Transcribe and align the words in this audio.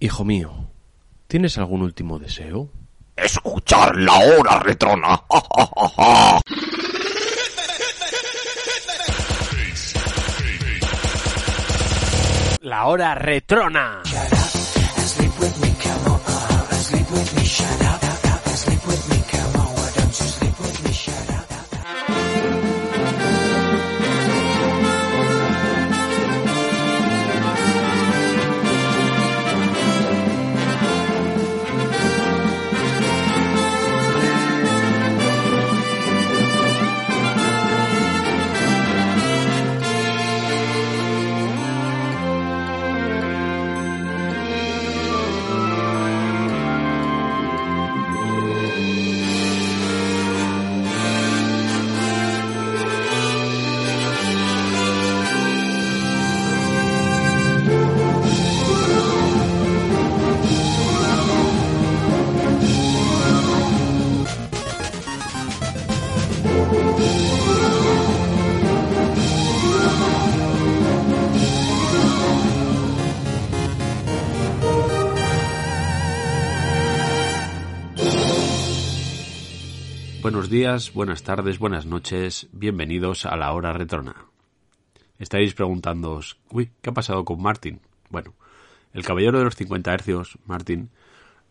Hijo 0.00 0.24
mío, 0.24 0.52
¿tienes 1.26 1.58
algún 1.58 1.82
último 1.82 2.18
deseo? 2.18 2.70
Escuchar 3.16 3.96
la 3.96 4.18
hora 4.18 4.58
retrona. 4.60 5.22
La 12.62 12.86
hora 12.86 13.14
retrona. 13.14 14.02
Buenos 80.30 80.48
días, 80.48 80.94
buenas 80.94 81.24
tardes, 81.24 81.58
buenas 81.58 81.86
noches, 81.86 82.48
bienvenidos 82.52 83.26
a 83.26 83.36
la 83.36 83.52
hora 83.52 83.72
retrona. 83.72 84.14
Estaréis 85.18 85.54
preguntándoos, 85.54 86.38
uy, 86.50 86.70
¿qué 86.80 86.90
ha 86.90 86.94
pasado 86.94 87.24
con 87.24 87.42
Martin? 87.42 87.80
Bueno, 88.10 88.34
el 88.92 89.04
caballero 89.04 89.38
de 89.38 89.44
los 89.44 89.56
50 89.56 89.92
hercios, 89.92 90.38
Martin, 90.46 90.90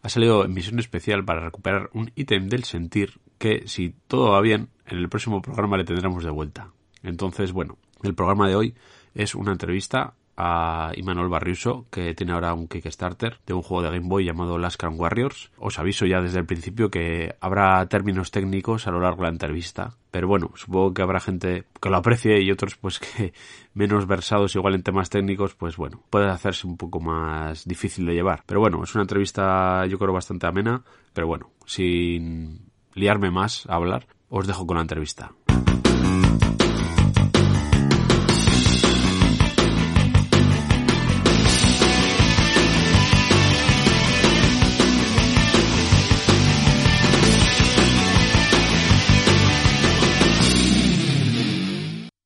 ha 0.02 0.08
salido 0.08 0.46
en 0.46 0.54
misión 0.54 0.80
especial 0.80 1.26
para 1.26 1.42
recuperar 1.42 1.90
un 1.92 2.14
ítem 2.16 2.48
del 2.48 2.64
sentir 2.64 3.20
que, 3.38 3.68
si 3.68 3.94
todo 4.08 4.32
va 4.32 4.40
bien, 4.40 4.70
en 4.86 5.00
el 5.00 5.10
próximo 5.10 5.42
programa 5.42 5.76
le 5.76 5.84
tendremos 5.84 6.24
de 6.24 6.32
vuelta. 6.32 6.72
Entonces, 7.04 7.52
bueno, 7.52 7.78
el 8.02 8.16
programa 8.16 8.48
de 8.48 8.56
hoy 8.56 8.76
es 9.14 9.36
una 9.36 9.52
entrevista 9.52 10.14
a 10.42 10.94
Imanol 10.96 11.28
Barriuso, 11.28 11.86
que 11.92 12.16
tiene 12.16 12.32
ahora 12.32 12.54
un 12.54 12.70
Kickstarter 12.70 13.40
de 13.46 13.54
un 13.54 13.62
juego 13.62 13.84
de 13.84 13.90
Game 13.90 14.08
Boy 14.08 14.24
llamado 14.24 14.58
Last 14.58 14.80
Crown 14.80 14.98
Warriors. 14.98 15.52
Os 15.58 15.78
aviso 15.80 16.06
ya 16.06 16.22
desde 16.22 16.40
el 16.40 16.46
principio 16.46 16.90
que 16.90 17.36
habrá 17.42 17.86
términos 17.88 18.32
técnicos 18.32 18.88
a 18.88 18.92
lo 18.92 19.02
largo 19.02 19.18
de 19.18 19.24
la 19.24 19.34
entrevista. 19.34 19.98
Pero 20.12 20.30
bueno, 20.30 20.52
supongo 20.56 20.94
que 20.94 21.02
habrá 21.02 21.20
gente 21.20 21.66
que 21.82 21.90
lo 21.90 21.98
aprecie 21.98 22.42
y 22.42 22.52
otros 22.52 22.78
pues 22.78 23.00
que 23.18 23.34
menos 23.74 24.08
versados 24.08 24.56
igual 24.56 24.76
en 24.76 24.84
temas 24.84 25.10
técnicos, 25.10 25.56
pues 25.56 25.76
bueno, 25.76 26.02
puede 26.10 26.30
hacerse 26.30 26.66
un 26.66 26.78
poco 26.78 27.02
más 27.02 27.66
difícil 27.66 28.06
de 28.06 28.14
llevar. 28.14 28.44
Pero 28.46 28.62
bueno, 28.62 28.82
es 28.82 28.96
una 28.96 29.04
entrevista 29.04 29.86
yo 29.88 30.00
creo 30.00 30.14
bastante 30.14 30.48
amena. 30.48 30.84
Pero 31.14 31.28
bueno, 31.28 31.52
sin 31.66 32.70
liarme 32.94 33.30
más 33.30 33.66
a 33.68 33.76
hablar, 33.76 34.08
os 34.30 34.48
dejo 34.48 34.66
con 34.66 34.78
la 34.78 34.82
entrevista. 34.84 35.34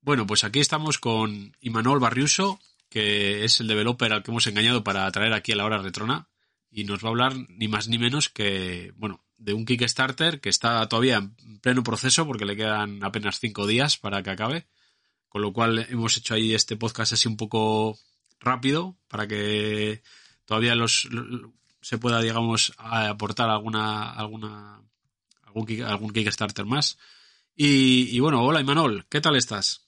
Bueno, 0.03 0.27
pues 0.27 0.43
aquí 0.43 0.59
estamos 0.59 0.97
con 0.97 1.55
Imanol 1.61 2.01
Barriuso, 2.01 2.59
que 2.89 3.45
es 3.45 3.61
el 3.61 3.67
developer 3.67 4.11
al 4.11 4.21
que 4.21 4.31
hemos 4.31 4.45
engañado 4.47 4.83
para 4.83 5.09
traer 5.13 5.31
aquí 5.31 5.53
a 5.53 5.55
la 5.55 5.63
hora 5.63 5.77
retrona 5.77 6.27
y 6.69 6.83
nos 6.83 7.01
va 7.01 7.07
a 7.07 7.11
hablar 7.11 7.33
ni 7.47 7.69
más 7.69 7.87
ni 7.87 7.97
menos 7.97 8.27
que, 8.27 8.91
bueno, 8.97 9.23
de 9.37 9.53
un 9.53 9.63
Kickstarter 9.63 10.41
que 10.41 10.49
está 10.49 10.85
todavía 10.89 11.17
en 11.17 11.59
pleno 11.59 11.83
proceso 11.83 12.27
porque 12.27 12.43
le 12.43 12.57
quedan 12.57 13.01
apenas 13.01 13.39
cinco 13.39 13.65
días 13.65 13.97
para 13.97 14.21
que 14.23 14.31
acabe, 14.31 14.67
con 15.29 15.41
lo 15.41 15.53
cual 15.53 15.87
hemos 15.89 16.17
hecho 16.17 16.33
ahí 16.33 16.53
este 16.53 16.75
podcast 16.75 17.13
así 17.13 17.29
un 17.29 17.37
poco 17.37 17.97
rápido 18.41 18.97
para 19.07 19.25
que 19.25 20.03
todavía 20.43 20.75
los, 20.75 21.07
se 21.79 21.97
pueda, 21.97 22.21
digamos, 22.21 22.73
aportar 22.77 23.49
alguna, 23.49 24.11
alguna, 24.11 24.81
algún, 25.43 26.11
Kickstarter 26.11 26.65
más. 26.65 26.97
Y, 27.55 28.09
y 28.13 28.19
bueno, 28.19 28.43
hola 28.43 28.59
Imanol, 28.59 29.05
¿qué 29.07 29.21
tal 29.21 29.37
estás? 29.37 29.83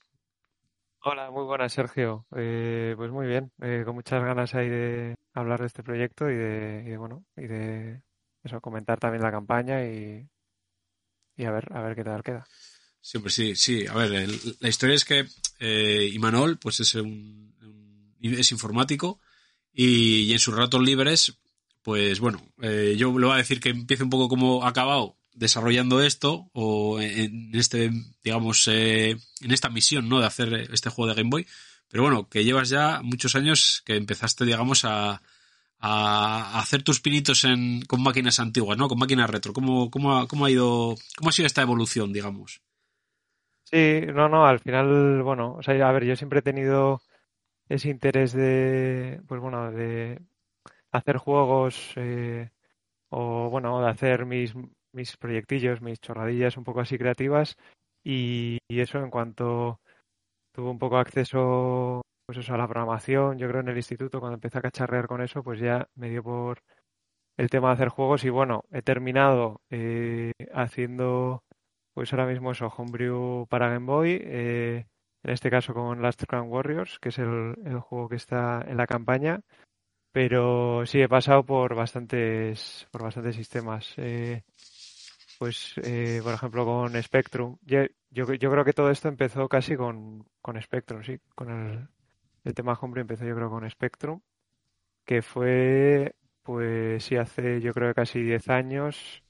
Hola, 1.08 1.30
muy 1.30 1.44
buenas, 1.44 1.72
Sergio. 1.72 2.26
Eh, 2.36 2.96
pues 2.98 3.12
muy 3.12 3.28
bien, 3.28 3.52
eh, 3.62 3.84
con 3.86 3.94
muchas 3.94 4.24
ganas 4.24 4.56
ahí 4.56 4.68
de 4.68 5.16
hablar 5.36 5.60
de 5.60 5.68
este 5.68 5.84
proyecto 5.84 6.32
y 6.32 6.36
de, 6.36 6.98
bueno, 6.98 7.24
y 7.38 7.46
de 7.46 8.02
eso, 8.44 8.60
comentar 8.60 9.00
también 9.00 9.22
la 9.22 9.30
campaña 9.30 9.86
y, 9.86 10.28
y 11.38 11.46
a 11.46 11.52
ver, 11.52 11.68
a 11.74 11.84
ver 11.84 11.96
qué 11.96 12.04
tal 12.04 12.24
queda. 12.24 12.48
Siempre 13.00 13.32
sí, 13.32 13.56
sí. 13.56 13.86
A 13.86 13.94
ver, 13.94 14.28
la 14.60 14.68
historia 14.68 14.96
es 14.96 15.06
que 15.06 15.28
eh, 15.60 16.10
Imanol, 16.12 16.58
pues 16.58 16.80
es 16.80 16.96
un, 16.96 17.54
es 18.20 18.52
informático 18.52 19.20
y, 19.72 20.34
en 20.34 20.40
sus 20.40 20.56
ratos 20.56 20.82
libres, 20.82 21.38
pues 21.84 22.20
bueno, 22.20 22.42
yo 22.58 23.20
le 23.20 23.28
voy 23.28 23.36
a 23.36 23.38
decir 23.38 23.60
que 23.60 23.70
empiece 23.70 24.04
un 24.04 24.10
poco 24.10 24.28
como 24.28 24.66
acabado 24.66 25.18
desarrollando 25.36 26.02
esto 26.02 26.50
o 26.54 27.00
en 27.00 27.52
este, 27.54 27.92
digamos, 28.24 28.68
eh, 28.68 29.18
en 29.42 29.52
esta 29.52 29.70
misión, 29.70 30.10
¿no? 30.10 30.20
De 30.20 30.26
hacer 30.26 30.54
este 30.74 30.90
juego 30.90 31.10
de 31.10 31.16
Game 31.16 31.30
Boy. 31.30 31.48
Pero 31.88 32.04
bueno, 32.04 32.28
que 32.30 32.44
llevas 32.44 32.70
ya 32.70 33.02
muchos 33.04 33.36
años 33.36 33.84
que 33.86 33.96
empezaste, 33.96 34.46
digamos, 34.46 34.86
a, 34.86 35.22
a 35.80 36.60
hacer 36.60 36.84
tus 36.84 37.00
pinitos 37.00 37.44
en, 37.44 37.82
con 37.84 38.02
máquinas 38.02 38.40
antiguas, 38.40 38.78
¿no? 38.78 38.88
Con 38.88 38.98
máquinas 38.98 39.30
retro. 39.30 39.54
¿Cómo, 39.54 39.92
cómo, 39.92 40.18
ha, 40.18 40.28
cómo 40.28 40.46
ha 40.46 40.52
ido, 40.52 40.96
cómo 41.18 41.30
ha 41.30 41.34
sido 41.34 41.46
esta 41.46 41.62
evolución, 41.62 42.12
digamos? 42.12 42.62
Sí, 43.64 44.02
no, 44.14 44.30
no, 44.30 44.46
al 44.46 44.60
final, 44.60 45.22
bueno, 45.24 45.56
o 45.56 45.64
sea, 45.64 45.88
a 45.88 45.92
ver, 45.92 46.06
yo 46.06 46.16
siempre 46.16 46.40
he 46.40 46.44
tenido 46.44 47.02
ese 47.68 47.90
interés 47.90 48.34
de, 48.34 49.22
pues 49.28 49.42
bueno, 49.42 49.72
de 49.72 50.22
hacer 50.92 51.18
juegos 51.18 51.94
eh, 51.96 52.50
o, 53.10 53.50
bueno, 53.50 53.82
de 53.82 53.90
hacer 53.90 54.26
mis 54.26 54.54
mis 54.96 55.18
proyectillos, 55.18 55.82
mis 55.82 56.00
chorradillas 56.00 56.58
un 56.58 56.64
poco 56.64 56.80
así 56.80 56.98
creativas 56.98 57.58
y, 58.04 58.58
eso 58.70 59.00
en 59.00 59.10
cuanto 59.10 59.80
tuve 60.54 60.70
un 60.70 60.80
poco 60.80 60.98
acceso 60.98 62.02
pues 62.26 62.40
eso 62.40 62.56
a 62.56 62.58
la 62.58 62.68
programación, 62.68 63.38
yo 63.38 63.48
creo 63.48 63.62
en 63.62 63.70
el 63.70 63.78
instituto 63.78 64.20
cuando 64.20 64.36
empecé 64.36 64.58
a 64.58 64.62
cacharrear 64.62 65.08
con 65.08 65.22
eso, 65.22 65.44
pues 65.44 65.60
ya 65.60 65.88
me 65.96 66.10
dio 66.10 66.24
por 66.24 66.64
el 67.38 67.50
tema 67.50 67.68
de 67.70 67.74
hacer 67.76 67.90
juegos 67.90 68.24
y 68.24 68.30
bueno, 68.30 68.64
he 68.72 68.82
terminado 68.82 69.62
eh, 69.70 70.32
haciendo 70.54 71.44
pues 71.94 72.12
ahora 72.14 72.26
mismo 72.26 72.52
eso, 72.52 72.68
Homebrew 72.68 73.46
para 73.48 73.70
Game 73.70 73.86
Boy, 73.86 74.20
eh, 74.24 74.86
en 75.24 75.32
este 75.32 75.52
caso 75.52 75.74
con 75.74 76.02
Last 76.02 76.24
Crown 76.26 76.50
Warriors, 76.50 76.98
que 77.00 77.10
es 77.10 77.20
el, 77.20 77.56
el 77.64 77.80
juego 77.80 78.10
que 78.10 78.16
está 78.16 78.64
en 78.68 78.78
la 78.78 78.88
campaña 78.88 79.42
pero 80.16 80.86
sí 80.86 81.02
he 81.02 81.10
pasado 81.10 81.44
por 81.44 81.76
bastantes 81.76 82.88
por 82.90 83.04
bastantes 83.04 83.36
sistemas 83.36 83.94
eh, 83.98 84.44
pues, 85.38 85.76
eh, 85.84 86.22
por 86.24 86.34
ejemplo, 86.34 86.66
con 86.66 87.02
Spectrum. 87.02 87.58
Yo, 87.64 87.80
yo, 88.10 88.26
creo 88.26 88.66
que 88.66 88.74
todo 88.74 88.90
esto 88.92 89.08
empezó 89.08 89.48
casi 89.48 89.76
con, 89.76 90.26
con 90.42 90.62
Spectrum, 90.62 91.04
sí. 91.04 91.20
Con 91.36 91.50
el, 91.50 91.88
el 92.44 92.54
tema 92.54 92.78
Homebrew 92.80 93.02
empezó 93.02 93.26
yo 93.26 93.36
creo 93.36 93.50
con 93.50 93.70
Spectrum. 93.70 94.22
que 95.06 95.22
fue, 95.22 96.16
pues 96.44 97.04
sí, 97.04 97.18
hace 97.18 97.62
yo 97.62 97.74
creo 97.74 97.90
que 97.90 97.96
casi 97.96 98.22
10 98.22 98.50
años 98.50 99.24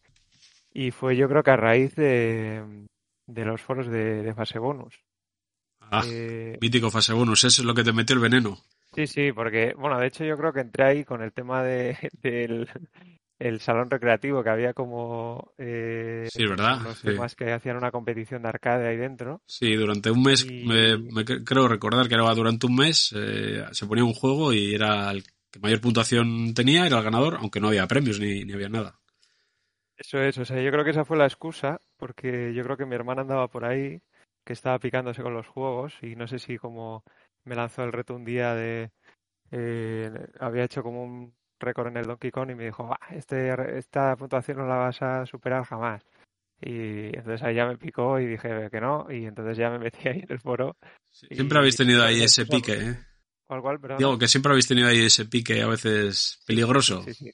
y 0.73 0.91
fue 0.91 1.15
yo 1.15 1.29
creo 1.29 1.43
que 1.43 1.51
a 1.51 1.57
raíz 1.57 1.95
de, 1.95 2.87
de 3.27 3.45
los 3.45 3.61
foros 3.61 3.87
de, 3.87 4.23
de 4.23 4.33
fase 4.33 4.59
bonus. 4.59 4.93
Ah, 5.79 6.03
Eh, 6.05 6.57
mítico 6.61 6.91
fase 6.91 7.13
bonus, 7.13 7.43
eso 7.43 7.61
es 7.61 7.65
lo 7.65 7.73
que 7.73 7.83
te 7.83 7.93
metió 7.93 8.15
el 8.15 8.21
veneno. 8.21 8.57
Sí, 8.93 9.07
sí, 9.07 9.31
porque, 9.31 9.73
bueno, 9.77 9.99
de 9.99 10.07
hecho 10.07 10.23
yo 10.23 10.37
creo 10.37 10.53
que 10.53 10.61
entré 10.61 10.83
ahí 10.85 11.05
con 11.05 11.21
el 11.21 11.33
tema 11.33 11.63
de, 11.63 11.97
del 12.21 12.69
el 13.39 13.59
salón 13.59 13.89
recreativo, 13.89 14.43
que 14.43 14.49
había 14.49 14.73
como 14.73 15.51
eh, 15.57 16.27
Sí, 16.31 16.45
¿verdad? 16.45 16.79
unos 16.79 16.97
Sí. 17.31 17.35
que 17.37 17.51
hacían 17.51 17.77
una 17.77 17.91
competición 17.91 18.41
de 18.43 18.49
arcade 18.49 18.87
ahí 18.87 18.97
dentro. 18.97 19.41
Sí, 19.47 19.75
durante 19.75 20.11
un 20.11 20.23
mes, 20.23 20.45
Y- 20.45 20.65
me, 20.65 20.97
me 20.97 21.25
cre- 21.25 21.43
creo 21.45 21.67
recordar 21.67 22.07
que 22.07 22.15
era 22.15 22.33
durante 22.33 22.65
un 22.65 22.75
mes, 22.75 23.13
eh, 23.15 23.63
se 23.71 23.85
ponía 23.85 24.03
un 24.03 24.13
juego 24.13 24.53
y 24.53 24.73
era 24.73 25.11
el 25.11 25.23
que 25.51 25.59
mayor 25.59 25.81
puntuación 25.81 26.53
tenía, 26.53 26.85
era 26.85 26.97
el 26.97 27.03
ganador, 27.03 27.37
aunque 27.39 27.59
no 27.59 27.67
había 27.69 27.87
premios 27.87 28.19
ni, 28.19 28.43
ni 28.43 28.53
había 28.53 28.69
nada. 28.69 28.99
Eso 29.97 30.19
es, 30.19 30.38
o 30.38 30.45
sea, 30.45 30.61
yo 30.61 30.71
creo 30.71 30.83
que 30.83 30.91
esa 30.91 31.05
fue 31.05 31.17
la 31.17 31.25
excusa, 31.25 31.79
porque 31.97 32.53
yo 32.53 32.63
creo 32.63 32.75
que 32.77 32.85
mi 32.85 32.95
hermana 32.95 33.21
andaba 33.21 33.47
por 33.47 33.63
ahí, 33.63 34.01
que 34.43 34.53
estaba 34.53 34.79
picándose 34.79 35.23
con 35.23 35.33
los 35.33 35.47
juegos, 35.47 35.93
y 36.01 36.15
no 36.15 36.27
sé 36.27 36.39
si 36.39 36.57
como 36.57 37.03
me 37.45 37.55
lanzó 37.55 37.83
el 37.83 37.93
reto 37.93 38.13
un 38.15 38.25
día 38.25 38.53
de... 38.55 38.91
eh, 39.51 40.11
había 40.39 40.65
hecho 40.65 40.83
como 40.83 41.03
un 41.03 41.33
récord 41.65 41.88
en 41.88 41.97
el 41.97 42.06
Donkey 42.06 42.31
Kong 42.31 42.51
y 42.51 42.56
me 42.56 42.65
dijo, 42.65 42.88
"Bah, 42.88 43.00
este, 43.12 43.77
esta 43.77 44.15
puntuación 44.15 44.57
no 44.59 44.67
la 44.67 44.75
vas 44.77 45.01
a 45.01 45.25
superar 45.25 45.63
jamás. 45.65 46.01
Y 46.62 47.07
entonces 47.07 47.44
ahí 47.44 47.56
ya 47.56 47.65
me 47.67 47.77
picó 47.77 48.19
y 48.19 48.25
dije 48.27 48.69
que 48.71 48.79
no, 48.79 49.07
y 49.12 49.25
entonces 49.25 49.57
ya 49.57 49.69
me 49.69 49.79
metí 49.79 50.07
ahí 50.07 50.19
en 50.21 50.31
el 50.31 50.39
foro. 50.39 50.77
Siempre 51.12 51.57
Y- 51.57 51.59
habéis 51.59 51.75
tenido 51.77 52.03
ahí 52.03 52.23
ese 52.23 52.45
pique, 52.45 52.73
¿eh? 52.73 52.95
¿Cuál, 53.47 53.62
cuál? 53.62 53.79
Perdona. 53.79 54.00
Digo 54.00 54.17
que 54.17 54.27
siempre 54.27 54.51
habéis 54.51 54.67
tenido 54.67 54.88
ahí 54.88 55.06
ese 55.06 55.25
pique 55.25 55.62
a 55.62 55.67
veces 55.67 56.41
peligroso. 56.47 57.01
Sí, 57.01 57.13
sí. 57.13 57.31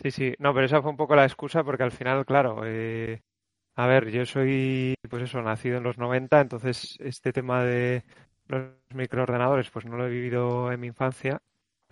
Sí, 0.00 0.10
sí. 0.10 0.34
No, 0.38 0.52
pero 0.52 0.66
esa 0.66 0.82
fue 0.82 0.90
un 0.90 0.96
poco 0.96 1.14
la 1.14 1.24
excusa 1.24 1.62
porque 1.62 1.84
al 1.84 1.92
final, 1.92 2.24
claro, 2.24 2.62
eh, 2.64 3.22
a 3.76 3.86
ver, 3.86 4.10
yo 4.10 4.24
soy, 4.26 4.94
pues 5.08 5.22
eso, 5.22 5.40
nacido 5.42 5.78
en 5.78 5.84
los 5.84 5.98
90, 5.98 6.40
entonces 6.40 6.96
este 7.00 7.32
tema 7.32 7.62
de 7.64 8.02
los 8.48 8.64
microordenadores, 8.94 9.70
pues 9.70 9.84
no 9.84 9.96
lo 9.96 10.06
he 10.06 10.10
vivido 10.10 10.72
en 10.72 10.80
mi 10.80 10.88
infancia, 10.88 11.40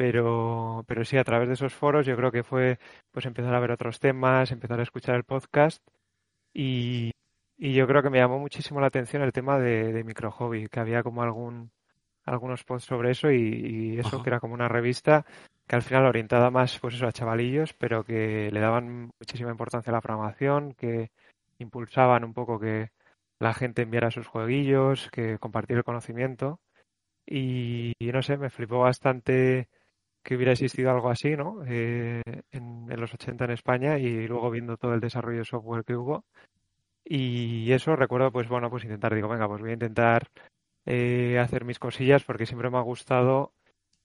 pero, 0.01 0.83
pero 0.89 1.05
sí, 1.05 1.19
a 1.19 1.25
través 1.25 1.47
de 1.49 1.53
esos 1.53 1.75
foros 1.75 2.07
yo 2.07 2.17
creo 2.17 2.33
que 2.33 2.43
fue, 2.43 2.79
pues 3.11 3.27
empezar 3.27 3.55
a 3.55 3.61
ver 3.61 3.71
otros 3.71 4.01
temas, 4.01 4.51
empezar 4.51 4.81
a 4.81 4.83
escuchar 4.83 5.15
el 5.15 5.25
podcast 5.25 5.87
y, 6.55 7.11
y 7.59 7.75
yo 7.75 7.87
creo 7.87 8.03
que 8.03 8.09
me 8.09 8.17
llamó 8.17 8.39
muchísimo 8.39 8.81
la 8.81 8.87
atención 8.87 9.21
el 9.21 9.35
tema 9.35 9.59
de, 9.59 9.93
de 9.93 10.03
micro 10.03 10.31
hobby, 10.31 10.69
que 10.69 10.81
había 10.81 11.03
como 11.03 11.23
algún, 11.23 11.71
algunos 12.25 12.65
posts 12.65 12.89
sobre 12.89 13.11
eso 13.11 13.31
y, 13.31 13.37
y 13.37 13.99
eso 13.99 14.17
Ajá. 14.17 14.23
que 14.23 14.31
era 14.31 14.41
como 14.41 14.55
una 14.55 14.69
revista 14.69 15.27
que 15.67 15.77
al 15.77 15.83
final 15.83 16.07
orientada 16.07 16.51
más 16.51 16.79
pues 16.79 16.95
eso 16.95 17.07
a 17.07 17.13
chavalillos, 17.13 17.75
pero 17.75 18.03
que 18.03 18.49
le 18.51 18.61
daban 18.61 19.11
muchísima 19.21 19.51
importancia 19.51 19.91
a 19.91 19.97
la 19.97 20.01
programación, 20.01 20.73
que 20.73 21.11
impulsaban 21.59 22.25
un 22.25 22.33
poco 22.33 22.59
que 22.59 22.91
la 23.39 23.53
gente 23.53 23.83
enviara 23.83 24.11
sus 24.11 24.27
jueguillos, 24.27 25.11
que 25.11 25.37
compartir 25.39 25.77
el 25.77 25.85
conocimiento. 25.85 26.59
Y, 27.27 27.93
y 27.99 28.13
no 28.13 28.23
sé, 28.23 28.39
me 28.39 28.49
flipó 28.49 28.81
bastante 28.81 29.69
que 30.23 30.37
hubiera 30.37 30.53
existido 30.53 30.91
algo 30.91 31.11
así, 31.11 31.37
¿no? 31.37 31.63
Eh, 31.67 32.23
en, 32.51 32.87
en 32.91 33.01
los 33.01 33.13
80 33.15 33.45
en 33.45 33.51
España 33.53 33.99
y 33.99 34.27
luego 34.27 34.51
viendo 34.51 34.77
todo 34.77 34.95
el 34.95 35.01
desarrollo 35.01 35.39
de 35.39 35.45
software 35.45 35.85
que 35.85 35.97
hubo. 35.97 36.25
Y 37.05 37.73
eso 37.73 37.97
recuerdo, 37.97 38.31
pues 38.31 38.49
bueno, 38.49 38.71
pues 38.71 38.85
intentar, 38.85 39.15
digo, 39.15 39.29
venga, 39.29 39.49
pues 39.49 39.61
voy 39.61 39.71
a 39.71 39.75
intentar 39.75 40.29
eh, 40.87 41.39
hacer 41.39 41.65
mis 41.65 41.79
cosillas 41.79 42.25
porque 42.25 42.47
siempre 42.47 42.71
me 42.71 42.79
ha 42.79 42.83
gustado 42.83 43.53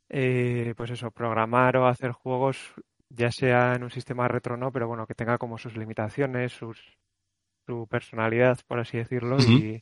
eh, 0.10 0.74
pues 0.78 0.92
eso, 0.92 1.12
programar 1.12 1.78
o 1.78 1.88
hacer 1.88 2.12
juegos, 2.12 2.74
ya 3.10 3.32
sea 3.32 3.74
en 3.76 3.84
un 3.84 3.90
sistema 3.90 4.28
retro 4.28 4.58
no, 4.58 4.72
pero 4.72 4.88
bueno, 4.88 5.08
que 5.08 5.16
tenga 5.16 5.38
como 5.38 5.58
sus 5.58 5.76
limitaciones, 5.78 6.52
sus, 6.54 6.80
su 7.66 7.88
personalidad, 7.88 8.60
por 8.68 8.80
así 8.80 8.98
decirlo, 8.98 9.38
y, 9.40 9.82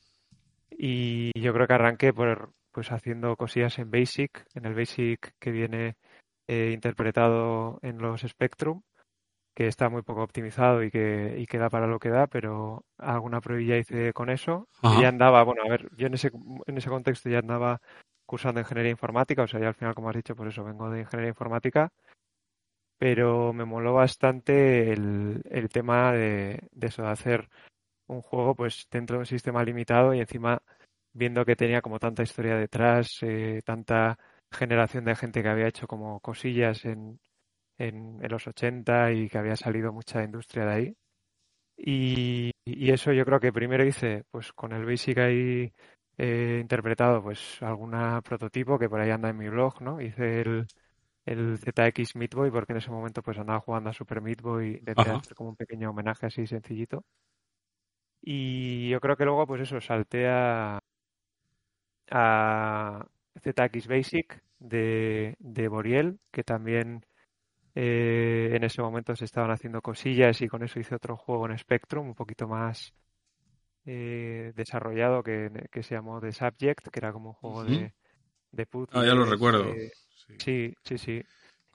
y 0.71 1.31
yo 1.39 1.53
creo 1.53 1.67
que 1.67 1.73
arranqué 1.73 2.13
por, 2.13 2.53
pues 2.71 2.91
haciendo 2.91 3.35
cosillas 3.35 3.77
en 3.79 3.91
Basic, 3.91 4.45
en 4.53 4.65
el 4.65 4.75
Basic 4.75 5.33
que 5.39 5.51
viene 5.51 5.95
eh, 6.47 6.71
interpretado 6.73 7.79
en 7.81 7.99
los 7.99 8.21
Spectrum, 8.21 8.81
que 9.55 9.67
está 9.67 9.89
muy 9.89 10.01
poco 10.01 10.23
optimizado 10.23 10.83
y 10.83 10.89
que, 10.89 11.35
y 11.37 11.45
que 11.45 11.57
da 11.57 11.69
para 11.69 11.87
lo 11.87 11.99
que 11.99 12.09
da, 12.09 12.27
pero 12.27 12.85
alguna 12.97 13.41
pruebilla 13.41 13.77
hice 13.77 14.13
con 14.13 14.29
eso. 14.29 14.67
Ajá. 14.81 14.97
Y 14.97 15.01
ya 15.03 15.09
andaba, 15.09 15.43
bueno, 15.43 15.63
a 15.63 15.69
ver, 15.69 15.89
yo 15.95 16.07
en 16.07 16.15
ese, 16.15 16.31
en 16.65 16.77
ese 16.77 16.89
contexto 16.89 17.29
ya 17.29 17.39
andaba 17.39 17.79
cursando 18.25 18.59
ingeniería 18.61 18.91
informática, 18.91 19.43
o 19.43 19.47
sea, 19.47 19.59
ya 19.59 19.67
al 19.67 19.75
final, 19.75 19.93
como 19.93 20.09
has 20.09 20.15
dicho, 20.15 20.35
por 20.35 20.47
eso 20.47 20.63
vengo 20.63 20.89
de 20.89 21.01
ingeniería 21.01 21.29
informática, 21.29 21.91
pero 22.97 23.53
me 23.53 23.65
moló 23.65 23.93
bastante 23.93 24.91
el, 24.91 25.41
el 25.49 25.69
tema 25.69 26.13
de, 26.13 26.67
de 26.71 26.87
eso, 26.87 27.03
de 27.03 27.09
hacer 27.09 27.49
un 28.07 28.21
juego 28.21 28.55
pues 28.55 28.87
dentro 28.89 29.17
de 29.17 29.21
un 29.21 29.25
sistema 29.25 29.63
limitado 29.63 30.13
y 30.13 30.19
encima 30.19 30.61
viendo 31.13 31.45
que 31.45 31.55
tenía 31.55 31.81
como 31.81 31.99
tanta 31.99 32.23
historia 32.23 32.55
detrás, 32.55 33.17
eh, 33.21 33.61
tanta 33.63 34.17
generación 34.53 35.05
de 35.05 35.15
gente 35.15 35.43
que 35.43 35.49
había 35.49 35.67
hecho 35.67 35.87
como 35.87 36.19
cosillas 36.21 36.85
en, 36.85 37.19
en, 37.77 38.19
en 38.23 38.31
los 38.31 38.47
80 38.47 39.11
y 39.13 39.29
que 39.29 39.37
había 39.39 39.55
salido 39.57 39.93
mucha 39.93 40.23
industria 40.23 40.65
de 40.65 40.73
ahí. 40.73 40.97
Y, 41.77 42.51
y 42.65 42.91
eso 42.91 43.11
yo 43.13 43.25
creo 43.25 43.39
que 43.39 43.53
primero 43.53 43.85
hice 43.85 44.23
pues 44.31 44.53
con 44.53 44.73
el 44.73 44.85
Basic 44.85 45.17
ahí 45.19 45.73
eh, 46.17 46.59
interpretado 46.61 47.23
pues 47.23 47.61
alguna 47.61 48.21
prototipo 48.21 48.79
que 48.79 48.89
por 48.89 48.99
ahí 49.01 49.11
anda 49.11 49.29
en 49.29 49.37
mi 49.37 49.49
blog, 49.49 49.81
¿no? 49.81 49.99
Hice 50.01 50.41
el, 50.41 50.67
el 51.25 51.57
ZX 51.59 52.15
Meat 52.15 52.33
Boy 52.35 52.51
porque 52.51 52.73
en 52.73 52.77
ese 52.79 52.91
momento 52.91 53.21
pues 53.23 53.37
andaba 53.39 53.59
jugando 53.61 53.89
a 53.89 53.93
Super 53.93 54.21
Meat 54.21 54.41
Boy, 54.41 54.81
Ajá. 54.95 55.21
hacer 55.21 55.35
como 55.35 55.49
un 55.49 55.55
pequeño 55.55 55.89
homenaje 55.91 56.27
así 56.27 56.47
sencillito. 56.47 57.05
Y 58.21 58.89
yo 58.89 58.99
creo 58.99 59.15
que 59.17 59.25
luego 59.25 59.45
pues 59.47 59.61
eso, 59.61 59.79
salté 59.81 60.27
a, 60.27 60.79
a 62.11 63.05
ZX 63.41 63.87
Basic 63.87 64.41
de, 64.59 65.35
de 65.39 65.67
Boriel, 65.67 66.19
que 66.31 66.43
también 66.43 67.05
eh, 67.75 68.51
en 68.53 68.63
ese 68.63 68.81
momento 68.81 69.15
se 69.15 69.25
estaban 69.25 69.51
haciendo 69.51 69.81
cosillas 69.81 70.41
y 70.41 70.47
con 70.47 70.63
eso 70.63 70.79
hice 70.79 70.95
otro 70.95 71.17
juego 71.17 71.47
en 71.47 71.57
Spectrum, 71.57 72.07
un 72.07 72.15
poquito 72.15 72.47
más 72.47 72.93
eh, 73.85 74.53
desarrollado 74.55 75.23
que, 75.23 75.67
que 75.71 75.83
se 75.83 75.95
llamó 75.95 76.21
The 76.21 76.31
Subject, 76.31 76.87
que 76.89 76.99
era 76.99 77.11
como 77.11 77.29
un 77.29 77.35
juego 77.35 77.63
de, 77.65 77.93
de 78.51 78.67
Ah, 78.91 79.05
ya 79.05 79.13
lo 79.15 79.25
recuerdo. 79.25 79.73
eh, 79.73 79.91
Sí. 80.27 80.35
Sí, 80.39 80.73
sí, 80.83 80.97
sí. 80.97 81.23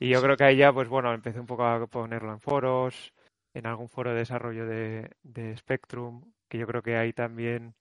Y 0.00 0.08
yo 0.08 0.22
creo 0.22 0.37
que 0.37 0.44
ahí 0.44 0.56
ya, 0.56 0.72
pues 0.72 0.88
bueno, 0.88 1.12
empecé 1.12 1.38
un 1.38 1.46
poco 1.46 1.64
a 1.64 1.87
ponerlo 1.87 2.32
en 2.32 2.40
foros, 2.40 3.12
en 3.52 3.66
algún 3.66 3.88
foro 3.90 4.12
de 4.12 4.18
desarrollo 4.18 4.66
de, 4.66 5.11
de 5.23 5.56
Spectrum, 5.56 6.32
que 6.49 6.56
yo 6.59 6.66
creo 6.66 6.80
que 6.82 6.97
ahí 6.97 7.12
también 7.12 7.75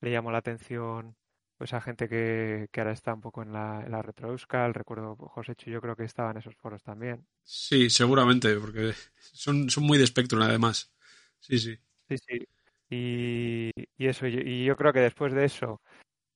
le 0.00 0.10
llamó 0.12 0.30
la 0.30 0.38
atención 0.38 1.16
pues 1.62 1.74
a 1.74 1.80
gente 1.80 2.08
que, 2.08 2.66
que 2.72 2.80
ahora 2.80 2.92
está 2.92 3.14
un 3.14 3.20
poco 3.20 3.40
en 3.40 3.52
la, 3.52 3.84
en 3.86 3.92
la 3.92 4.02
retro 4.02 4.32
Euskal. 4.32 4.74
Recuerdo 4.74 5.14
José 5.14 5.54
Chu, 5.54 5.70
yo 5.70 5.80
creo 5.80 5.94
que 5.94 6.02
estaba 6.02 6.32
en 6.32 6.38
esos 6.38 6.56
foros 6.56 6.82
también. 6.82 7.24
Sí, 7.44 7.88
seguramente, 7.88 8.56
porque 8.56 8.94
son, 9.20 9.70
son 9.70 9.84
muy 9.84 9.96
de 9.96 10.04
Spectrum 10.04 10.42
además. 10.42 10.92
Sí, 11.38 11.60
sí. 11.60 11.78
Sí, 12.08 12.16
sí. 12.18 12.48
Y, 12.90 13.70
y 13.96 14.06
eso, 14.08 14.26
y, 14.26 14.40
y 14.44 14.64
yo 14.64 14.74
creo 14.74 14.92
que 14.92 14.98
después 14.98 15.32
de 15.32 15.44
eso, 15.44 15.80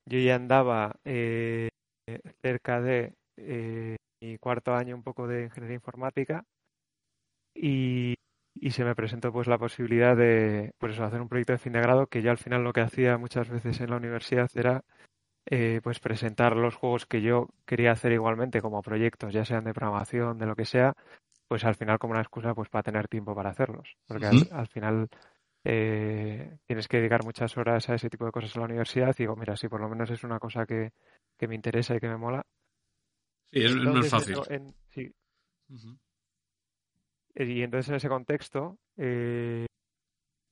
yo 0.04 0.21
ya 0.21 0.37
andaba 0.37 0.95
eh, 1.04 1.71
cerca 2.40 2.80
de 2.80 3.14
eh, 3.37 3.97
mi 4.21 4.38
cuarto 4.38 4.76
año 4.76 4.95
un 4.95 5.02
poco 5.02 5.26
de 5.26 5.42
ingeniería 5.47 5.75
informática 5.75 6.45
y, 7.52 8.14
y 8.54 8.71
se 8.71 8.85
me 8.85 8.95
presentó 8.95 9.33
pues 9.33 9.49
la 9.49 9.59
posibilidad 9.59 10.16
de 10.16 10.71
pues 10.78 10.92
eso, 10.92 11.02
hacer 11.02 11.21
un 11.21 11.28
proyecto 11.28 11.52
de 11.52 11.59
fin 11.59 11.73
de 11.73 11.80
grado 11.80 12.06
que 12.06 12.23
yo 12.23 12.30
al 12.30 12.38
final 12.38 12.62
lo 12.62 12.73
que 12.73 12.83
hacía 12.83 13.18
muchas 13.18 13.49
veces 13.49 13.80
en 13.80 13.90
la 13.90 13.97
universidad 13.97 14.49
era 14.54 14.85
eh, 15.46 15.80
pues 15.82 16.00
presentar 16.00 16.56
los 16.56 16.74
juegos 16.76 17.06
que 17.06 17.22
yo 17.22 17.48
quería 17.66 17.92
hacer 17.92 18.12
igualmente 18.12 18.60
como 18.60 18.82
proyectos, 18.82 19.32
ya 19.32 19.44
sean 19.44 19.64
de 19.64 19.74
programación, 19.74 20.38
de 20.38 20.46
lo 20.46 20.56
que 20.56 20.64
sea, 20.64 20.94
pues 21.48 21.64
al 21.64 21.74
final 21.76 21.98
como 21.98 22.12
una 22.12 22.22
excusa 22.22 22.54
pues 22.54 22.68
para 22.68 22.82
tener 22.84 23.08
tiempo 23.08 23.34
para 23.34 23.50
hacerlos, 23.50 23.96
porque 24.08 24.26
al, 24.26 24.48
al 24.50 24.66
final 24.68 25.08
eh, 25.64 26.56
tienes 26.66 26.88
que 26.88 26.98
dedicar 26.98 27.24
muchas 27.24 27.56
horas 27.56 27.88
a 27.88 27.94
ese 27.94 28.10
tipo 28.10 28.24
de 28.26 28.32
cosas 28.32 28.54
en 28.56 28.60
la 28.62 28.66
universidad 28.66 29.14
y 29.18 29.22
digo, 29.22 29.36
mira, 29.36 29.56
si 29.56 29.68
por 29.68 29.80
lo 29.80 29.88
menos 29.88 30.10
es 30.10 30.24
una 30.24 30.38
cosa 30.38 30.66
que, 30.66 30.92
que 31.38 31.48
me 31.48 31.54
interesa 31.54 31.94
y 31.96 32.00
que 32.00 32.08
me 32.08 32.16
mola. 32.16 32.42
Sí, 33.52 33.62
es, 33.62 33.76
no 33.76 34.00
es 34.00 34.10
fácil. 34.10 34.34
eso, 34.34 34.50
en- 34.50 34.74
sí, 34.90 35.12
Ujú. 35.70 35.96
y 37.34 37.62
entonces 37.62 37.88
en 37.90 37.94
ese 37.96 38.08
contexto, 38.08 38.78
eh, 38.96 39.66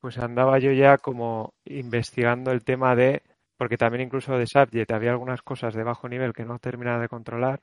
pues 0.00 0.18
andaba 0.18 0.58
yo 0.58 0.72
ya 0.72 0.98
como 0.98 1.54
investigando 1.64 2.50
el 2.52 2.64
tema 2.64 2.94
de, 2.94 3.22
porque 3.56 3.76
también 3.76 4.02
incluso 4.02 4.36
de 4.36 4.46
Subject 4.46 4.90
había 4.92 5.12
algunas 5.12 5.42
cosas 5.42 5.74
de 5.74 5.84
bajo 5.84 6.08
nivel 6.08 6.32
que 6.32 6.44
no 6.44 6.58
terminaba 6.58 7.00
de 7.00 7.08
controlar 7.08 7.60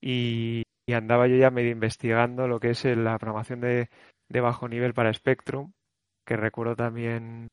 y, 0.00 0.62
andaba 0.92 1.26
yo 1.26 1.36
ya 1.36 1.50
medio 1.50 1.70
investigando 1.70 2.46
lo 2.46 2.60
que 2.60 2.70
es 2.70 2.84
la 2.84 3.18
programación 3.18 3.60
de, 3.60 3.88
de 4.28 4.40
bajo 4.40 4.68
nivel 4.68 4.92
para 4.94 5.12
Spectrum, 5.12 5.72
que 6.26 6.36
recuerdo 6.36 6.76
también 6.76 7.48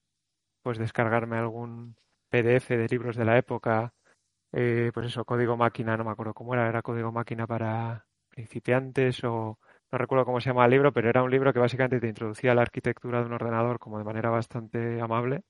pues 0.61 0.77
descargarme 0.77 1.37
algún 1.37 1.95
PDF 2.29 2.77
de 2.77 2.87
libros 2.89 3.15
de 3.15 3.25
la 3.25 3.37
época, 3.37 3.93
eh, 4.51 4.91
pues 4.93 5.07
eso, 5.07 5.25
código 5.25 5.57
máquina, 5.57 5.97
no 5.97 6.03
me 6.03 6.11
acuerdo 6.11 6.33
cómo 6.33 6.53
era, 6.53 6.67
era 6.67 6.81
código 6.81 7.11
máquina 7.11 7.47
para, 7.47 8.05
principiantes 8.31 9.23
o 9.23 9.59
no 9.91 9.97
recuerdo 9.97 10.25
cómo 10.25 10.39
se 10.39 10.49
llama 10.49 10.65
el 10.65 10.71
libro, 10.71 10.91
pero 10.91 11.09
era 11.09 11.21
un 11.21 11.29
libro 11.29 11.53
que 11.53 11.59
básicamente 11.59 11.99
te 11.99 12.07
introducía 12.07 12.53
a 12.53 12.55
la 12.55 12.61
arquitectura 12.63 13.19
de 13.19 13.25
un 13.25 13.33
ordenador 13.33 13.77
como 13.77 13.97
de 13.97 14.05
manera 14.05 14.29
bastante 14.29 14.99
amable 15.01 15.43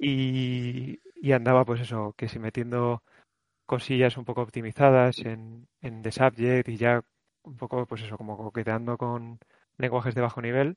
y, 0.00 1.00
y 1.16 1.32
andaba 1.32 1.64
pues 1.64 1.80
eso, 1.80 2.14
que 2.16 2.28
si 2.28 2.38
metiendo 2.38 3.02
cosillas 3.66 4.16
un 4.16 4.24
poco 4.24 4.42
optimizadas 4.42 5.18
en, 5.20 5.68
en 5.80 6.02
The 6.02 6.12
Subject 6.12 6.68
y 6.68 6.76
ya 6.76 7.02
un 7.44 7.56
poco 7.56 7.86
pues 7.86 8.02
eso, 8.02 8.16
como 8.18 8.36
coqueteando 8.36 8.98
con 8.98 9.38
lenguajes 9.78 10.14
de 10.14 10.22
bajo 10.22 10.42
nivel. 10.42 10.76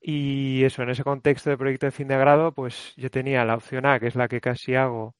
Y 0.00 0.64
eso, 0.64 0.82
en 0.82 0.90
ese 0.90 1.02
contexto 1.02 1.50
de 1.50 1.56
proyecto 1.56 1.86
de 1.86 1.92
fin 1.92 2.08
de 2.08 2.18
grado, 2.18 2.52
pues 2.52 2.94
yo 2.96 3.10
tenía 3.10 3.44
la 3.44 3.54
opción 3.56 3.86
A, 3.86 3.98
que 3.98 4.06
es 4.08 4.14
la 4.14 4.28
que 4.28 4.40
casi 4.40 4.74
hago, 4.74 5.14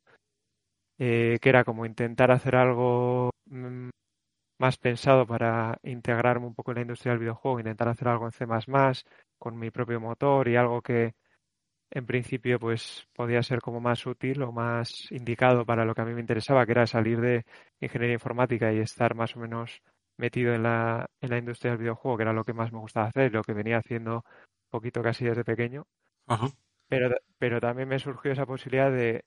eh, 0.98 1.38
que 1.40 1.48
era 1.48 1.64
como 1.64 1.86
intentar 1.86 2.30
hacer 2.30 2.56
algo 2.56 3.30
mm, 3.46 3.88
más 4.58 4.78
pensado 4.78 5.26
para 5.26 5.78
integrarme 5.82 6.46
un 6.46 6.54
poco 6.54 6.72
en 6.72 6.76
la 6.76 6.82
industria 6.82 7.12
del 7.12 7.20
videojuego, 7.20 7.60
intentar 7.60 7.88
hacer 7.88 8.08
algo 8.08 8.26
en 8.26 8.32
C++ 8.32 8.46
con 9.38 9.58
mi 9.58 9.70
propio 9.70 10.00
motor 10.00 10.48
y 10.48 10.56
algo 10.56 10.82
que 10.82 11.14
en 11.94 12.06
principio 12.06 12.58
pues 12.58 13.06
podía 13.14 13.42
ser 13.42 13.60
como 13.60 13.80
más 13.80 14.04
útil 14.04 14.42
o 14.42 14.50
más 14.50 14.90
indicado 15.10 15.64
para 15.64 15.84
lo 15.84 15.94
que 15.94 16.02
a 16.02 16.04
mí 16.04 16.12
me 16.12 16.20
interesaba, 16.20 16.66
que 16.66 16.72
era 16.72 16.86
salir 16.86 17.20
de 17.20 17.44
ingeniería 17.80 18.14
informática 18.14 18.72
y 18.72 18.80
estar 18.80 19.14
más 19.14 19.36
o 19.36 19.40
menos 19.40 19.80
metido 20.16 20.52
en 20.54 20.64
la, 20.64 21.06
en 21.20 21.30
la 21.30 21.38
industria 21.38 21.70
del 21.70 21.80
videojuego, 21.80 22.16
que 22.16 22.22
era 22.24 22.32
lo 22.32 22.44
que 22.44 22.52
más 22.52 22.72
me 22.72 22.80
gustaba 22.80 23.06
hacer, 23.06 23.32
lo 23.32 23.42
que 23.42 23.52
venía 23.52 23.78
haciendo 23.78 24.24
poquito 24.70 25.02
casi 25.02 25.24
desde 25.24 25.44
pequeño. 25.44 25.86
Pero, 26.88 27.14
pero 27.38 27.60
también 27.60 27.88
me 27.88 28.00
surgió 28.00 28.32
esa 28.32 28.44
posibilidad 28.44 28.90
de 28.90 29.24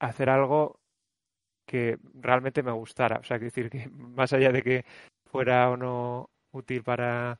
hacer 0.00 0.30
algo 0.30 0.80
que 1.66 1.98
realmente 2.14 2.62
me 2.62 2.72
gustara. 2.72 3.18
O 3.20 3.24
sea, 3.24 3.38
que 3.38 3.46
decir 3.46 3.68
que 3.68 3.86
más 3.92 4.32
allá 4.32 4.50
de 4.50 4.62
que 4.62 4.84
fuera 5.26 5.68
o 5.70 5.76
no 5.76 6.30
útil 6.52 6.82
para 6.82 7.38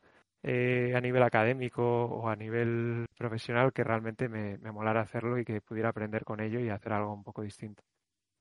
eh, 0.50 0.94
a 0.96 1.00
nivel 1.02 1.22
académico 1.22 1.82
o 1.84 2.28
a 2.30 2.34
nivel 2.34 3.04
profesional, 3.18 3.70
que 3.74 3.84
realmente 3.84 4.30
me, 4.30 4.56
me 4.58 4.72
molara 4.72 5.02
hacerlo 5.02 5.38
y 5.38 5.44
que 5.44 5.60
pudiera 5.60 5.90
aprender 5.90 6.24
con 6.24 6.40
ello 6.40 6.58
y 6.58 6.70
hacer 6.70 6.94
algo 6.94 7.12
un 7.12 7.22
poco 7.22 7.42
distinto. 7.42 7.82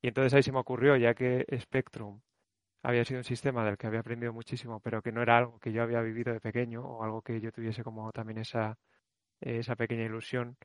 Y 0.02 0.08
entonces 0.08 0.34
ahí 0.34 0.42
se 0.44 0.54
me 0.54 0.60
ocurrió, 0.60 0.96
ya 0.96 1.14
que 1.14 1.46
Spectrum 1.60 2.22
había 2.82 3.04
sido 3.04 3.20
un 3.20 3.26
sistema 3.26 3.66
del 3.66 3.78
que 3.78 3.88
había 3.88 4.00
aprendido 4.00 4.32
muchísimo, 4.32 4.80
pero 4.80 5.02
que 5.02 5.12
no 5.12 5.22
era 5.22 5.38
algo 5.38 5.60
que 5.60 5.74
yo 5.74 5.84
había 5.84 6.02
vivido 6.02 6.32
de 6.32 6.40
pequeño 6.40 6.82
o 6.82 7.04
algo 7.04 7.22
que 7.22 7.42
yo 7.42 7.52
tuviese 7.52 7.84
como 7.84 8.10
también 8.14 8.40
esa, 8.40 8.78
esa 9.42 9.76
pequeña 9.76 10.06
ilusión, 10.06 10.56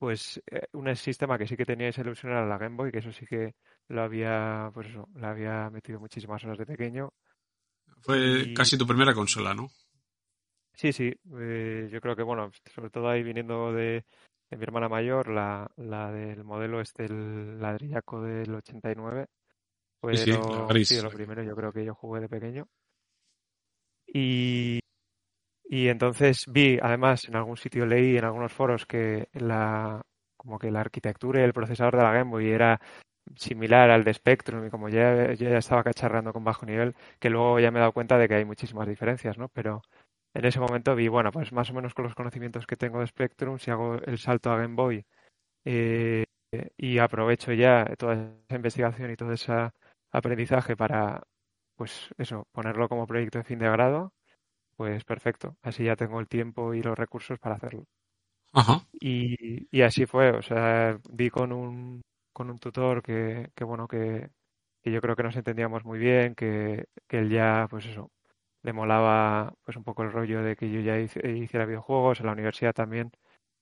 pues 0.00 0.42
eh, 0.50 0.66
un 0.72 0.96
sistema 0.96 1.38
que 1.38 1.46
sí 1.46 1.56
que 1.56 1.64
tenía 1.64 1.90
esa 1.90 2.00
ilusión 2.00 2.32
era 2.32 2.44
la 2.44 2.58
Game 2.58 2.74
Boy, 2.74 2.90
que 2.90 2.98
eso 2.98 3.12
sí 3.12 3.24
que 3.24 3.54
lo 3.86 4.02
había, 4.02 4.72
pues 4.74 4.88
eso, 4.88 5.08
lo 5.14 5.28
había 5.28 5.70
metido 5.70 6.00
muchísimas 6.00 6.42
horas 6.42 6.58
de 6.58 6.66
pequeño. 6.66 7.12
Fue 8.00 8.52
casi 8.52 8.76
tu 8.76 8.84
primera 8.84 9.14
consola, 9.14 9.54
¿no? 9.54 9.68
Sí, 10.78 10.92
sí, 10.92 11.12
eh, 11.40 11.88
yo 11.90 12.00
creo 12.00 12.14
que, 12.14 12.22
bueno, 12.22 12.52
sobre 12.72 12.88
todo 12.90 13.08
ahí 13.08 13.24
viniendo 13.24 13.72
de, 13.72 14.04
de 14.48 14.56
mi 14.56 14.62
hermana 14.62 14.88
mayor, 14.88 15.26
la, 15.28 15.68
la 15.76 16.12
del 16.12 16.44
modelo 16.44 16.80
este, 16.80 17.06
el 17.06 17.60
ladrillaco 17.60 18.22
del 18.22 18.54
89, 18.54 19.26
pues 19.98 20.20
sí, 20.20 20.30
lo, 20.30 20.68
sí, 20.84 21.00
lo 21.02 21.10
primero 21.10 21.42
yo 21.42 21.56
creo 21.56 21.72
que 21.72 21.84
yo 21.84 21.96
jugué 21.96 22.20
de 22.20 22.28
pequeño. 22.28 22.68
Y, 24.06 24.78
y 25.64 25.88
entonces 25.88 26.44
vi, 26.46 26.78
además, 26.80 27.24
en 27.28 27.34
algún 27.34 27.56
sitio 27.56 27.84
leí 27.84 28.16
en 28.16 28.24
algunos 28.24 28.52
foros 28.52 28.86
que 28.86 29.30
la 29.32 30.00
como 30.36 30.60
que 30.60 30.70
la 30.70 30.82
arquitectura 30.82 31.40
y 31.40 31.44
el 31.44 31.52
procesador 31.54 31.96
de 31.96 32.04
la 32.04 32.12
Game 32.12 32.30
Boy 32.30 32.50
era 32.50 32.80
similar 33.34 33.90
al 33.90 34.04
de 34.04 34.14
Spectrum 34.14 34.64
y 34.64 34.70
como 34.70 34.88
ya, 34.88 35.32
ya 35.34 35.58
estaba 35.58 35.82
cacharrando 35.82 36.32
con 36.32 36.44
bajo 36.44 36.64
nivel, 36.66 36.94
que 37.18 37.30
luego 37.30 37.58
ya 37.58 37.72
me 37.72 37.78
he 37.78 37.80
dado 37.80 37.92
cuenta 37.92 38.16
de 38.16 38.28
que 38.28 38.36
hay 38.36 38.44
muchísimas 38.44 38.86
diferencias, 38.86 39.36
¿no? 39.36 39.48
Pero 39.48 39.82
en 40.34 40.44
ese 40.44 40.60
momento 40.60 40.94
vi, 40.94 41.08
bueno, 41.08 41.32
pues 41.32 41.52
más 41.52 41.70
o 41.70 41.74
menos 41.74 41.94
con 41.94 42.04
los 42.04 42.14
conocimientos 42.14 42.66
que 42.66 42.76
tengo 42.76 43.00
de 43.00 43.06
Spectrum, 43.06 43.58
si 43.58 43.70
hago 43.70 43.96
el 43.96 44.18
salto 44.18 44.50
a 44.50 44.58
Game 44.58 44.74
Boy 44.76 45.04
eh, 45.64 46.24
y 46.76 46.98
aprovecho 46.98 47.52
ya 47.52 47.84
toda 47.98 48.14
esa 48.14 48.56
investigación 48.56 49.10
y 49.10 49.16
todo 49.16 49.32
ese 49.32 49.52
aprendizaje 50.12 50.76
para, 50.76 51.22
pues 51.76 52.10
eso, 52.18 52.46
ponerlo 52.52 52.88
como 52.88 53.06
proyecto 53.06 53.38
de 53.38 53.44
fin 53.44 53.58
de 53.58 53.70
grado, 53.70 54.12
pues 54.76 55.04
perfecto. 55.04 55.56
Así 55.62 55.84
ya 55.84 55.96
tengo 55.96 56.20
el 56.20 56.28
tiempo 56.28 56.74
y 56.74 56.82
los 56.82 56.98
recursos 56.98 57.38
para 57.38 57.56
hacerlo. 57.56 57.86
Ajá. 58.52 58.86
Y, 58.92 59.68
y 59.76 59.82
así 59.82 60.06
fue, 60.06 60.30
o 60.32 60.42
sea, 60.42 60.98
vi 61.10 61.30
con 61.30 61.52
un, 61.52 62.02
con 62.32 62.50
un 62.50 62.58
tutor 62.58 63.02
que, 63.02 63.50
que 63.54 63.64
bueno, 63.64 63.86
que, 63.88 64.30
que 64.82 64.90
yo 64.92 65.00
creo 65.00 65.16
que 65.16 65.22
nos 65.22 65.36
entendíamos 65.36 65.84
muy 65.84 65.98
bien, 65.98 66.34
que, 66.34 66.86
que 67.08 67.18
él 67.18 67.30
ya, 67.30 67.66
pues 67.70 67.86
eso, 67.86 68.10
le 68.62 68.72
molaba 68.72 69.54
pues 69.64 69.76
un 69.76 69.84
poco 69.84 70.02
el 70.02 70.12
rollo 70.12 70.42
de 70.42 70.56
que 70.56 70.70
yo 70.70 70.80
ya 70.80 70.98
hiciera 70.98 71.66
videojuegos. 71.66 72.20
En 72.20 72.26
la 72.26 72.32
universidad 72.32 72.72
también 72.72 73.12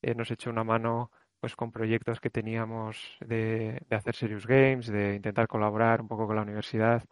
eh, 0.02 0.14
nos 0.14 0.30
echó 0.30 0.50
una 0.50 0.64
mano 0.64 1.10
pues 1.40 1.54
con 1.54 1.70
proyectos 1.70 2.20
que 2.20 2.30
teníamos 2.30 3.16
de, 3.20 3.82
de, 3.88 3.96
hacer 3.96 4.14
serious 4.14 4.46
games, 4.46 4.86
de 4.86 5.16
intentar 5.16 5.46
colaborar 5.48 6.00
un 6.00 6.08
poco 6.08 6.26
con 6.26 6.36
la 6.36 6.42
universidad 6.42 7.04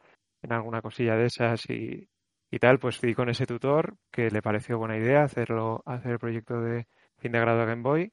en 0.43 0.53
alguna 0.53 0.83
cosilla 0.83 1.15
de 1.17 1.27
esas 1.27 1.69
y, 1.69 2.09
y 2.51 2.59
tal, 2.59 2.79
pues 2.79 2.99
fui 2.99 3.15
con 3.15 3.29
ese 3.29 3.47
tutor 3.47 3.97
que 4.11 4.31
le 4.31 4.43
pareció 4.43 4.79
buena 4.79 4.97
idea 4.97 5.25
hacerlo, 5.25 5.83
hacer 5.87 6.13
el 6.13 6.19
proyecto 6.19 6.61
de 6.61 6.87
fin 7.19 7.33
de 7.33 7.41
grado 7.41 7.61
de 7.61 7.67
Game 7.67 7.83
Boy 7.83 8.13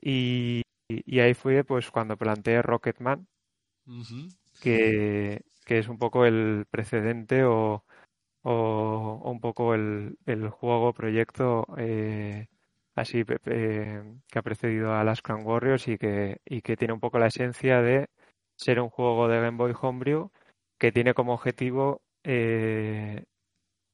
y, 0.00 0.62
y 0.88 1.20
ahí 1.20 1.34
fue 1.34 1.64
pues 1.64 1.90
cuando 1.90 2.16
planteé 2.16 2.62
Rocketman, 2.62 3.26
que, 4.60 5.42
que 5.64 5.78
es 5.78 5.88
un 5.88 5.98
poco 5.98 6.24
el 6.24 6.66
precedente 6.70 7.44
o, 7.44 7.84
o, 8.42 9.20
un 9.24 9.40
poco 9.40 9.74
el, 9.74 10.18
el 10.26 10.48
juego, 10.50 10.92
proyecto 10.92 11.66
eh, 11.78 12.48
así 12.94 13.24
eh, 13.46 14.02
que 14.28 14.38
ha 14.38 14.42
precedido 14.42 14.94
a 14.94 15.04
las 15.04 15.22
Crown 15.22 15.44
Warriors 15.46 15.88
y 15.88 15.98
que, 15.98 16.40
y 16.44 16.62
que 16.62 16.76
tiene 16.76 16.94
un 16.94 17.00
poco 17.00 17.18
la 17.18 17.28
esencia 17.28 17.80
de 17.82 18.08
ser 18.56 18.80
un 18.80 18.90
juego 18.90 19.28
de 19.28 19.40
Game 19.40 19.56
Boy 19.56 19.74
Homebrew 19.80 20.30
que 20.78 20.92
tiene 20.92 21.14
como 21.14 21.34
objetivo 21.34 22.02
eh, 22.24 23.24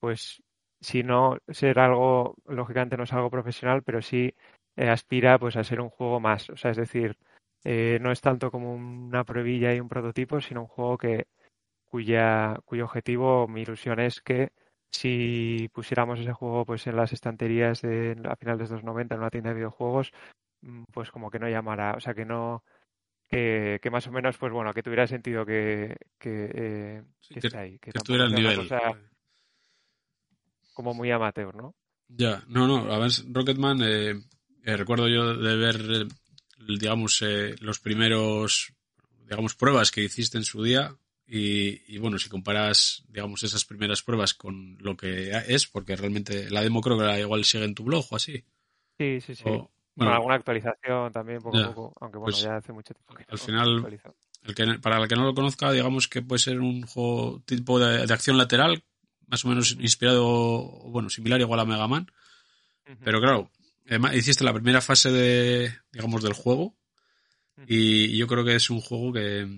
pues 0.01 0.43
si 0.81 1.03
no 1.03 1.39
ser 1.49 1.79
algo, 1.79 2.37
lógicamente 2.47 2.97
no 2.97 3.05
es 3.05 3.13
algo 3.13 3.31
profesional, 3.31 3.83
pero 3.83 4.03
sí 4.03 4.35
eh, 4.77 4.89
aspira 4.89 5.39
pues 5.39 5.57
a 5.57 5.65
ser 5.65 5.81
un 5.81 5.89
juego 5.89 6.21
más. 6.21 6.51
O 6.51 6.57
sea, 6.57 6.73
es 6.73 6.77
decir, 6.77 7.17
eh, 7.65 7.99
no 8.01 8.13
es 8.13 8.21
tanto 8.21 8.51
como 8.51 8.75
una 8.75 9.25
pruebilla 9.25 9.75
y 9.75 9.81
un 9.81 9.89
prototipo, 9.89 10.41
sino 10.41 10.63
un 10.63 10.67
juego 10.67 10.99
que, 10.99 11.27
cuya, 11.95 12.59
cuyo 12.65 12.87
objetivo, 12.87 13.47
mi 13.47 13.63
ilusión 13.63 14.01
es 14.01 14.21
que 14.21 14.51
si 14.91 15.71
pusiéramos 15.73 16.19
ese 16.19 16.33
juego 16.33 16.67
pues 16.67 16.85
en 16.89 16.97
las 16.97 17.13
estanterías 17.13 17.83
de, 17.83 18.21
a 18.29 18.35
finales 18.35 18.69
de 18.69 18.75
los 18.75 18.83
90 18.83 19.15
en 19.15 19.21
una 19.21 19.31
tienda 19.31 19.51
de 19.51 19.55
videojuegos, 19.55 20.11
mm, 20.63 20.87
pues 20.93 21.13
como 21.13 21.31
que 21.31 21.39
no 21.39 21.49
llamara, 21.49 21.95
o 21.97 22.01
sea, 22.01 22.13
que 22.13 22.25
no, 22.25 22.65
que, 23.29 23.79
que 23.81 23.91
más 23.91 24.09
o 24.09 24.11
menos, 24.11 24.37
pues 24.39 24.53
bueno, 24.53 24.73
que 24.73 24.83
tuviera 24.83 25.07
sentido 25.07 25.47
que, 25.47 25.95
que, 26.19 26.51
eh, 26.53 27.03
sí, 27.21 27.35
que, 27.35 27.57
ahí. 27.57 27.79
Que, 27.79 27.93
que 27.93 28.01
tuviera 28.01 28.25
el 28.25 28.35
nivel. 28.35 28.69
como 30.73 30.95
muy 30.95 31.13
amateur, 31.13 31.55
¿no? 31.55 31.77
Ya, 32.09 32.43
no, 32.49 32.67
no, 32.67 32.93
a 32.93 32.99
ver, 32.99 33.13
Rocketman, 33.29 33.83
eh, 33.85 34.21
eh, 34.65 34.77
recuerdo 34.77 35.07
yo 35.07 35.37
de 35.37 35.57
ver, 35.57 36.09
digamos, 36.59 37.23
eh, 37.23 37.55
los 37.61 37.79
primeros, 37.79 38.75
digamos, 39.29 39.55
pruebas 39.55 39.93
que 39.93 40.03
hiciste 40.03 40.39
en 40.39 40.45
su 40.45 40.61
día, 40.61 40.97
y, 41.26 41.95
y, 41.95 41.99
bueno, 41.99 42.19
si 42.19 42.28
comparas, 42.28 43.02
digamos, 43.09 43.43
esas 43.43 43.64
primeras 43.64 44.02
pruebas 44.02 44.35
con 44.35 44.76
lo 44.81 44.97
que 44.97 45.31
es, 45.49 45.66
porque 45.66 45.97
realmente 45.97 46.50
la 46.50 46.62
demo 46.62 46.81
creo 46.81 46.99
que 46.99 47.21
igual 47.21 47.45
sigue 47.45 47.64
en 47.64 47.75
tu 47.75 47.85
blog 47.85 48.04
o 48.11 48.16
así. 48.16 48.45
Sí, 48.99 49.21
sí, 49.21 49.35
sí. 49.35 49.43
O, 49.47 49.71
bueno, 49.97 50.11
con 50.11 50.16
alguna 50.16 50.35
actualización 50.35 51.12
también, 51.12 51.40
poco 51.40 51.59
a 51.59 51.69
poco, 51.69 51.95
aunque 52.00 52.19
bueno, 52.19 52.33
pues, 52.33 52.43
ya 52.43 52.57
hace 52.57 52.73
mucho 52.73 52.95
tiempo 52.95 53.14
que 53.14 53.25
Al 53.28 53.38
final, 53.38 54.00
el 54.43 54.54
que, 54.54 54.78
para 54.81 55.00
el 55.00 55.09
que 55.09 55.14
no 55.14 55.25
lo 55.25 55.35
conozca, 55.35 55.73
digamos 55.73 56.09
que 56.09 56.21
puede 56.21 56.40
ser 56.40 56.61
un 56.61 56.83
juego 56.83 57.43
tipo 57.47 57.78
de, 57.78 58.07
de 58.07 58.12
acción 58.12 58.37
lateral, 58.37 58.85
más 59.26 59.45
o 59.45 59.49
menos 59.49 59.73
inspirado, 59.81 60.62
bueno, 60.90 61.09
similar 61.09 61.40
igual 61.40 61.61
a 61.61 61.64
Mega 61.64 61.88
Man. 61.88 62.07
Uh 62.87 62.90
-huh. 62.90 62.99
Pero 63.02 63.21
claro, 63.21 63.50
hiciste 64.12 64.45
la 64.45 64.52
primera 64.52 64.81
fase 64.81 65.11
de, 65.11 65.73
digamos, 65.93 66.23
del 66.23 66.35
juego. 66.35 66.76
Uh 67.57 67.61
-huh. 67.62 67.64
Y 67.69 68.16
yo 68.19 68.26
creo 68.26 68.45
que 68.45 68.57
es 68.57 68.69
un 68.69 68.81
juego 68.81 69.12
que, 69.12 69.49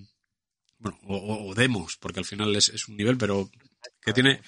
bueno, 0.78 0.98
o, 1.04 1.48
o, 1.48 1.54
demos, 1.54 1.96
porque 1.96 2.20
al 2.20 2.26
final 2.26 2.54
es, 2.54 2.68
es, 2.68 2.88
un 2.88 2.96
nivel, 2.96 3.16
pero 3.16 3.50
que 4.00 4.12
tiene 4.12 4.40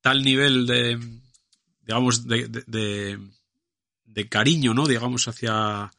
tal 0.00 0.22
nivel 0.22 0.66
de, 0.66 0.98
digamos, 1.82 2.26
de, 2.26 2.48
de, 2.48 3.18
de 4.04 4.28
cariño, 4.28 4.74
¿no? 4.74 4.86
Digamos, 4.86 5.28
hacia 5.28 5.90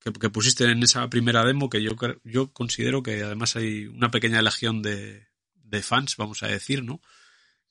que, 0.00 0.12
que, 0.12 0.30
pusiste 0.30 0.64
en 0.64 0.82
esa 0.82 1.08
primera 1.10 1.44
demo, 1.44 1.68
que 1.68 1.82
yo, 1.82 1.96
yo 2.24 2.52
considero 2.52 3.02
que 3.02 3.22
además 3.22 3.56
hay 3.56 3.86
una 3.86 4.10
pequeña 4.10 4.42
legión 4.42 4.82
de, 4.82 5.28
de 5.54 5.82
fans, 5.82 6.16
vamos 6.16 6.42
a 6.42 6.48
decir, 6.48 6.82
¿no? 6.82 7.00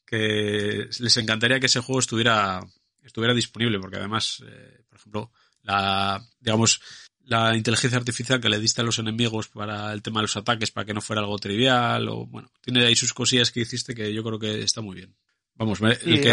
Que 0.06 0.88
les 1.00 1.18
encantaría 1.18 1.60
que 1.60 1.66
ese 1.66 1.82
juego 1.82 2.00
estuviera, 2.00 2.62
estuviera 3.04 3.34
disponible, 3.34 3.80
porque 3.80 3.98
además, 3.98 4.44
eh, 4.46 4.84
por 4.88 5.00
ejemplo, 5.00 5.32
la, 5.64 6.24
digamos, 6.40 6.82
la 7.28 7.56
inteligencia 7.56 8.00
artificial 8.00 8.40
que 8.40 8.50
le 8.50 8.60
diste 8.60 8.82
a 8.82 8.86
los 8.86 9.00
enemigos 9.00 9.50
para 9.50 9.92
el 9.92 10.02
tema 10.02 10.20
de 10.20 10.24
los 10.24 10.38
ataques, 10.38 10.72
para 10.72 10.86
que 10.86 10.94
no 10.94 11.02
fuera 11.02 11.22
algo 11.22 11.38
trivial, 11.38 12.08
o 12.08 12.26
bueno, 12.26 12.50
tiene 12.62 12.86
ahí 12.86 12.96
sus 12.96 13.14
cosillas 13.14 13.52
que 13.52 13.62
hiciste 13.62 13.94
que 13.94 14.14
yo 14.14 14.24
creo 14.24 14.40
que 14.40 14.62
está 14.62 14.82
muy 14.82 14.96
bien. 14.96 15.14
Vamos, 15.56 15.82
el, 15.82 16.22
que, 16.22 16.32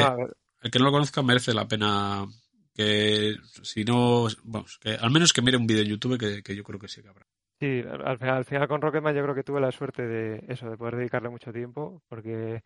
el 0.63 0.71
que 0.71 0.79
no 0.79 0.85
lo 0.85 0.93
conozca 0.93 1.23
merece 1.23 1.53
la 1.53 1.67
pena 1.67 2.27
que 2.75 3.37
si 3.63 3.85
no, 3.85 4.27
vamos, 4.45 4.79
que 4.79 4.95
al 4.95 5.11
menos 5.11 5.33
que 5.33 5.43
mire 5.43 5.57
un 5.57 5.67
vídeo 5.67 5.83
en 5.83 5.89
YouTube 5.89 6.19
que, 6.19 6.55
yo 6.55 6.63
creo 6.63 6.79
que 6.79 6.89
sí 6.89 7.03
que 7.03 7.09
habrá. 7.09 7.27
Sí, 7.61 7.83
al 7.87 8.19
final, 8.19 8.37
al 8.37 8.45
final 8.45 8.69
con 8.69 8.81
Rocketman 8.81 9.15
yo 9.15 9.23
creo 9.23 9.35
que 9.35 9.45
tuve 9.45 9.61
la 9.61 9.73
suerte 9.73 10.07
de 10.07 10.45
eso, 10.49 10.69
de 10.69 10.77
poder 10.77 10.97
dedicarle 10.97 11.29
mucho 11.29 11.53
tiempo, 11.53 12.03
porque 12.09 12.63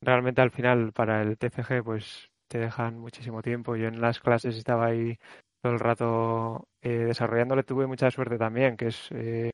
realmente 0.00 0.40
al 0.40 0.50
final 0.50 0.92
para 0.92 1.22
el 1.22 1.38
TFG 1.38 1.82
pues 1.84 2.30
te 2.48 2.58
dejan 2.58 2.98
muchísimo 2.98 3.40
tiempo. 3.40 3.76
Yo 3.76 3.88
en 3.88 4.00
las 4.00 4.20
clases 4.20 4.56
estaba 4.56 4.86
ahí 4.86 5.16
todo 5.62 5.72
el 5.72 5.78
rato 5.80 6.68
eh, 6.82 6.90
desarrollándole. 6.90 7.62
Tuve 7.62 7.86
mucha 7.86 8.10
suerte 8.10 8.36
también, 8.36 8.76
que 8.76 8.88
es 8.88 9.08
eh, 9.12 9.52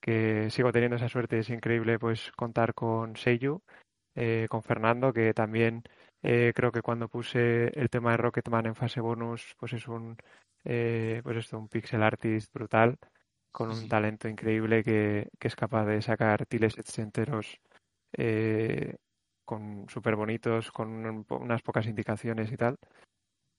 que 0.00 0.48
sigo 0.50 0.72
teniendo 0.72 0.96
esa 0.96 1.08
suerte, 1.08 1.38
es 1.38 1.50
increíble 1.50 1.98
pues 1.98 2.32
contar 2.32 2.74
con 2.74 3.16
Seiyu, 3.16 3.60
eh, 4.14 4.46
con 4.48 4.62
Fernando, 4.62 5.12
que 5.12 5.34
también 5.34 5.82
creo 6.22 6.72
que 6.72 6.80
cuando 6.80 7.08
puse 7.08 7.66
el 7.78 7.90
tema 7.90 8.12
de 8.12 8.16
Rocketman 8.16 8.64
en 8.64 8.74
fase 8.74 8.98
bonus, 8.98 9.54
pues 9.58 9.74
es 9.74 9.86
un 9.86 10.16
pues 10.62 11.36
esto, 11.36 11.58
un 11.58 11.68
pixel 11.68 12.02
artist 12.02 12.50
brutal, 12.50 12.96
con 13.52 13.70
un 13.70 13.88
talento 13.90 14.26
increíble 14.26 14.82
que, 14.82 15.28
que 15.38 15.48
es 15.48 15.54
capaz 15.54 15.84
de 15.84 16.00
sacar 16.00 16.46
tiles 16.46 16.76
enteros 16.96 17.60
con 19.44 19.86
súper 19.90 20.16
bonitos, 20.16 20.72
con 20.72 21.24
unas 21.28 21.60
pocas 21.60 21.86
indicaciones 21.86 22.50
y 22.50 22.56
tal. 22.56 22.78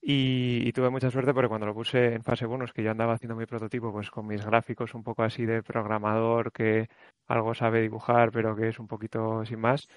Y, 0.08 0.72
tuve 0.74 0.92
mucha 0.92 1.10
suerte 1.10 1.34
porque 1.34 1.48
cuando 1.48 1.66
lo 1.66 1.74
puse 1.74 2.14
en 2.14 2.24
fase 2.24 2.46
bonus, 2.46 2.72
que 2.74 2.84
yo 2.84 2.92
andaba 2.92 3.14
haciendo 3.14 3.36
mi 3.36 3.48
prototipo, 3.48 3.92
pues 3.92 4.12
con 4.12 4.28
mis 4.28 4.46
gráficos 4.46 4.94
un 4.94 5.02
poco 5.04 5.24
así 5.24 5.48
de 5.48 5.64
programador 5.64 6.52
que 6.52 6.90
algo 7.26 7.56
sabe 7.56 7.82
dibujar, 7.82 8.32
pero 8.32 8.56
que 8.56 8.68
es 8.68 8.78
un 8.78 8.88
poquito 8.88 9.44
sin 9.46 9.60
más. 9.60 9.88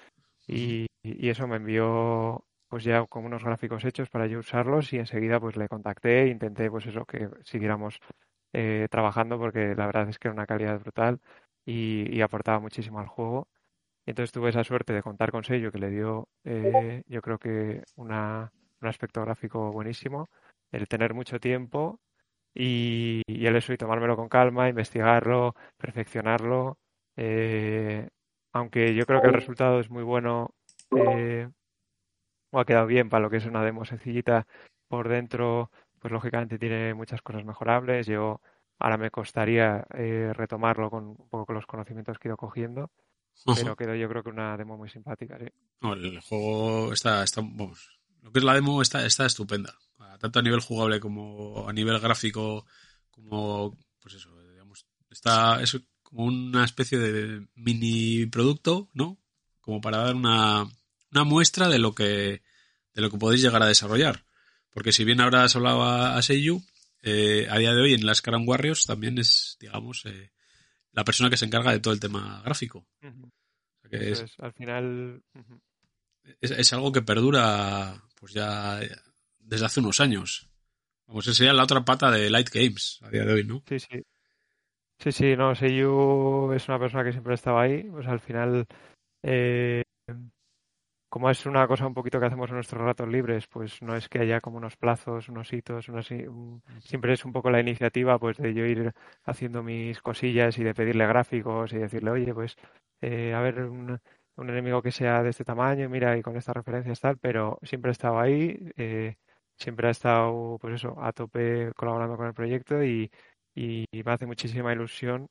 Y, 0.47 0.87
eso 1.03 1.47
me 1.47 1.57
envió 1.57 2.43
pues 2.69 2.83
ya 2.83 3.05
con 3.05 3.25
unos 3.25 3.43
gráficos 3.43 3.85
hechos 3.85 4.09
para 4.09 4.25
yo 4.25 4.39
usarlos 4.39 4.93
y 4.93 4.97
enseguida 4.97 5.39
pues 5.39 5.55
le 5.57 5.67
contacté 5.67 6.23
e 6.23 6.27
intenté 6.29 6.71
pues 6.71 6.87
eso 6.87 7.05
que 7.05 7.29
siguiéramos 7.43 7.99
eh, 8.53 8.87
trabajando 8.89 9.37
porque 9.39 9.75
la 9.75 9.85
verdad 9.85 10.09
es 10.09 10.19
que 10.19 10.27
era 10.27 10.33
una 10.33 10.47
calidad 10.47 10.79
brutal 10.79 11.19
y, 11.65 12.21
aportaba 12.21 12.59
muchísimo 12.59 12.99
al 12.99 13.07
juego. 13.07 13.47
Y 14.07 14.11
entonces 14.11 14.31
tuve 14.31 14.49
esa 14.49 14.63
suerte 14.63 14.93
de 14.93 15.03
contar 15.03 15.31
con 15.31 15.43
Sello 15.43 15.71
que 15.71 15.79
le 15.79 15.91
dio 15.91 16.29
eh, 16.45 17.03
yo 17.07 17.21
creo 17.21 17.37
que 17.37 17.83
una 17.95 18.51
un 18.81 18.87
aspecto 18.87 19.21
gráfico 19.21 19.71
buenísimo, 19.71 20.29
el 20.71 20.87
tener 20.87 21.13
mucho 21.13 21.39
tiempo 21.39 21.99
y, 22.53 23.21
el 23.27 23.55
eso 23.55 23.73
y 23.73 23.77
tomármelo 23.77 24.15
con 24.15 24.29
calma, 24.29 24.69
investigarlo, 24.69 25.55
perfeccionarlo. 25.77 26.77
Eh, 27.15 28.07
aunque 28.53 28.93
yo 28.95 29.05
creo 29.05 29.21
que 29.21 29.27
el 29.27 29.33
resultado 29.33 29.79
es 29.79 29.89
muy 29.89 30.03
bueno 30.03 30.53
eh, 30.95 31.47
o 32.51 32.59
ha 32.59 32.65
quedado 32.65 32.87
bien 32.87 33.09
para 33.09 33.21
lo 33.21 33.29
que 33.29 33.37
es 33.37 33.45
una 33.45 33.63
demo 33.63 33.85
sencillita 33.85 34.47
por 34.87 35.07
dentro, 35.07 35.69
pues 35.99 36.11
lógicamente 36.11 36.57
tiene 36.57 36.93
muchas 36.93 37.21
cosas 37.21 37.45
mejorables. 37.45 38.07
Yo 38.07 38.41
ahora 38.79 38.97
me 38.97 39.11
costaría 39.11 39.85
eh, 39.93 40.31
retomarlo 40.33 40.89
con 40.89 41.09
un 41.09 41.29
poco 41.29 41.45
con 41.45 41.55
los 41.55 41.65
conocimientos 41.65 42.17
que 42.17 42.27
he 42.27 42.29
ido 42.29 42.37
cogiendo, 42.37 42.89
pero 43.45 43.75
quedó 43.75 43.95
yo 43.95 44.09
creo 44.09 44.23
que 44.23 44.29
una 44.29 44.57
demo 44.57 44.77
muy 44.77 44.89
simpática. 44.89 45.37
¿sí? 45.37 45.45
el 45.81 46.19
juego 46.21 46.93
está, 46.93 47.23
está 47.23 47.41
lo 48.29 48.33
que 48.33 48.39
es 48.39 48.45
la 48.45 48.53
demo 48.53 48.81
está, 48.83 49.05
está 49.05 49.25
estupenda. 49.25 49.75
Tanto 50.19 50.39
a 50.39 50.41
nivel 50.43 50.59
jugable 50.59 50.99
como 50.99 51.67
a 51.67 51.73
nivel 51.73 51.97
gráfico, 51.99 52.65
como, 53.09 53.77
pues 53.99 54.15
eso, 54.15 54.29
digamos, 54.51 54.85
está, 55.09 55.63
es 55.63 55.79
como 56.03 56.25
una 56.25 56.63
especie 56.63 56.99
de 56.99 57.47
mini 57.55 58.25
producto, 58.27 58.89
¿no? 58.93 59.17
Como 59.61 59.81
para 59.81 59.99
dar 59.99 60.15
una, 60.15 60.67
una 61.11 61.23
muestra 61.23 61.69
de 61.69 61.79
lo 61.79 61.95
que, 61.95 62.43
de 62.93 63.01
lo 63.01 63.09
que 63.09 63.17
podéis 63.17 63.41
llegar 63.41 63.63
a 63.63 63.67
desarrollar. 63.67 64.25
Porque 64.69 64.91
si 64.91 65.05
bien 65.05 65.21
ahora 65.21 65.43
has 65.43 65.55
hablado 65.55 65.83
a, 65.83 66.21
Seiyu, 66.21 66.61
eh, 67.01 67.47
a 67.49 67.57
día 67.57 67.73
de 67.73 67.81
hoy 67.81 67.93
en 67.93 68.05
las 68.05 68.21
Karan 68.21 68.47
Warriors 68.47 68.85
también 68.85 69.17
es, 69.17 69.57
digamos, 69.59 70.05
eh, 70.05 70.31
la 70.91 71.03
persona 71.03 71.29
que 71.29 71.37
se 71.37 71.45
encarga 71.45 71.71
de 71.71 71.79
todo 71.79 71.93
el 71.93 71.99
tema 71.99 72.41
gráfico. 72.43 72.85
es, 73.89 74.25
al 74.37 74.53
final 74.53 75.23
es, 76.41 76.73
algo 76.73 76.91
que 76.91 77.01
perdura 77.01 78.03
pues 78.19 78.33
ya 78.33 78.79
desde 79.39 79.65
hace 79.65 79.79
unos 79.79 79.99
años. 79.99 80.49
Vamos, 81.07 81.25
esa 81.25 81.35
sería 81.35 81.53
la 81.53 81.63
otra 81.63 81.83
pata 81.83 82.11
de 82.11 82.29
Light 82.29 82.49
Games 82.53 82.99
a 83.01 83.09
día 83.09 83.25
de 83.25 83.33
hoy, 83.33 83.43
¿no? 83.43 83.63
Sí, 83.67 83.79
sí. 83.79 84.03
Sí, 84.99 85.11
sí, 85.11 85.35
no, 85.37 85.55
Seiyu 85.55 86.51
es 86.53 86.67
una 86.67 86.77
persona 86.77 87.05
que 87.05 87.13
siempre 87.13 87.33
estaba 87.33 87.61
ahí. 87.61 87.83
Pues 87.83 88.05
al 88.05 88.19
final, 88.19 88.65
eh, 89.23 89.81
como 91.09 91.29
es 91.29 91.45
una 91.45 91.67
cosa 91.67 91.87
un 91.87 91.93
poquito 91.93 92.19
que 92.19 92.27
hacemos 92.27 92.49
en 92.49 92.55
nuestros 92.55 92.81
ratos 92.83 93.07
libres, 93.07 93.47
pues 93.47 93.81
no 93.81 93.95
es 93.95 94.07
que 94.07 94.19
haya 94.19 94.41
como 94.41 94.57
unos 94.57 94.77
plazos, 94.77 95.29
unos 95.29 95.51
hitos, 95.51 95.89
unos, 95.89 96.07
siempre 96.79 97.13
es 97.13 97.25
un 97.25 97.33
poco 97.33 97.49
la 97.49 97.59
iniciativa 97.59 98.19
pues 98.19 98.37
de 98.37 98.53
yo 98.53 98.65
ir 98.65 98.93
haciendo 99.23 99.63
mis 99.63 100.01
cosillas 100.01 100.57
y 100.59 100.63
de 100.63 100.75
pedirle 100.75 101.07
gráficos 101.07 101.73
y 101.73 101.77
decirle, 101.77 102.11
oye, 102.11 102.33
pues 102.33 102.55
eh, 103.01 103.33
a 103.33 103.41
ver, 103.41 103.61
un, 103.61 103.99
un 104.39 104.49
enemigo 104.49 104.81
que 104.81 104.91
sea 104.91 105.21
de 105.23 105.29
este 105.29 105.43
tamaño, 105.43 105.89
mira, 105.89 106.17
y 106.17 106.21
con 106.21 106.37
estas 106.37 106.55
referencias 106.55 106.99
tal, 106.99 107.17
pero 107.17 107.59
siempre 107.63 107.89
ha 107.89 107.91
estado 107.91 108.19
ahí, 108.19 108.57
eh, 108.77 109.17
siempre 109.57 109.87
ha 109.87 109.91
estado, 109.91 110.57
pues 110.59 110.75
eso, 110.75 110.95
a 111.01 111.11
tope 111.11 111.71
colaborando 111.75 112.17
con 112.17 112.27
el 112.27 112.33
proyecto 112.33 112.83
y, 112.83 113.11
me 113.55 114.11
hace 114.13 114.25
muchísima 114.25 114.71
ilusión 114.71 115.27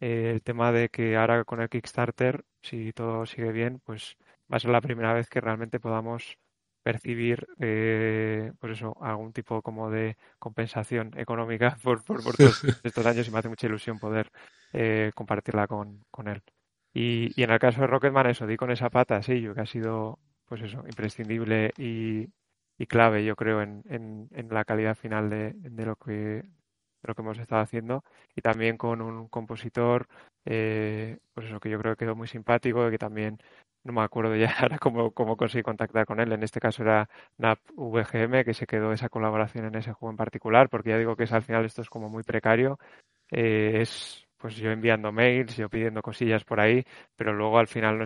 eh, 0.00 0.32
el 0.34 0.42
tema 0.42 0.70
de 0.70 0.90
que 0.90 1.16
ahora 1.16 1.44
con 1.44 1.62
el 1.62 1.70
Kickstarter, 1.70 2.44
si 2.60 2.92
todo 2.92 3.24
sigue 3.24 3.52
bien, 3.52 3.80
pues 3.84 4.16
va 4.52 4.58
a 4.58 4.60
ser 4.60 4.70
la 4.70 4.82
primera 4.82 5.14
vez 5.14 5.30
que 5.30 5.40
realmente 5.40 5.80
podamos 5.80 6.36
percibir 6.82 7.46
eh, 7.58 8.52
pues 8.58 8.72
eso 8.74 8.96
algún 9.00 9.32
tipo 9.32 9.62
como 9.62 9.90
de 9.90 10.16
compensación 10.38 11.12
económica 11.16 11.78
por, 11.82 12.04
por, 12.04 12.22
todos 12.36 12.62
estos 12.84 13.06
años 13.06 13.28
y 13.28 13.30
me 13.30 13.38
hace 13.38 13.48
mucha 13.48 13.66
ilusión 13.66 13.98
poder 13.98 14.30
compartirla 15.14 15.66
con, 15.66 16.04
con 16.10 16.28
él. 16.28 16.42
Y, 16.92 17.40
en 17.42 17.50
el 17.50 17.58
caso 17.58 17.82
de 17.82 17.86
Rocketman, 17.86 18.26
eso, 18.28 18.46
di 18.46 18.56
con 18.56 18.70
esa 18.70 18.90
pata, 18.90 19.22
sí, 19.22 19.40
yo 19.40 19.54
que 19.54 19.60
ha 19.62 19.66
sido, 19.66 20.18
pues 20.46 20.62
eso, 20.62 20.84
imprescindible 20.86 21.72
y, 21.78 22.28
clave, 22.86 23.24
yo 23.24 23.36
creo, 23.36 23.62
en, 23.62 23.82
en, 23.88 24.48
la 24.50 24.64
calidad 24.64 24.96
final 24.96 25.30
de, 25.30 25.52
de, 25.54 25.86
lo 25.86 25.96
que 25.96 26.44
lo 27.02 27.14
que 27.14 27.22
hemos 27.22 27.38
estado 27.38 27.62
haciendo. 27.62 28.04
Y 28.34 28.42
también 28.42 28.76
con 28.76 29.00
un 29.02 29.28
compositor 29.28 30.08
eh, 30.44 31.18
pues 31.34 31.46
eso 31.46 31.60
que 31.60 31.70
yo 31.70 31.78
creo 31.78 31.94
que 31.96 32.04
quedó 32.04 32.16
muy 32.16 32.28
simpático 32.28 32.86
y 32.88 32.90
que 32.90 32.98
también 32.98 33.38
no 33.84 33.92
me 33.92 34.02
acuerdo 34.02 34.36
ya 34.36 34.50
ahora 34.60 34.78
cómo, 34.78 35.12
cómo 35.12 35.36
conseguí 35.36 35.62
contactar 35.62 36.06
con 36.06 36.20
él. 36.20 36.32
En 36.32 36.42
este 36.42 36.60
caso 36.60 36.82
era 36.82 37.08
NAP 37.38 37.58
VGM 37.76 38.44
que 38.44 38.54
se 38.54 38.66
quedó 38.66 38.92
esa 38.92 39.08
colaboración 39.08 39.66
en 39.66 39.74
ese 39.76 39.92
juego 39.92 40.10
en 40.10 40.16
particular 40.16 40.68
porque 40.68 40.90
ya 40.90 40.98
digo 40.98 41.16
que 41.16 41.24
es 41.24 41.32
al 41.32 41.42
final 41.42 41.64
esto 41.64 41.82
es 41.82 41.90
como 41.90 42.08
muy 42.08 42.22
precario 42.22 42.78
eh, 43.30 43.80
es 43.82 44.26
pues 44.40 44.56
yo 44.56 44.70
enviando 44.70 45.12
mails, 45.12 45.56
yo 45.56 45.68
pidiendo 45.68 46.02
cosillas 46.02 46.44
por 46.44 46.60
ahí, 46.60 46.84
pero 47.16 47.34
luego 47.34 47.58
al 47.58 47.68
final 47.68 47.98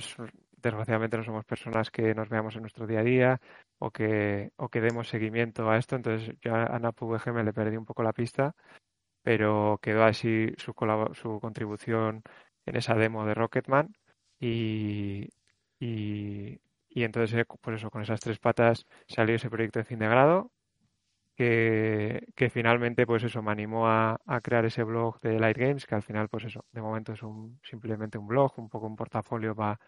desgraciadamente 0.56 1.16
no 1.16 1.24
somos 1.24 1.44
personas 1.44 1.90
que 1.90 2.14
nos 2.14 2.28
veamos 2.28 2.56
en 2.56 2.62
nuestro 2.62 2.86
día 2.86 3.00
a 3.00 3.04
día 3.04 3.40
o 3.78 3.90
que, 3.90 4.50
o 4.56 4.68
que 4.68 4.80
demos 4.80 5.08
seguimiento 5.08 5.70
a 5.70 5.78
esto, 5.78 5.96
entonces 5.96 6.34
yo 6.40 6.54
a 6.54 6.64
Ana 6.66 6.92
me 7.32 7.44
le 7.44 7.52
perdí 7.52 7.76
un 7.76 7.84
poco 7.84 8.02
la 8.02 8.12
pista, 8.12 8.54
pero 9.22 9.78
quedó 9.82 10.04
así 10.04 10.52
su, 10.58 10.74
su 11.14 11.40
contribución 11.40 12.22
en 12.66 12.76
esa 12.76 12.94
demo 12.94 13.24
de 13.26 13.34
Rocketman 13.34 13.94
y, 14.40 15.28
y, 15.78 16.60
y 16.88 17.04
entonces, 17.04 17.38
eh, 17.40 17.44
pues 17.60 17.76
eso, 17.76 17.90
con 17.90 18.02
esas 18.02 18.20
tres 18.20 18.38
patas 18.38 18.86
salió 19.08 19.36
ese 19.36 19.50
proyecto 19.50 19.78
de 19.80 19.84
fin 19.84 19.98
de 20.00 20.08
grado 20.08 20.50
que, 21.36 22.26
que 22.34 22.50
finalmente 22.50 23.06
pues 23.06 23.22
eso 23.24 23.42
me 23.42 23.52
animó 23.52 23.88
a, 23.88 24.20
a, 24.26 24.40
crear 24.40 24.64
ese 24.64 24.84
blog 24.84 25.20
de 25.20 25.38
Light 25.38 25.56
Games, 25.56 25.86
que 25.86 25.94
al 25.94 26.02
final 26.02 26.28
pues 26.28 26.44
eso, 26.44 26.64
de 26.72 26.82
momento 26.82 27.12
es 27.12 27.22
un, 27.22 27.60
simplemente 27.62 28.18
un 28.18 28.26
blog, 28.26 28.52
un 28.58 28.68
poco 28.68 28.86
un 28.86 28.96
portafolio 28.96 29.54
para 29.54 29.78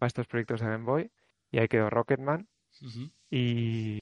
estos 0.00 0.26
proyectos 0.26 0.60
de 0.60 0.68
Game 0.68 0.84
Boy, 0.84 1.10
y 1.50 1.58
ahí 1.58 1.68
quedó 1.68 1.90
Rocketman. 1.90 2.48
y, 3.30 3.98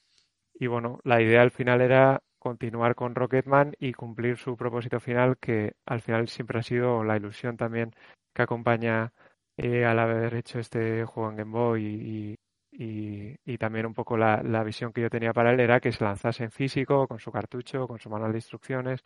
y 0.55 0.67
bueno, 0.67 1.01
la 1.05 1.21
idea 1.21 1.43
al 1.43 1.51
final 1.51 1.81
era 1.81 2.23
continuar 2.39 2.95
con 2.95 3.15
Rocketman 3.15 3.75
y 3.79 3.93
cumplir 3.93 4.37
su 4.39 4.57
propósito 4.57 5.01
final, 5.01 5.37
que 5.39 5.75
al 5.87 6.01
final 6.01 6.29
siempre 6.29 6.59
ha 6.59 6.63
sido 6.63 7.05
la 7.05 7.17
ilusión 7.17 7.57
también 7.57 7.95
que 8.35 8.43
acompaña 8.43 9.13
eh, 9.57 9.85
al 9.85 9.99
haber 9.99 10.35
hecho 10.35 10.59
este 10.59 11.05
juego 11.05 11.31
en 11.31 11.37
Game 11.37 11.53
Boy 11.53 11.85
y, 11.85 12.39
y, 12.83 13.59
también 13.59 13.85
un 13.85 13.93
poco 13.93 14.17
la, 14.17 14.65
visión 14.65 14.93
que 14.93 15.03
yo 15.03 15.11
tenía 15.11 15.35
para 15.35 15.53
él 15.53 15.61
era 15.61 15.81
que 15.81 15.93
se 15.93 16.03
lanzase 16.03 16.45
en 16.45 16.51
físico, 16.51 17.07
con 17.07 17.19
su 17.19 17.31
cartucho, 17.31 17.87
con 17.87 17.99
su 17.99 18.09
manual 18.09 18.33
de 18.33 18.39
instrucciones. 18.39 19.03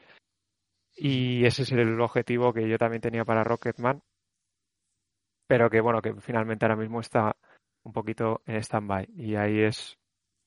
Y 0.96 1.44
ese 1.44 1.64
es 1.64 1.72
el 1.72 2.00
objetivo 2.00 2.52
que 2.52 2.68
yo 2.68 2.78
también 2.78 3.02
tenía 3.02 3.24
para 3.24 3.42
Rocketman, 3.42 4.00
pero 5.48 5.68
que 5.70 5.80
bueno, 5.80 6.00
que 6.00 6.14
finalmente 6.20 6.64
ahora 6.64 6.76
mismo 6.76 7.00
está 7.00 7.36
un 7.82 7.92
poquito 7.92 8.42
en 8.46 8.62
stand-by. 8.62 9.08
Y 9.16 9.34
ahí 9.34 9.62
es 9.62 9.98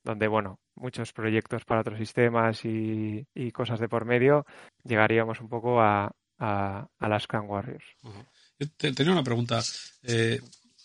donde, 0.06 0.30
bueno, 0.30 0.62
muchos 0.76 1.12
proyectos 1.12 1.66
para 1.66 1.82
otros 1.82 1.98
sistemas 2.00 2.62
y, 2.64 3.26
cosas 3.52 3.82
de 3.82 3.90
por 3.90 4.06
medio, 4.06 4.46
llegaríamos 4.86 5.42
un 5.42 5.50
poco 5.50 5.82
a, 5.82 6.16
a, 6.40 6.88
las 7.02 7.28
Clan 7.28 7.50
Warriors. 7.50 7.86
Tenía 8.78 9.12
una 9.12 9.24
pregunta. 9.24 9.60
Eh, 10.04 10.40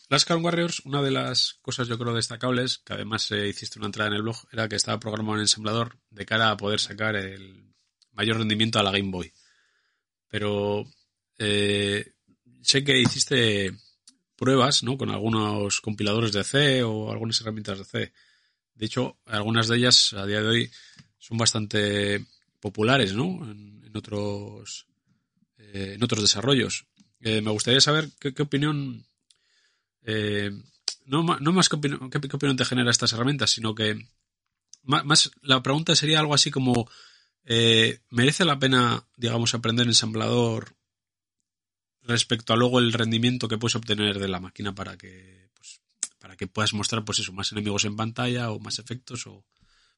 las 0.09 0.25
Clan 0.25 0.45
Warriors, 0.45 0.81
una 0.85 1.03
de 1.03 1.11
las 1.11 1.55
cosas 1.63 1.89
yo 1.89 1.99
creo 1.99 2.15
destacables, 2.15 2.79
que 2.79 2.93
además 2.93 3.31
eh, 3.31 3.49
hiciste 3.49 3.79
una 3.79 3.87
entrada 3.87 4.11
en 4.11 4.17
el 4.17 4.23
blog, 4.23 4.37
era 4.53 4.69
que 4.69 4.77
estaba 4.77 5.01
programado 5.01 5.37
en 5.37 5.43
ensamblador 5.43 5.99
de 6.11 6.27
cara 6.27 6.51
a 6.51 6.57
poder 6.57 6.81
sacar 6.81 7.17
el 7.17 7.73
mayor 8.13 8.39
rendimiento 8.39 8.79
a 8.79 8.83
la 8.83 8.93
Game 8.93 9.11
Boy. 9.11 9.33
Pero 10.29 10.85
eh, 11.39 12.13
sé 12.63 12.85
que 12.85 13.01
hiciste 13.01 13.73
pruebas 14.37 14.83
¿no? 14.83 14.97
con 14.97 15.11
algunos 15.11 15.81
compiladores 15.81 16.33
de 16.33 16.45
C 16.45 16.83
o 16.83 17.11
algunas 17.11 17.41
herramientas 17.41 17.79
de 17.79 17.85
C. 17.85 18.13
De 18.75 18.87
hecho, 18.87 19.19
algunas 19.27 19.69
de 19.69 19.77
ellas 19.77 20.13
a 20.15 20.27
día 20.27 20.41
de 20.41 20.49
hoy 20.49 20.71
son 21.19 21.39
bastante 21.39 22.25
populares 22.61 23.13
¿no? 23.15 23.25
en, 23.51 23.93
otros, 23.95 24.87
eh, 25.59 25.93
en 25.95 26.03
otros 26.03 26.23
desarrollos. 26.23 26.87
Eh, 27.21 27.41
me 27.41 27.51
gustaría 27.51 27.81
saber 27.81 28.09
qué, 28.19 28.43
opinión, 28.43 29.05
eh, 30.05 30.51
no, 31.07 31.23
no, 31.23 31.53
más 31.53 31.69
qué 31.69 31.77
opinión, 31.77 32.11
qué, 32.11 32.19
opinión, 32.19 32.57
te 32.57 32.65
genera 32.65 32.91
estas 32.91 33.13
herramientas, 33.13 33.51
sino 33.51 33.75
que 33.75 34.07
más, 34.83 35.31
la 35.43 35.63
pregunta 35.63 35.95
sería 35.95 36.21
algo 36.21 36.35
así 36.35 36.51
como, 36.51 36.89
¿merece 38.11 38.45
la 38.45 38.59
pena, 38.59 39.05
digamos, 39.17 39.55
aprender 39.55 39.87
ensamblador 39.87 40.77
respecto 42.05 42.53
a 42.53 42.57
luego 42.57 42.79
el 42.79 42.93
rendimiento 42.93 43.49
que 43.49 43.59
puedes 43.59 43.77
obtener 43.77 44.19
de 44.19 44.29
la 44.29 44.41
máquina 44.41 44.75
para 44.75 44.97
que 44.97 45.51
pues, 45.55 45.81
para 46.19 46.37
que 46.37 46.47
puedas 46.47 46.75
mostrar 46.75 47.05
pues 47.05 47.21
eso 47.21 47.33
más 47.33 47.53
enemigos 47.53 47.85
en 47.85 47.97
pantalla 47.97 48.51
o 48.51 48.59
más 48.59 48.79
efectos 48.79 49.27
o, 49.27 49.35
o 49.35 49.45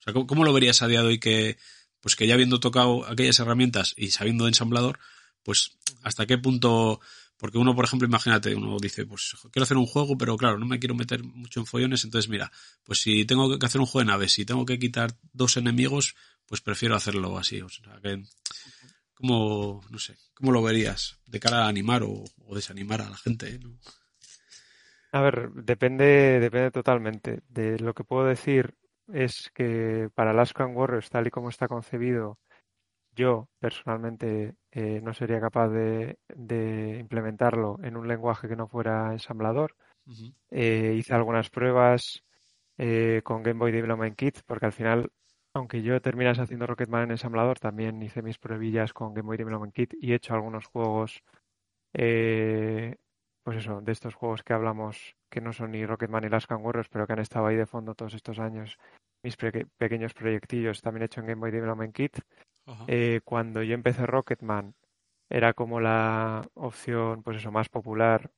sea 0.04 0.12
¿cómo, 0.12 0.44
lo 0.44 0.52
verías 0.52 0.82
a 0.82 0.88
día 0.88 1.00
de 1.00 1.08
hoy 1.08 1.18
que 1.18 1.58
pues 2.00 2.16
que 2.16 2.26
ya 2.26 2.34
habiendo 2.34 2.60
tocado 2.60 3.06
aquellas 3.06 3.38
herramientas 3.38 3.94
y 3.96 4.10
sabiendo 4.10 4.44
de 4.44 4.50
ensamblador 4.50 4.98
pues 5.42 5.72
hasta 6.02 6.26
qué 6.26 6.38
punto 6.38 7.00
porque 7.44 7.58
uno 7.58 7.74
por 7.74 7.84
ejemplo 7.84 8.08
imagínate 8.08 8.54
uno 8.54 8.78
dice 8.80 9.04
pues 9.04 9.36
quiero 9.52 9.64
hacer 9.64 9.76
un 9.76 9.84
juego 9.84 10.16
pero 10.16 10.34
claro 10.38 10.58
no 10.58 10.64
me 10.64 10.78
quiero 10.78 10.94
meter 10.94 11.22
mucho 11.22 11.60
en 11.60 11.66
follones 11.66 12.02
entonces 12.02 12.30
mira 12.30 12.50
pues 12.84 13.02
si 13.02 13.26
tengo 13.26 13.58
que 13.58 13.66
hacer 13.66 13.82
un 13.82 13.86
juego 13.86 14.06
de 14.06 14.12
naves 14.12 14.32
si 14.32 14.46
tengo 14.46 14.64
que 14.64 14.78
quitar 14.78 15.10
dos 15.34 15.58
enemigos 15.58 16.14
pues 16.46 16.62
prefiero 16.62 16.96
hacerlo 16.96 17.36
así 17.36 17.60
o 17.60 17.68
sea 17.68 18.00
que 18.02 18.22
¿Cómo, 19.14 19.80
no 19.90 19.98
sé, 19.98 20.16
cómo 20.34 20.52
lo 20.52 20.62
verías 20.62 21.20
de 21.26 21.38
cara 21.38 21.64
a 21.64 21.68
animar 21.68 22.02
o, 22.02 22.24
desanimar 22.52 23.00
a 23.00 23.10
la 23.10 23.16
gente? 23.16 23.60
A 25.12 25.20
ver, 25.20 25.50
depende, 25.52 26.40
depende 26.40 26.72
totalmente. 26.72 27.42
De 27.48 27.78
lo 27.78 27.94
que 27.94 28.02
puedo 28.02 28.26
decir 28.26 28.74
es 29.12 29.50
que 29.54 30.08
para 30.14 30.32
Last 30.32 30.58
Warriors, 30.58 31.10
tal 31.10 31.28
y 31.28 31.30
como 31.30 31.48
está 31.48 31.68
concebido, 31.68 32.40
yo 33.14 33.48
personalmente 33.58 34.54
eh, 34.70 35.00
no 35.02 35.14
sería 35.14 35.40
capaz 35.40 35.68
de, 35.68 36.18
implementarlo 36.98 37.78
en 37.82 37.96
un 37.96 38.08
lenguaje 38.08 38.48
que 38.48 38.56
no 38.56 38.68
fuera 38.68 39.12
ensamblador. 39.12 39.74
Eh, 40.50 40.94
hice 40.98 41.14
algunas 41.14 41.50
pruebas 41.50 42.22
eh, 42.76 43.22
con 43.24 43.42
Game 43.42 43.58
Boy 43.58 43.72
Development 43.72 44.16
Kit, 44.16 44.40
porque 44.46 44.66
al 44.66 44.72
final 44.72 45.10
aunque 45.56 45.82
yo 45.82 46.02
terminas 46.02 46.40
haciendo 46.40 46.66
Rocketman 46.66 47.04
en 47.04 47.10
ensamblador, 47.12 47.60
también 47.60 48.02
hice 48.02 48.22
mis 48.22 48.38
pruebillas 48.38 48.92
con 48.92 49.14
Game 49.14 49.26
Boy 49.26 49.36
Development 49.36 49.72
Kit 49.72 49.94
y 50.00 50.10
he 50.10 50.16
hecho 50.16 50.34
algunos 50.34 50.66
juegos, 50.66 51.22
pues 51.92 53.56
eso, 53.58 53.80
de 53.80 53.92
estos 53.92 54.16
juegos 54.16 54.42
que 54.42 54.52
hablamos 54.52 55.16
que 55.30 55.40
no 55.40 55.52
son 55.52 55.70
ni 55.70 55.86
Rocketman 55.86 56.24
ni 56.24 56.28
Last 56.28 56.48
Can 56.48 56.64
Warriors, 56.64 56.88
pero 56.88 57.06
que 57.06 57.12
han 57.12 57.20
estado 57.20 57.46
ahí 57.46 57.56
de 57.56 57.66
fondo 57.66 57.94
todos 57.94 58.14
estos 58.14 58.40
años. 58.40 58.78
Mis 59.24 59.36
pequeños 59.36 60.12
proyectillos 60.12 60.82
también 60.82 61.02
he 61.02 61.06
hecho 61.06 61.20
en 61.20 61.26
Game 61.26 61.40
Boy 61.40 61.50
Development 61.50 61.94
Kit. 61.94 62.18
Eh, 62.86 63.22
cuando 63.24 63.62
yo 63.62 63.72
empecé 63.72 64.04
Rocketman 64.04 64.74
era 65.30 65.54
como 65.54 65.80
la 65.80 66.46
opción, 66.52 67.22
pues 67.22 67.38
eso, 67.38 67.50
más 67.50 67.70
popular, 67.70 68.30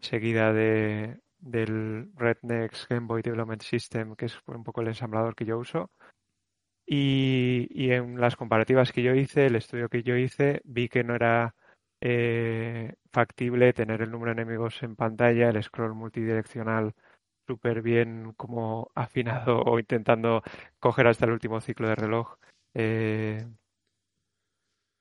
seguida 0.00 0.54
de, 0.54 1.20
del 1.38 2.10
Rednex 2.14 2.88
Game 2.88 3.06
Boy 3.06 3.20
Development 3.20 3.60
System, 3.60 4.16
que 4.16 4.24
es 4.24 4.38
un 4.46 4.64
poco 4.64 4.80
el 4.80 4.88
ensamblador 4.88 5.34
que 5.34 5.44
yo 5.44 5.58
uso. 5.58 5.90
Y, 6.86 7.90
en 7.92 8.18
las 8.18 8.34
comparativas 8.34 8.90
que 8.90 9.02
yo 9.02 9.14
hice, 9.14 9.46
el 9.46 9.56
estudio 9.56 9.90
que 9.90 10.02
yo 10.02 10.16
hice, 10.16 10.62
vi 10.64 10.88
que 10.88 11.04
no 11.04 11.14
era 11.14 11.54
eh, 12.00 12.94
factible 13.12 13.74
tener 13.74 14.00
el 14.00 14.10
número 14.10 14.34
de 14.34 14.42
enemigos 14.42 14.82
en 14.82 14.96
pantalla, 14.96 15.50
el 15.50 15.62
scroll 15.62 15.94
multidireccional 15.94 16.94
súper 17.46 17.82
bien 17.82 18.32
como 18.36 18.90
afinado 18.94 19.60
o 19.62 19.78
intentando 19.78 20.42
coger 20.78 21.06
hasta 21.06 21.26
el 21.26 21.32
último 21.32 21.60
ciclo 21.60 21.88
de 21.88 21.94
reloj 21.94 22.36
eh, 22.74 23.46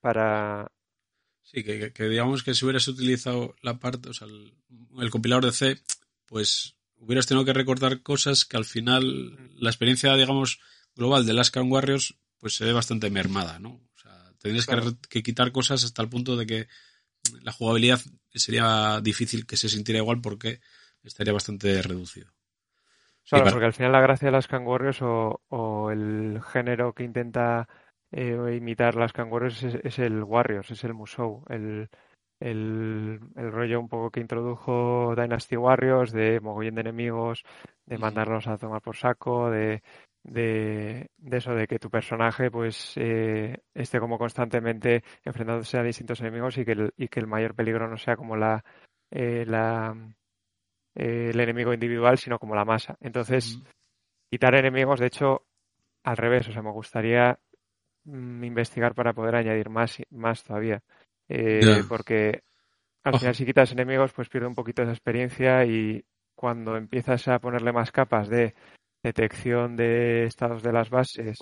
para... 0.01 0.71
Sí, 1.43 1.63
que, 1.63 1.91
digamos 2.07 2.43
que 2.43 2.53
si 2.53 2.65
hubieras 2.65 2.87
utilizado 2.87 3.55
la 3.61 3.79
parte, 3.79 4.09
o 4.09 4.13
sea, 4.13 4.27
el, 4.27 4.53
el 4.99 5.09
compilador 5.09 5.45
de 5.45 5.51
C, 5.51 5.81
pues 6.25 6.77
hubieras 6.95 7.25
tenido 7.25 7.45
que 7.45 7.53
recortar 7.53 8.01
cosas 8.01 8.45
que 8.45 8.57
al 8.57 8.65
final 8.65 9.51
la 9.59 9.69
experiencia, 9.69 10.15
digamos, 10.15 10.59
global 10.95 11.25
de 11.25 11.33
las 11.33 11.51
Can 11.51 11.71
Warriors 11.71 12.15
pues 12.41 12.55
se 12.55 12.65
ve 12.65 12.73
bastante 12.73 13.09
mermada, 13.09 13.59
¿no? 13.59 13.69
O 13.69 13.99
sea, 14.01 14.33
tendrías 14.39 14.67
que, 15.09 15.23
quitar 15.23 15.51
cosas 15.51 15.83
hasta 15.83 16.01
el 16.01 16.09
punto 16.09 16.35
de 16.35 16.45
que 16.45 16.67
la 17.41 17.51
jugabilidad 17.51 18.01
sería 18.33 18.99
difícil 19.01 19.45
que 19.45 19.57
se 19.57 19.69
sintiera 19.69 19.99
igual 19.99 20.21
porque 20.21 20.59
estaría 21.03 21.33
bastante 21.33 21.81
reducido. 21.81 22.31
Claro, 23.29 23.51
porque 23.51 23.65
al 23.65 23.73
final 23.73 23.91
la 23.91 24.01
gracia 24.01 24.27
de 24.27 24.31
las 24.31 24.47
Can 24.47 24.65
Warriors 24.65 24.99
o, 25.01 25.91
el 25.91 26.41
género 26.43 26.93
que 26.93 27.03
intenta 27.03 27.67
eh, 28.11 28.55
imitar 28.57 28.95
las 28.95 29.13
Can 29.13 29.31
Warriors 29.31 29.63
es, 29.63 29.99
el 29.99 30.23
Warriors, 30.23 30.71
es 30.71 30.83
el 30.83 30.93
Musou, 30.93 31.45
el, 31.47 31.89
el, 32.39 33.19
el, 33.35 33.51
rollo 33.51 33.79
un 33.79 33.87
poco 33.87 34.09
que 34.09 34.19
introdujo 34.19 35.13
Dynasty 35.15 35.55
Warriors 35.55 36.11
de 36.11 36.39
mogollón 36.39 36.75
de 36.75 36.81
enemigos, 36.81 37.43
de 37.85 37.97
mandarlos 37.97 38.47
a 38.47 38.57
tomar 38.57 38.81
por 38.81 38.97
saco, 38.97 39.49
de 39.49 39.81
de, 40.23 41.09
eso, 41.31 41.53
de 41.53 41.67
que 41.67 41.79
tu 41.79 41.89
personaje 41.89 42.51
pues 42.51 42.93
eh, 42.95 43.57
esté 43.73 43.99
como 43.99 44.17
constantemente 44.17 45.03
enfrentándose 45.23 45.77
a 45.77 45.83
distintos 45.83 46.19
enemigos 46.21 46.57
y 46.57 46.65
que 46.65 46.73
el, 46.73 46.93
y 46.97 47.07
que 47.07 47.19
el 47.19 47.27
mayor 47.27 47.55
peligro 47.55 47.87
no 47.87 47.97
sea 47.97 48.15
como 48.15 48.35
la, 48.35 48.63
eh, 49.09 49.45
la 49.47 49.95
eh, 50.95 51.29
el 51.33 51.39
enemigo 51.39 51.73
individual, 51.73 52.17
sino 52.17 52.39
como 52.39 52.55
la 52.55 52.65
masa. 52.65 52.97
Entonces, 53.01 53.59
quitar 54.29 54.55
enemigos, 54.55 54.99
de 54.99 55.07
hecho, 55.07 55.45
al 56.03 56.17
revés, 56.17 56.47
o 56.47 56.51
sea, 56.51 56.61
me 56.61 56.71
gustaría 56.71 57.37
mm, 58.05 58.43
investigar 58.43 58.93
para 58.95 59.13
poder 59.13 59.35
añadir 59.35 59.69
más, 59.69 59.97
más 60.09 60.43
todavía. 60.43 60.81
Porque 61.87 62.43
al 63.03 63.17
final 63.17 63.35
si 63.35 63.45
quitas 63.45 63.71
enemigos, 63.71 64.13
pues 64.13 64.29
pierde 64.29 64.47
un 64.47 64.55
poquito 64.55 64.83
esa 64.83 64.91
experiencia 64.91 65.65
y 65.65 66.03
cuando 66.35 66.75
empiezas 66.75 67.27
a 67.27 67.39
ponerle 67.39 67.71
más 67.71 67.91
capas 67.91 68.29
de 68.29 68.53
detección 69.03 69.75
de 69.75 70.25
estados 70.25 70.61
de 70.61 70.71
las 70.71 70.89
bases, 70.89 71.39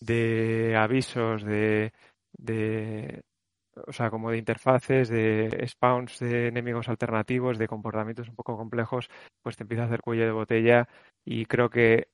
de 0.00 0.76
avisos, 0.76 1.44
de, 1.44 1.92
de 2.32 2.99
o 3.90 3.92
sea, 3.92 4.10
como 4.10 4.30
de 4.30 4.38
interfaces, 4.38 5.08
de 5.08 5.64
spawns 5.68 6.20
de 6.20 6.48
enemigos 6.48 6.88
alternativos, 6.88 7.58
de 7.58 7.68
comportamientos 7.68 8.28
un 8.28 8.36
poco 8.36 8.56
complejos, 8.56 9.10
pues 9.42 9.56
te 9.56 9.64
empieza 9.64 9.82
a 9.82 9.86
hacer 9.86 10.00
cuello 10.00 10.24
de 10.24 10.30
botella 10.32 10.88
y 11.24 11.46
creo 11.46 11.70
que 11.70 12.08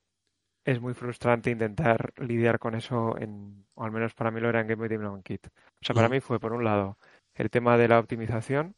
es 0.64 0.80
muy 0.80 0.94
frustrante 0.94 1.50
intentar 1.50 2.12
lidiar 2.16 2.58
con 2.58 2.74
eso, 2.74 3.16
en, 3.18 3.66
o 3.74 3.84
al 3.84 3.92
menos 3.92 4.14
para 4.14 4.30
mí 4.30 4.40
lo 4.40 4.48
era 4.48 4.60
en 4.60 4.68
Game 4.68 4.80
Boy 4.80 4.88
Development 4.88 5.24
Kit. 5.24 5.46
O 5.48 5.84
sea, 5.84 5.94
para 5.94 6.08
mí 6.08 6.20
fue, 6.20 6.40
por 6.40 6.52
un 6.52 6.64
lado, 6.64 6.98
el 7.34 7.50
tema 7.50 7.76
de 7.78 7.88
la 7.88 8.00
optimización, 8.00 8.74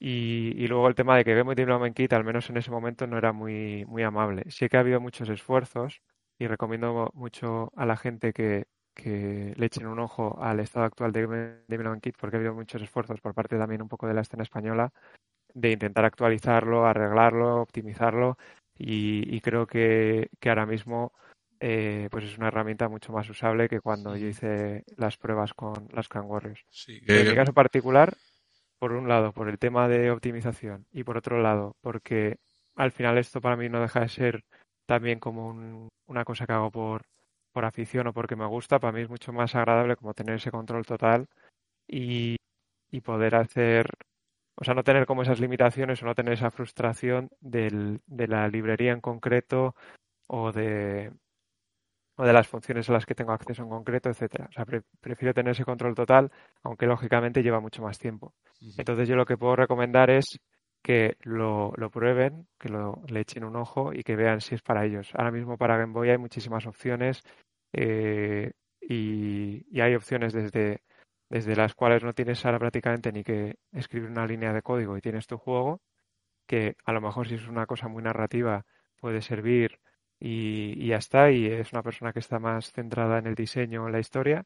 y, 0.00 0.66
luego 0.68 0.88
el 0.88 0.94
tema 0.94 1.16
de 1.16 1.24
que 1.24 1.34
Game 1.34 1.54
Development 1.54 1.94
Kit, 1.96 2.12
al 2.14 2.24
menos 2.24 2.50
en 2.50 2.56
ese 2.56 2.70
momento, 2.70 3.06
no 3.06 3.18
era 3.18 3.32
muy, 3.32 3.84
muy 3.86 4.02
amable. 4.02 4.44
Sí 4.50 4.68
que 4.68 4.76
ha 4.78 4.80
habido 4.80 5.00
muchos 5.00 5.28
esfuerzos 5.28 6.02
y 6.38 6.46
recomiendo 6.46 7.10
mucho 7.14 7.70
a 7.76 7.86
la 7.86 7.96
gente 7.96 8.32
que, 8.32 8.66
que 8.94 9.54
le 9.56 9.66
echen 9.66 9.86
un 9.86 9.98
ojo 9.98 10.38
al 10.42 10.60
estado 10.60 10.86
actual 10.86 11.12
de 11.12 11.26
Development 11.68 12.02
Kit 12.02 12.16
porque 12.18 12.36
ha 12.36 12.38
habido 12.38 12.54
muchos 12.54 12.82
esfuerzos 12.82 13.20
por 13.20 13.34
parte 13.34 13.56
también 13.56 13.82
un 13.82 13.88
poco 13.88 14.06
de 14.06 14.14
la 14.14 14.22
escena 14.22 14.42
española 14.42 14.92
de 15.54 15.72
intentar 15.72 16.04
actualizarlo, 16.04 16.86
arreglarlo, 16.86 17.60
optimizarlo 17.60 18.36
y, 18.82 19.40
creo 19.42 19.66
que, 19.66 20.30
que, 20.38 20.48
ahora 20.48 20.64
mismo 20.64 21.12
eh, 21.60 22.08
pues 22.10 22.24
es 22.24 22.38
una 22.38 22.48
herramienta 22.48 22.88
mucho 22.88 23.12
más 23.12 23.28
usable 23.28 23.68
que 23.68 23.80
cuando 23.80 24.16
yo 24.16 24.26
hice 24.26 24.84
las 24.96 25.18
pruebas 25.18 25.52
con 25.52 25.88
las 25.92 26.08
Can 26.08 26.24
Warriors. 26.24 26.64
En 26.86 27.28
mi 27.28 27.34
caso 27.34 27.52
particular, 27.52 28.16
por 28.78 28.92
un 28.92 29.06
lado, 29.06 29.32
por 29.32 29.50
el 29.50 29.58
tema 29.58 29.86
de 29.88 30.10
optimización 30.10 30.86
y 30.90 31.04
por 31.04 31.18
otro 31.18 31.42
lado, 31.42 31.76
porque 31.82 32.38
al 32.76 32.92
final 32.92 33.18
esto 33.18 33.42
para 33.42 33.56
mí 33.56 33.68
no 33.68 33.82
deja 33.82 34.00
de 34.00 34.08
ser 34.08 34.44
también 34.86 35.20
como 35.20 35.90
una 36.06 36.24
cosa 36.24 36.46
que 36.46 36.52
hago 36.54 36.70
por, 36.70 37.02
por 37.52 37.64
afición 37.64 38.06
o 38.06 38.12
porque 38.12 38.36
me 38.36 38.46
gusta, 38.46 38.78
para 38.78 38.92
mí 38.92 39.02
es 39.02 39.10
mucho 39.10 39.32
más 39.32 39.54
agradable 39.54 39.96
como 39.96 40.14
tener 40.14 40.36
ese 40.36 40.50
control 40.50 40.86
total 40.86 41.28
y, 41.88 42.36
y 42.90 43.00
poder 43.00 43.34
hacer, 43.36 43.90
o 44.56 44.64
sea, 44.64 44.74
no 44.74 44.84
tener 44.84 45.06
como 45.06 45.22
esas 45.22 45.40
limitaciones 45.40 46.02
o 46.02 46.06
no 46.06 46.14
tener 46.14 46.34
esa 46.34 46.50
frustración 46.50 47.30
del, 47.40 48.00
de 48.06 48.28
la 48.28 48.48
librería 48.48 48.92
en 48.92 49.00
concreto 49.00 49.74
o 50.28 50.52
de, 50.52 51.12
o 52.16 52.24
de 52.24 52.32
las 52.32 52.48
funciones 52.48 52.88
a 52.88 52.92
las 52.92 53.06
que 53.06 53.14
tengo 53.14 53.32
acceso 53.32 53.62
en 53.62 53.70
concreto, 53.70 54.10
etcétera. 54.10 54.46
O 54.50 54.52
sea, 54.52 54.66
prefiero 55.00 55.32
tener 55.32 55.52
ese 55.52 55.64
control 55.64 55.94
total, 55.94 56.30
aunque 56.62 56.86
lógicamente 56.86 57.42
lleva 57.42 57.60
mucho 57.60 57.82
más 57.82 57.98
tiempo. 57.98 58.34
Entonces 58.76 59.08
yo 59.08 59.16
lo 59.16 59.24
que 59.24 59.38
puedo 59.38 59.56
recomendar 59.56 60.10
es 60.10 60.38
que 60.82 61.16
lo, 61.22 61.72
lo 61.76 61.90
prueben, 61.90 62.48
que 62.58 62.68
lo, 62.68 63.02
le 63.08 63.20
echen 63.20 63.44
un 63.44 63.56
ojo 63.56 63.92
y 63.92 64.02
que 64.02 64.16
vean 64.16 64.40
si 64.40 64.54
es 64.54 64.62
para 64.62 64.84
ellos. 64.84 65.10
Ahora 65.14 65.30
mismo 65.30 65.58
para 65.58 65.76
Game 65.76 65.92
Boy 65.92 66.10
hay 66.10 66.18
muchísimas 66.18 66.66
opciones 66.66 67.22
eh, 67.72 68.52
y, 68.80 69.66
y, 69.70 69.80
hay 69.80 69.94
opciones 69.94 70.32
desde, 70.32 70.82
desde 71.28 71.56
las 71.56 71.74
cuales 71.74 72.02
no 72.02 72.14
tienes 72.14 72.44
ahora 72.44 72.58
prácticamente 72.58 73.12
ni 73.12 73.22
que 73.24 73.56
escribir 73.72 74.10
una 74.10 74.26
línea 74.26 74.52
de 74.52 74.62
código 74.62 74.96
y 74.96 75.00
tienes 75.00 75.26
tu 75.26 75.38
juego, 75.38 75.80
que 76.46 76.76
a 76.84 76.92
lo 76.92 77.00
mejor 77.00 77.28
si 77.28 77.36
es 77.36 77.48
una 77.48 77.66
cosa 77.66 77.88
muy 77.88 78.02
narrativa 78.02 78.66
puede 79.00 79.22
servir 79.22 79.80
y, 80.20 80.86
ya 80.88 80.96
está, 80.96 81.30
y 81.30 81.46
es 81.46 81.72
una 81.72 81.82
persona 81.82 82.12
que 82.12 82.18
está 82.20 82.38
más 82.38 82.72
centrada 82.72 83.18
en 83.18 83.26
el 83.26 83.34
diseño, 83.34 83.86
en 83.86 83.92
la 83.92 84.00
historia. 84.00 84.44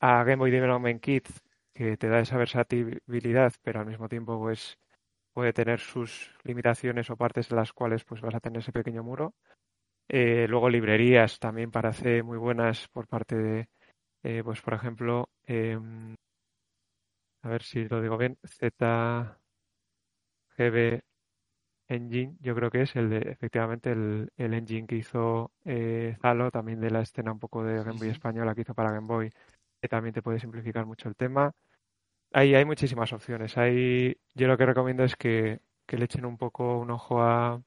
A 0.00 0.24
Game 0.24 0.36
Boy 0.36 0.50
Development 0.50 1.00
Kit, 1.02 1.28
que 1.74 1.96
te 1.96 2.08
da 2.08 2.20
esa 2.20 2.38
versatilidad, 2.38 3.52
pero 3.62 3.80
al 3.80 3.86
mismo 3.86 4.08
tiempo 4.08 4.38
pues 4.38 4.78
puede 5.32 5.52
tener 5.52 5.80
sus 5.80 6.30
limitaciones 6.44 7.10
o 7.10 7.16
partes 7.16 7.50
en 7.50 7.56
las 7.56 7.72
cuales 7.72 8.04
pues 8.04 8.20
vas 8.20 8.34
a 8.34 8.40
tener 8.40 8.60
ese 8.60 8.72
pequeño 8.72 9.02
muro. 9.02 9.34
Eh, 10.08 10.46
luego 10.48 10.68
librerías 10.70 11.38
también 11.38 11.70
para 11.70 11.90
hacer 11.90 12.24
muy 12.24 12.38
buenas 12.38 12.88
por 12.88 13.06
parte 13.06 13.36
de, 13.36 13.68
eh, 14.22 14.42
pues 14.44 14.60
por 14.62 14.74
ejemplo, 14.74 15.28
em, 15.46 16.16
a 17.42 17.48
ver 17.48 17.62
si 17.62 17.86
lo 17.88 18.00
digo 18.00 18.16
bien, 18.18 18.38
ZGB 18.44 19.40
Engine, 21.88 22.36
yo 22.40 22.54
creo 22.54 22.70
que 22.70 22.82
es 22.82 22.94
el 22.96 23.10
de, 23.10 23.18
efectivamente, 23.18 23.90
el, 23.92 24.30
el 24.36 24.54
engine 24.54 24.86
que 24.86 24.96
hizo 24.96 25.52
eh, 25.64 26.16
Zalo, 26.20 26.50
también 26.50 26.80
de 26.80 26.90
la 26.90 27.00
escena 27.02 27.32
un 27.32 27.40
poco 27.40 27.64
de 27.64 27.82
Game 27.82 27.98
Boy 27.98 28.08
española 28.10 28.54
que 28.54 28.60
hizo 28.62 28.74
para 28.74 28.92
Game 28.92 29.08
Boy, 29.08 29.30
que 29.80 29.88
también 29.88 30.14
te 30.14 30.22
puede 30.22 30.38
simplificar 30.38 30.86
mucho 30.86 31.08
el 31.08 31.16
tema. 31.16 31.52
Ahí 32.32 32.54
hay 32.54 32.64
muchísimas 32.64 33.12
opciones. 33.12 33.56
Ahí 33.58 34.16
yo 34.34 34.46
lo 34.48 34.56
que 34.56 34.66
recomiendo 34.66 35.04
es 35.04 35.16
que, 35.16 35.60
que 35.86 35.96
le 35.98 36.04
echen 36.04 36.24
un 36.24 36.36
poco 36.38 36.78
un 36.78 36.90
ojo 36.90 37.22
a, 37.22 37.62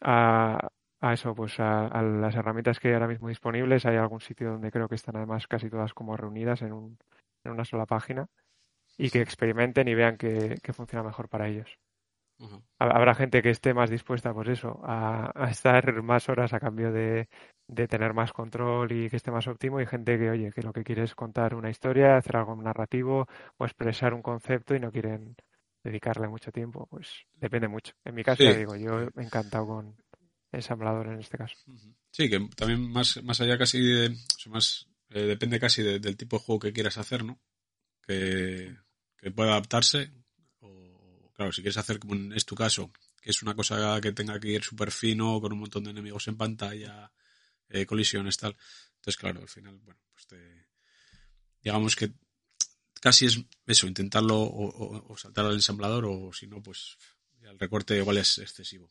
a, 0.00 0.68
a 1.00 1.12
eso, 1.12 1.34
pues 1.34 1.58
a, 1.60 1.86
a, 1.86 2.02
las 2.02 2.34
herramientas 2.34 2.80
que 2.80 2.88
hay 2.88 2.94
ahora 2.94 3.08
mismo 3.08 3.28
disponibles. 3.28 3.86
Hay 3.86 3.96
algún 3.96 4.20
sitio 4.20 4.52
donde 4.52 4.70
creo 4.70 4.88
que 4.88 4.94
están 4.94 5.16
además 5.16 5.46
casi 5.46 5.68
todas 5.70 5.92
como 5.94 6.16
reunidas 6.16 6.62
en, 6.62 6.72
un, 6.72 6.98
en 7.44 7.52
una 7.52 7.64
sola 7.64 7.86
página 7.86 8.28
y 8.98 9.10
que 9.10 9.20
experimenten 9.22 9.88
y 9.88 9.94
vean 9.94 10.16
que, 10.16 10.56
que 10.62 10.72
funciona 10.72 11.02
mejor 11.04 11.28
para 11.28 11.48
ellos. 11.48 11.78
Habrá 12.78 13.14
gente 13.14 13.42
que 13.42 13.50
esté 13.50 13.74
más 13.74 13.90
dispuesta, 13.90 14.32
pues 14.34 14.48
eso, 14.48 14.80
a, 14.84 15.32
estar 15.50 16.02
más 16.02 16.28
horas 16.28 16.52
a 16.52 16.60
cambio 16.60 16.92
de, 16.92 17.28
tener 17.88 18.12
más 18.12 18.32
control 18.32 18.92
y 18.92 19.08
que 19.08 19.16
esté 19.16 19.30
más 19.30 19.46
óptimo, 19.46 19.80
y 19.80 19.86
gente 19.86 20.18
que, 20.18 20.30
oye, 20.30 20.52
que 20.52 20.62
lo 20.62 20.72
que 20.72 20.84
quiere 20.84 21.04
es 21.04 21.14
contar 21.14 21.54
una 21.54 21.70
historia, 21.70 22.16
hacer 22.16 22.36
algo 22.36 22.56
narrativo 22.56 23.26
o 23.56 23.64
expresar 23.64 24.14
un 24.14 24.22
concepto 24.22 24.74
y 24.74 24.80
no 24.80 24.90
quieren 24.90 25.36
dedicarle 25.82 26.28
mucho 26.28 26.50
tiempo. 26.50 26.86
Pues 26.90 27.08
depende 27.34 27.68
mucho. 27.68 27.94
En 28.04 28.14
mi 28.14 28.24
caso, 28.24 28.42
ya 28.42 28.54
digo, 28.54 28.76
yo 28.76 29.00
he 29.00 29.22
encantado 29.22 29.66
con 29.66 29.96
ensamblador 30.52 31.08
en 31.08 31.20
este 31.20 31.38
caso. 31.38 31.56
Sí, 32.10 32.28
que 32.28 32.48
también 32.56 32.90
más, 32.90 33.22
más 33.22 33.40
allá 33.40 33.58
casi 33.58 33.80
de, 33.80 34.16
más, 34.46 34.88
eh, 35.10 35.22
depende 35.22 35.60
casi 35.60 35.82
del 35.82 36.16
tipo 36.16 36.38
de 36.38 36.44
juego 36.44 36.60
que 36.60 36.72
quieras 36.72 36.98
hacer, 36.98 37.24
¿no? 37.24 37.38
Que, 38.02 38.76
que 39.16 39.30
pueda 39.30 39.52
adaptarse 39.52 40.10
claro, 41.44 41.52
si 41.52 41.62
quieres 41.62 41.76
hacer 41.76 41.98
como 41.98 42.34
es 42.34 42.46
tu 42.46 42.54
caso, 42.54 42.90
que 43.20 43.30
es 43.30 43.42
una 43.42 43.54
cosa 43.54 44.00
que 44.00 44.12
tenga 44.12 44.40
que 44.40 44.48
ir 44.48 44.64
súper 44.64 44.90
fino, 44.90 45.40
con 45.40 45.52
un 45.52 45.60
montón 45.60 45.84
de 45.84 45.90
enemigos 45.90 46.26
en 46.28 46.36
pantalla, 46.36 47.12
eh, 47.68 47.84
colisiones, 47.84 48.38
tal. 48.38 48.56
Entonces, 48.96 49.16
claro, 49.18 49.42
al 49.42 49.48
final, 49.48 49.78
bueno, 49.84 50.00
pues 50.12 50.26
te, 50.26 50.68
digamos 51.62 51.96
que 51.96 52.12
casi 53.00 53.26
es 53.26 53.40
eso, 53.66 53.86
intentarlo 53.86 54.40
o, 54.40 55.14
saltar 55.18 55.44
al 55.44 55.52
ensamblador 55.52 56.06
o 56.06 56.32
si 56.32 56.46
no, 56.46 56.62
pues 56.62 56.96
el 57.42 57.58
recorte 57.58 57.98
igual 57.98 58.16
es 58.16 58.38
excesivo. 58.38 58.90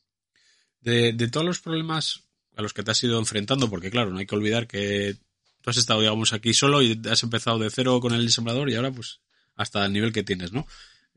De, 0.80 1.14
de 1.14 1.28
todos 1.30 1.46
los 1.46 1.60
problemas 1.60 2.24
a 2.56 2.62
los 2.62 2.74
que 2.74 2.84
te 2.84 2.92
has 2.92 3.04
ido 3.04 3.18
enfrentando, 3.18 3.68
porque 3.68 3.90
claro, 3.90 4.12
no 4.12 4.20
hay 4.20 4.28
que 4.28 4.36
olvidar 4.36 4.68
que 4.68 5.18
tú 5.62 5.72
has 5.72 5.78
estado, 5.78 6.02
digamos, 6.02 6.34
aquí 6.34 6.54
solo 6.54 6.84
y 6.84 7.02
has 7.10 7.24
empezado 7.24 7.58
de 7.58 7.72
cero 7.72 8.00
con 8.00 8.14
el 8.14 8.22
ensamblador 8.22 8.70
y 8.70 8.76
ahora 8.76 8.92
pues 8.92 9.22
hasta 9.56 9.84
el 9.86 9.94
nivel 9.94 10.14
que 10.14 10.24
tienes, 10.24 10.52
¿no? 10.52 10.68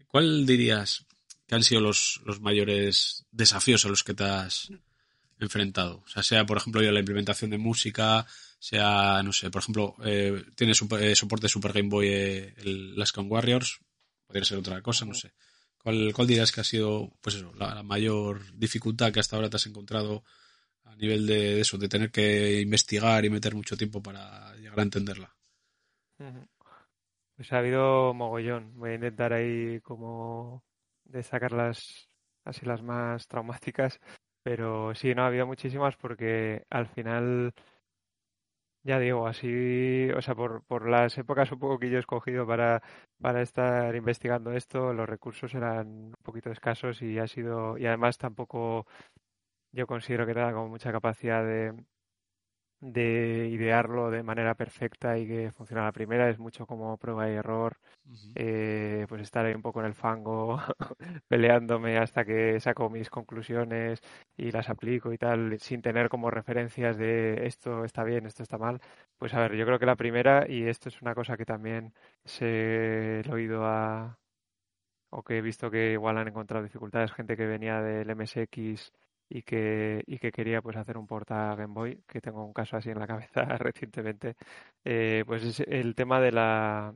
¿Cuál 0.07 0.47
dirías 0.47 1.06
¿Qué 1.47 1.55
han 1.55 1.63
sido 1.63 1.81
los, 1.81 2.21
los 2.25 2.41
mayores 2.41 3.25
desafíos 3.31 3.85
a 3.85 3.89
los 3.89 4.03
que 4.03 4.15
te 4.15 4.25
has 4.25 4.71
enfrentado? 5.39 6.03
O 6.05 6.09
sea, 6.09 6.23
sea, 6.23 6.45
por 6.45 6.57
ejemplo, 6.57 6.83
la 6.83 6.99
implementación 6.99 7.51
de 7.51 7.59
música, 7.59 8.27
sea, 8.67 9.23
no 9.23 9.33
sé, 9.33 9.51
por 9.51 9.63
ejemplo, 9.63 9.95
eh, 10.05 10.45
tienes 10.57 10.83
eh, 10.83 11.15
soporte 11.15 11.49
Super 11.49 11.73
Game 11.73 11.89
Boy 11.89 12.09
eh, 12.09 12.55
el 12.59 12.97
Last 12.97 13.17
Warriors, 13.17 13.79
podría 14.27 14.45
ser 14.45 14.59
otra 14.59 14.83
cosa, 14.83 15.05
no 15.05 15.15
sé. 15.15 15.33
¿Cuál, 15.79 16.13
¿Cuál 16.13 16.27
dirías 16.27 16.51
que 16.51 16.63
ha 16.63 16.65
sido, 16.65 17.13
pues 17.21 17.37
eso, 17.37 17.53
la, 17.55 17.85
mayor 17.85 18.41
dificultad 18.55 19.13
que 19.13 19.21
hasta 19.21 19.37
ahora 19.37 19.49
te 19.49 19.57
has 19.57 19.67
encontrado 19.67 20.25
a 20.83 20.97
nivel 20.97 21.27
de, 21.27 21.61
eso, 21.61 21.79
de 21.79 21.89
tener 21.89 22.11
que 22.11 22.61
investigar 22.61 23.25
y 23.25 23.31
meter 23.31 23.55
mucho 23.55 23.77
tiempo 23.77 24.03
para 24.03 24.53
llegar 24.57 24.81
a 24.81 24.83
entenderla? 24.83 25.37
Pues 27.37 27.53
ha 27.53 27.59
habido 27.59 28.15
mogollón. 28.15 28.77
Voy 28.77 28.91
a 28.91 28.95
intentar 28.95 29.33
ahí 29.33 29.81
como 29.83 30.65
de 31.07 31.23
sacar 31.23 31.53
las 31.53 32.09
así 32.45 32.65
las 32.65 32.83
más 32.83 33.27
traumáticas, 33.29 34.01
pero 34.43 34.95
sí, 34.95 35.15
no, 35.15 35.23
ha 35.23 35.27
habido 35.27 35.47
muchísimas 35.47 35.97
porque 35.97 36.65
al 36.71 36.87
final, 36.87 37.53
ya 38.85 38.99
digo, 39.01 39.27
así, 39.27 40.09
o 40.17 40.23
sea, 40.23 40.35
por, 40.35 40.63
por 40.65 40.89
las 40.89 41.19
épocas 41.19 41.51
un 41.51 41.59
poco 41.59 41.79
que 41.79 41.91
yo 41.91 41.97
he 41.97 42.01
escogido 42.01 42.47
para, 42.47 42.83
para 43.21 43.43
estar 43.43 43.95
investigando 43.97 44.53
esto, 44.53 44.93
los 44.93 45.09
recursos 45.09 45.53
eran 45.55 45.89
un 45.89 46.15
poquito 46.23 46.51
escasos 46.51 47.03
y 47.03 47.19
ha 47.19 47.27
sido, 47.27 47.77
y 47.79 47.87
además 47.87 48.19
tampoco 48.19 48.87
yo 49.73 49.87
considero 49.87 50.27
que 50.27 50.35
tenga 50.35 50.53
como 50.53 50.69
mucha 50.69 50.93
capacidad 50.93 51.45
de, 51.45 51.75
de 52.93 53.49
idearlo 53.51 54.11
de 54.11 54.23
manera 54.23 54.55
perfecta 54.55 55.19
y 55.19 55.27
que 55.27 55.51
funcione 55.53 55.83
a 55.83 55.87
la 55.87 55.93
primera, 55.93 56.31
es 56.31 56.39
mucho 56.39 56.67
como 56.67 56.97
prueba 56.99 57.29
y 57.29 57.35
error, 57.35 57.77
eh, 58.35 59.07
pues 59.09 59.23
estar 59.23 59.45
ahí 59.45 59.55
un 59.55 59.63
poco 59.63 59.81
en 59.81 59.87
el 59.87 59.95
fango 59.95 60.61
peleándome 61.29 61.99
hasta 61.99 62.25
que 62.25 62.61
saco 62.61 62.89
mis 62.89 63.11
conclusiones 63.11 64.01
y 64.37 64.51
las 64.53 64.69
aplico 64.71 65.13
y 65.13 65.19
tal, 65.19 65.59
sin 65.59 65.83
tener 65.83 66.09
como 66.09 66.31
referencias 66.31 66.97
de 66.97 67.47
esto 67.47 67.85
está 67.85 68.05
bien, 68.05 68.27
esto 68.27 68.43
está 68.43 68.59
mal. 68.59 68.81
Pues 69.19 69.35
a 69.35 69.41
ver, 69.41 69.55
yo 69.57 69.67
creo 69.67 69.79
que 69.79 69.87
la 69.87 69.97
primera, 69.97 70.47
y 70.49 70.69
esto 70.69 70.89
es 70.89 71.03
una 71.03 71.15
cosa 71.15 71.37
que 71.37 71.45
también 71.45 71.93
se 72.25 73.21
he 73.21 73.33
oído 73.33 73.65
a 73.65 74.19
o 75.11 75.23
que 75.23 75.39
he 75.39 75.43
visto 75.43 75.71
que 75.71 75.93
igual 75.93 76.19
han 76.19 76.29
encontrado 76.29 76.65
dificultades, 76.65 77.13
gente 77.13 77.37
que 77.37 77.47
venía 77.47 77.81
del 77.81 78.11
MSX 78.15 78.93
y 79.29 79.43
que, 79.43 80.03
y 80.07 80.19
que 80.19 80.33
quería 80.33 80.63
pues 80.63 80.77
hacer 80.77 80.97
un 80.99 81.07
porta 81.07 81.55
Game 81.57 81.75
Boy, 81.75 82.03
que 82.07 82.21
tengo 82.21 82.45
un 82.45 82.53
caso 82.53 82.77
así 82.77 82.91
en 82.91 82.99
la 82.99 83.07
cabeza 83.07 83.45
recientemente, 83.59 84.37
eh, 84.85 85.25
pues 85.27 85.45
es 85.45 85.61
el 85.61 85.95
tema 85.95 86.21
de 86.21 86.33
la, 86.33 86.95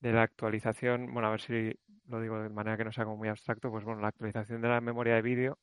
de 0.00 0.12
la 0.12 0.22
actualización, 0.22 1.12
bueno, 1.12 1.28
a 1.28 1.32
ver 1.32 1.40
si 1.40 1.72
lo 2.08 2.20
digo 2.20 2.40
de 2.40 2.48
manera 2.48 2.76
que 2.76 2.84
no 2.84 2.92
sea 2.92 3.04
como 3.04 3.16
muy 3.16 3.28
abstracto, 3.28 3.70
pues 3.70 3.84
bueno, 3.84 4.00
la 4.00 4.08
actualización 4.08 4.60
de 4.60 4.68
la 4.68 4.80
memoria 4.80 5.14
de 5.14 5.22
vídeo, 5.22 5.58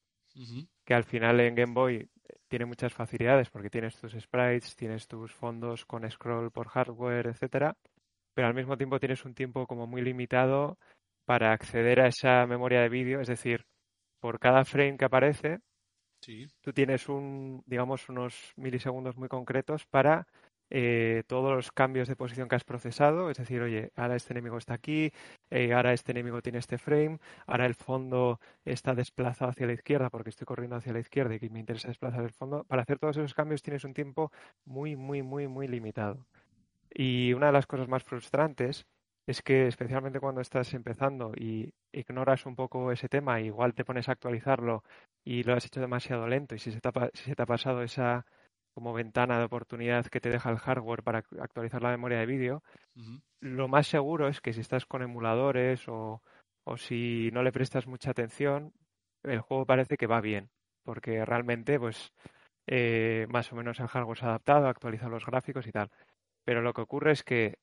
que 0.85 0.93
al 0.93 1.03
final 1.03 1.39
en 1.39 1.55
Game 1.55 1.73
Boy 1.73 2.09
tiene 2.47 2.65
muchas 2.65 2.93
facilidades 2.93 3.49
porque 3.49 3.69
tienes 3.69 3.97
tus 3.99 4.13
sprites, 4.13 4.75
tienes 4.75 5.07
tus 5.07 5.33
fondos 5.33 5.85
con 5.85 6.09
scroll 6.09 6.51
por 6.51 6.67
hardware, 6.67 7.27
etcétera, 7.27 7.75
pero 8.33 8.47
al 8.47 8.53
mismo 8.53 8.77
tiempo 8.77 8.99
tienes 8.99 9.25
un 9.25 9.33
tiempo 9.33 9.67
como 9.67 9.85
muy 9.87 10.01
limitado 10.01 10.77
para 11.25 11.51
acceder 11.51 11.99
a 11.99 12.07
esa 12.07 12.45
memoria 12.47 12.81
de 12.81 12.89
vídeo, 12.89 13.21
es 13.21 13.27
decir, 13.27 13.65
por 14.19 14.39
cada 14.39 14.65
frame 14.65 14.97
que 14.97 15.05
aparece, 15.05 15.59
Tú 16.61 16.73
tienes 16.73 17.09
un, 17.09 17.63
digamos, 17.65 18.09
unos 18.09 18.53
milisegundos 18.55 19.17
muy 19.17 19.29
concretos 19.29 19.85
para 19.85 20.27
eh, 20.71 21.23
todos 21.27 21.55
los 21.55 21.71
cambios 21.71 22.07
de 22.07 22.15
posición 22.15 22.47
que 22.47 22.55
has 22.55 22.63
procesado, 22.63 23.31
es 23.31 23.37
decir, 23.37 23.61
oye, 23.61 23.91
ahora 23.95 24.15
este 24.15 24.33
enemigo 24.33 24.57
está 24.57 24.75
aquí, 24.75 25.11
eh, 25.49 25.73
ahora 25.73 25.93
este 25.93 26.11
enemigo 26.11 26.41
tiene 26.41 26.59
este 26.59 26.77
frame, 26.77 27.19
ahora 27.47 27.65
el 27.65 27.73
fondo 27.73 28.39
está 28.65 28.93
desplazado 28.93 29.49
hacia 29.49 29.65
la 29.65 29.73
izquierda 29.73 30.09
porque 30.11 30.29
estoy 30.29 30.45
corriendo 30.45 30.75
hacia 30.75 30.93
la 30.93 30.99
izquierda 30.99 31.35
y 31.35 31.49
me 31.49 31.59
interesa 31.59 31.87
desplazar 31.87 32.23
el 32.23 32.31
fondo. 32.31 32.65
Para 32.65 32.83
hacer 32.83 32.99
todos 32.99 33.17
esos 33.17 33.33
cambios 33.33 33.63
tienes 33.63 33.83
un 33.83 33.93
tiempo 33.93 34.31
muy, 34.65 34.95
muy, 34.95 35.23
muy, 35.23 35.47
muy 35.47 35.67
limitado. 35.67 36.27
Y 36.93 37.33
una 37.33 37.47
de 37.47 37.53
las 37.53 37.67
cosas 37.67 37.87
más 37.87 38.03
frustrantes 38.03 38.85
es 39.29 39.43
que 39.43 39.67
especialmente 39.67 40.19
cuando 40.19 40.41
estás 40.41 40.73
empezando 40.73 41.33
y 41.35 41.71
ignoras 41.91 42.47
un 42.47 42.55
poco 42.55 42.91
ese 42.91 43.09
tema, 43.09 43.39
igual 43.39 43.75
te 43.75 43.85
pones 43.85 44.09
a 44.09 44.13
actualizarlo 44.13 44.83
y 45.23 45.43
lo 45.43 45.53
has 45.53 45.65
hecho 45.65 45.81
demasiado 45.81 46.27
lento 46.27 46.55
y 46.55 46.59
si 46.59 46.71
se 46.71 46.81
te 46.81 46.89
ha, 46.89 47.09
si 47.13 47.25
se 47.25 47.35
te 47.35 47.43
ha 47.43 47.45
pasado 47.45 47.83
esa 47.83 48.25
como 48.73 48.91
ventana 48.91 49.37
de 49.37 49.45
oportunidad 49.45 50.07
que 50.07 50.19
te 50.19 50.31
deja 50.31 50.49
el 50.49 50.57
hardware 50.57 51.03
para 51.03 51.19
actualizar 51.39 51.83
la 51.83 51.91
memoria 51.91 52.17
de 52.17 52.25
vídeo, 52.25 52.63
lo 53.39 53.67
más 53.67 53.85
seguro 53.85 54.27
es 54.27 54.41
que 54.41 54.51
si 54.51 54.61
estás 54.61 54.87
con 54.87 55.03
emuladores 55.03 55.87
o, 55.87 56.23
o 56.63 56.77
si 56.77 57.29
no 57.31 57.43
le 57.43 57.51
prestas 57.51 57.85
mucha 57.85 58.09
atención, 58.09 58.73
el 59.23 59.41
juego 59.41 59.67
parece 59.67 59.97
que 59.97 60.07
va 60.07 60.21
bien, 60.21 60.49
porque 60.83 61.23
realmente 61.23 61.79
pues 61.79 62.13
eh, 62.65 63.27
más 63.29 63.51
o 63.51 63.55
menos 63.55 63.79
el 63.79 63.87
hardware 63.87 64.17
se 64.17 64.25
ha 64.25 64.29
adaptado, 64.29 64.65
ha 64.65 64.71
actualizado 64.71 65.11
los 65.11 65.25
gráficos 65.25 65.67
y 65.67 65.71
tal. 65.71 65.91
Pero 66.45 66.61
lo 66.63 66.73
que 66.73 66.81
ocurre 66.81 67.11
es 67.11 67.23
que, 67.23 67.59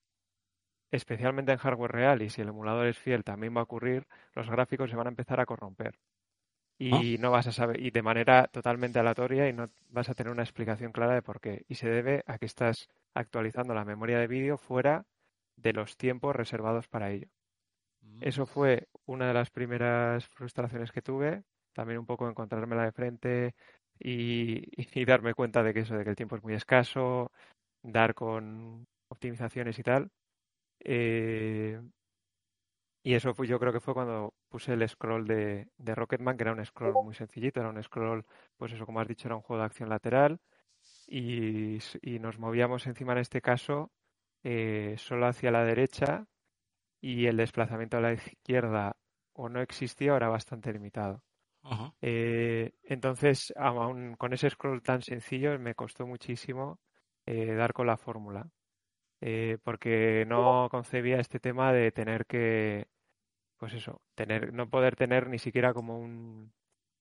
especialmente 0.91 1.51
en 1.51 1.57
hardware 1.57 1.91
real, 1.91 2.21
y 2.21 2.29
si 2.29 2.41
el 2.41 2.49
emulador 2.49 2.87
es 2.87 2.97
fiel, 2.97 3.23
también 3.23 3.55
va 3.55 3.61
a 3.61 3.63
ocurrir, 3.63 4.07
los 4.33 4.49
gráficos 4.49 4.89
se 4.89 4.95
van 4.95 5.07
a 5.07 5.09
empezar 5.09 5.39
a 5.39 5.45
corromper. 5.45 5.99
Y 6.79 7.17
Ah. 7.17 7.21
no 7.21 7.31
vas 7.31 7.47
a 7.47 7.51
saber, 7.51 7.79
y 7.81 7.91
de 7.91 8.01
manera 8.03 8.47
totalmente 8.47 8.99
aleatoria, 8.99 9.49
y 9.49 9.53
no 9.53 9.69
vas 9.89 10.09
a 10.09 10.13
tener 10.13 10.31
una 10.31 10.43
explicación 10.43 10.91
clara 10.91 11.15
de 11.15 11.21
por 11.23 11.39
qué. 11.41 11.65
Y 11.67 11.75
se 11.75 11.89
debe 11.89 12.23
a 12.27 12.37
que 12.37 12.45
estás 12.45 12.87
actualizando 13.15 13.73
la 13.73 13.85
memoria 13.85 14.19
de 14.19 14.27
vídeo 14.27 14.57
fuera 14.57 15.05
de 15.55 15.73
los 15.73 15.97
tiempos 15.97 16.35
reservados 16.35 16.87
para 16.87 17.11
ello. 17.11 17.29
Eso 18.19 18.45
fue 18.45 18.87
una 19.05 19.27
de 19.27 19.33
las 19.33 19.49
primeras 19.49 20.27
frustraciones 20.27 20.91
que 20.91 21.01
tuve. 21.01 21.43
También 21.73 21.99
un 21.99 22.05
poco 22.05 22.29
encontrármela 22.29 22.83
de 22.85 22.91
frente 22.91 23.55
y, 23.99 24.63
y 24.99 25.05
darme 25.05 25.33
cuenta 25.33 25.63
de 25.63 25.73
que 25.73 25.81
eso, 25.81 25.95
de 25.95 26.03
que 26.03 26.11
el 26.11 26.15
tiempo 26.15 26.35
es 26.35 26.43
muy 26.43 26.53
escaso, 26.53 27.31
dar 27.83 28.13
con 28.15 28.87
optimizaciones 29.09 29.77
y 29.79 29.83
tal. 29.83 30.09
Eh, 30.89 31.81
y 33.03 33.13
eso 33.13 33.33
fue, 33.33 33.45
yo 33.45 33.59
creo 33.59 33.73
que 33.73 33.79
fue 33.81 33.93
cuando 33.93 34.33
puse 34.49 34.73
el 34.73 34.87
scroll 34.87 35.27
de, 35.27 35.67
de 35.77 35.95
Rocketman, 35.95 36.37
que 36.37 36.43
era 36.43 36.53
un 36.53 36.65
scroll 36.65 36.93
muy 36.93 37.13
sencillito, 37.13 37.59
era 37.59 37.69
un 37.69 37.81
scroll, 37.83 38.25
pues 38.57 38.73
eso, 38.73 38.85
como 38.85 38.99
has 38.99 39.07
dicho, 39.07 39.27
era 39.27 39.35
un 39.35 39.41
juego 39.41 39.61
de 39.61 39.65
acción 39.65 39.89
lateral 39.89 40.39
y, 41.07 41.79
nos 42.19 42.39
movíamos 42.39 42.87
encima 42.87 43.13
en 43.13 43.19
este 43.19 43.41
caso 43.41 43.91
eh, 44.43 44.95
solo 44.97 45.27
hacia 45.27 45.51
la 45.51 45.63
derecha 45.63 46.25
y 47.01 47.27
el 47.27 47.37
desplazamiento 47.37 47.97
a 47.97 48.01
la 48.01 48.13
izquierda 48.13 48.97
o 49.33 49.49
no 49.49 49.61
existía 49.61 50.13
o 50.13 50.17
era 50.17 50.29
bastante 50.29 50.71
limitado. 50.73 51.21
Eh, 52.01 52.73
entonces, 52.83 53.53
aún 53.57 54.15
con 54.15 54.33
ese 54.33 54.49
scroll 54.49 54.81
tan 54.81 55.01
sencillo, 55.01 55.57
me 55.59 55.75
costó 55.75 56.07
muchísimo 56.07 56.79
eh, 57.25 57.53
dar 57.55 57.73
con 57.73 57.87
la 57.87 57.97
fórmula, 57.97 58.49
eh, 59.21 59.57
porque 59.63 60.25
no 60.27 60.67
concebía 60.71 61.19
este 61.19 61.39
tema 61.39 61.73
de 61.73 61.91
tener 61.91 62.25
que, 62.25 62.87
pues 63.57 63.73
eso, 63.73 64.01
tener, 64.15 64.53
no 64.53 64.69
poder 64.69 64.95
tener 64.95 65.29
ni 65.29 65.39
siquiera 65.39 65.73
como 65.73 65.99
un, 65.99 66.53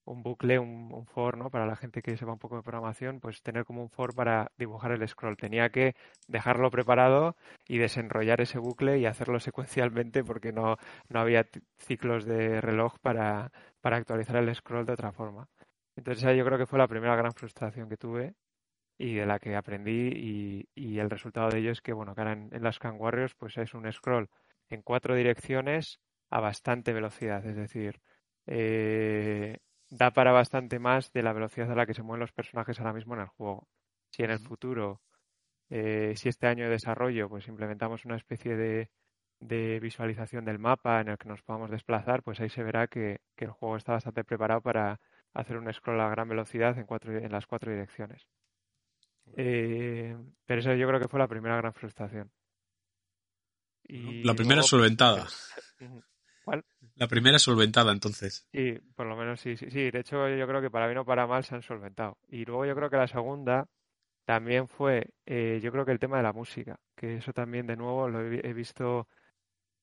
un 0.06 0.22
bucle, 0.22 0.58
un, 0.58 0.92
un 0.92 1.06
for, 1.06 1.36
¿no? 1.36 1.50
Para 1.50 1.66
la 1.66 1.76
gente 1.76 2.02
que 2.02 2.16
sepa 2.16 2.32
un 2.32 2.38
poco 2.38 2.56
de 2.56 2.62
programación, 2.62 3.20
pues 3.20 3.42
tener 3.42 3.64
como 3.64 3.82
un 3.82 3.90
for 3.90 4.14
para 4.14 4.52
dibujar 4.56 4.92
el 4.92 5.06
scroll. 5.08 5.36
Tenía 5.36 5.70
que 5.70 5.94
dejarlo 6.28 6.70
preparado 6.70 7.36
y 7.68 7.78
desenrollar 7.78 8.40
ese 8.40 8.58
bucle 8.58 8.98
y 8.98 9.06
hacerlo 9.06 9.40
secuencialmente 9.40 10.24
porque 10.24 10.52
no, 10.52 10.76
no 11.08 11.20
había 11.20 11.46
ciclos 11.78 12.24
de 12.24 12.60
reloj 12.60 12.98
para, 13.00 13.52
para 13.80 13.96
actualizar 13.98 14.36
el 14.36 14.54
scroll 14.54 14.86
de 14.86 14.92
otra 14.94 15.12
forma. 15.12 15.48
Entonces 15.96 16.22
esa 16.24 16.34
yo 16.34 16.44
creo 16.44 16.58
que 16.58 16.66
fue 16.66 16.78
la 16.78 16.88
primera 16.88 17.16
gran 17.16 17.32
frustración 17.32 17.88
que 17.88 17.96
tuve 17.96 18.34
y 18.98 19.14
de 19.14 19.26
la 19.26 19.38
que 19.38 19.56
aprendí 19.56 20.08
y, 20.14 20.68
y 20.74 20.98
el 20.98 21.10
resultado 21.10 21.50
de 21.50 21.58
ello 21.58 21.70
es 21.72 21.80
que, 21.82 21.92
bueno, 21.92 22.14
que 22.14 22.20
ahora 22.22 22.32
en, 22.32 22.48
en 22.52 22.62
las 22.62 22.78
Can 22.78 22.96
Warriors 22.98 23.34
pues 23.34 23.56
es 23.58 23.74
un 23.74 23.90
scroll 23.92 24.28
en 24.70 24.82
cuatro 24.82 25.14
direcciones 25.14 26.00
a 26.30 26.40
bastante 26.40 26.92
velocidad, 26.92 27.44
es 27.46 27.56
decir, 27.56 28.00
eh, 28.46 29.58
da 29.90 30.10
para 30.12 30.32
bastante 30.32 30.78
más 30.78 31.12
de 31.12 31.22
la 31.22 31.32
velocidad 31.32 31.70
a 31.70 31.74
la 31.74 31.86
que 31.86 31.94
se 31.94 32.02
mueven 32.02 32.20
los 32.20 32.32
personajes 32.32 32.78
ahora 32.80 32.92
mismo 32.92 33.14
en 33.14 33.20
el 33.20 33.28
juego. 33.28 33.68
Si 34.10 34.22
en 34.22 34.30
el 34.30 34.40
futuro, 34.40 35.02
eh, 35.70 36.14
si 36.16 36.28
este 36.28 36.46
año 36.46 36.64
de 36.64 36.70
desarrollo, 36.70 37.28
pues 37.28 37.48
implementamos 37.48 38.04
una 38.04 38.16
especie 38.16 38.56
de, 38.56 38.90
de 39.40 39.80
visualización 39.80 40.44
del 40.44 40.58
mapa 40.58 41.00
en 41.00 41.08
el 41.08 41.18
que 41.18 41.28
nos 41.28 41.42
podamos 41.42 41.70
desplazar, 41.70 42.22
pues 42.22 42.40
ahí 42.40 42.48
se 42.48 42.62
verá 42.62 42.88
que, 42.88 43.20
que 43.36 43.44
el 43.46 43.50
juego 43.52 43.76
está 43.76 43.92
bastante 43.92 44.24
preparado 44.24 44.60
para 44.62 45.00
hacer 45.34 45.56
un 45.58 45.72
scroll 45.72 46.00
a 46.00 46.08
gran 46.10 46.28
velocidad 46.28 46.78
en, 46.78 46.86
cuatro, 46.86 47.16
en 47.16 47.32
las 47.32 47.46
cuatro 47.46 47.70
direcciones. 47.70 48.26
Eh, 49.36 50.16
pero 50.44 50.60
eso 50.60 50.74
yo 50.74 50.86
creo 50.88 51.00
que 51.00 51.08
fue 51.08 51.18
la 51.18 51.28
primera 51.28 51.56
gran 51.56 51.72
frustración. 51.72 52.30
Y 53.88 54.22
La 54.24 54.34
primera 54.34 54.56
luego, 54.56 54.68
solventada. 54.68 55.28
Ujú. 55.80 56.02
¿Cuál? 56.44 56.64
La 56.96 57.08
primera 57.08 57.38
solventada, 57.38 57.92
entonces. 57.92 58.46
Sí, 58.52 58.78
por 58.94 59.06
lo 59.06 59.16
menos 59.16 59.40
sí, 59.40 59.56
sí, 59.56 59.70
sí. 59.70 59.90
De 59.90 60.00
hecho, 60.00 60.28
yo 60.28 60.46
creo 60.46 60.60
que 60.60 60.70
para 60.70 60.86
bien 60.86 60.98
o 60.98 61.04
para 61.04 61.26
mal 61.26 61.44
se 61.44 61.54
han 61.54 61.62
solventado. 61.62 62.18
Y 62.28 62.44
luego 62.44 62.64
yo 62.66 62.74
creo 62.74 62.90
que 62.90 62.96
la 62.96 63.08
segunda 63.08 63.68
también 64.24 64.68
fue, 64.68 65.10
eh, 65.26 65.60
yo 65.62 65.70
creo 65.70 65.84
que 65.84 65.92
el 65.92 65.98
tema 65.98 66.16
de 66.16 66.22
la 66.24 66.32
música, 66.32 66.78
que 66.96 67.16
eso 67.16 67.32
también 67.32 67.66
de 67.66 67.76
nuevo 67.76 68.08
lo 68.08 68.20
he 68.20 68.52
visto 68.52 69.08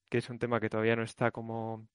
que 0.10 0.20
es 0.20 0.30
un 0.30 0.38
tema 0.38 0.60
que 0.60 0.70
todavía 0.70 0.96
no 0.96 1.02
está 1.02 1.32
como 1.32 1.88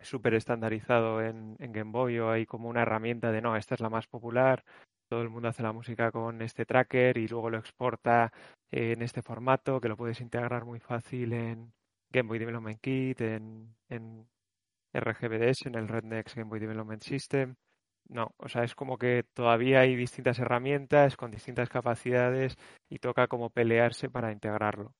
súper 0.00 0.34
estandarizado 0.34 1.22
en, 1.22 1.56
en 1.60 1.72
Game 1.72 1.92
Boy 1.92 2.18
o 2.18 2.32
hay 2.32 2.46
como 2.46 2.68
una 2.68 2.82
herramienta 2.82 3.30
de 3.30 3.40
no, 3.40 3.56
esta 3.56 3.76
es 3.76 3.80
la 3.80 3.90
más 3.90 4.08
popular, 4.08 4.64
todo 5.08 5.22
el 5.22 5.30
mundo 5.30 5.48
hace 5.48 5.62
la 5.62 5.72
música 5.72 6.10
con 6.12 6.42
este 6.42 6.64
tracker 6.64 7.18
y 7.18 7.28
luego 7.28 7.50
lo 7.50 7.58
exporta 7.58 8.32
eh, 8.70 8.92
en 8.92 9.02
este 9.02 9.22
formato 9.22 9.80
que 9.80 9.88
lo 9.88 9.96
puedes 9.96 10.20
integrar 10.20 10.64
muy 10.64 10.80
fácil 10.80 11.32
en 11.32 11.72
Game 12.10 12.28
Boy 12.28 12.38
Development 12.38 12.80
Kit, 12.80 13.20
en, 13.20 13.74
en 13.88 14.28
RGBDS, 14.92 15.66
en 15.66 15.74
el 15.74 15.88
Rednex 15.88 16.34
Game 16.34 16.48
Boy 16.50 16.60
Development 16.60 17.02
System. 17.02 17.56
No, 18.08 18.34
o 18.38 18.48
sea, 18.48 18.64
es 18.64 18.74
como 18.74 18.96
que 18.96 19.24
todavía 19.34 19.80
hay 19.80 19.94
distintas 19.94 20.38
herramientas 20.38 21.16
con 21.16 21.30
distintas 21.30 21.68
capacidades 21.68 22.56
y 22.88 22.98
toca 22.98 23.26
como 23.28 23.50
pelearse 23.50 24.08
para 24.08 24.32
integrarlo. 24.32 24.94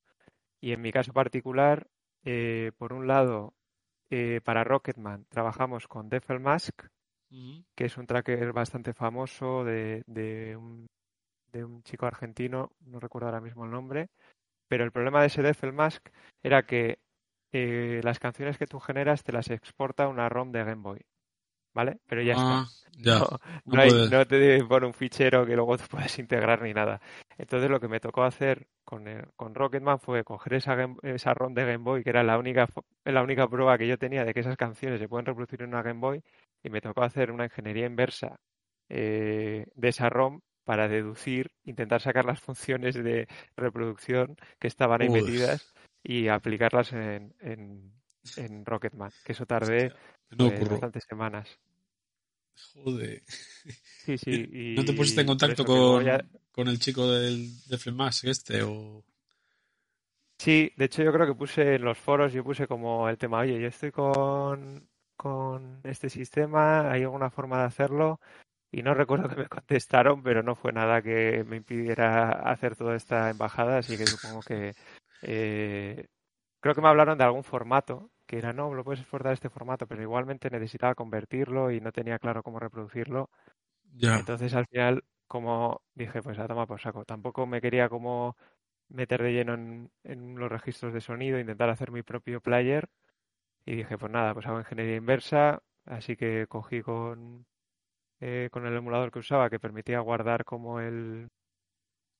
Y 0.60 0.72
en 0.72 0.82
mi 0.82 0.92
caso 0.92 1.12
particular, 1.12 1.86
eh, 2.24 2.72
por 2.76 2.92
un 2.92 3.06
lado, 3.06 3.54
eh, 4.10 4.40
para 4.44 4.64
Rocketman 4.64 5.26
trabajamos 5.28 5.86
con 5.88 6.10
Mask, 6.40 6.82
que 7.74 7.84
es 7.84 7.96
un 7.96 8.06
tracker 8.06 8.52
bastante 8.52 8.92
famoso 8.94 9.64
de, 9.64 10.02
de 10.06 10.56
un, 10.56 10.86
de 11.52 11.64
un 11.64 11.82
chico 11.82 12.06
argentino, 12.06 12.72
no 12.86 13.00
recuerdo 13.00 13.28
ahora 13.28 13.40
mismo 13.40 13.64
el 13.64 13.70
nombre, 13.70 14.08
pero 14.68 14.84
el 14.84 14.92
problema 14.92 15.20
de 15.20 15.28
ese 15.28 15.72
Mask 15.72 16.08
era 16.42 16.64
que 16.64 16.98
eh, 17.52 18.00
las 18.04 18.18
canciones 18.18 18.58
que 18.58 18.66
tú 18.66 18.78
generas 18.80 19.24
te 19.24 19.32
las 19.32 19.48
exporta 19.50 20.08
una 20.08 20.28
ROM 20.28 20.52
de 20.52 20.64
Game 20.64 20.82
Boy, 20.82 21.00
¿vale? 21.74 21.98
Pero 22.06 22.20
ya 22.22 22.34
está. 22.34 22.60
Ah, 22.60 22.68
ya. 22.98 23.18
No, 23.18 23.26
no 23.30 23.38
no 23.76 23.80
hay- 23.80 23.90
puede- 23.90 24.10
no 24.10 24.26
te 24.26 24.64
pone 24.64 24.86
un 24.86 24.94
fichero 24.94 25.46
que 25.46 25.56
luego 25.56 25.78
tú 25.78 25.84
puedes 25.90 26.18
integrar 26.18 26.62
ni 26.62 26.74
nada. 26.74 27.00
Entonces 27.38 27.70
lo 27.70 27.80
que 27.80 27.88
me 27.88 28.00
tocó 28.00 28.24
hacer 28.24 28.66
con, 28.84 29.06
el- 29.08 29.28
con 29.36 29.54
Rocketman 29.54 29.98
fue 30.00 30.24
coger 30.24 30.54
esa, 30.54 30.74
Game- 30.74 30.96
esa 31.02 31.32
ROM 31.32 31.54
de 31.54 31.64
Game 31.64 31.84
Boy, 31.84 32.02
que 32.02 32.10
era 32.10 32.22
la 32.22 32.36
única, 32.38 32.68
la 33.04 33.22
única 33.22 33.48
prueba 33.48 33.78
que 33.78 33.86
yo 33.88 33.96
tenía 33.98 34.24
de 34.24 34.34
que 34.34 34.40
esas 34.40 34.56
canciones 34.56 34.98
se 35.00 35.08
pueden 35.08 35.26
reproducir 35.26 35.62
en 35.62 35.68
una 35.68 35.82
Game 35.82 36.00
Boy, 36.00 36.22
y 36.62 36.70
me 36.70 36.80
tocó 36.80 37.02
hacer 37.02 37.30
una 37.30 37.44
ingeniería 37.44 37.86
inversa 37.86 38.36
eh, 38.88 39.66
de 39.74 39.88
esa 39.88 40.08
ROM 40.08 40.40
para 40.64 40.88
deducir, 40.88 41.50
intentar 41.64 42.00
sacar 42.02 42.24
las 42.24 42.40
funciones 42.40 42.94
de 42.94 43.26
reproducción 43.56 44.36
que 44.58 44.66
estaban 44.68 45.00
ahí 45.00 45.08
metidas 45.08 45.72
y 46.02 46.28
aplicarlas 46.28 46.92
en, 46.92 47.34
en, 47.40 47.92
en 48.36 48.64
Rocketman, 48.66 49.10
que 49.24 49.32
eso 49.32 49.46
tardé 49.46 49.92
No 50.36 50.50
pues, 50.50 50.68
bastantes 50.68 51.04
semanas. 51.08 51.58
Joder. 52.74 53.22
Sí, 54.04 54.18
sí. 54.18 54.48
Y 54.52 54.74
¿No 54.76 54.84
te 54.84 54.92
pusiste 54.92 55.20
en 55.22 55.26
contacto 55.26 55.64
con, 55.64 56.04
ya- 56.04 56.24
con 56.52 56.68
el 56.68 56.78
chico 56.78 57.10
del, 57.10 57.48
de 57.66 57.78
Flemask 57.78 58.24
este? 58.24 58.62
O... 58.62 59.04
Sí, 60.38 60.72
de 60.76 60.84
hecho 60.84 61.02
yo 61.02 61.12
creo 61.12 61.26
que 61.26 61.34
puse 61.34 61.74
en 61.76 61.84
los 61.84 61.98
foros, 61.98 62.32
yo 62.32 62.44
puse 62.44 62.66
como 62.66 63.08
el 63.08 63.18
tema, 63.18 63.40
oye, 63.40 63.60
yo 63.60 63.68
estoy 63.68 63.90
con, 63.90 64.87
con 65.18 65.80
este 65.84 66.10
sistema, 66.10 66.90
¿hay 66.92 67.04
alguna 67.04 67.30
forma 67.30 67.60
de 67.60 67.66
hacerlo? 67.66 68.20
Y 68.72 68.82
no 68.84 68.94
recuerdo 68.94 69.28
que 69.30 69.36
me 69.36 69.48
contestaron, 69.48 70.22
pero 70.22 70.42
no 70.44 70.56
fue 70.56 70.72
nada 70.72 71.02
que 71.02 71.44
me 71.46 71.56
impidiera 71.58 72.30
hacer 72.50 72.76
toda 72.76 72.96
esta 72.96 73.30
embajada, 73.30 73.78
así 73.78 73.98
que 73.98 74.08
supongo 74.08 74.44
que 74.44 74.76
eh, 75.22 76.06
creo 76.60 76.74
que 76.74 76.82
me 76.82 76.88
hablaron 76.88 77.18
de 77.18 77.24
algún 77.24 77.44
formato, 77.44 78.10
que 78.26 78.38
era, 78.38 78.52
no, 78.54 78.74
lo 78.74 78.84
puedes 78.84 79.00
exportar 79.00 79.32
a 79.32 79.34
este 79.34 79.50
formato, 79.50 79.86
pero 79.88 80.02
igualmente 80.02 80.50
necesitaba 80.50 80.94
convertirlo 80.94 81.70
y 81.72 81.80
no 81.80 81.92
tenía 81.92 82.18
claro 82.20 82.42
cómo 82.44 82.60
reproducirlo. 82.60 83.30
Entonces 84.12 84.54
al 84.54 84.66
final, 84.66 85.04
como 85.26 85.82
dije, 85.94 86.22
pues 86.22 86.38
a 86.38 86.48
tomar 86.48 86.66
por 86.68 86.80
saco. 86.80 87.04
Tampoco 87.04 87.46
me 87.46 87.60
quería 87.60 87.88
como 87.88 88.36
meter 88.88 89.22
de 89.22 89.32
lleno 89.32 89.54
en, 89.54 89.90
en 90.04 90.38
los 90.38 90.50
registros 90.52 90.94
de 90.94 91.00
sonido, 91.02 91.38
intentar 91.40 91.70
hacer 91.70 91.90
mi 91.92 92.02
propio 92.02 92.40
player. 92.40 92.88
Y 93.68 93.76
dije, 93.76 93.98
pues 93.98 94.10
nada, 94.10 94.32
pues 94.32 94.46
hago 94.46 94.60
ingeniería 94.60 94.96
inversa. 94.96 95.62
Así 95.84 96.16
que 96.16 96.46
cogí 96.48 96.80
con, 96.80 97.44
eh, 98.18 98.48
con 98.50 98.66
el 98.66 98.74
emulador 98.74 99.10
que 99.12 99.18
usaba, 99.18 99.50
que 99.50 99.60
permitía 99.60 100.00
guardar 100.00 100.46
como 100.46 100.80
el 100.80 101.28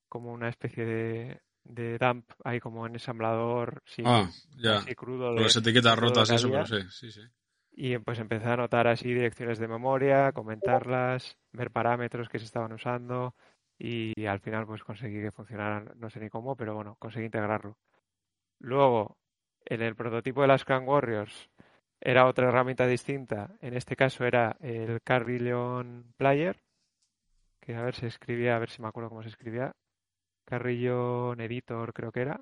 como 0.07 0.31
una 0.31 0.49
especie 0.49 0.85
de, 0.85 1.41
de 1.63 1.97
dump 1.97 2.29
ahí 2.43 2.59
como 2.59 2.85
en 2.85 2.93
ensamblador 2.93 3.81
sin 3.85 4.05
Ah, 4.05 4.29
ya. 4.57 4.77
así 4.77 4.93
crudo 4.93 5.33
de, 5.33 5.41
las 5.41 5.55
etiquetas 5.55 5.97
rotas 5.97 6.29
eso, 6.29 6.51
pero 6.51 6.67
sí, 6.67 6.83
sí, 6.91 7.11
sí. 7.11 7.21
Y 7.71 7.97
pues 7.97 8.19
empecé 8.19 8.45
a 8.45 8.53
anotar 8.53 8.87
así 8.87 9.11
direcciones 9.11 9.57
de 9.57 9.67
memoria, 9.67 10.31
comentarlas, 10.33 11.35
ver 11.51 11.71
parámetros 11.71 12.29
que 12.29 12.37
se 12.37 12.45
estaban 12.45 12.73
usando 12.73 13.33
y 13.79 14.25
al 14.27 14.39
final 14.39 14.67
pues 14.67 14.83
conseguí 14.83 15.19
que 15.19 15.31
funcionaran, 15.31 15.93
no 15.95 16.11
sé 16.11 16.19
ni 16.19 16.29
cómo, 16.29 16.55
pero 16.55 16.75
bueno, 16.75 16.95
conseguí 16.99 17.25
integrarlo. 17.25 17.75
Luego, 18.59 19.17
en 19.65 19.81
el 19.81 19.95
prototipo 19.95 20.41
de 20.41 20.47
las 20.47 20.65
Clan 20.65 20.87
Warriors 20.87 21.49
era 22.01 22.27
otra 22.27 22.47
herramienta 22.47 22.87
distinta, 22.87 23.55
en 23.61 23.75
este 23.75 23.95
caso 23.95 24.25
era 24.25 24.55
el 24.61 25.01
Carrillion 25.01 26.13
Player, 26.15 26.57
que 27.59 27.75
a 27.75 27.81
ver 27.81 27.95
si 27.95 28.05
escribía, 28.05 28.55
a 28.55 28.59
ver 28.59 28.69
si 28.69 28.81
me 28.81 28.87
acuerdo 28.87 29.09
cómo 29.09 29.23
se 29.23 29.29
escribía. 29.29 29.75
Carrillon 30.45 31.39
Editor, 31.41 31.93
creo 31.93 32.11
que 32.11 32.21
era. 32.21 32.41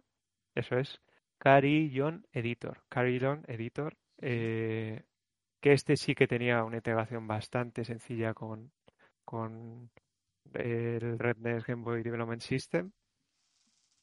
Eso 0.55 0.77
es. 0.77 1.01
Carillon 1.37 2.25
Editor. 2.31 2.83
Carillon 2.87 3.43
Editor. 3.47 3.97
Eh, 4.19 5.03
que 5.59 5.73
este 5.73 5.97
sí 5.97 6.15
que 6.15 6.27
tenía 6.27 6.63
una 6.63 6.77
integración 6.77 7.27
bastante 7.27 7.83
sencilla 7.83 8.33
con, 8.33 8.71
con 9.25 9.89
el 10.53 11.19
Redness 11.19 11.65
Game 11.65 11.83
Boy 11.83 12.03
Development 12.03 12.41
System 12.41 12.91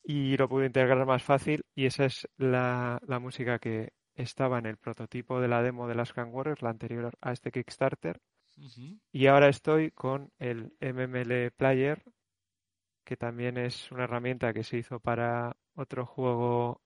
y 0.04 0.36
lo 0.36 0.48
pude 0.48 0.66
integrar 0.66 1.04
más 1.06 1.22
fácil 1.22 1.64
y 1.74 1.86
esa 1.86 2.04
es 2.04 2.28
la, 2.36 3.00
la 3.06 3.18
música 3.18 3.58
que 3.58 3.92
estaba 4.14 4.58
en 4.58 4.66
el 4.66 4.76
prototipo 4.76 5.40
de 5.40 5.48
la 5.48 5.62
demo 5.62 5.88
de 5.88 5.94
las 5.94 6.12
Can 6.12 6.32
Warriors, 6.32 6.62
la 6.62 6.70
anterior 6.70 7.12
a 7.20 7.32
este 7.32 7.50
Kickstarter. 7.50 8.20
Y 9.10 9.26
ahora 9.26 9.48
estoy 9.48 9.90
con 9.90 10.30
el 10.38 10.72
MML 10.80 11.50
Player, 11.56 12.02
que 13.04 13.16
también 13.16 13.58
es 13.58 13.90
una 13.90 14.04
herramienta 14.04 14.52
que 14.52 14.62
se 14.62 14.78
hizo 14.78 15.00
para 15.00 15.56
otro 15.74 16.06
juego 16.06 16.80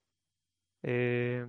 eh, 0.83 1.47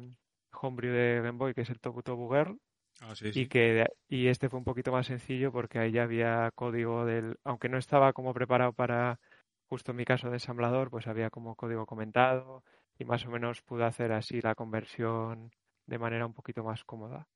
homebrew 0.51 0.91
de 0.91 1.21
Game 1.21 1.37
Boy, 1.37 1.53
que 1.53 1.61
es 1.61 1.69
el 1.69 1.79
Tobu 1.79 2.01
Tobu 2.01 2.29
Girl. 2.29 2.59
Ah, 3.01 3.15
sí, 3.15 3.31
Y 3.33 3.47
que 3.47 3.85
y 4.09 4.27
este 4.27 4.49
fue 4.49 4.59
un 4.59 4.65
poquito 4.65 4.91
más 4.91 5.07
sencillo 5.07 5.53
porque 5.53 5.79
ahí 5.79 5.91
ya 5.93 6.03
había 6.03 6.51
código 6.53 7.05
del, 7.05 7.37
aunque 7.45 7.69
no 7.69 7.77
estaba 7.77 8.11
como 8.11 8.33
preparado 8.33 8.73
para 8.73 9.21
justo 9.69 9.91
en 9.91 9.97
mi 9.97 10.05
caso 10.05 10.29
de 10.29 10.35
ensamblador, 10.35 10.89
pues 10.89 11.07
había 11.07 11.29
como 11.29 11.55
código 11.55 11.85
comentado 11.85 12.63
y 12.97 13.05
más 13.05 13.25
o 13.25 13.29
menos 13.29 13.61
pude 13.61 13.85
hacer 13.85 14.11
así 14.11 14.41
la 14.41 14.55
conversión 14.55 15.51
de 15.85 15.99
manera 15.99 16.25
un 16.25 16.33
poquito 16.33 16.63
más 16.63 16.83
cómoda. 16.83 17.27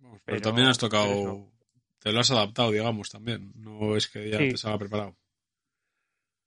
Pero, 0.00 0.18
pero- 0.24 0.40
también 0.40 0.68
has 0.68 0.78
tocado, 0.78 1.48
te 2.00 2.12
lo 2.12 2.20
has 2.20 2.30
adaptado, 2.30 2.70
digamos, 2.70 3.10
también. 3.10 3.52
No 3.54 3.96
es 3.96 4.08
que 4.08 4.30
ya 4.30 4.38
Sí. 4.38 4.50
te 4.50 4.56
salga 4.56 4.78
preparado. 4.78 5.14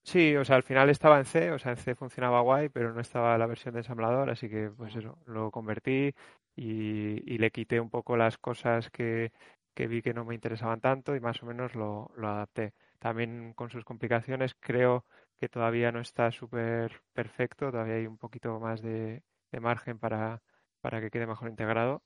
Sí, 0.04 0.36
o 0.36 0.44
sea, 0.44 0.58
al 0.58 0.64
final 0.64 0.90
estaba 0.90 1.18
en 1.18 1.26
C, 1.26 1.52
o 1.52 1.60
sea, 1.60 1.72
en 1.72 1.78
C 1.78 1.96
funcionaba 1.96 2.42
guay, 2.42 2.68
pero 2.70 2.94
no 2.94 3.00
estaba 3.00 3.38
la 3.38 3.46
versión 3.48 3.74
de 3.74 3.80
ensamblador, 3.82 4.30
así 4.30 4.50
que 4.50 4.70
pues 4.70 4.94
eso, 4.96 5.18
lo 5.28 5.50
convertí 5.50 6.14
y, 6.56 7.34
y 7.34 7.38
le 7.38 7.52
quité 7.52 7.80
un 7.80 7.90
poco 7.90 8.18
las 8.18 8.38
cosas 8.38 8.90
que, 8.90 9.32
que 9.74 9.88
vi 9.88 10.02
que 10.02 10.14
no 10.14 10.26
me 10.26 10.36
interesaban 10.36 10.82
tanto 10.82 11.16
y 11.16 11.22
más 11.22 11.42
o 11.42 11.46
menos 11.46 11.74
lo, 11.76 12.12
lo 12.18 12.28
adapté. 12.28 12.74
También 13.04 13.52
con 13.54 13.70
sus 13.70 13.84
complicaciones 13.84 14.56
creo 14.62 15.04
que 15.38 15.50
todavía 15.50 15.92
no 15.92 16.00
está 16.00 16.32
súper 16.32 17.02
perfecto, 17.12 17.70
todavía 17.70 17.96
hay 17.96 18.08
un 18.08 18.18
poquito 18.18 18.58
más 18.62 18.82
de, 18.82 19.24
margen 19.60 20.00
para, 20.00 20.42
para 20.80 21.02
que 21.02 21.12
quede 21.12 21.28
mejor 21.28 21.50
integrado. 21.50 22.02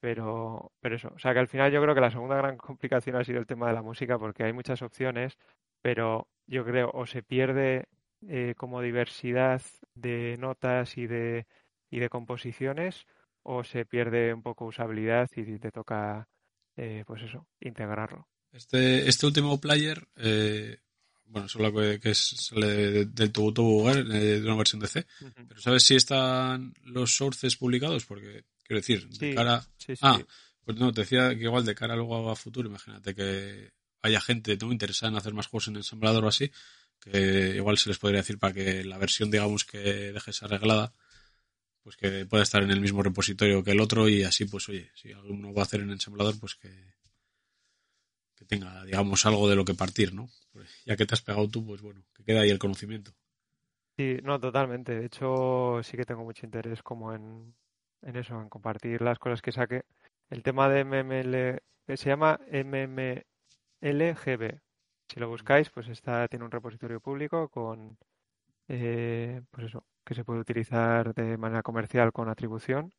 Pero, 0.00 0.72
pero 0.80 0.96
eso, 0.96 1.12
o 1.14 1.18
sea 1.18 1.34
que 1.34 1.40
al 1.40 1.48
final 1.48 1.70
yo 1.72 1.82
creo 1.82 1.94
que 1.94 2.00
la 2.00 2.10
segunda 2.10 2.36
gran 2.36 2.56
complicación 2.68 3.16
ha 3.16 3.24
sido 3.24 3.38
el 3.38 3.46
tema 3.46 3.68
de 3.68 3.74
la 3.74 3.82
música 3.82 4.18
porque 4.18 4.44
hay 4.44 4.54
muchas 4.54 4.80
opciones, 4.82 5.36
pero 5.82 6.26
yo 6.46 6.64
creo 6.64 6.90
o 6.94 7.04
se 7.06 7.22
pierde 7.22 7.86
eh, 8.28 8.54
como 8.56 8.80
diversidad 8.80 9.60
de 9.94 10.36
notas 10.38 10.96
y 10.96 11.06
de, 11.06 11.46
y 11.90 12.00
de 12.00 12.08
composiciones 12.08 13.06
o 13.42 13.62
se 13.64 13.84
pierde 13.84 14.32
un 14.32 14.42
poco 14.42 14.64
usabilidad 14.64 15.28
y 15.36 15.58
te 15.58 15.70
toca, 15.70 16.28
eh, 16.76 17.04
pues 17.06 17.22
eso, 17.24 17.46
integrarlo. 17.60 18.29
Este, 18.52 19.08
este 19.08 19.26
último 19.26 19.60
player, 19.60 20.08
eh, 20.16 20.78
bueno, 21.26 21.48
solo 21.48 21.72
que, 21.72 22.00
que 22.00 22.14
sale 22.14 22.66
de- 22.66 23.04
del 23.06 23.30
Tobu 23.32 23.88
Girl, 23.88 24.10
eh, 24.12 24.40
de 24.40 24.44
una 24.44 24.56
versión 24.56 24.80
de 24.80 24.88
C, 24.88 25.06
pero 25.48 25.60
¿sabes 25.60 25.84
si 25.84 25.94
están 25.94 26.74
los 26.84 27.14
sources 27.14 27.56
publicados? 27.56 28.04
Porque, 28.06 28.44
quiero 28.64 28.80
decir, 28.80 29.08
de 29.08 29.34
cara... 29.34 29.60
Sí, 29.78 29.94
sí. 29.94 30.00
Ah, 30.02 30.20
pues 30.64 30.76
no, 30.78 30.92
te 30.92 31.02
decía 31.02 31.30
que 31.36 31.44
igual 31.44 31.64
de 31.64 31.74
cara 31.74 31.94
luego 31.96 32.30
a 32.30 32.36
futuro, 32.36 32.68
imagínate 32.68 33.14
que 33.14 33.72
haya 34.02 34.20
gente 34.20 34.56
¿no? 34.60 34.72
interesada 34.72 35.10
en 35.12 35.18
hacer 35.18 35.32
más 35.34 35.46
juegos 35.46 35.68
en 35.68 35.76
ensamblador 35.76 36.24
o 36.24 36.28
así, 36.28 36.50
que 37.00 37.54
igual 37.56 37.78
se 37.78 37.88
les 37.88 37.98
podría 37.98 38.20
decir 38.20 38.38
para 38.38 38.52
que 38.52 38.84
la 38.84 38.98
versión, 38.98 39.30
digamos, 39.30 39.64
que 39.64 39.78
dejes 39.78 40.42
arreglada, 40.42 40.92
pues 41.82 41.96
que 41.96 42.26
pueda 42.26 42.42
estar 42.42 42.62
en 42.62 42.70
el 42.70 42.80
mismo 42.80 43.02
repositorio 43.02 43.62
que 43.64 43.70
el 43.70 43.80
otro 43.80 44.08
y 44.08 44.22
así, 44.22 44.44
pues 44.44 44.68
oye, 44.68 44.90
si 44.94 45.12
alguno 45.12 45.52
va 45.54 45.62
a 45.62 45.64
hacer 45.64 45.80
en 45.80 45.90
ensamblador, 45.90 46.38
pues 46.38 46.54
que, 46.56 46.68
que 48.40 48.46
tenga, 48.46 48.82
digamos, 48.84 49.26
algo 49.26 49.48
de 49.48 49.54
lo 49.54 49.66
que 49.66 49.74
partir, 49.74 50.14
¿no? 50.14 50.28
Pues 50.50 50.82
ya 50.86 50.96
que 50.96 51.04
te 51.04 51.14
has 51.14 51.20
pegado 51.20 51.46
tú, 51.48 51.64
pues 51.64 51.82
bueno, 51.82 52.02
que 52.14 52.24
quede 52.24 52.38
ahí 52.40 52.48
el 52.48 52.58
conocimiento. 52.58 53.12
Sí, 53.98 54.18
no, 54.22 54.40
totalmente. 54.40 54.98
De 54.98 55.04
hecho, 55.04 55.82
sí 55.82 55.98
que 55.98 56.06
tengo 56.06 56.24
mucho 56.24 56.46
interés 56.46 56.82
como 56.82 57.12
en, 57.12 57.54
en 58.00 58.16
eso, 58.16 58.40
en 58.40 58.48
compartir 58.48 59.02
las 59.02 59.18
cosas 59.18 59.42
que 59.42 59.52
saque. 59.52 59.82
El 60.30 60.42
tema 60.42 60.70
de 60.70 60.80
MML, 60.80 61.34
eh, 61.86 61.96
se 61.98 62.08
llama 62.08 62.40
MMLGB. 62.50 63.22
Si 65.06 65.20
lo 65.20 65.28
buscáis, 65.28 65.68
pues 65.68 65.88
está, 65.88 66.26
tiene 66.28 66.46
un 66.46 66.50
repositorio 66.50 66.98
público 66.98 67.50
con, 67.50 67.98
eh, 68.68 69.42
pues 69.50 69.66
eso, 69.66 69.84
que 70.02 70.14
se 70.14 70.24
puede 70.24 70.40
utilizar 70.40 71.12
de 71.14 71.36
manera 71.36 71.62
comercial 71.62 72.10
con 72.10 72.30
atribución. 72.30 72.94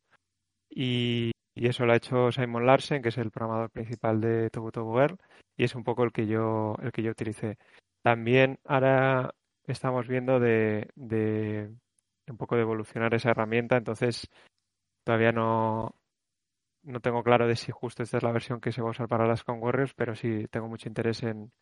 Y, 0.70 1.31
y 1.62 1.68
eso 1.68 1.86
lo 1.86 1.92
ha 1.92 1.96
hecho 1.96 2.32
Simon 2.32 2.66
Larsen, 2.66 3.02
que 3.02 3.10
es 3.10 3.18
el 3.18 3.30
programador 3.30 3.70
principal 3.70 4.20
de 4.20 4.50
Tobu 4.50 4.72
Girl, 4.98 5.16
y 5.56 5.62
es 5.62 5.76
un 5.76 5.84
poco 5.84 6.02
el 6.02 6.10
que 6.10 6.26
yo, 6.26 6.74
el 6.82 6.90
que 6.90 7.04
yo 7.04 7.12
utilicé. 7.12 7.56
También 8.02 8.58
ahora 8.64 9.32
estamos 9.68 10.08
viendo 10.08 10.40
de, 10.40 10.88
de 10.96 11.70
un 12.26 12.36
poco 12.36 12.56
de 12.56 12.62
evolucionar 12.62 13.14
esa 13.14 13.30
herramienta, 13.30 13.76
entonces 13.76 14.28
todavía 15.04 15.30
no, 15.30 15.94
no 16.82 16.98
tengo 16.98 17.22
claro 17.22 17.46
de 17.46 17.54
si 17.54 17.70
justo 17.70 18.02
esta 18.02 18.16
es 18.16 18.24
la 18.24 18.32
versión 18.32 18.60
que 18.60 18.72
se 18.72 18.82
va 18.82 18.88
a 18.88 18.90
usar 18.90 19.06
para 19.06 19.28
las 19.28 19.44
Con 19.44 19.60
pero 19.96 20.16
sí 20.16 20.48
tengo 20.50 20.66
mucho 20.66 20.88
interés 20.88 21.22
en, 21.22 21.52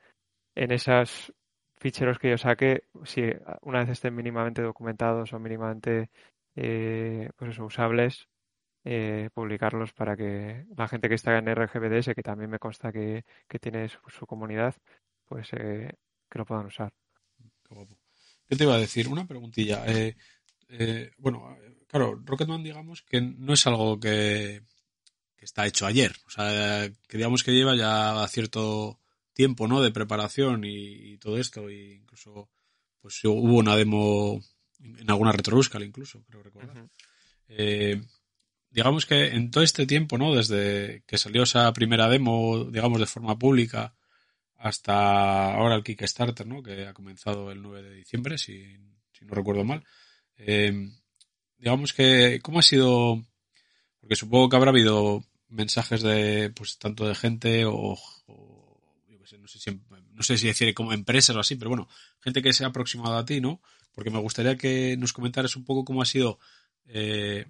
en 0.55 0.73
esos 0.73 1.35
ficheros 1.77 2.19
que 2.19 2.31
yo 2.31 2.39
saque, 2.39 2.85
si 3.05 3.21
una 3.61 3.81
vez 3.81 3.91
estén 3.91 4.15
mínimamente 4.15 4.63
documentados 4.63 5.35
o 5.35 5.39
mínimamente 5.39 6.09
eh, 6.57 7.29
pues 7.37 7.59
usables, 7.59 8.30
eh, 8.85 9.29
publicarlos 9.35 9.93
para 9.93 10.17
que 10.17 10.67
la 10.77 10.89
gente 10.89 11.09
que 11.09 11.15
está 11.15 11.37
en 11.37 11.55
RGBDS, 11.55 12.15
que 12.15 12.23
también 12.23 12.51
me 12.51 12.59
consta 12.59 12.93
que, 12.93 13.25
que 13.49 13.59
tiene 13.59 13.89
su, 13.89 13.99
su 14.09 14.27
comunidad, 14.27 14.75
pues 15.27 15.49
eh, 15.53 15.93
que 16.29 16.39
lo 16.39 16.45
puedan 16.45 16.67
usar. 16.67 16.93
Qué 17.63 17.75
guapo. 17.75 17.97
¿Qué 18.49 18.57
te 18.57 18.65
iba 18.65 18.75
a 18.75 18.79
decir? 18.79 19.09
Una 19.09 19.27
preguntilla. 19.27 19.85
Eh, 19.87 20.17
eh, 20.71 21.13
bueno, 21.19 21.57
claro, 21.87 22.21
Rocketman, 22.25 22.63
digamos 22.63 23.03
que 23.03 23.21
no 23.21 23.53
es 23.53 23.67
algo 23.67 24.01
que, 24.01 24.63
que 25.37 25.45
está 25.45 25.67
hecho 25.67 25.87
ayer. 25.87 26.13
O 26.27 26.31
sea, 26.31 26.91
que 27.07 27.17
digamos 27.17 27.45
que 27.45 27.53
lleva 27.53 27.77
ya 27.77 28.27
cierto 28.29 28.99
tiempo, 29.33 29.69
¿no? 29.69 29.81
De 29.81 29.93
preparación 29.93 30.65
y, 30.65 31.13
y 31.13 31.19
todo 31.19 31.39
esto. 31.39 31.71
Y 31.71 31.93
incluso, 31.93 32.49
pues 33.01 33.23
hubo 33.25 33.59
una 33.59 33.77
demo 33.77 34.41
en 34.81 35.11
alguna 35.11 35.33
retrobúscala 35.33 35.85
incluso, 35.85 36.25
creo 36.29 36.43
recordar. 36.43 36.89
Digamos 38.71 39.05
que 39.07 39.29
en 39.29 39.51
todo 39.51 39.65
este 39.65 39.87
tiempo, 39.87 40.17
¿no? 40.17 40.35
Desde 40.35 41.03
que 41.07 41.19
salió 41.19 41.43
esa 41.43 41.73
primera 41.73 42.09
demo, 42.09 42.65
digamos, 42.65 43.01
de 43.01 43.07
forma 43.07 43.39
pública, 43.39 43.95
hasta 44.57 45.55
ahora 45.55 45.75
el 45.75 45.83
Kickstarter, 45.83 46.47
¿no? 46.47 46.63
Que 46.63 46.87
ha 46.87 46.95
comenzado 46.95 47.51
el 47.51 47.63
9 47.63 47.83
de 47.83 47.95
diciembre, 47.95 48.39
si, 48.39 48.63
si 49.13 49.25
no 49.25 49.35
recuerdo 49.35 49.65
mal. 49.65 49.85
Eh, 50.37 50.91
digamos 51.59 51.93
que, 51.93 52.41
¿cómo 52.43 52.61
ha 52.61 52.63
sido? 52.63 53.23
Porque 54.01 54.17
supongo 54.17 54.49
que 54.49 54.57
habrá 54.57 54.71
habido 54.71 55.25
mensajes 55.49 56.03
de, 56.03 56.53
pues, 56.55 56.79
tanto 56.79 57.09
de 57.09 57.15
gente 57.15 57.65
o, 57.67 57.99
yo 59.09 59.27
sé, 59.27 59.39
no 59.39 59.49
sé 59.49 59.59
si, 59.59 59.81
no 60.13 60.23
sé 60.23 60.39
si 60.39 60.47
decir 60.47 60.73
como 60.75 60.93
empresas 60.93 61.35
o 61.35 61.41
así, 61.41 61.57
pero 61.57 61.71
bueno, 61.71 61.89
gente 62.21 62.43
que 62.43 62.53
se 62.53 62.65
ha 62.65 62.69
aproximado 62.69 63.17
a 63.17 63.25
ti, 63.25 63.41
¿no? 63.41 63.61
Porque 63.93 64.11
me 64.11 64.21
gustaría 64.21 64.57
que 64.57 64.97
nos 64.97 65.13
comentaras 65.13 65.57
un 65.57 65.65
poco 65.65 65.85
cómo 65.85 66.03
ha 66.03 66.07
sido 66.07 66.39
eh, 66.87 67.47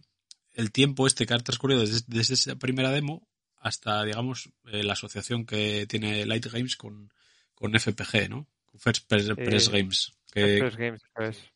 el 0.60 0.72
tiempo 0.72 1.06
este 1.06 1.26
que 1.26 1.34
ha 1.34 1.38
transcurrido 1.38 1.80
desde, 1.80 2.04
desde 2.06 2.34
esa 2.34 2.56
primera 2.56 2.90
demo 2.90 3.26
hasta, 3.60 4.04
digamos, 4.04 4.50
eh, 4.72 4.82
la 4.82 4.94
asociación 4.94 5.44
que 5.44 5.86
tiene 5.86 6.24
Light 6.26 6.46
Games 6.46 6.76
con, 6.76 7.12
con 7.54 7.78
FPG, 7.78 8.30
¿no? 8.30 8.46
Con 8.64 8.80
First 8.80 9.08
Press, 9.08 9.28
Press 9.34 9.68
Eh, 9.68 9.72
Games. 9.72 10.12
Que, 10.32 10.56
Express 10.56 10.76
Games, 10.76 11.02
pues. 11.14 11.52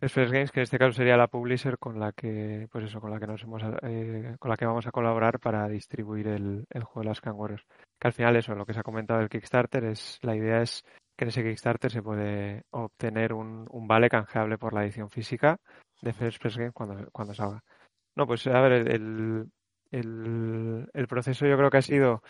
Games, 0.00 0.50
que 0.50 0.60
en 0.60 0.64
este 0.64 0.78
caso 0.78 0.92
sería 0.92 1.16
la 1.16 1.28
publisher 1.28 1.78
con 1.78 1.98
la 1.98 2.12
que, 2.12 2.68
pues 2.70 2.84
eso, 2.84 3.00
con 3.00 3.10
la 3.10 3.18
que 3.18 3.26
nos 3.26 3.42
hemos, 3.42 3.62
eh, 3.82 4.36
con 4.38 4.50
la 4.50 4.56
que 4.56 4.66
vamos 4.66 4.86
a 4.86 4.90
colaborar 4.90 5.40
para 5.40 5.66
distribuir 5.68 6.28
el, 6.28 6.66
el 6.68 6.84
juego 6.84 7.00
de 7.00 7.06
las 7.08 7.20
Warriors. 7.24 7.64
Que 7.98 8.08
al 8.08 8.12
final 8.12 8.36
eso, 8.36 8.54
lo 8.54 8.66
que 8.66 8.74
se 8.74 8.80
ha 8.80 8.82
comentado 8.82 9.20
del 9.20 9.30
Kickstarter 9.30 9.84
es, 9.84 10.18
la 10.20 10.36
idea 10.36 10.60
es 10.60 10.84
que 11.16 11.24
en 11.24 11.28
ese 11.28 11.42
Kickstarter 11.42 11.90
se 11.90 12.02
puede 12.02 12.64
obtener 12.70 13.32
un, 13.32 13.66
un 13.70 13.88
vale 13.88 14.10
canjeable 14.10 14.58
por 14.58 14.74
la 14.74 14.84
edición 14.84 15.08
física 15.08 15.58
de 16.02 16.12
First 16.12 16.42
Press 16.42 16.58
Games 16.58 16.74
cuando, 16.74 17.08
cuando 17.10 17.32
salga. 17.32 17.64
No, 18.16 18.26
pues 18.26 18.46
a 18.46 18.60
ver, 18.62 18.72
el, 18.72 19.50
el, 19.90 21.06
proceso 21.08 21.46
yo 21.46 21.56
creo 21.58 21.70
que 21.70 21.76
ha 21.76 21.82
sido 21.82 22.22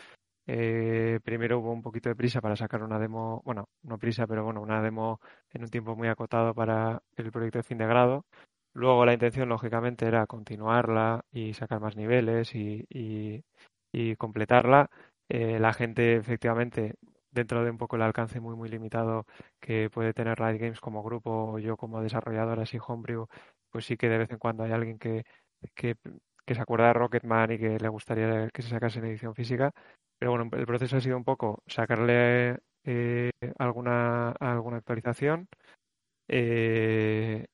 eh, 0.47 1.19
primero 1.23 1.59
hubo 1.59 1.73
un 1.73 1.83
poquito 1.83 2.09
de 2.09 2.15
prisa 2.15 2.41
para 2.41 2.57
sacar 2.57 2.83
una 2.83 2.99
demo, 2.99 3.41
bueno, 3.45 3.69
no 3.83 3.99
prisa, 3.99 4.27
pero 4.27 4.43
bueno, 4.45 4.61
una 4.61 4.81
demo 4.81 5.21
en 5.51 5.63
un 5.63 5.69
tiempo 5.69 5.95
muy 5.95 6.09
acotado 6.09 6.55
para 6.55 7.03
el 7.17 7.31
proyecto 7.31 7.59
de 7.59 7.63
fin 7.63 7.77
de 7.79 7.87
grado. 7.87 8.25
Luego 8.73 9.05
la 9.05 9.13
intención, 9.13 9.49
lógicamente, 9.49 10.07
era 10.07 10.27
continuarla 10.27 11.25
y 11.31 11.53
sacar 11.53 11.81
más 11.81 11.95
niveles 11.97 12.55
y, 12.55 12.85
y, 12.89 13.43
y 13.93 14.15
completarla. 14.17 14.89
Eh, 15.29 15.59
la 15.59 15.73
gente, 15.73 16.17
efectivamente, 16.17 16.95
dentro 17.31 17.63
de 17.63 17.71
un 17.71 17.77
poco 17.77 17.97
el 17.97 18.03
alcance 18.03 18.39
muy 18.41 18.55
muy 18.55 18.69
limitado 18.69 19.25
que 19.61 19.89
puede 19.91 20.13
tener 20.13 20.39
Riot 20.39 20.59
Games 20.59 20.81
como 20.81 21.03
grupo 21.03 21.53
o 21.53 21.59
yo 21.59 21.77
como 21.77 22.01
desarrollador 22.01 22.59
así 22.61 22.77
homebrew, 22.85 23.27
pues 23.71 23.85
sí 23.85 23.97
que 23.97 24.09
de 24.09 24.17
vez 24.19 24.31
en 24.31 24.39
cuando 24.39 24.63
hay 24.63 24.71
alguien 24.71 24.99
que, 24.99 25.23
que, 25.75 25.95
se 26.47 26.61
acuerda 26.61 26.87
de 26.87 26.93
Rocketman 26.93 27.51
y 27.51 27.57
que 27.57 27.77
le 27.79 27.89
gustaría 27.89 28.49
que 28.49 28.61
se 28.61 28.69
sacase 28.69 28.99
en 28.99 29.05
edición 29.05 29.35
física. 29.35 29.71
Pero 30.19 30.31
bueno, 30.31 30.49
el 30.53 30.65
proceso 30.65 30.97
ha 30.97 31.01
sido 31.01 31.17
un 31.17 31.23
poco 31.23 31.63
sacarle 31.67 32.57
eh, 32.83 33.31
alguna, 33.57 34.31
alguna 34.31 34.77
actualización, 34.77 35.47
eh, 36.27 37.45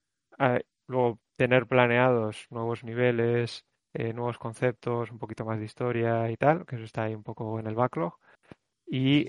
luego 0.88 1.20
tener 1.38 1.68
planeados 1.68 2.48
nuevos 2.50 2.84
niveles, 2.84 3.66
eh, 3.94 4.14
nuevos 4.14 4.38
conceptos, 4.38 5.12
un 5.12 5.20
poquito 5.20 5.46
más 5.46 5.60
de 5.60 5.66
historia 5.66 6.30
y 6.32 6.38
tal, 6.38 6.66
que 6.66 6.76
eso 6.76 6.86
está 6.86 7.04
ahí 7.04 7.16
un 7.16 7.24
poco 7.24 7.60
en 7.60 7.68
el 7.68 7.76
backlog. 7.76 8.18
Y 8.86 9.26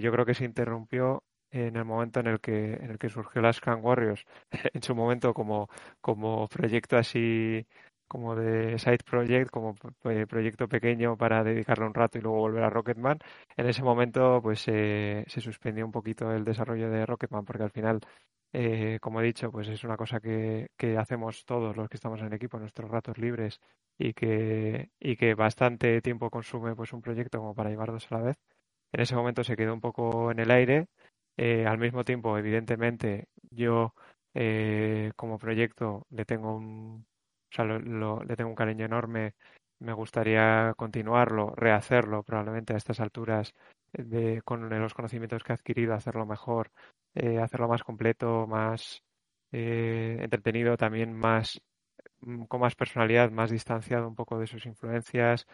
yo 0.00 0.12
creo 0.12 0.26
que 0.26 0.34
se 0.34 0.44
interrumpió 0.44 1.22
en 1.50 1.76
el 1.76 1.84
momento 1.84 2.20
en 2.20 2.26
el 2.26 2.40
que 2.40 2.74
en 2.74 2.90
el 2.90 2.98
que 2.98 3.08
surgió 3.08 3.40
las 3.40 3.56
Scrum 3.56 3.84
Warriors 3.84 4.24
en 4.74 4.82
su 4.82 4.94
momento 4.94 5.32
como 5.34 5.68
como 6.00 6.48
proyecto 6.48 6.96
así 6.96 7.66
como 8.08 8.34
de 8.34 8.78
side 8.78 8.98
project, 9.04 9.50
como 9.50 9.74
proyecto 10.28 10.68
pequeño 10.68 11.16
para 11.16 11.44
dedicarle 11.44 11.86
un 11.86 11.94
rato 11.94 12.18
y 12.18 12.22
luego 12.22 12.38
volver 12.38 12.64
a 12.64 12.70
Rocketman. 12.70 13.18
En 13.56 13.66
ese 13.68 13.82
momento, 13.82 14.40
pues 14.42 14.60
se 14.60 15.24
suspendió 15.40 15.84
un 15.84 15.92
poquito 15.92 16.32
el 16.32 16.44
desarrollo 16.44 16.90
de 16.90 17.06
Rocketman, 17.06 17.44
porque 17.44 17.62
al 17.64 17.70
final, 17.70 18.00
eh, 18.52 18.98
como 19.00 19.20
he 19.20 19.24
dicho, 19.24 19.50
pues 19.50 19.68
es 19.68 19.84
una 19.84 19.96
cosa 19.96 20.20
que, 20.20 20.68
que 20.76 20.96
hacemos 20.98 21.44
todos 21.44 21.76
los 21.76 21.88
que 21.88 21.96
estamos 21.96 22.20
en 22.22 22.32
equipo 22.32 22.58
nuestros 22.58 22.90
ratos 22.90 23.18
libres 23.18 23.60
y 23.98 24.14
que, 24.14 24.90
y 25.00 25.16
que 25.16 25.34
bastante 25.34 26.00
tiempo 26.02 26.30
consume 26.30 26.74
pues 26.74 26.92
un 26.92 27.02
proyecto 27.02 27.38
como 27.38 27.54
para 27.54 27.70
llevar 27.70 27.92
dos 27.92 28.10
a 28.10 28.16
la 28.16 28.22
vez. 28.22 28.36
En 28.92 29.00
ese 29.00 29.14
momento 29.16 29.44
se 29.44 29.56
quedó 29.56 29.74
un 29.74 29.80
poco 29.80 30.30
en 30.30 30.40
el 30.40 30.50
aire. 30.50 30.86
Eh, 31.36 31.66
al 31.66 31.78
mismo 31.78 32.04
tiempo, 32.04 32.36
evidentemente, 32.38 33.28
yo 33.50 33.94
eh, 34.34 35.12
como 35.16 35.38
proyecto 35.38 36.06
le 36.10 36.24
tengo 36.24 36.56
un, 36.56 37.06
o 37.50 37.54
sea, 37.54 37.64
lo, 37.64 38.22
le 38.22 38.36
tengo 38.36 38.50
un 38.50 38.56
cariño 38.56 38.84
enorme. 38.84 39.34
Me 39.80 39.92
gustaría 39.92 40.74
continuarlo, 40.76 41.54
rehacerlo, 41.54 42.22
probablemente 42.22 42.74
a 42.74 42.76
estas 42.76 43.00
alturas, 43.00 43.54
de, 43.92 44.42
con 44.44 44.68
los 44.68 44.94
conocimientos 44.94 45.42
que 45.44 45.52
he 45.52 45.54
adquirido, 45.54 45.94
hacerlo 45.94 46.26
mejor, 46.26 46.70
eh, 47.14 47.38
hacerlo 47.38 47.68
más 47.68 47.82
completo, 47.82 48.46
más 48.46 49.02
eh, 49.52 50.18
entretenido, 50.20 50.76
también 50.76 51.14
más 51.14 51.60
mm, 52.20 52.44
con 52.44 52.60
más 52.60 52.74
personalidad, 52.74 53.30
más 53.30 53.50
distanciado 53.50 54.08
un 54.08 54.16
poco 54.16 54.38
de 54.38 54.46
sus 54.46 54.66
influencias. 54.66 55.46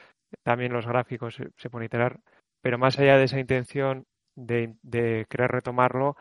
También 0.42 0.72
los 0.72 0.86
gráficos 0.86 1.34
se, 1.34 1.50
se 1.56 1.70
pueden 1.70 1.86
iterar, 1.86 2.20
pero 2.60 2.78
más 2.78 2.98
allá 2.98 3.18
de 3.18 3.24
esa 3.24 3.38
intención 3.40 4.06
de, 4.36 4.74
de 4.82 5.26
querer 5.28 5.50
retomarlo, 5.52 6.16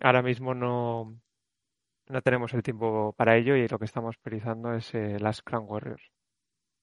ahora 0.00 0.22
mismo 0.22 0.54
no, 0.54 1.18
no 2.08 2.22
tenemos 2.22 2.54
el 2.54 2.62
tiempo 2.62 3.12
para 3.16 3.36
ello 3.36 3.56
y 3.56 3.68
lo 3.68 3.78
que 3.78 3.84
estamos 3.84 4.16
priorizando 4.18 4.74
es 4.74 4.94
eh, 4.94 5.18
las 5.20 5.42
Crown 5.42 5.66
Warriors. 5.68 6.10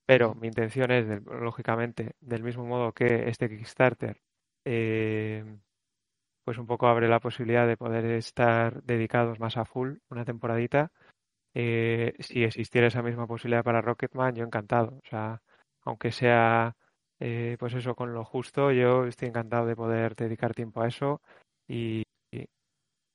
Pero 0.06 0.36
mi 0.36 0.48
intención 0.48 0.92
es, 0.92 1.24
lógicamente, 1.26 2.16
del 2.22 2.44
mismo 2.44 2.66
modo 2.66 2.94
que 2.94 3.28
este 3.30 3.50
Kickstarter, 3.50 4.22
eh, 4.66 5.44
pues 6.44 6.58
un 6.60 6.68
poco 6.68 6.88
abre 6.88 7.08
la 7.08 7.20
posibilidad 7.20 7.68
de 7.68 7.78
poder 7.78 8.06
estar 8.06 8.84
dedicados 8.84 9.40
más 9.40 9.58
a 9.58 9.66
full 9.66 9.98
una 10.10 10.26
temporadita. 10.26 10.92
Eh, 11.56 12.14
si 12.20 12.44
existiera 12.44 12.88
esa 12.88 13.02
misma 13.02 13.26
posibilidad 13.28 13.64
para 13.64 13.82
Rocketman, 13.82 14.36
yo 14.36 14.46
encantado. 14.46 14.98
O 15.04 15.10
sea, 15.10 15.42
aunque 15.82 16.12
sea, 16.12 16.76
pues 17.18 17.74
eso, 17.74 17.96
con 17.96 18.14
lo 18.14 18.24
justo, 18.24 18.72
yo 18.72 19.06
estoy 19.06 19.30
encantado 19.30 19.66
de 19.66 19.76
poder 19.76 20.16
dedicar 20.16 20.54
tiempo 20.54 20.82
a 20.82 20.88
eso 20.88 21.22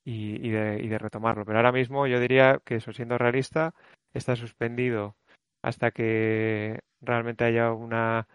y, 0.04 0.50
de, 0.50 0.98
retomarlo. 0.98 1.44
Pero 1.44 1.58
ahora 1.58 1.72
mismo 1.72 2.06
yo 2.06 2.20
diría 2.20 2.60
que 2.64 2.76
eso, 2.76 2.92
siendo 2.92 3.18
realista, 3.18 3.74
está 4.14 4.36
suspendido 4.36 5.16
hasta 5.62 5.90
que 5.90 6.80
realmente 7.00 7.44
haya 7.44 7.72
una 7.72 8.26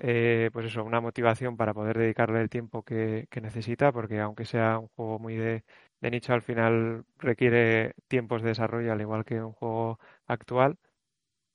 eh, 0.00 0.50
pues 0.52 0.66
eso, 0.66 0.84
una 0.84 1.00
motivación 1.00 1.56
para 1.56 1.74
poder 1.74 1.98
dedicarle 1.98 2.40
el 2.40 2.50
tiempo 2.50 2.82
que, 2.84 3.26
necesita, 3.42 3.92
porque 3.92 4.20
aunque 4.20 4.44
sea 4.44 4.78
un 4.78 4.88
juego 4.88 5.18
muy 5.18 5.36
de, 5.36 5.64
nicho, 6.00 6.32
al 6.32 6.42
final 6.42 7.04
requiere 7.18 7.94
tiempos 8.08 8.42
de 8.42 8.50
desarrollo, 8.50 8.92
al 8.92 9.00
igual 9.00 9.24
que 9.24 9.42
un 9.42 9.52
juego 9.52 9.98
actual. 10.26 10.78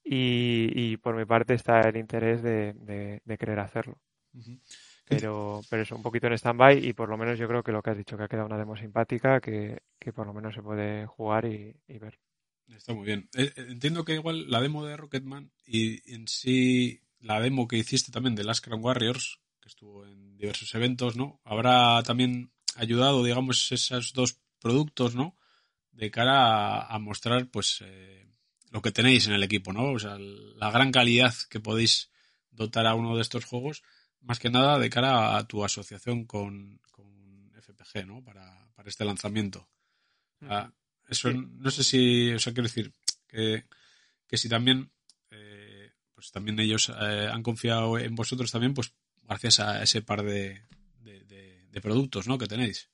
Y, 0.03 0.97
por 0.97 1.15
mi 1.15 1.25
parte 1.25 1.53
está 1.53 1.81
el 1.81 1.97
interés 1.97 2.43
de, 2.43 3.21
querer 3.39 3.59
hacerlo. 3.59 3.97
Pero, 5.05 5.61
pero 5.69 5.83
es 5.83 5.91
un 5.91 6.01
poquito 6.01 6.27
en 6.27 6.33
stand-by 6.33 6.85
y 6.85 6.93
por 6.93 7.09
lo 7.09 7.17
menos 7.17 7.37
yo 7.37 7.47
creo 7.47 7.63
que 7.63 7.71
lo 7.71 7.81
que 7.81 7.89
has 7.91 7.97
dicho, 7.97 8.17
que 8.17 8.23
ha 8.23 8.27
quedado 8.27 8.47
una 8.47 8.57
demo 8.57 8.75
simpática 8.77 9.41
que, 9.41 9.81
por 10.15 10.25
lo 10.25 10.33
menos 10.33 10.55
se 10.55 10.61
puede 10.61 11.05
jugar 11.05 11.45
y, 11.45 11.75
ver. 11.87 12.19
Está 12.69 12.93
muy 12.93 13.05
bien. 13.05 13.29
Eh, 13.35 13.51
eh, 13.55 13.65
entiendo 13.69 14.05
que 14.05 14.13
igual 14.13 14.49
la 14.49 14.61
demo 14.61 14.85
de 14.85 14.95
Rocketman 14.95 15.51
y 15.65 16.13
en 16.13 16.27
sí 16.27 17.01
la 17.19 17.39
demo 17.41 17.67
que 17.67 17.77
hiciste 17.77 18.11
también 18.11 18.35
de 18.35 18.43
Last 18.43 18.63
Crown 18.63 18.83
Warriors, 18.83 19.39
que 19.61 19.69
estuvo 19.69 20.05
en 20.05 20.37
diversos 20.37 20.73
eventos, 20.75 21.15
¿no? 21.15 21.39
Habrá 21.43 22.01
también 22.03 22.51
ayudado, 22.75 23.23
digamos, 23.23 23.71
esos 23.71 24.13
dos 24.13 24.39
productos, 24.59 25.15
¿no? 25.15 25.37
De 25.91 26.11
cara 26.11 26.81
a, 26.81 26.99
mostrar, 26.99 27.49
pues, 27.49 27.79
eh, 27.85 28.27
lo 28.71 28.81
que 28.81 28.91
tenéis 28.91 29.27
en 29.27 29.33
el 29.33 29.43
equipo, 29.43 29.71
¿no? 29.71 29.91
O 29.91 29.99
sea, 29.99 30.17
la 30.17 30.71
gran 30.71 30.91
calidad 30.91 31.33
que 31.49 31.59
podéis 31.59 32.09
dotar 32.51 32.87
a 32.87 32.95
uno 32.95 33.15
de 33.15 33.21
estos 33.21 33.45
juegos 33.45 33.83
más 34.23 34.39
que 34.39 34.49
nada 34.49 34.79
de 34.79 34.89
cara 34.89 35.37
a 35.37 35.47
tu 35.47 35.63
asociación 35.63 36.25
con, 36.25 36.79
FPG, 37.61 38.05
¿no? 38.05 38.23
Para, 38.23 38.67
para 38.75 38.89
este 38.89 39.05
lanzamiento. 39.05 39.69
eso 41.07 41.31
no 41.31 41.71
sé 41.71 41.83
si, 41.83 42.33
o 42.33 42.39
sea, 42.39 42.53
quiero 42.53 42.67
decir 42.67 42.91
que, 43.27 43.65
que 44.27 44.37
si 44.37 44.49
también, 44.49 44.91
eh, 45.31 45.91
pues 46.13 46.31
también 46.31 46.59
ellos 46.59 46.89
eh, 46.89 47.29
han 47.31 47.43
confiado 47.43 47.97
en 47.97 48.15
vosotros 48.15 48.51
también, 48.51 48.73
pues 48.73 48.93
gracias 49.23 49.59
a 49.59 49.81
ese 49.81 50.01
par 50.01 50.23
de, 50.23 50.63
de, 51.01 51.81
productos, 51.81 52.27
¿no? 52.27 52.37
Que 52.37 52.47
tenéis. 52.47 52.89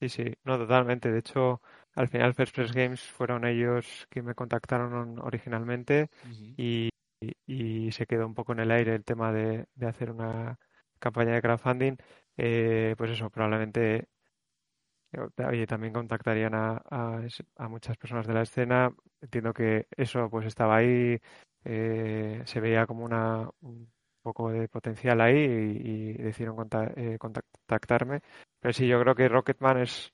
Sí, 0.00 0.08
sí, 0.08 0.24
no, 0.44 0.58
totalmente. 0.58 1.12
De 1.12 1.18
hecho, 1.18 1.60
al 1.94 2.08
final 2.08 2.34
First 2.34 2.54
Press 2.54 2.72
Games 2.72 3.00
fueron 3.00 3.46
ellos 3.46 4.06
que 4.10 4.22
me 4.22 4.34
contactaron 4.34 5.18
originalmente 5.20 6.10
y, 6.56 6.88
y, 7.46 7.92
se 7.92 8.06
quedó 8.06 8.26
un 8.26 8.34
poco 8.34 8.52
en 8.52 8.60
el 8.60 8.70
aire 8.70 8.94
el 8.94 9.04
tema 9.04 9.32
de, 9.32 9.66
hacer 9.86 10.10
una 10.10 10.58
campaña 10.98 11.34
de 11.34 11.42
crowdfunding, 11.42 11.96
eh, 12.36 12.94
pues 12.96 13.10
eso, 13.10 13.30
probablemente 13.30 14.08
oye, 15.46 15.66
también 15.66 15.92
contactarían 15.92 16.54
a, 16.54 16.82
a, 17.56 17.68
muchas 17.68 17.96
personas 17.96 18.26
de 18.26 18.34
la 18.34 18.42
escena. 18.42 18.94
Entiendo 19.20 19.52
que 19.52 19.86
eso 19.96 20.28
pues 20.30 20.46
estaba 20.46 20.76
ahí, 20.76 21.18
eh, 21.64 22.42
se 22.44 22.60
veía 22.60 22.86
como 22.86 23.04
una, 23.04 23.48
un 23.60 23.90
poco 24.22 24.50
de 24.50 24.68
potencial 24.68 25.20
ahí 25.20 25.36
y, 25.36 26.12
decidieron 26.14 26.68
eh, 26.96 27.18
contactarme. 27.18 28.20
Pero 28.60 28.72
sí, 28.72 28.86
yo 28.86 29.00
creo 29.00 29.14
que 29.14 29.28
Rocketman 29.28 29.78
es, 29.78 30.12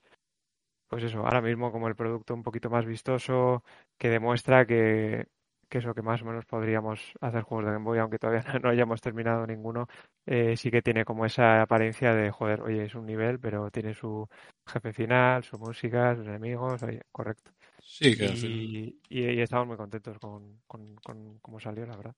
pues 0.87 1.03
eso, 1.03 1.19
ahora 1.19 1.41
mismo 1.41 1.71
como 1.71 1.87
el 1.87 1.95
producto 1.95 2.33
un 2.33 2.43
poquito 2.43 2.69
más 2.69 2.85
vistoso 2.85 3.63
que 3.97 4.09
demuestra 4.09 4.65
que, 4.65 5.27
que 5.69 5.77
es 5.77 5.85
lo 5.85 5.93
que 5.93 6.01
más 6.01 6.21
o 6.21 6.25
menos 6.25 6.45
podríamos 6.45 6.99
hacer 7.21 7.43
juegos 7.43 7.65
de 7.65 7.71
Game 7.73 7.85
Boy, 7.85 7.99
aunque 7.99 8.17
todavía 8.17 8.43
no 8.63 8.69
hayamos 8.69 8.99
terminado 8.99 9.45
ninguno, 9.45 9.87
eh, 10.25 10.57
sí 10.57 10.71
que 10.71 10.81
tiene 10.81 11.05
como 11.05 11.25
esa 11.25 11.61
apariencia 11.61 12.13
de, 12.13 12.31
joder, 12.31 12.61
oye, 12.61 12.85
es 12.85 12.95
un 12.95 13.05
nivel, 13.05 13.39
pero 13.39 13.69
tiene 13.69 13.93
su 13.93 14.27
jefe 14.65 14.91
final, 14.91 15.43
su 15.43 15.57
música, 15.59 16.15
sus 16.15 16.25
enemigos, 16.25 16.81
oye, 16.83 17.01
correcto. 17.11 17.51
Sí, 17.81 18.17
que 18.17 18.25
y, 18.25 18.99
y, 19.09 19.41
estamos 19.41 19.67
muy 19.67 19.77
contentos 19.77 20.17
con, 20.19 20.61
con, 20.67 21.39
cómo 21.39 21.59
salió, 21.59 21.85
la 21.85 21.95
verdad. 21.95 22.15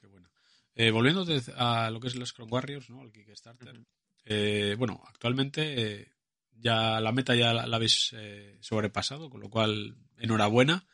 Qué 0.00 0.06
bueno. 0.08 0.28
Eh, 0.74 0.90
volviendo 0.90 1.24
a 1.56 1.90
lo 1.90 2.00
que 2.00 2.08
es 2.08 2.16
los 2.16 2.34
Chrome 2.34 2.52
Warriors, 2.52 2.90
¿no? 2.90 3.02
El 3.02 3.12
Kickstarter. 3.12 3.80
Eh, 4.24 4.74
bueno, 4.78 5.02
actualmente 5.06 6.12
ya 6.52 7.00
la 7.00 7.12
meta 7.12 7.34
ya 7.34 7.52
la 7.52 7.76
habéis 7.76 8.14
sobrepasado, 8.60 9.30
con 9.30 9.40
lo 9.40 9.48
cual, 9.48 9.96
enhorabuena. 10.18 10.86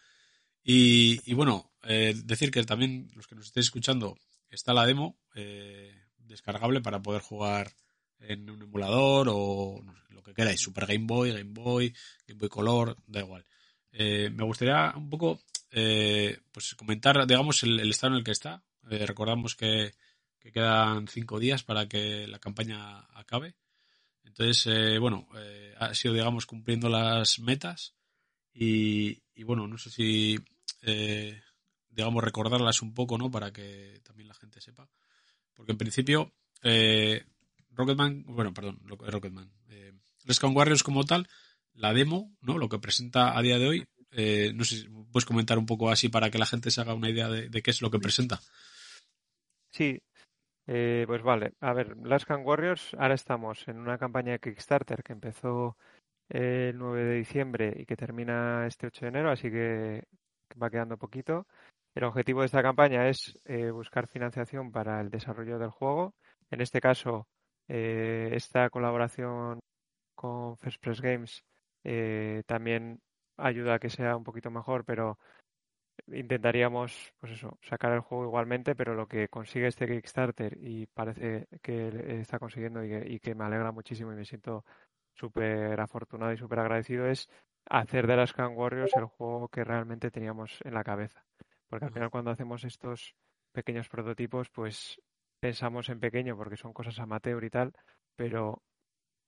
Y, 0.63 1.33
bueno, 1.35 1.73
eh, 1.85 2.15
decir 2.25 2.51
que 2.51 2.63
también 2.65 3.11
los 3.15 3.27
que 3.27 3.35
nos 3.35 3.47
estéis 3.47 3.67
escuchando, 3.67 4.19
está 4.51 4.75
la 4.75 4.87
demo 4.87 5.19
eh, 5.35 5.95
descargable 6.19 6.81
para 6.81 7.01
poder 7.01 7.23
jugar 7.23 7.73
en 8.21 8.51
un 8.51 8.63
emulador 8.63 9.29
o 9.31 9.83
lo 10.11 10.23
que 10.23 10.35
queráis, 10.35 10.61
Super 10.61 10.87
Game 10.87 11.07
Boy, 11.07 11.33
Game 11.33 11.53
Boy, 11.53 11.95
Game 12.27 12.39
Boy 12.39 12.49
Color, 12.49 12.97
da 13.07 13.21
igual. 13.21 13.47
Eh, 13.93 14.31
me 14.33 14.45
gustaría 14.45 14.93
un 14.97 15.09
poco 15.09 15.41
pues 15.71 16.75
comentar, 16.75 17.27
digamos, 17.27 17.63
el, 17.63 17.89
estado 17.89 18.15
en 18.15 18.19
el 18.19 18.25
que 18.25 18.33
está. 18.33 18.63
recordamos 18.83 19.55
que, 19.55 19.93
quedan 20.41 21.07
cinco 21.07 21.39
días 21.39 21.63
para 21.63 21.87
que 21.87 22.27
la 22.27 22.39
campaña 22.39 23.01
acabe. 23.15 23.55
Entonces, 24.25 24.99
bueno, 24.99 25.29
ha 25.79 25.95
sido, 25.95 26.15
digamos, 26.15 26.45
cumpliendo 26.45 26.89
las 26.89 27.39
metas. 27.39 27.95
Y, 28.53 29.23
y 29.35 29.43
bueno, 29.45 29.67
no 29.67 29.79
sé 29.79 29.91
si, 29.91 30.39
eh, 30.83 31.41
digamos, 31.89 32.25
recordarlas 32.25 32.83
un 32.83 32.95
poco, 32.95 33.19
¿no? 33.19 33.31
Para 33.31 33.53
que 33.53 34.01
también 34.05 34.29
la 34.29 34.35
gente 34.35 34.61
sepa. 34.61 34.89
Porque 35.55 35.73
en 35.73 35.79
principio, 35.79 36.33
eh, 36.63 37.25
Rocketman, 37.71 38.25
bueno, 38.27 38.53
perdón, 38.53 38.81
Rocketman. 38.85 39.51
Eh, 39.69 39.93
Rescue 40.25 40.51
Warriors 40.51 40.83
como 40.83 41.05
tal, 41.05 41.29
la 41.75 41.93
demo, 41.93 42.37
¿no? 42.41 42.59
Lo 42.59 42.69
que 42.69 42.79
presenta 42.79 43.37
a 43.37 43.43
día 43.43 43.59
de 43.59 43.67
hoy, 43.67 43.89
eh, 44.13 44.53
no 44.55 44.65
sé 44.65 44.77
si 44.77 44.89
puedes 44.89 45.25
comentar 45.25 45.59
un 45.59 45.67
poco 45.67 45.91
así 45.91 46.09
para 46.09 46.31
que 46.31 46.39
la 46.39 46.47
gente 46.47 46.71
se 46.71 46.81
haga 46.81 46.95
una 46.95 47.11
idea 47.11 47.29
de, 47.29 47.63
qué 47.63 47.71
es 47.71 47.81
lo 47.81 47.91
que 47.91 47.99
presenta. 47.99 48.41
Sí, 49.71 49.99
eh, 50.67 51.05
pues 51.07 51.23
vale. 51.23 51.53
A 51.61 51.73
ver, 51.73 51.97
Last 51.99 52.27
Can 52.27 52.45
Warriors, 52.45 52.95
ahora 52.99 53.15
estamos 53.15 53.67
en 53.69 53.79
una 53.79 53.99
campaña 53.99 54.33
de 54.33 54.41
Kickstarter 54.41 55.03
que 55.03 55.13
empezó 55.13 55.77
el 56.31 56.79
9 56.79 57.05
de 57.05 57.15
diciembre 57.17 57.75
y 57.77 57.85
que 57.87 57.97
termina 57.97 58.67
este 58.67 58.87
8 58.87 59.07
de 59.07 59.09
enero, 59.09 59.31
así 59.31 59.51
que 59.51 60.05
va 60.61 60.71
quedando 60.71 60.97
poquito. 60.97 61.47
El 61.95 62.05
objetivo 62.05 62.41
de 62.41 62.47
esta 62.47 62.63
campaña 62.63 63.09
es 63.09 63.39
eh, 63.45 63.71
buscar 63.71 64.07
financiación 64.07 64.71
para 64.71 65.01
el 65.01 65.11
desarrollo 65.11 65.59
del 65.59 65.71
juego. 65.71 66.15
En 66.51 66.61
este 66.61 66.81
caso, 66.81 67.27
eh, 67.69 68.31
esta 68.33 68.71
colaboración 68.71 69.61
con 70.15 70.57
First 70.59 70.81
Press 70.81 71.01
Games 71.01 71.45
eh, 71.85 72.43
también 72.47 73.01
ayuda 73.37 73.75
a 73.75 73.79
que 73.79 73.91
sea 73.91 74.17
un 74.17 74.25
poquito 74.25 74.51
mejor, 74.51 74.85
pero 74.85 75.19
intentaríamos, 76.09 77.13
pues 77.19 77.33
eso, 77.33 77.59
sacar 77.63 77.93
el 77.93 78.01
juego 78.01 78.25
igualmente, 78.25 78.75
pero 78.75 78.95
lo 78.95 79.07
que 79.07 79.29
consigue 79.29 79.67
este 79.67 79.87
Kickstarter 79.87 80.57
y 80.61 80.87
parece 80.87 81.47
que 81.63 82.21
está 82.21 82.39
consiguiendo 82.39 82.85
y 82.85 83.19
que, 83.21 83.35
me 83.35 83.45
alegra 83.45 83.73
muchísimo 83.73 84.13
y 84.13 84.17
me 84.17 84.25
siento 84.25 84.65
súper 85.21 85.79
afortunado 85.81 86.33
y 86.33 86.39
súper 86.39 86.61
agradecido 86.61 87.07
es 87.07 87.29
hacer 87.67 88.07
de 88.07 88.17
las 88.17 88.33
Can 88.33 88.57
Warriors 88.57 88.97
el 88.97 89.05
juego 89.05 89.49
que 89.49 89.65
realmente 89.65 90.11
teníamos 90.11 90.59
en 90.65 90.75
la 90.75 90.83
cabeza. 90.83 91.25
Porque 91.69 91.85
al 91.85 91.93
final 91.93 92.11
cuando 92.11 92.31
hacemos 92.31 92.65
estos 92.65 93.15
pequeños 93.53 93.89
prototipos, 93.89 94.49
pues 94.51 95.01
pensamos 95.41 95.89
en 95.89 96.01
pequeño 96.01 96.37
porque 96.37 96.57
son 96.57 96.73
cosas 96.73 96.99
amateur 96.99 97.45
y 97.45 97.51
tal, 97.51 97.73
pero 98.17 98.63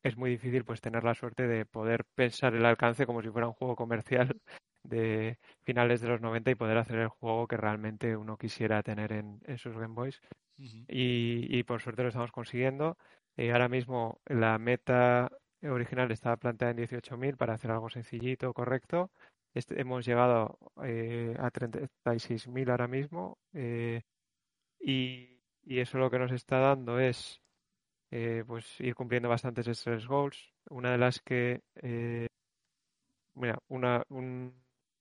es 0.02 0.16
muy 0.16 0.30
difícil 0.30 0.64
pues 0.64 0.80
tener 0.80 1.04
la 1.04 1.14
suerte 1.14 1.46
de 1.46 1.64
poder 1.64 2.04
pensar 2.14 2.54
el 2.54 2.66
alcance 2.66 3.06
como 3.06 3.22
si 3.22 3.30
fuera 3.30 3.46
un 3.46 3.54
juego 3.54 3.76
comercial 3.76 4.40
de 4.82 5.38
finales 5.62 6.00
de 6.00 6.08
los 6.08 6.20
90 6.20 6.50
y 6.50 6.54
poder 6.56 6.78
hacer 6.78 6.98
el 6.98 7.08
juego 7.08 7.46
que 7.46 7.56
realmente 7.56 8.16
uno 8.16 8.36
quisiera 8.36 8.82
tener 8.82 9.12
en, 9.12 9.40
sus 9.58 9.76
Game 9.76 9.94
Boys. 9.94 10.20
y, 10.56 11.62
por 11.64 11.80
suerte 11.80 12.02
lo 12.02 12.08
estamos 12.08 12.32
consiguiendo. 12.32 12.96
Eh, 13.36 13.52
ahora 13.52 13.68
mismo 13.68 14.20
la 14.26 14.58
meta 14.58 15.30
original 15.70 16.10
estaba 16.10 16.36
planteada 16.36 16.72
en 16.72 16.78
18.000 16.78 17.36
para 17.36 17.54
hacer 17.54 17.70
algo 17.70 17.88
sencillito, 17.88 18.52
correcto. 18.52 19.10
Este, 19.54 19.80
hemos 19.80 20.04
llegado 20.06 20.58
eh, 20.82 21.36
a 21.38 21.50
36.000 21.50 22.70
ahora 22.70 22.88
mismo 22.88 23.38
eh, 23.52 24.02
y, 24.80 25.28
eso 25.64 25.98
lo 25.98 26.10
que 26.10 26.18
nos 26.18 26.32
está 26.32 26.58
dando 26.58 26.98
es 26.98 27.40
eh, 28.10 28.42
pues 28.46 28.80
ir 28.80 28.94
cumpliendo 28.94 29.28
bastantes 29.28 29.66
stress 29.68 30.06
goals. 30.06 30.52
Una 30.70 30.92
de 30.92 30.98
las 30.98 31.20
que, 31.20 31.62
mira, 33.34 33.58
una, 33.68 34.02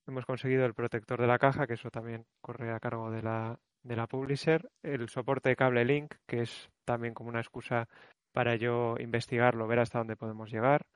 hemos 0.06 0.26
conseguido 0.26 0.64
el 0.64 0.74
protector 0.74 1.20
de 1.20 1.26
la 1.26 1.38
caja, 1.38 1.66
que 1.66 1.74
eso 1.74 1.90
también 1.90 2.26
corre 2.40 2.72
a 2.72 2.80
cargo 2.80 3.10
de 3.10 3.22
la, 3.22 3.58
de 3.82 3.96
la 3.96 4.06
publisher, 4.06 4.70
el 4.82 5.08
soporte 5.08 5.48
de 5.50 5.56
cable 5.56 5.84
link, 5.84 6.14
que 6.26 6.42
es 6.42 6.70
también 6.84 7.14
como 7.14 7.28
una 7.28 7.40
excusa 7.40 7.88
para 8.32 8.56
yo 8.56 8.96
investigarlo, 8.98 9.66
ver 9.66 9.80
hasta 9.80 9.98
dónde 9.98 10.16
podemos 10.16 10.50
llegar. 10.50 10.86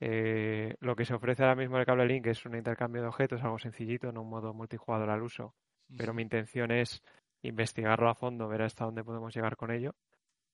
Eh, 0.00 0.74
lo 0.80 0.96
que 0.96 1.04
se 1.04 1.14
ofrece 1.14 1.42
ahora 1.42 1.56
mismo 1.56 1.76
en 1.76 1.80
el 1.80 1.86
cable 1.86 2.06
link 2.06 2.26
es 2.26 2.44
un 2.46 2.56
intercambio 2.56 3.02
de 3.02 3.08
objetos, 3.08 3.42
algo 3.42 3.58
sencillito, 3.58 4.08
en 4.08 4.18
un 4.18 4.28
modo 4.28 4.54
multijugador 4.54 5.10
al 5.10 5.22
uso. 5.22 5.54
Pero 5.96 6.14
mi 6.14 6.22
intención 6.22 6.70
es 6.70 7.02
investigarlo 7.42 8.08
a 8.08 8.14
fondo, 8.14 8.48
ver 8.48 8.62
hasta 8.62 8.84
dónde 8.84 9.04
podemos 9.04 9.34
llegar 9.34 9.56
con 9.56 9.70
ello. 9.70 9.94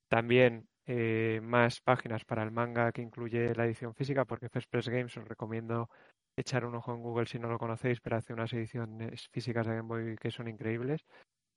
También 0.09 0.69
eh, 0.87 1.41
más 1.43 1.81
páginas 1.81 2.25
para 2.25 2.43
el 2.43 2.51
manga 2.51 2.93
que 2.93 3.03
incluye 3.03 3.55
la 3.55 3.65
edición 3.67 3.95
física, 3.95 4.25
porque 4.25 4.49
First 4.49 4.71
Press 4.71 4.89
Games 4.89 5.17
os 5.17 5.29
recomiendo 5.29 5.89
echar 6.37 6.65
un 6.65 6.75
ojo 6.75 6.93
en 6.93 7.03
Google 7.03 7.27
si 7.27 7.39
no 7.39 7.49
lo 7.49 7.59
conocéis, 7.59 8.01
pero 8.01 8.17
hace 8.17 8.33
unas 8.33 8.53
ediciones 8.53 9.29
físicas 9.29 9.67
de 9.67 9.77
Game 9.77 9.89
Boy 9.89 10.17
que 10.17 10.31
son 10.31 10.49
increíbles. 10.49 11.05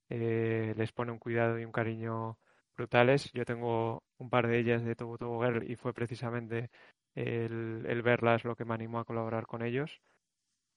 Eh, 0.09 0.73
les 0.77 0.91
pone 0.91 1.11
un 1.11 1.19
cuidado 1.19 1.59
y 1.59 1.65
un 1.65 1.71
cariño 1.71 2.38
brutales. 2.76 3.32
Yo 3.34 3.45
tengo 3.45 4.03
un 4.17 4.30
par 4.30 4.47
de 4.47 4.59
ellas 4.59 4.84
de 4.84 4.95
Tobu 4.95 5.17
Tobu 5.17 5.43
Girl 5.43 5.69
y 5.69 5.76
fue 5.76 5.93
precisamente 5.93 6.69
el, 7.15 8.01
verlas 8.03 8.43
lo 8.43 8.55
que 8.55 8.65
me 8.65 8.74
animó 8.74 8.99
a 8.99 9.05
colaborar 9.05 9.45
con 9.47 9.63
ellos. 9.63 10.01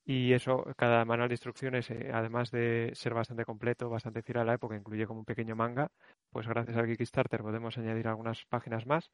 Y 0.05 0.33
eso, 0.33 0.65
cada 0.77 1.05
manual 1.05 1.29
de 1.29 1.35
instrucciones, 1.35 1.91
eh, 1.91 2.11
además 2.15 2.51
de 2.53 2.93
ser 2.95 3.13
bastante 3.15 3.45
completo, 3.45 3.91
bastante 3.91 4.23
fiel 4.23 4.39
a 4.39 4.45
la 4.45 4.55
época, 4.55 4.77
incluye 4.77 5.07
como 5.07 5.21
un 5.21 5.25
pequeño 5.25 5.57
manga, 5.57 5.91
pues 6.31 6.47
gracias 6.47 6.77
al 6.77 6.87
Kickstarter 6.87 7.43
podemos 7.43 7.77
añadir 7.77 8.07
algunas 8.07 8.45
páginas 8.47 8.87
más. 8.87 9.11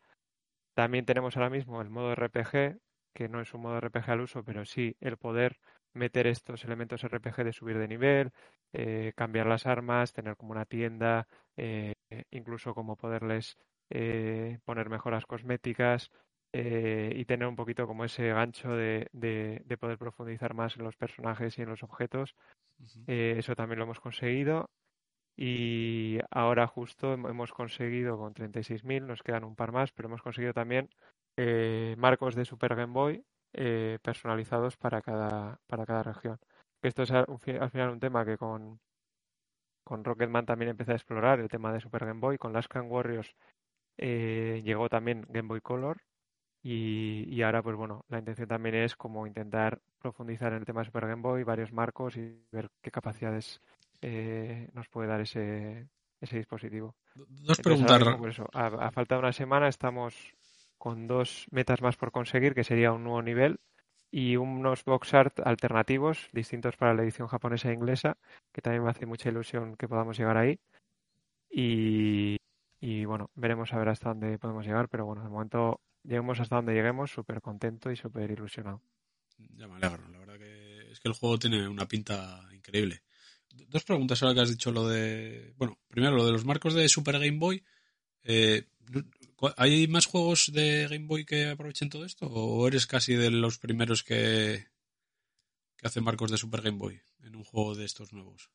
También 0.75 1.07
tenemos 1.07 1.37
ahora 1.37 1.51
mismo 1.51 1.81
el 1.81 1.91
modo 1.91 2.13
RPG, 2.13 2.79
que 3.15 3.29
no 3.29 3.41
es 3.41 3.55
un 3.55 3.63
modo 3.63 3.79
RPG 3.79 4.11
al 4.11 4.21
uso, 4.23 4.45
pero 4.45 4.65
sí 4.65 4.97
el 5.01 5.17
poder 5.17 5.59
meter 5.95 6.27
estos 6.27 6.65
elementos 6.65 7.05
RPG 7.05 7.45
de 7.45 7.53
subir 7.53 7.79
de 7.79 7.89
nivel, 7.89 8.33
eh, 8.73 9.13
cambiar 9.17 9.47
las 9.47 9.67
armas, 9.67 10.13
tener 10.13 10.37
como 10.37 10.53
una 10.53 10.65
tienda, 10.65 11.27
eh, 11.57 11.95
incluso 12.31 12.75
como 12.75 12.97
poderles 12.97 13.57
poner 14.65 14.89
mejoras 14.89 15.27
cosméticas, 15.27 16.11
eh, 16.55 17.11
y 17.17 17.25
tener 17.25 17.49
un 17.49 17.57
poquito 17.57 17.87
como 17.87 18.05
ese 18.05 18.29
gancho 18.29 18.69
de, 18.77 19.09
de, 19.13 19.77
poder 19.79 19.97
profundizar 19.97 20.53
más 20.53 20.77
en 20.77 20.85
los 20.85 20.97
personajes 20.97 21.59
y 21.59 21.63
en 21.63 21.71
los 21.71 21.83
objetos. 21.83 22.35
Eh, 23.07 23.37
eso 23.39 23.55
también 23.55 23.79
lo 23.79 23.85
hemos 23.85 24.01
conseguido. 24.01 24.71
Y 25.35 26.19
ahora 26.31 26.67
justo 26.67 27.15
hemos 27.15 27.53
conseguido 27.53 28.19
con 28.19 28.35
36.000, 28.35 29.07
nos 29.07 29.23
quedan 29.23 29.45
un 29.45 29.57
par 29.57 29.73
más, 29.73 29.93
pero 29.93 30.09
hemos 30.09 30.21
conseguido 30.21 30.53
también 30.53 30.91
eh, 31.39 31.95
marcos 31.97 32.35
de 32.35 32.45
Super 32.45 32.77
Game 32.77 32.93
Boy 32.93 33.25
personalizados 34.03 34.77
para 34.79 35.03
cada, 35.03 35.59
para 35.67 35.87
cada 35.87 36.03
región. 36.03 36.39
Esto 36.83 37.03
es 37.03 37.11
al, 37.11 37.27
final 37.71 37.91
un 37.91 38.01
tema 38.01 38.25
que 38.25 38.39
con, 38.39 38.81
con 39.85 40.05
Rocketman 40.05 40.47
también 40.47 40.71
empecé 40.71 40.93
a 40.93 40.97
explorar, 40.97 41.41
el 41.41 41.49
tema 41.49 41.73
de 41.73 41.81
Super 41.81 42.07
Game 42.07 42.21
Boy. 42.21 42.39
Con 42.39 42.53
Last 42.53 42.69
Can 42.69 42.91
Warriors 42.91 43.35
llegó 43.97 44.89
también 44.89 45.27
Game 45.29 45.49
Boy 45.49 45.61
Color 45.61 46.03
y, 46.65 47.43
ahora, 47.43 47.61
pues 47.61 47.75
bueno, 47.75 48.05
la 48.09 48.21
intención 48.21 48.47
también 48.47 48.77
es 48.77 48.95
como 48.95 49.27
intentar 49.27 49.81
profundizar 49.99 50.53
en 50.53 50.61
el 50.61 50.65
tema 50.65 50.81
de 50.81 50.87
Super 50.87 51.09
Game 51.09 51.23
Boy, 51.23 51.43
varios 51.43 51.73
marcos 51.73 52.17
y 52.17 52.41
ver 52.53 52.71
qué 52.81 52.91
capacidades 52.93 53.61
eh, 54.01 54.69
nos 54.73 54.89
puede 54.89 55.09
dar 55.09 55.21
ese, 55.21 55.89
ese 56.21 56.37
dispositivo. 56.37 56.95
Dos 57.17 57.59
preguntas. 57.59 58.01
a, 58.53 58.91
falta 58.93 59.17
de 59.17 59.19
una 59.19 59.33
semana 59.33 59.67
estamos 59.67 60.35
con 60.79 61.09
dos 61.09 61.47
metas 61.51 61.83
más 61.83 61.97
por 61.97 62.13
conseguir, 62.13 62.55
que 62.55 62.65
sería 62.65 62.93
un 62.93 63.03
nuevo 63.03 63.23
nivel 63.23 63.59
y 64.13 64.37
unos 64.37 64.85
box 64.85 65.15
art 65.15 65.41
alternativos 65.43 66.29
distintos 66.33 66.77
para 66.77 66.93
la 66.93 67.03
edición 67.03 67.29
japonesa 67.29 67.71
e 67.71 67.75
inglesa, 67.75 68.19
que 68.53 68.61
también 68.61 68.85
me 68.85 68.91
hace 68.91 69.07
mucha 69.07 69.31
ilusión 69.31 69.75
que 69.75 69.89
podamos 69.89 70.19
llegar 70.19 70.37
ahí. 70.37 70.61
Y, 71.51 72.37
y 72.79 73.07
bueno, 73.07 73.31
veremos 73.35 73.73
a 73.73 73.79
ver 73.79 73.89
hasta 73.89 74.11
dónde 74.11 74.39
podemos 74.39 74.67
llegar, 74.67 74.91
pero 74.91 75.07
bueno, 75.07 75.23
de 75.23 75.31
momento 75.31 75.81
lleguemos 76.05 76.39
hasta 76.41 76.57
donde 76.57 76.75
lleguemos, 76.75 77.11
súper 77.11 77.41
contento 77.41 77.91
y 77.91 77.97
súper 77.97 78.31
ilusionado. 78.31 78.83
Ya 79.39 79.67
me 79.67 79.77
alegro, 79.77 80.07
la 80.09 80.19
verdad 80.19 80.39
que 80.39 80.93
es 80.93 81.01
que 81.01 81.09
el 81.09 81.15
juego 81.15 81.39
tiene 81.39 81.67
una 81.67 81.89
pinta 81.89 82.47
increíble. 82.53 83.03
Dos 83.69 83.85
preguntas 83.85 84.23
ahora 84.23 84.35
que 84.35 84.41
has 84.43 84.51
dicho 84.51 84.73
lo 84.73 84.89
de... 84.89 85.55
Bueno, 85.57 85.79
primero 85.89 86.15
lo 86.15 86.27
de 86.27 86.33
los 86.33 86.45
marcos 86.45 86.75
de 86.75 86.87
Super 86.89 87.19
Game 87.19 87.39
Boy. 87.39 87.65
Eh, 88.25 88.67
¿Hay 89.57 89.89
más 89.89 90.07
juegos 90.07 90.53
de 90.53 90.87
Game 90.89 91.07
Boy 91.07 91.25
que 91.25 91.49
aprovechen 91.49 91.91
todo 91.91 92.05
esto? 92.05 92.27
¿O 92.27 92.67
eres 92.69 92.87
casi 92.87 93.15
de 93.15 93.31
los 93.31 93.59
primeros 93.59 94.05
que, 94.05 94.67
que 95.77 95.87
hacen 95.87 96.05
marcos 96.05 96.31
de 96.31 96.37
Super 96.39 96.63
Game 96.63 96.79
Boy 96.79 97.01
en 97.23 97.37
un 97.37 97.45
juego 97.45 97.75
de 97.75 97.85
estos 97.85 98.13
nuevos? 98.13 98.51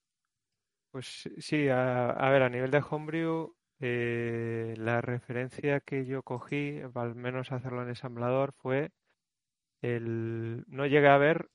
Pues 0.91 1.29
sí, 1.37 1.67
a, 1.69 2.29
ver, 2.29 2.41
a 2.41 2.49
nivel 2.49 2.71
de 2.71 2.81
Homebrew 2.89 3.55
eh, 3.79 4.73
la 4.77 5.01
referencia 5.01 5.79
que 5.81 6.05
yo 6.05 6.23
cogí, 6.23 6.79
al 6.95 7.15
menos 7.15 7.51
hacerlo 7.51 7.83
en 7.83 7.89
ensamblador, 7.89 8.53
fue 8.53 8.91
el... 9.81 10.63
No 10.67 10.85
llegué 10.85 11.07
a 11.07 11.17
ver 11.17 11.49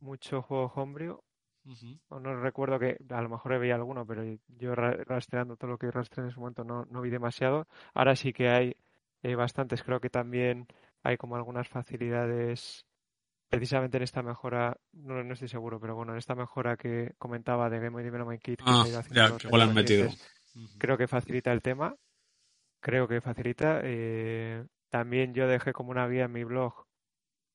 mucho 0.00 0.42
juego 0.42 0.72
homebrew. 0.74 1.20
No 2.10 2.40
recuerdo 2.40 2.78
que 2.78 2.98
a 3.10 3.22
lo 3.22 3.28
mejor 3.28 3.58
veía 3.58 3.74
alguno, 3.74 4.06
pero 4.06 4.22
yo 4.48 4.74
rastreando 4.74 5.56
todo 5.56 5.72
lo 5.72 5.78
que 5.78 5.90
rastreé 5.90 6.24
en 6.24 6.30
ese 6.30 6.40
momento 6.40 6.64
no, 6.64 6.84
no 6.86 7.00
vi 7.00 7.10
demasiado. 7.10 7.66
Ahora 7.94 8.14
sí 8.16 8.32
que 8.32 8.48
hay 8.48 8.76
eh, 9.22 9.34
bastantes. 9.34 9.82
Creo 9.82 10.00
que 10.00 10.10
también 10.10 10.66
hay 11.02 11.16
como 11.16 11.36
algunas 11.36 11.68
facilidades 11.68 12.86
precisamente 13.48 13.96
en 13.96 14.02
esta 14.02 14.22
mejora, 14.22 14.76
no, 14.92 15.22
no 15.22 15.34
estoy 15.34 15.48
seguro, 15.48 15.78
pero 15.80 15.94
bueno, 15.94 16.12
en 16.12 16.18
esta 16.18 16.34
mejora 16.34 16.76
que 16.76 17.14
comentaba 17.18 17.70
de 17.70 17.78
Game 17.78 17.90
Boy 17.90 18.04
Development 18.04 18.42
Kit. 18.42 18.60
Ah, 18.64 18.84
ya, 18.88 19.32
que 19.36 19.48
han 19.48 19.74
metido. 19.74 20.10
Creo 20.78 20.96
que 20.96 21.06
facilita 21.06 21.52
el 21.52 21.62
tema. 21.62 21.94
Creo 22.80 23.06
que 23.06 23.20
facilita. 23.20 23.80
Eh, 23.82 24.64
también 24.90 25.34
yo 25.34 25.46
dejé 25.46 25.72
como 25.72 25.90
una 25.90 26.08
guía 26.08 26.24
en 26.24 26.32
mi 26.32 26.44
blog 26.44 26.86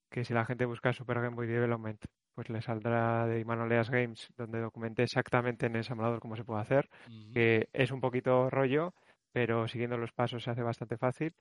que 0.10 0.26
si 0.26 0.34
la 0.34 0.46
gente 0.46 0.66
busca 0.66 0.94
Super 0.94 1.22
Game 1.22 1.36
Boy 1.36 1.48
Development, 1.48 2.04
pues 2.36 2.50
le 2.50 2.62
saldrá 2.62 3.26
de 3.28 3.40
Imanoleas 3.40 3.90
Games, 3.90 4.30
donde 4.38 4.60
documenté 4.62 5.04
exactamente 5.04 5.66
en 5.66 5.74
el 5.74 5.80
ensamblador 5.80 6.20
cómo 6.20 6.36
se 6.36 6.44
puede 6.46 6.62
hacer, 6.62 6.90
que 7.32 7.70
es 7.74 7.92
un 7.92 8.02
poquito 8.02 8.50
rollo, 8.50 8.94
pero 9.32 9.68
siguiendo 9.68 9.98
los 9.98 10.12
pasos 10.14 10.44
se 10.44 10.52
hace 10.52 10.64
bastante 10.64 10.98
fácil. 10.98 11.34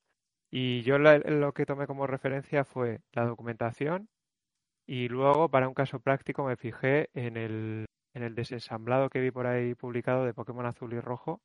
Y 0.51 0.83
yo 0.83 0.99
la- 0.99 1.19
lo 1.19 1.53
que 1.55 1.67
tomé 1.67 1.87
como 1.87 2.07
referencia 2.07 2.65
fue 2.65 3.01
la 3.13 3.25
documentación 3.27 4.09
y 4.87 5.09
luego 5.09 5.49
para 5.51 5.69
un 5.69 5.75
caso 5.75 6.01
práctico 6.01 6.45
me 6.45 6.57
fijé 6.57 7.11
en 7.15 7.37
el, 7.37 7.87
en 8.15 8.23
el 8.23 8.35
desensamblado 8.35 9.09
que 9.11 9.21
vi 9.21 9.31
por 9.31 9.47
ahí 9.47 9.75
publicado 9.75 10.25
de 10.25 10.35
Pokémon 10.35 10.67
Azul 10.67 10.93
y 10.95 11.01
Rojo, 11.01 11.41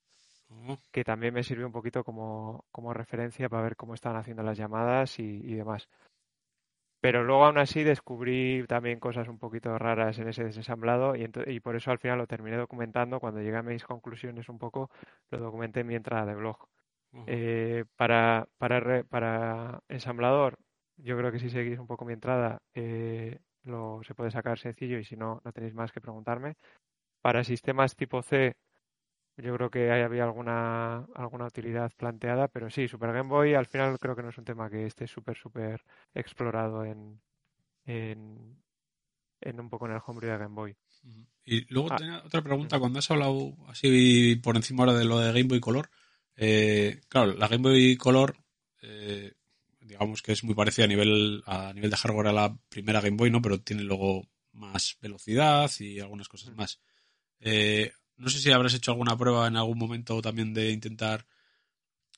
que 0.91 1.03
también 1.03 1.33
me 1.33 1.43
sirvió 1.43 1.65
un 1.67 1.71
poquito 1.73 2.03
como, 2.03 2.65
como 2.71 2.93
referencia 2.93 3.49
para 3.49 3.63
ver 3.63 3.75
cómo 3.75 3.93
estaban 3.93 4.17
haciendo 4.19 4.43
las 4.43 4.57
llamadas 4.57 5.19
y, 5.19 5.23
y 5.23 5.55
demás. 5.55 5.87
Pero 7.05 7.23
luego 7.23 7.45
aún 7.45 7.59
así 7.59 7.83
descubrí 7.83 8.65
también 8.67 8.99
cosas 8.99 9.27
un 9.27 9.37
poquito 9.37 9.77
raras 9.77 10.17
en 10.17 10.27
ese 10.27 10.43
desensamblado 10.43 11.13
y, 11.15 11.59
por 11.59 11.75
eso 11.75 11.91
al 11.91 11.99
final 11.99 12.17
lo 12.17 12.25
terminé 12.25 12.57
documentando. 12.57 13.19
Cuando 13.19 13.41
llegué 13.41 13.57
a 13.57 13.61
mis 13.61 13.83
conclusiones 13.83 14.49
un 14.49 14.57
poco, 14.57 14.89
lo 15.29 15.37
documenté 15.37 15.81
en 15.81 15.87
mi 15.87 15.93
entrada 15.93 16.25
de 16.25 16.33
blog. 16.33 16.57
Eh, 17.27 17.85
para, 17.95 18.47
para, 18.57 18.79
re- 18.79 19.03
para 19.03 19.81
ensamblador, 19.87 20.57
yo 20.97 21.15
creo 21.15 21.31
que 21.31 21.37
si 21.37 21.51
seguís 21.51 21.77
un 21.77 21.85
poco 21.85 22.05
mi 22.05 22.13
entrada, 22.13 22.63
eh, 22.73 23.37
lo, 23.65 24.01
se 24.03 24.15
puede 24.15 24.31
sacar 24.31 24.57
sencillo 24.57 24.97
y 24.97 25.03
si 25.05 25.15
no, 25.15 25.43
no 25.45 25.51
tenéis 25.51 25.75
más 25.75 25.91
que 25.91 26.01
preguntarme. 26.01 26.55
Para 27.21 27.43
sistemas 27.43 27.95
tipo 27.95 28.23
C, 28.23 28.55
yo 29.37 29.53
creo 29.55 29.69
que 29.69 29.91
ahí 29.91 30.01
había 30.01 30.23
alguna, 30.23 31.05
alguna 31.15 31.45
utilidad 31.45 31.91
planteada, 31.97 32.47
pero 32.47 32.69
sí, 32.69 32.87
Super 32.87 33.11
Game 33.13 33.29
Boy 33.29 33.53
al 33.53 33.65
final 33.65 33.97
creo 33.99 34.15
que 34.15 34.23
no 34.23 34.29
es 34.29 34.37
un 34.37 34.45
tema 34.45 34.69
que 34.69 34.85
esté 34.85 35.07
súper, 35.07 35.37
súper 35.37 35.81
explorado 36.13 36.83
en, 36.85 37.19
en, 37.85 38.57
en 39.41 39.59
un 39.59 39.69
poco 39.69 39.85
en 39.87 39.93
el 39.93 40.01
homebrew 40.05 40.31
de 40.31 40.37
Game 40.37 40.55
Boy. 40.55 40.75
Y 41.43 41.71
luego 41.71 41.89
Ah. 41.91 41.97
tenía 41.97 42.23
otra 42.25 42.41
pregunta, 42.41 42.79
cuando 42.79 42.99
has 42.99 43.11
hablado 43.11 43.55
así 43.67 44.35
por 44.41 44.55
encima 44.55 44.83
ahora 44.83 44.97
de 44.97 45.05
lo 45.05 45.19
de 45.19 45.27
Game 45.33 45.43
Boy 45.49 45.59
Color, 45.59 45.89
eh, 46.37 47.01
claro, 47.07 47.33
la 47.33 47.47
Game 47.47 47.61
Boy 47.69 47.95
Color, 47.97 48.37
eh, 48.81 49.33
digamos 49.79 50.21
que 50.21 50.31
es 50.31 50.43
muy 50.43 50.55
parecida 50.55 50.85
a 50.85 50.87
nivel, 50.87 51.43
a 51.45 51.71
nivel 51.73 51.91
de 51.91 51.97
hardware 51.97 52.27
a 52.27 52.33
la 52.33 52.57
primera 52.69 53.01
Game 53.01 53.17
Boy, 53.17 53.29
¿no? 53.29 53.41
Pero 53.41 53.61
tiene 53.61 53.83
luego 53.83 54.27
más 54.53 54.97
velocidad 55.01 55.69
y 55.79 55.99
algunas 55.99 56.27
cosas 56.27 56.55
más. 56.55 56.81
Eh, 57.39 57.91
no 58.17 58.29
sé 58.29 58.39
si 58.39 58.51
habrás 58.51 58.73
hecho 58.73 58.91
alguna 58.91 59.17
prueba 59.17 59.47
en 59.47 59.57
algún 59.57 59.77
momento 59.77 60.21
también 60.21 60.53
de 60.53 60.71
intentar, 60.71 61.25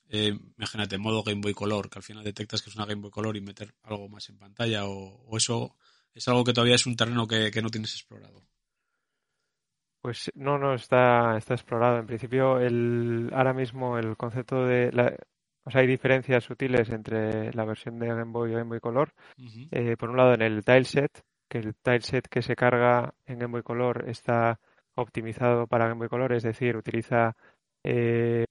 eh, 0.10 0.38
imagínate, 0.58 0.98
modo 0.98 1.24
Game 1.24 1.42
Boy 1.42 1.54
Color, 1.54 1.90
que 1.90 2.00
al 2.00 2.04
final 2.04 2.24
detectas 2.24 2.62
que 2.62 2.70
es 2.70 2.76
una 2.76 2.86
Game 2.86 3.02
Boy 3.02 3.12
Color 3.12 3.38
y 3.38 3.42
meter 3.42 3.74
algo 3.84 4.10
más 4.10 4.30
en 4.30 4.38
pantalla, 4.38 4.86
o, 4.86 5.24
o 5.26 5.38
eso 5.38 5.76
es 6.14 6.28
algo 6.28 6.44
que 6.44 6.54
todavía 6.54 6.76
es 6.76 6.86
un 6.86 6.96
terreno 6.96 7.28
que, 7.28 7.52
que 7.52 7.62
no 7.62 7.70
tienes 7.70 7.94
explorado. 7.94 8.44
Pues 10.02 10.32
no, 10.36 10.58
no 10.58 10.74
está, 10.74 11.38
está 11.38 11.56
explorado. 11.56 11.98
En 12.00 12.08
principio, 12.08 12.60
el, 12.60 13.30
ahora 13.34 13.54
mismo 13.54 13.98
el 13.98 14.16
concepto 14.16 14.64
de 14.64 14.92
la, 14.92 15.14
o 15.64 15.72
sea, 15.72 15.82
hay 15.82 15.88
diferencias 15.88 16.46
sutiles 16.46 16.90
entre 16.90 17.52
la 17.52 17.66
versión 17.66 18.00
de 18.00 18.08
Game 18.08 18.32
Boy 18.32 18.52
y 18.52 18.54
Game 18.54 18.70
Boy 18.70 18.80
Color. 18.80 19.14
Eh, 19.72 19.98
por 19.98 20.10
un 20.10 20.18
lado, 20.18 20.34
en 20.34 20.44
el 20.44 20.64
tileset, 20.64 21.26
que 21.50 21.58
el 21.58 21.76
tileset 21.76 22.26
que 22.30 22.42
se 22.42 22.56
carga 22.56 23.14
en 23.26 23.40
Game 23.40 23.52
Boy 23.52 23.64
Color 23.64 24.06
está 24.08 24.62
optimizado 25.02 25.68
para 25.68 25.88
Game 25.88 26.00
Boy 26.00 26.10
Color, 26.10 26.34
es 26.34 26.44
decir, 26.44 26.76
utiliza 26.78 27.36
eh, 27.84 28.46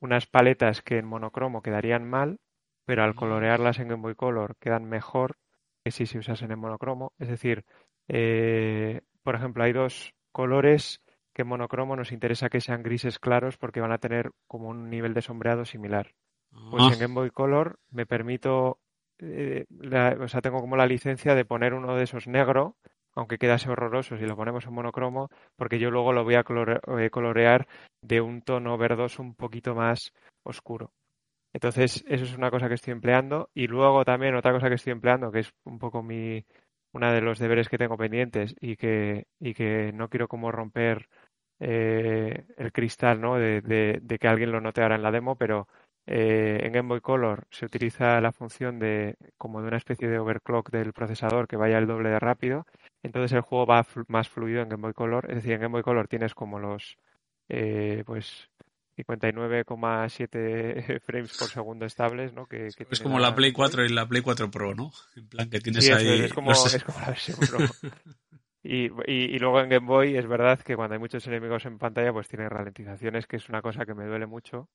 unas 0.00 0.26
paletas 0.26 0.82
que 0.82 0.98
en 0.98 1.06
monocromo 1.06 1.62
quedarían 1.62 2.08
mal, 2.08 2.38
pero 2.84 3.02
al 3.02 3.14
colorearlas 3.14 3.78
en 3.80 3.88
Game 3.88 4.02
Boy 4.02 4.14
Color 4.14 4.56
quedan 4.60 4.84
mejor 4.84 5.36
que 5.84 5.90
si 5.90 6.06
se 6.06 6.18
usasen 6.18 6.52
en 6.52 6.58
monocromo. 6.58 7.12
Es 7.18 7.28
decir, 7.28 7.64
eh, 8.08 9.02
por 9.22 9.34
ejemplo, 9.34 9.64
hay 9.64 9.72
dos 9.72 10.14
colores 10.32 11.02
que 11.34 11.42
en 11.42 11.48
monocromo 11.48 11.96
nos 11.96 12.12
interesa 12.12 12.48
que 12.48 12.60
sean 12.60 12.82
grises 12.82 13.18
claros 13.18 13.58
porque 13.58 13.80
van 13.80 13.92
a 13.92 13.98
tener 13.98 14.30
como 14.46 14.68
un 14.68 14.88
nivel 14.90 15.14
de 15.14 15.22
sombreado 15.22 15.64
similar. 15.64 16.12
Pues 16.70 16.82
Ah, 16.90 16.94
en 16.94 17.00
Game 17.00 17.14
Boy 17.14 17.30
Color 17.30 17.78
me 17.90 18.06
permito, 18.06 18.78
eh, 19.18 19.66
la- 19.70 20.16
o 20.20 20.28
sea, 20.28 20.40
tengo 20.40 20.60
como 20.60 20.76
la 20.76 20.86
licencia 20.86 21.34
de 21.34 21.44
poner 21.44 21.74
uno 21.74 21.96
de 21.96 22.04
esos 22.04 22.26
negro, 22.26 22.76
aunque 23.18 23.38
quedase 23.38 23.70
horroroso 23.70 24.16
si 24.16 24.24
lo 24.26 24.36
ponemos 24.36 24.66
en 24.66 24.72
monocromo, 24.74 25.28
porque 25.56 25.78
yo 25.78 25.90
luego 25.90 26.12
lo 26.12 26.24
voy 26.24 26.36
a 26.36 26.44
eh, 26.98 27.10
colorear 27.10 27.66
de 28.02 28.20
un 28.20 28.42
tono 28.42 28.78
verdoso 28.78 29.22
un 29.22 29.34
poquito 29.34 29.74
más 29.74 30.12
oscuro. 30.44 30.92
Entonces, 31.52 32.04
eso 32.08 32.24
es 32.24 32.36
una 32.36 32.50
cosa 32.50 32.68
que 32.68 32.74
estoy 32.74 32.92
empleando. 32.92 33.50
Y 33.54 33.66
luego 33.66 34.04
también 34.04 34.34
otra 34.34 34.52
cosa 34.52 34.68
que 34.68 34.74
estoy 34.76 34.92
empleando, 34.92 35.32
que 35.32 35.40
es 35.40 35.50
un 35.64 35.78
poco 35.78 36.02
mi, 36.02 36.44
una 36.92 37.12
de 37.12 37.20
los 37.22 37.38
deberes 37.38 37.68
que 37.68 37.78
tengo 37.78 37.96
pendientes 37.96 38.54
y 38.60 38.76
que, 38.76 39.26
y 39.40 39.54
que 39.54 39.92
no 39.92 40.08
quiero 40.08 40.28
como 40.28 40.52
romper 40.52 41.08
eh, 41.60 42.44
el 42.56 42.72
cristal, 42.72 43.20
¿no? 43.20 43.36
De, 43.36 43.60
de- 43.62 43.98
de 44.02 44.18
que 44.18 44.28
alguien 44.28 44.52
lo 44.52 44.60
note 44.60 44.82
ahora 44.82 44.96
en 44.96 45.02
la 45.02 45.10
demo, 45.10 45.36
pero 45.36 45.66
eh, 46.06 46.60
en 46.62 46.72
Game 46.72 46.88
Boy 46.88 47.00
Color 47.00 47.46
se 47.50 47.66
utiliza 47.66 48.20
la 48.20 48.32
función 48.32 48.78
de 48.78 49.16
como 49.36 49.60
de 49.62 49.68
una 49.68 49.76
especie 49.78 50.08
de 50.08 50.18
overclock 50.18 50.70
del 50.70 50.92
procesador 50.92 51.48
que 51.48 51.56
vaya 51.56 51.78
el 51.78 51.86
doble 51.86 52.10
de 52.10 52.18
rápido. 52.20 52.66
Entonces 53.02 53.32
el 53.32 53.40
juego 53.42 53.66
va 53.66 53.86
más 54.08 54.28
fluido 54.28 54.62
en 54.62 54.68
Game 54.68 54.82
Boy 54.82 54.94
Color. 54.94 55.26
Es 55.30 55.36
decir, 55.36 55.52
en 55.52 55.60
Game 55.60 55.72
Boy 55.72 55.82
Color 55.82 56.08
tienes 56.08 56.34
como 56.34 56.58
los 56.58 56.96
eh, 57.48 58.02
pues 58.06 58.50
59,7 58.96 61.00
frames 61.06 61.36
por 61.38 61.48
segundo 61.48 61.86
estables, 61.86 62.32
¿no? 62.32 62.46
Que, 62.46 62.68
que 62.76 62.86
es 62.90 63.00
como 63.00 63.18
la 63.18 63.34
Play 63.34 63.50
Game 63.50 63.62
Boy. 63.62 63.68
4 63.70 63.84
y 63.84 63.88
la 63.90 64.06
Play 64.08 64.22
4 64.22 64.50
Pro, 64.50 64.74
¿no? 64.74 64.90
En 65.16 65.28
plan 65.28 65.50
que 65.50 65.60
tienes 65.60 65.84
Sí, 65.84 65.92
ahí 65.92 66.08
es, 66.08 66.20
es 66.26 66.32
como, 66.34 66.50
los- 66.50 66.74
es 66.74 66.84
como 66.84 67.00
la 67.00 67.08
versión 67.08 67.38
Pro. 67.38 67.58
Y, 68.60 68.86
y, 69.06 69.34
y 69.34 69.38
luego 69.38 69.60
en 69.60 69.68
Game 69.70 69.86
Boy 69.86 70.16
es 70.16 70.26
verdad 70.26 70.58
que 70.60 70.74
cuando 70.74 70.94
hay 70.94 70.98
muchos 70.98 71.24
enemigos 71.28 71.64
en 71.64 71.78
pantalla 71.78 72.12
pues 72.12 72.26
tiene 72.28 72.48
ralentizaciones, 72.48 73.26
que 73.26 73.36
es 73.36 73.48
una 73.48 73.62
cosa 73.62 73.86
que 73.86 73.94
me 73.94 74.04
duele 74.04 74.26
mucho 74.26 74.68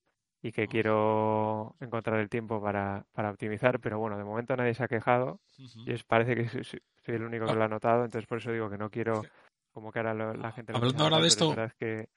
y 0.45 0.51
que 0.51 0.67
quiero 0.67 1.75
encontrar 1.79 2.19
el 2.19 2.29
tiempo 2.29 2.61
para, 2.61 3.05
para 3.13 3.31
optimizar, 3.31 3.79
pero 3.79 3.97
bueno, 3.97 4.17
de 4.17 4.25
momento 4.25 4.55
nadie 4.55 4.73
se 4.75 4.83
ha 4.83 4.87
quejado 4.89 5.39
y 5.57 5.91
es, 5.93 6.03
parece 6.03 6.35
que 6.35 6.49
soy, 6.49 6.63
soy 6.63 7.15
el 7.15 7.23
único 7.23 7.45
que 7.45 7.51
Ah. 7.53 7.55
lo 7.55 7.63
ha 7.63 7.67
notado, 7.69 8.03
entonces 8.05 8.27
por 8.27 8.39
eso 8.39 8.51
digo 8.51 8.69
que 8.69 8.77
no 8.77 8.89
quiero 8.91 9.23
como 9.71 9.91
que 9.91 9.99
ahora 9.99 10.13
lo- 10.13 10.33
la 10.35 10.51
gente 10.51 10.71
lo 10.73 10.77
Hablando 10.79 11.03
ahora 11.05 11.19
de 11.19 11.27
esto- 11.27 11.55
es 11.63 11.73
que, 11.75 12.09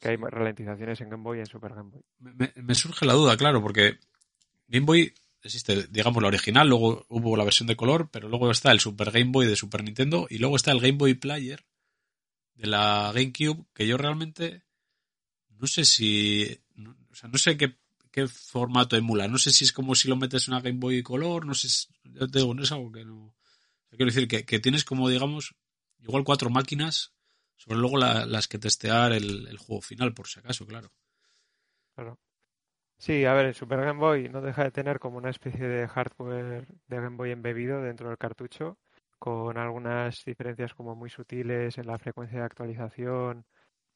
que 0.00 0.08
hay 0.08 0.16
ralentizaciones 0.16 1.00
en 1.00 1.08
Game 1.08 1.22
Boy 1.22 1.38
y 1.38 1.40
en 1.40 1.46
Super 1.46 1.72
Game 1.74 1.90
Boy. 1.90 2.02
Me, 2.18 2.52
me- 2.56 2.74
surge 2.74 3.06
la 3.06 3.14
duda, 3.14 3.36
claro, 3.36 3.62
porque 3.62 3.98
Game 4.66 4.84
Boy 4.84 5.14
existe, 5.42 5.86
digamos, 5.88 6.20
la 6.20 6.28
original, 6.28 6.68
luego 6.68 7.06
hubo 7.08 7.36
la 7.36 7.44
versión 7.44 7.68
de 7.68 7.76
color, 7.76 8.10
pero 8.10 8.28
luego 8.28 8.50
está 8.50 8.72
el 8.72 8.80
Super 8.80 9.12
Game 9.12 9.30
Boy 9.30 9.46
de 9.46 9.54
Super 9.56 9.84
Nintendo 9.84 10.26
y 10.28 10.38
luego 10.38 10.56
está 10.56 10.72
el 10.72 10.80
Game 10.80 10.98
Boy 10.98 11.14
Player 11.14 11.64
de 12.54 12.66
la 12.66 13.12
GameCube, 13.14 13.64
que 13.72 13.86
yo 13.86 13.96
realmente 13.96 14.64
no 15.50 15.66
sé 15.66 15.84
si, 15.84 16.60
sea, 17.18 17.28
no 17.30 17.38
sé 17.38 17.56
qué, 17.56 17.76
qué 18.12 18.28
formato 18.28 18.96
emula, 18.96 19.28
no 19.28 19.38
sé 19.38 19.50
si 19.50 19.64
es 19.64 19.72
como 19.72 19.94
si 19.94 20.08
lo 20.08 20.16
metes 20.16 20.48
en 20.48 20.54
una 20.54 20.62
Game 20.62 20.78
Boy 20.78 21.02
Color, 21.02 21.46
no 21.46 21.54
sé, 21.54 21.68
si- 21.68 21.88
yo 22.04 22.28
te 22.28 22.38
digo, 22.40 22.54
no 22.54 22.62
es 22.62 22.72
algo 22.72 22.92
que 22.92 23.04
no, 23.04 23.34
quiero 23.90 24.06
decir 24.06 24.28
que, 24.28 24.44
que 24.46 24.60
tienes 24.60 24.84
como, 24.84 25.08
digamos, 25.08 25.54
igual 26.00 26.24
cuatro 26.24 26.50
máquinas 26.50 27.14
sobre 27.56 27.78
luego 27.80 27.98
la- 27.98 28.26
las 28.26 28.48
que 28.48 28.58
testear 28.58 29.12
el, 29.12 29.48
el 29.48 29.58
juego 29.58 29.82
final, 29.82 30.14
por 30.14 30.28
si 30.28 30.40
acaso, 30.40 30.66
claro. 30.66 30.92
Claro. 31.94 32.18
Sí, 32.98 33.24
a 33.26 33.34
ver, 33.34 33.46
el 33.46 33.54
Super 33.54 33.80
Game 33.80 34.00
Boy 34.00 34.28
no 34.28 34.40
deja 34.42 34.64
de 34.64 34.70
tener 34.72 34.98
como 35.00 35.18
una 35.18 35.30
especie 35.30 35.66
de 35.68 35.88
hardware 35.88 36.66
de 36.88 36.96
Game 36.96 37.16
Boy 37.16 37.30
embebido 37.32 37.82
dentro 37.82 38.08
del 38.08 38.18
cartucho, 38.18 38.78
con 39.18 39.58
algunas 39.58 40.24
diferencias 40.24 40.74
como 40.74 40.94
muy 40.96 41.10
sutiles 41.10 41.78
en 41.78 41.86
la 41.86 41.98
frecuencia 41.98 42.40
de 42.40 42.44
actualización 42.46 43.46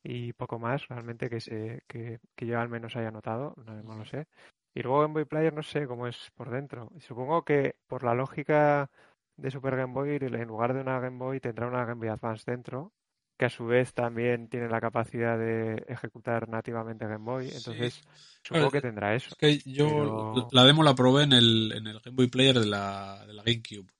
y 0.03 0.33
poco 0.33 0.59
más, 0.59 0.87
realmente 0.89 1.31
que 1.31 1.41
se, 1.41 1.83
que, 1.87 2.19
que 2.35 2.47
yo 2.47 2.59
al 2.59 2.69
menos 2.69 2.97
haya 2.97 3.11
notado, 3.11 3.55
no, 3.65 3.83
no 3.83 3.97
lo 3.97 4.05
sé. 4.05 4.27
Y 4.75 4.83
luego 4.83 5.01
Game 5.03 5.15
Boy 5.15 5.25
Player 5.27 5.53
no 5.53 5.63
sé 5.63 5.87
cómo 5.87 6.07
es 6.07 6.17
por 6.35 6.51
dentro. 6.51 6.91
Supongo 7.01 7.45
que 7.45 7.77
por 7.87 8.05
la 8.05 8.15
lógica 8.15 8.91
de 9.37 9.51
Super 9.51 9.77
Game 9.77 9.93
Boy, 9.93 10.17
en 10.21 10.49
lugar 10.49 10.75
de 10.75 10.81
una 10.81 10.99
Game 10.99 11.19
Boy 11.19 11.41
tendrá 11.41 11.69
una 11.69 11.85
Game 11.85 12.01
Boy 12.01 12.09
Advance 12.09 12.51
dentro, 12.51 12.93
que 13.39 13.47
a 13.47 13.51
su 13.51 13.67
vez 13.67 13.93
también 13.93 14.49
tiene 14.49 14.69
la 14.69 14.81
capacidad 14.81 15.39
de 15.39 15.85
ejecutar 15.89 16.49
nativamente 16.49 17.07
Game 17.07 17.25
Boy. 17.25 17.49
Sí. 17.49 17.57
Entonces, 17.57 18.01
Claro, 18.03 18.67
supongo 18.67 18.71
que 18.71 18.81
tendrá 18.81 19.15
eso. 19.15 19.29
Es 19.31 19.37
que 19.37 19.71
yo 19.71 19.89
Pero- 19.89 20.49
la 20.53 20.65
demo 20.65 20.83
la 20.83 20.95
probé 20.95 21.25
en 21.25 21.33
el, 21.33 21.73
en 21.77 21.87
el 21.87 22.01
Game 22.01 22.17
Boy 22.17 22.29
Player 22.29 22.59
de 22.59 22.67
la, 22.67 23.25
de 23.27 23.35
la 23.35 23.43
GameCube. 23.43 23.91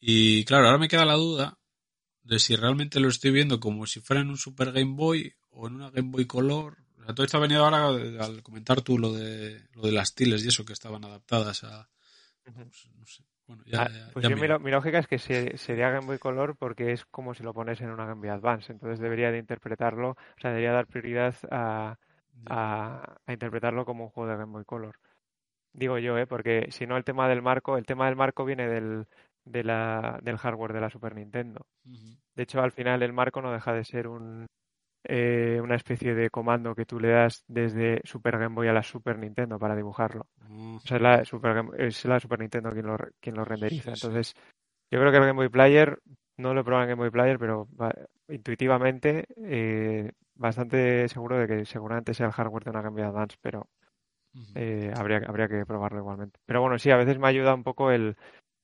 Y 0.00 0.44
claro, 0.44 0.66
ahora 0.66 0.78
me 0.78 0.88
queda 0.88 1.04
la 1.06 1.14
duda 1.14 1.58
de 2.24 2.38
si 2.38 2.56
realmente 2.56 3.00
lo 3.00 3.08
estoy 3.08 3.30
viendo 3.30 3.60
como 3.60 3.86
si 3.86 4.00
fuera 4.00 4.22
en 4.22 4.28
un 4.30 4.36
Super 4.36 4.72
Game 4.72 4.94
Boy 4.96 5.32
o 5.50 5.66
en 5.68 5.74
una 5.76 5.90
Game 5.90 6.10
Boy 6.10 6.26
Color. 6.26 6.76
O 7.00 7.04
sea, 7.04 7.14
todo 7.14 7.24
esto 7.24 7.36
ha 7.36 7.40
venido 7.40 7.64
ahora 7.64 7.88
al 8.24 8.42
comentar 8.42 8.80
tú 8.82 8.98
lo 8.98 9.12
de, 9.12 9.60
lo 9.74 9.82
de 9.82 9.92
las 9.92 10.14
tiles 10.14 10.44
y 10.44 10.48
eso 10.48 10.64
que 10.64 10.72
estaban 10.72 11.04
adaptadas 11.04 11.64
a... 11.64 11.88
Pues, 12.44 12.56
no 12.98 13.06
sé. 13.06 13.24
Bueno, 13.46 13.62
ya, 13.66 13.82
Ah, 13.82 13.88
ya- 13.92 14.10
pues 14.12 14.22
ya 14.22 14.30
yo 14.30 14.36
mi, 14.58 14.70
lógica 14.70 14.98
es 14.98 15.06
que 15.06 15.18
se- 15.18 15.56
sería 15.58 15.90
Game 15.90 16.06
Boy 16.06 16.18
Color 16.18 16.56
porque 16.56 16.92
es 16.92 17.04
como 17.06 17.34
si 17.34 17.42
lo 17.42 17.52
pones 17.52 17.80
en 17.82 17.90
una 17.90 18.06
Game 18.06 18.20
Boy 18.20 18.30
Advance. 18.30 18.72
Entonces 18.72 18.98
debería 19.00 19.30
de 19.30 19.38
interpretarlo, 19.38 20.10
o 20.10 20.16
sea, 20.40 20.50
debería 20.50 20.72
dar 20.72 20.86
prioridad 20.86 21.34
a, 21.50 21.98
a, 22.46 23.16
a 23.26 23.32
interpretarlo 23.32 23.84
como 23.84 24.04
un 24.04 24.10
juego 24.10 24.30
de 24.30 24.36
Game 24.38 24.52
Boy 24.52 24.64
Color. 24.64 24.98
Digo 25.72 25.98
yo, 25.98 26.16
¿eh? 26.18 26.26
Porque 26.26 26.68
si 26.70 26.86
no 26.86 26.96
el 26.96 27.04
tema 27.04 27.28
del 27.28 27.42
marco, 27.42 27.76
el 27.76 27.84
tema 27.86 28.06
del 28.06 28.16
marco 28.16 28.44
viene 28.44 28.68
del, 28.68 29.06
de 29.44 29.64
la, 29.64 30.18
del 30.22 30.36
hardware 30.38 30.72
de 30.72 30.80
la 30.80 30.90
Super 30.90 31.14
Nintendo. 31.14 31.66
De 32.34 32.42
hecho, 32.42 32.60
al 32.60 32.72
final 32.72 33.02
el 33.02 33.12
marco 33.12 33.40
no 33.42 33.52
deja 33.52 33.72
de 33.72 33.84
ser 33.84 34.08
un, 34.08 34.46
eh, 35.04 35.60
una 35.62 35.76
especie 35.76 36.14
de 36.14 36.30
comando 36.30 36.74
que 36.74 36.86
tú 36.86 36.98
le 36.98 37.10
das 37.10 37.44
desde 37.46 38.00
Super 38.04 38.38
Game 38.38 38.54
Boy 38.54 38.68
a 38.68 38.72
la 38.72 38.82
Super 38.82 39.18
Nintendo 39.18 39.58
para 39.58 39.76
dibujarlo. 39.76 40.26
Mm, 40.48 40.76
O 40.76 40.80
sea, 40.80 40.96
es 40.96 41.02
la 41.02 41.24
Super, 41.24 41.54
Game- 41.54 41.70
es 41.78 42.04
la 42.04 42.18
Super 42.20 42.40
Nintendo 42.40 42.72
quien 42.72 42.86
lo, 42.86 42.96
quien 43.20 43.36
lo 43.36 43.44
renderiza. 43.44 43.90
Entonces, 43.92 44.34
yo 44.90 44.98
creo 44.98 45.10
que 45.12 45.18
el 45.18 45.24
Game 45.24 45.36
Boy 45.36 45.48
Player, 45.48 45.98
no 46.38 46.54
lo 46.54 46.60
he 46.60 46.64
probado 46.64 46.84
en 46.84 46.90
Game 46.90 47.02
Boy 47.02 47.10
Player, 47.10 47.38
pero 47.38 47.68
va- 47.80 47.94
intuitivamente 48.28 49.26
eh, 49.36 50.10
bastante 50.34 51.06
seguro 51.08 51.38
de 51.38 51.46
que 51.46 51.64
seguramente 51.64 52.14
sea 52.14 52.26
el 52.26 52.32
hardware 52.32 52.64
de 52.64 52.70
una 52.70 52.82
Game 52.82 52.94
Boy 53.00 53.02
Advance, 53.08 53.36
pero 53.40 53.68
eh, 54.56 54.92
habría, 54.96 55.18
habría 55.26 55.46
que 55.48 55.64
probarlo 55.66 55.98
igualmente. 56.00 56.40
Pero 56.46 56.60
bueno, 56.60 56.78
sí, 56.78 56.90
a 56.90 56.96
veces 56.96 57.18
me 57.18 57.28
ayuda 57.28 57.54
un 57.54 57.62
poco 57.62 57.90
el, 57.92 58.16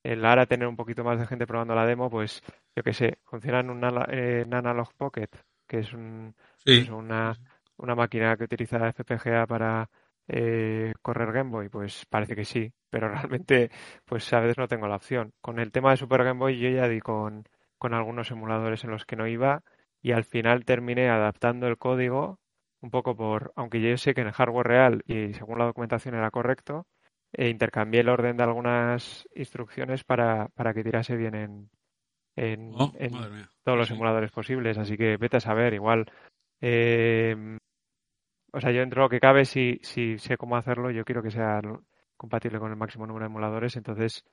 el 0.02 0.24
ahora 0.24 0.46
tener 0.46 0.68
un 0.68 0.76
poquito 0.76 1.04
más 1.04 1.18
de 1.18 1.26
gente 1.26 1.46
probando 1.46 1.74
la 1.74 1.86
demo, 1.86 2.10
pues 2.10 2.42
yo 2.76 2.82
qué 2.82 2.92
sé, 2.94 3.18
funciona 3.24 3.60
en 3.60 3.70
un 3.70 3.84
ala- 3.84 4.06
en 4.10 4.52
Analog 4.54 4.92
Pocket, 4.96 5.28
que 5.66 5.78
es 5.80 5.92
un, 5.92 6.34
Sí, 6.64 6.72
pues 6.72 6.88
una, 6.88 7.38
una 7.76 7.94
máquina 7.94 8.36
que 8.36 8.44
utiliza 8.44 8.88
FPGA 8.88 9.46
para 9.46 9.88
eh, 10.28 10.92
correr 11.02 11.32
Game 11.32 11.50
Boy, 11.50 11.68
pues 11.68 12.06
parece 12.06 12.36
que 12.36 12.44
sí, 12.44 12.72
pero 12.90 13.08
realmente 13.30 13.70
pues 14.04 14.32
a 14.32 14.40
veces 14.40 14.58
no 14.58 14.68
tengo 14.68 14.88
la 14.88 14.96
opción. 14.96 15.32
Con 15.40 15.58
el 15.58 15.72
tema 15.72 15.90
de 15.90 15.96
Super 15.96 16.24
Game 16.24 16.38
Boy 16.40 16.58
yo 16.58 16.70
ya 16.70 16.88
di 16.88 17.00
con, 17.00 17.44
con 17.78 17.94
algunos 17.94 18.30
emuladores 18.30 18.84
en 18.84 18.90
los 18.90 19.04
que 19.06 19.16
no 19.16 19.26
iba 19.26 19.62
y 20.02 20.12
al 20.12 20.24
final 20.24 20.64
terminé 20.64 21.08
adaptando 21.10 21.66
el 21.66 21.78
código 21.78 22.38
un 22.80 22.90
poco 22.90 23.16
por, 23.16 23.52
aunque 23.56 23.80
yo 23.80 23.96
sé 23.98 24.14
que 24.14 24.22
en 24.22 24.28
el 24.28 24.32
hardware 24.32 24.66
real 24.66 25.02
y 25.06 25.34
según 25.34 25.58
la 25.58 25.66
documentación 25.66 26.14
era 26.14 26.30
correcto, 26.30 26.86
e 27.32 27.48
intercambié 27.48 28.00
el 28.00 28.08
orden 28.08 28.36
de 28.36 28.42
algunas 28.42 29.28
instrucciones 29.34 30.04
para, 30.04 30.48
para 30.48 30.74
que 30.74 30.84
tirase 30.84 31.16
bien 31.16 31.34
en, 31.34 31.70
en, 32.36 32.70
Oh, 32.74 32.92
en 32.98 33.10
todos 33.64 33.78
los 33.78 33.88
Sí. 33.88 33.94
emuladores 33.94 34.30
posibles, 34.32 34.78
así 34.78 34.96
que 34.96 35.16
vete 35.16 35.36
a 35.38 35.40
saber, 35.40 35.74
igual. 35.74 36.10
eh, 36.60 37.58
o 38.52 38.60
sea, 38.60 38.72
yo 38.72 38.80
dentro 38.80 39.02
de 39.02 39.04
lo 39.06 39.10
que 39.10 39.20
cabe, 39.20 39.44
si, 39.44 39.78
si 39.82 40.18
sé 40.18 40.36
cómo 40.36 40.56
hacerlo, 40.56 40.90
yo 40.90 41.04
quiero 41.04 41.22
que 41.22 41.30
sea 41.30 41.60
compatible 42.16 42.58
con 42.58 42.70
el 42.70 42.76
máximo 42.76 43.06
número 43.06 43.24
de 43.24 43.30
emuladores, 43.30 43.76
entonces 43.76 44.24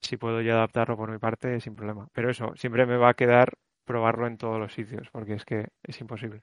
si 0.00 0.16
puedo 0.16 0.40
yo 0.40 0.54
adaptarlo 0.54 0.96
por 0.96 1.10
mi 1.10 1.18
parte, 1.18 1.60
sin 1.60 1.74
problema. 1.74 2.08
Pero 2.12 2.30
eso, 2.30 2.52
siempre 2.56 2.86
me 2.86 2.96
va 2.96 3.10
a 3.10 3.14
quedar 3.14 3.52
probarlo 3.84 4.26
en 4.26 4.36
todos 4.38 4.58
los 4.58 4.72
sitios, 4.72 5.08
porque 5.10 5.34
es 5.34 5.44
que 5.44 5.68
es 5.82 6.00
imposible. 6.00 6.42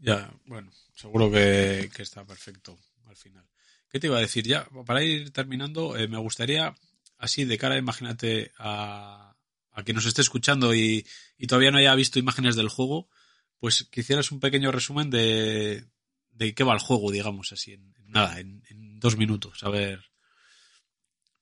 Ya, 0.00 0.30
bueno, 0.44 0.70
seguro 0.94 1.30
que, 1.30 1.88
que 1.94 2.02
está 2.02 2.24
perfecto 2.24 2.76
al 3.06 3.16
final. 3.16 3.44
¿Qué 3.88 4.00
te 4.00 4.08
iba 4.08 4.18
a 4.18 4.20
decir? 4.20 4.46
Ya, 4.46 4.68
para 4.84 5.02
ir 5.02 5.32
terminando, 5.32 5.96
eh, 5.96 6.08
me 6.08 6.18
gustaría, 6.18 6.74
así 7.18 7.44
de 7.44 7.58
cara, 7.58 7.78
imagínate, 7.78 8.52
a, 8.58 9.36
a 9.72 9.82
quien 9.84 9.94
nos 9.94 10.06
esté 10.06 10.22
escuchando 10.22 10.74
y, 10.74 11.06
y 11.38 11.46
todavía 11.46 11.70
no 11.70 11.78
haya 11.78 11.94
visto 11.94 12.18
imágenes 12.18 12.56
del 12.56 12.68
juego, 12.68 13.08
pues 13.58 13.88
que 13.90 14.00
hicieras 14.00 14.32
un 14.32 14.40
pequeño 14.40 14.72
resumen 14.72 15.10
de, 15.10 15.86
de 16.30 16.54
qué 16.54 16.64
va 16.64 16.74
el 16.74 16.80
juego, 16.80 17.10
digamos, 17.10 17.52
así, 17.52 17.72
en, 17.72 17.94
nada, 18.06 18.38
en 18.40 18.62
dos 19.00 19.16
minutos. 19.16 19.62
A 19.62 19.70
ver. 19.70 20.04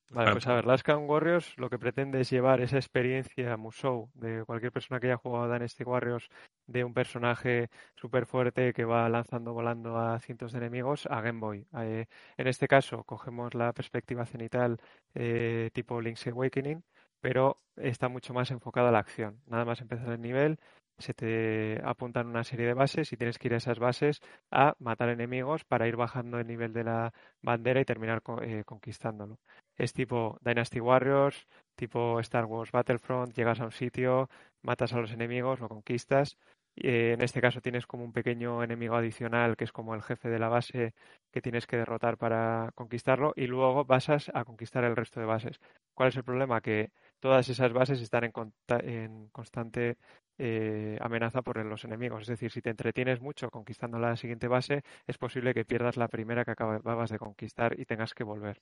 Pues 0.07 0.17
Vale, 0.17 0.33
pues 0.33 0.47
a 0.47 0.55
ver, 0.55 0.67
Warriors 0.99 1.57
lo 1.57 1.71
que 1.71 1.79
pretende 1.79 2.21
es 2.21 2.31
llevar 2.31 2.61
esa 2.61 2.77
experiencia 2.77 3.57
Musou 3.57 4.11
de 4.15 4.45
cualquier 4.45 4.71
persona 4.71 5.01
que 5.01 5.07
haya 5.07 5.17
jugado 5.17 5.45
a 5.45 5.55
Dynasty 5.55 5.83
Warriors 5.83 6.29
de 6.67 6.85
un 6.85 6.93
personaje 6.93 7.71
súper 7.97 8.27
fuerte 8.27 8.75
que 8.75 8.85
va 8.85 9.09
lanzando 9.09 9.55
volando 9.55 9.99
a 9.99 10.21
cientos 10.21 10.53
de 10.53 10.59
enemigos 10.59 11.07
a 11.11 11.23
Game 11.23 11.41
Boy. 11.41 11.67
Eh, 11.79 12.05
en 12.37 12.47
este 12.47 12.69
caso 12.69 13.03
cogemos 13.05 13.55
la 13.55 13.73
perspectiva 13.73 14.27
cenital 14.27 14.79
eh, 15.15 15.71
tipo 15.73 16.01
Link's 16.01 16.27
Awakening, 16.27 16.85
pero 17.21 17.63
está 17.77 18.09
mucho 18.09 18.35
más 18.35 18.51
enfocada 18.51 18.91
a 18.91 18.93
la 18.93 18.99
acción. 18.99 19.41
Nada 19.47 19.65
más 19.65 19.81
empezar 19.81 20.11
el 20.13 20.21
nivel, 20.21 20.59
se 20.99 21.15
te 21.15 21.81
apuntan 21.85 22.27
una 22.29 22.45
serie 22.45 22.67
de 22.67 22.75
bases 22.75 23.13
y 23.13 23.17
tienes 23.17 23.39
que 23.39 23.49
ir 23.49 23.55
a 23.55 23.59
esas 23.59 23.79
bases 23.79 24.21
a 24.51 24.75
matar 24.79 25.09
enemigos 25.09 25.65
para 25.65 25.89
ir 25.89 25.97
bajando 25.97 26.39
el 26.39 26.47
nivel 26.47 26.73
de 26.73 26.85
la 26.85 27.13
bandera 27.43 27.81
y 27.81 27.85
terminar 27.85 28.23
eh, 28.43 28.63
conquistándolo 28.65 29.39
es 29.77 29.93
tipo 29.93 30.39
Dynasty 30.43 30.81
Warriors, 30.81 31.47
tipo 31.77 32.21
Star 32.21 32.45
Wars 32.45 32.71
Battlefront, 32.73 33.35
llegas 33.35 33.61
a 33.61 33.65
un 33.65 33.73
sitio, 33.73 34.29
matas 34.63 34.93
a 34.93 35.01
los 35.01 35.13
enemigos, 35.13 35.61
lo 35.61 35.69
conquistas. 35.69 36.39
Eh, 36.77 37.13
en 37.13 37.23
este 37.23 37.41
caso 37.41 37.61
tienes 37.61 37.87
como 37.87 38.05
un 38.05 38.13
pequeño 38.13 38.63
enemigo 38.65 38.97
adicional 38.97 39.57
que 39.57 39.63
es 39.63 39.71
como 39.71 39.95
el 39.95 40.03
jefe 40.03 40.29
de 40.29 40.41
la 40.41 40.49
base 40.49 40.93
que 41.31 41.41
tienes 41.41 41.69
que 41.69 41.77
derrotar 41.77 42.19
para 42.19 42.73
conquistarlo 42.75 43.33
y 43.37 43.47
luego 43.47 43.87
pasas 43.87 44.31
a 44.35 44.45
conquistar 44.45 44.83
el 44.85 44.97
resto 44.97 45.21
de 45.21 45.27
bases. 45.27 45.61
¿Cuál 45.95 46.09
es 46.09 46.17
el 46.17 46.25
problema? 46.25 46.61
Que 46.61 46.91
todas 47.25 47.49
esas 47.49 47.73
bases 47.73 48.03
están 48.03 48.25
en, 48.25 49.29
constante 49.31 49.97
eh, 50.37 50.99
amenaza 51.01 51.41
por 51.41 51.65
los 51.65 51.83
enemigos. 51.87 52.21
Es 52.21 52.29
decir, 52.29 52.51
si 52.51 52.61
te 52.61 52.69
entretienes 52.69 53.23
mucho 53.23 53.49
conquistando 53.49 53.99
la 53.99 54.15
siguiente 54.15 54.47
base, 54.47 54.83
es 55.07 55.17
posible 55.17 55.55
que 55.55 55.65
pierdas 55.65 55.97
la 55.97 56.09
primera 56.09 56.45
que 56.45 56.51
acababas 56.51 57.09
de 57.09 57.19
conquistar 57.19 57.81
y 57.81 57.87
tengas 57.87 58.13
que 58.13 58.25
volver. 58.25 58.61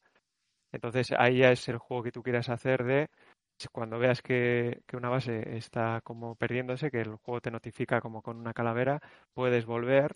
Entonces 0.71 1.11
ahí 1.19 1.39
ya 1.39 1.51
es 1.51 1.69
el 1.69 1.79
juego 1.79 2.05
que 2.05 2.13
tú 2.13 2.23
quieras 2.23 2.51
hacer 2.51 2.85
de 2.85 3.09
cuando 3.73 3.99
veas 3.99 4.23
que, 4.23 4.83
que 4.87 4.97
una 4.97 5.09
base 5.09 5.57
está 5.57 6.01
como 6.05 6.37
perdiéndose, 6.37 6.93
que 6.93 7.01
el 7.01 7.17
juego 7.17 7.41
te 7.41 7.51
notifica 7.51 8.01
como 8.01 8.23
con 8.23 8.37
una 8.37 8.55
calavera, 8.55 9.01
puedes 9.35 9.67
volver, 9.67 10.15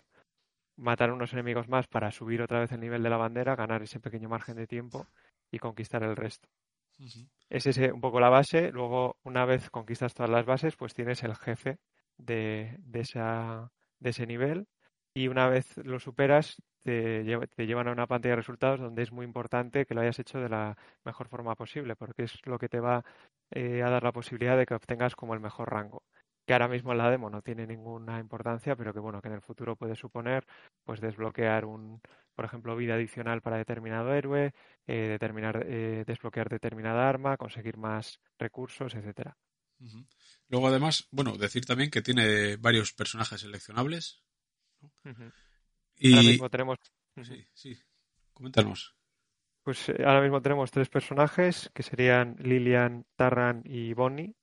matar 0.77 1.11
unos 1.11 1.33
enemigos 1.33 1.67
más 1.67 1.85
para 1.87 2.11
subir 2.11 2.41
otra 2.41 2.61
vez 2.61 2.71
el 2.71 2.79
nivel 2.79 3.03
de 3.03 3.09
la 3.09 3.17
bandera, 3.17 3.57
ganar 3.57 3.83
ese 3.83 3.99
pequeño 3.99 4.29
margen 4.29 4.55
de 4.55 4.67
tiempo 4.67 5.05
y 5.51 5.59
conquistar 5.59 6.01
el 6.03 6.15
resto. 6.15 6.47
Es 7.49 7.65
ese 7.65 7.91
un 7.91 8.01
poco 8.01 8.19
la 8.19 8.29
base. 8.29 8.71
Luego, 8.71 9.17
una 9.23 9.45
vez 9.45 9.69
conquistas 9.69 10.13
todas 10.13 10.29
las 10.31 10.45
bases, 10.45 10.75
pues 10.75 10.93
tienes 10.93 11.23
el 11.23 11.35
jefe 11.35 11.77
de, 12.17 12.75
de, 12.79 12.99
esa, 13.01 13.71
de 13.99 14.09
ese 14.09 14.25
nivel. 14.27 14.67
Y 15.13 15.27
una 15.29 15.47
vez 15.49 15.77
lo 15.77 15.99
superas, 15.99 16.61
te, 16.83 17.23
te 17.55 17.65
llevan 17.65 17.87
a 17.87 17.91
una 17.91 18.07
pantalla 18.07 18.33
de 18.33 18.37
resultados 18.37 18.79
donde 18.79 19.03
es 19.03 19.11
muy 19.11 19.25
importante 19.25 19.85
que 19.85 19.93
lo 19.95 20.01
hayas 20.01 20.19
hecho 20.19 20.39
de 20.39 20.49
la 20.49 20.77
mejor 21.03 21.27
forma 21.27 21.55
posible, 21.55 21.95
porque 21.95 22.23
es 22.23 22.45
lo 22.45 22.59
que 22.59 22.69
te 22.69 22.79
va 22.79 23.03
eh, 23.51 23.81
a 23.83 23.89
dar 23.89 24.03
la 24.03 24.11
posibilidad 24.11 24.57
de 24.57 24.65
que 24.65 24.75
obtengas 24.75 25.15
como 25.15 25.33
el 25.33 25.39
mejor 25.39 25.71
rango. 25.71 26.03
Que 26.47 26.53
ahora 26.53 26.69
mismo 26.69 26.93
en 26.93 26.97
la 26.99 27.11
demo 27.11 27.29
no 27.29 27.41
tiene 27.43 27.67
ninguna 27.67 28.19
importancia, 28.19 28.75
pero 28.77 28.93
que 28.93 28.99
bueno, 28.99 29.21
que 29.21 29.27
en 29.27 29.35
el 29.35 29.41
futuro 29.41 29.75
puede 29.75 29.95
suponer 29.95 30.47
pues 30.85 31.01
desbloquear 31.01 31.65
un, 31.65 32.01
por 32.35 32.45
ejemplo, 32.45 32.75
vida 32.75 32.95
adicional 32.95 33.41
para 33.41 33.57
determinado 33.57 34.13
héroe, 34.13 34.53
eh, 34.87 35.07
determinar, 35.09 35.63
eh, 35.67 36.05
desbloquear 36.07 36.47
determinada 36.49 37.09
arma, 37.09 37.37
conseguir 37.37 37.77
más 37.77 38.21
recursos, 38.39 38.95
etcétera. 38.95 39.37
Luego, 40.47 40.67
además, 40.69 41.07
bueno, 41.11 41.37
decir 41.37 41.65
también 41.65 41.91
que 41.91 42.01
tiene 42.01 42.55
varios 42.55 42.93
personajes 42.93 43.41
seleccionables. 43.41 44.23
Ahora 44.81 46.23
Y. 46.23 46.29
mismo 46.31 46.49
tenemos, 46.49 46.77
Sí, 47.23 47.45
sí. 47.53 47.77
Coméntanos. 48.33 48.95
pues 49.63 49.89
eh, 49.89 50.03
ahora 50.05 50.21
mismo 50.21 50.41
tenemos 50.41 50.71
tres 50.71 50.87
personajes 50.89 51.69
que 51.73 51.83
serían 51.83 52.37
Lilian, 52.39 53.05
Tarran 53.17 53.63
y 53.65 53.93
Bonnie. 53.93 54.36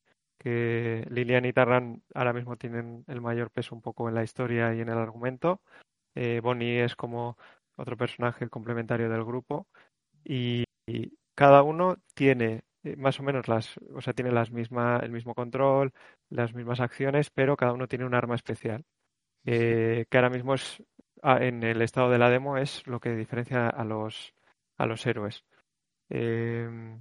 Que 0.45 1.07
Lilian 1.11 1.47
y 1.47 1.55
Tarran 1.55 2.03
ahora 2.15 2.35
mismo 2.35 2.57
tienen 2.57 3.05
el 3.09 3.23
mayor 3.23 3.51
peso 3.51 3.75
un 3.75 3.83
poco 3.83 4.09
en 4.11 4.15
la 4.17 4.25
historia 4.25 4.75
y 4.75 4.83
en 4.83 4.91
el 4.91 4.99
argumento. 4.99 5.63
Eh, 6.15 6.41
Bonnie 6.43 6.85
es 6.85 6.97
como 6.97 7.39
otro 7.77 7.97
personaje 7.97 8.49
complementario 8.51 9.11
del 9.11 9.25
grupo 9.25 9.67
y, 10.25 10.65
y 10.87 11.13
cada 11.35 11.63
uno 11.63 11.97
tiene 12.15 12.65
eh, 12.85 12.97
más 12.97 13.21
o 13.21 13.25
menos 13.25 13.49
las, 13.49 13.77
o 13.95 14.01
sea, 14.03 14.13
tiene 14.15 14.33
las 14.33 14.51
misma, 14.53 15.01
el 15.03 15.11
mismo 15.13 15.35
control, 15.35 15.93
las 16.31 16.55
mismas 16.55 16.81
acciones, 16.81 17.31
pero 17.31 17.57
cada 17.57 17.73
uno 17.73 17.89
tiene 17.89 18.05
un 18.07 18.15
arma 18.15 18.37
especial. 18.37 18.85
eh, 19.47 20.07
que 20.11 20.19
ahora 20.19 20.31
mismo 20.31 20.55
es 20.55 20.83
ah, 21.23 21.39
en 21.43 21.63
el 21.65 21.83
estado 21.83 22.11
de 22.11 22.19
la 22.19 22.31
demo 22.31 22.59
es 22.59 22.87
lo 22.87 23.01
que 23.01 23.15
diferencia 23.17 23.69
a 23.69 23.85
los 23.85 24.35
a 24.79 24.87
los 24.87 25.07
héroes. 25.07 25.45
Em, 26.11 27.01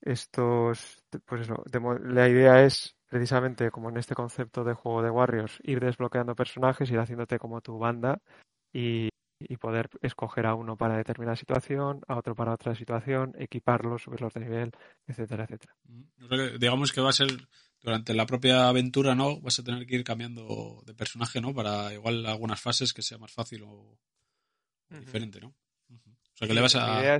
estos, 0.00 1.02
pues 1.24 1.42
eso, 1.42 1.64
la 2.04 2.28
idea 2.28 2.64
es 2.64 2.96
precisamente 3.08 3.70
como 3.70 3.88
en 3.88 3.96
este 3.96 4.14
concepto 4.14 4.64
de 4.64 4.74
juego 4.74 5.02
de 5.02 5.10
Warriors, 5.10 5.58
ir 5.62 5.80
desbloqueando 5.80 6.34
personajes, 6.34 6.90
ir 6.90 6.98
haciéndote 6.98 7.38
como 7.38 7.60
tu 7.60 7.78
banda 7.78 8.20
y, 8.72 9.08
y 9.40 9.56
poder 9.56 9.88
escoger 10.02 10.46
a 10.46 10.54
uno 10.54 10.76
para 10.76 10.96
determinada 10.96 11.36
situación, 11.36 12.00
a 12.06 12.18
otro 12.18 12.34
para 12.34 12.52
otra 12.52 12.74
situación, 12.74 13.34
equiparlos, 13.38 14.02
subirlos 14.02 14.34
de 14.34 14.40
nivel, 14.40 14.72
etcétera, 15.06 15.44
etcétera. 15.44 15.74
O 16.22 16.28
sea 16.28 16.38
que 16.38 16.58
digamos 16.58 16.92
que 16.92 17.00
va 17.00 17.10
a 17.10 17.14
ser 17.14 17.28
durante 17.80 18.14
la 18.14 18.26
propia 18.26 18.68
aventura, 18.68 19.14
¿no? 19.14 19.40
Vas 19.40 19.58
a 19.58 19.64
tener 19.64 19.86
que 19.86 19.96
ir 19.96 20.04
cambiando 20.04 20.82
de 20.84 20.94
personaje, 20.94 21.40
¿no? 21.40 21.54
Para 21.54 21.92
igual 21.94 22.26
algunas 22.26 22.60
fases 22.60 22.92
que 22.92 23.02
sea 23.02 23.18
más 23.18 23.32
fácil 23.32 23.62
o, 23.64 23.98
diferente, 24.90 25.40
¿no? 25.40 25.48
O 25.88 26.36
sea 26.36 26.48
que 26.48 26.54
le 26.54 26.60
vas 26.60 26.76
a. 26.76 27.18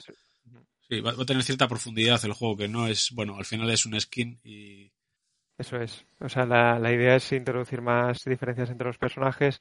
Sí, 0.91 1.01
va, 1.05 1.13
va 1.19 1.23
a 1.23 1.27
tener 1.31 1.43
cierta 1.45 1.69
profundidad 1.69 2.23
el 2.27 2.33
juego, 2.35 2.57
que 2.59 2.69
no 2.69 2.87
es. 2.89 3.11
Bueno, 3.15 3.37
al 3.39 3.45
final 3.47 3.71
es 3.71 3.87
un 3.87 3.99
skin 4.01 4.39
y. 4.45 4.93
Eso 5.59 5.77
es. 5.81 6.07
O 6.21 6.29
sea, 6.29 6.47
la, 6.47 6.79
la 6.79 6.93
idea 6.93 7.17
es 7.17 7.33
introducir 7.33 7.83
más 7.83 8.19
diferencias 8.25 8.71
entre 8.71 8.87
los 8.87 8.99
personajes. 8.99 9.61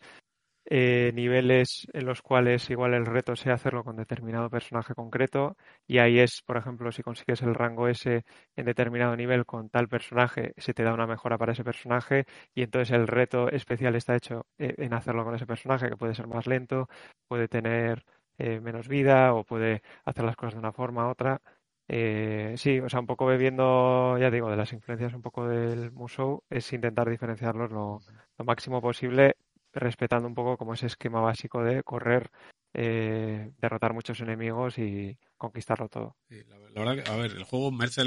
eh, 0.72 1.12
niveles 1.16 1.88
en 1.94 2.06
los 2.06 2.22
cuales 2.22 2.70
igual 2.72 2.94
el 2.96 3.06
reto 3.06 3.36
sea 3.36 3.56
hacerlo 3.56 3.84
con 3.84 3.98
determinado 3.98 4.50
personaje 4.50 4.96
concreto 4.96 5.58
y 5.88 6.00
ahí 6.00 6.20
es, 6.20 6.44
por 6.46 6.58
ejemplo, 6.58 6.92
si 6.92 7.04
consigues 7.04 7.42
el 7.44 7.56
rango 7.56 7.88
S 7.90 8.24
en 8.56 8.66
determinado 8.66 9.16
nivel 9.18 9.46
con 9.46 9.70
tal 9.70 9.90
personaje, 9.90 10.54
se 10.58 10.74
te 10.74 10.84
da 10.84 10.94
una 10.94 11.08
mejora 11.08 11.38
para 11.38 11.54
ese 11.54 11.64
personaje 11.66 12.26
y 12.56 12.64
entonces 12.64 12.96
el 12.96 13.08
reto 13.08 13.50
especial 13.52 13.96
está 13.96 14.16
hecho 14.16 14.48
eh, 14.60 14.76
en 14.78 14.94
hacerlo 14.94 15.26
con 15.26 15.36
ese 15.36 15.48
personaje 15.48 15.90
que 15.90 15.98
puede 15.98 16.16
ser 16.16 16.28
más 16.28 16.48
lento, 16.48 16.90
puede 17.28 17.48
tener 17.50 18.06
eh, 18.38 18.60
menos 18.60 18.88
vida 18.88 19.34
o 19.34 19.44
puede 19.44 19.82
hacer 20.06 20.26
las 20.26 20.36
cosas 20.36 20.54
de 20.54 20.60
una 20.60 20.74
forma 20.74 21.08
u 21.08 21.12
otra. 21.12 21.42
sí, 21.88 22.80
o 22.80 22.90
sea, 22.90 23.00
un 23.00 23.08
poco 23.08 23.26
bebiendo, 23.26 24.18
ya 24.18 24.30
digo, 24.30 24.50
de 24.50 24.58
las 24.58 24.74
influencias 24.74 25.14
un 25.14 25.22
poco 25.22 25.48
del 25.48 25.92
Musou, 25.92 26.44
es 26.50 26.72
intentar 26.74 27.10
diferenciarlos 27.10 27.72
lo, 27.72 28.00
máximo 28.44 28.82
posible 28.82 29.36
respetando 29.74 30.28
un 30.28 30.36
poco 30.36 30.58
como 30.58 30.74
ese 30.74 30.88
esquema 30.88 31.22
básico 31.22 31.64
de 31.64 31.84
correr, 31.84 32.32
eh, 32.74 33.52
derrotar 33.60 33.94
muchos 33.94 34.20
enemigos 34.22 34.78
y 34.78 35.18
conquistarlo 35.38 35.90
todo. 35.90 36.16
la, 36.30 36.58
verdad 36.84 37.04
que, 37.04 37.10
a 37.10 37.16
ver, 37.16 37.32
el 37.32 37.44
juego 37.44 37.72
merece 37.72 38.04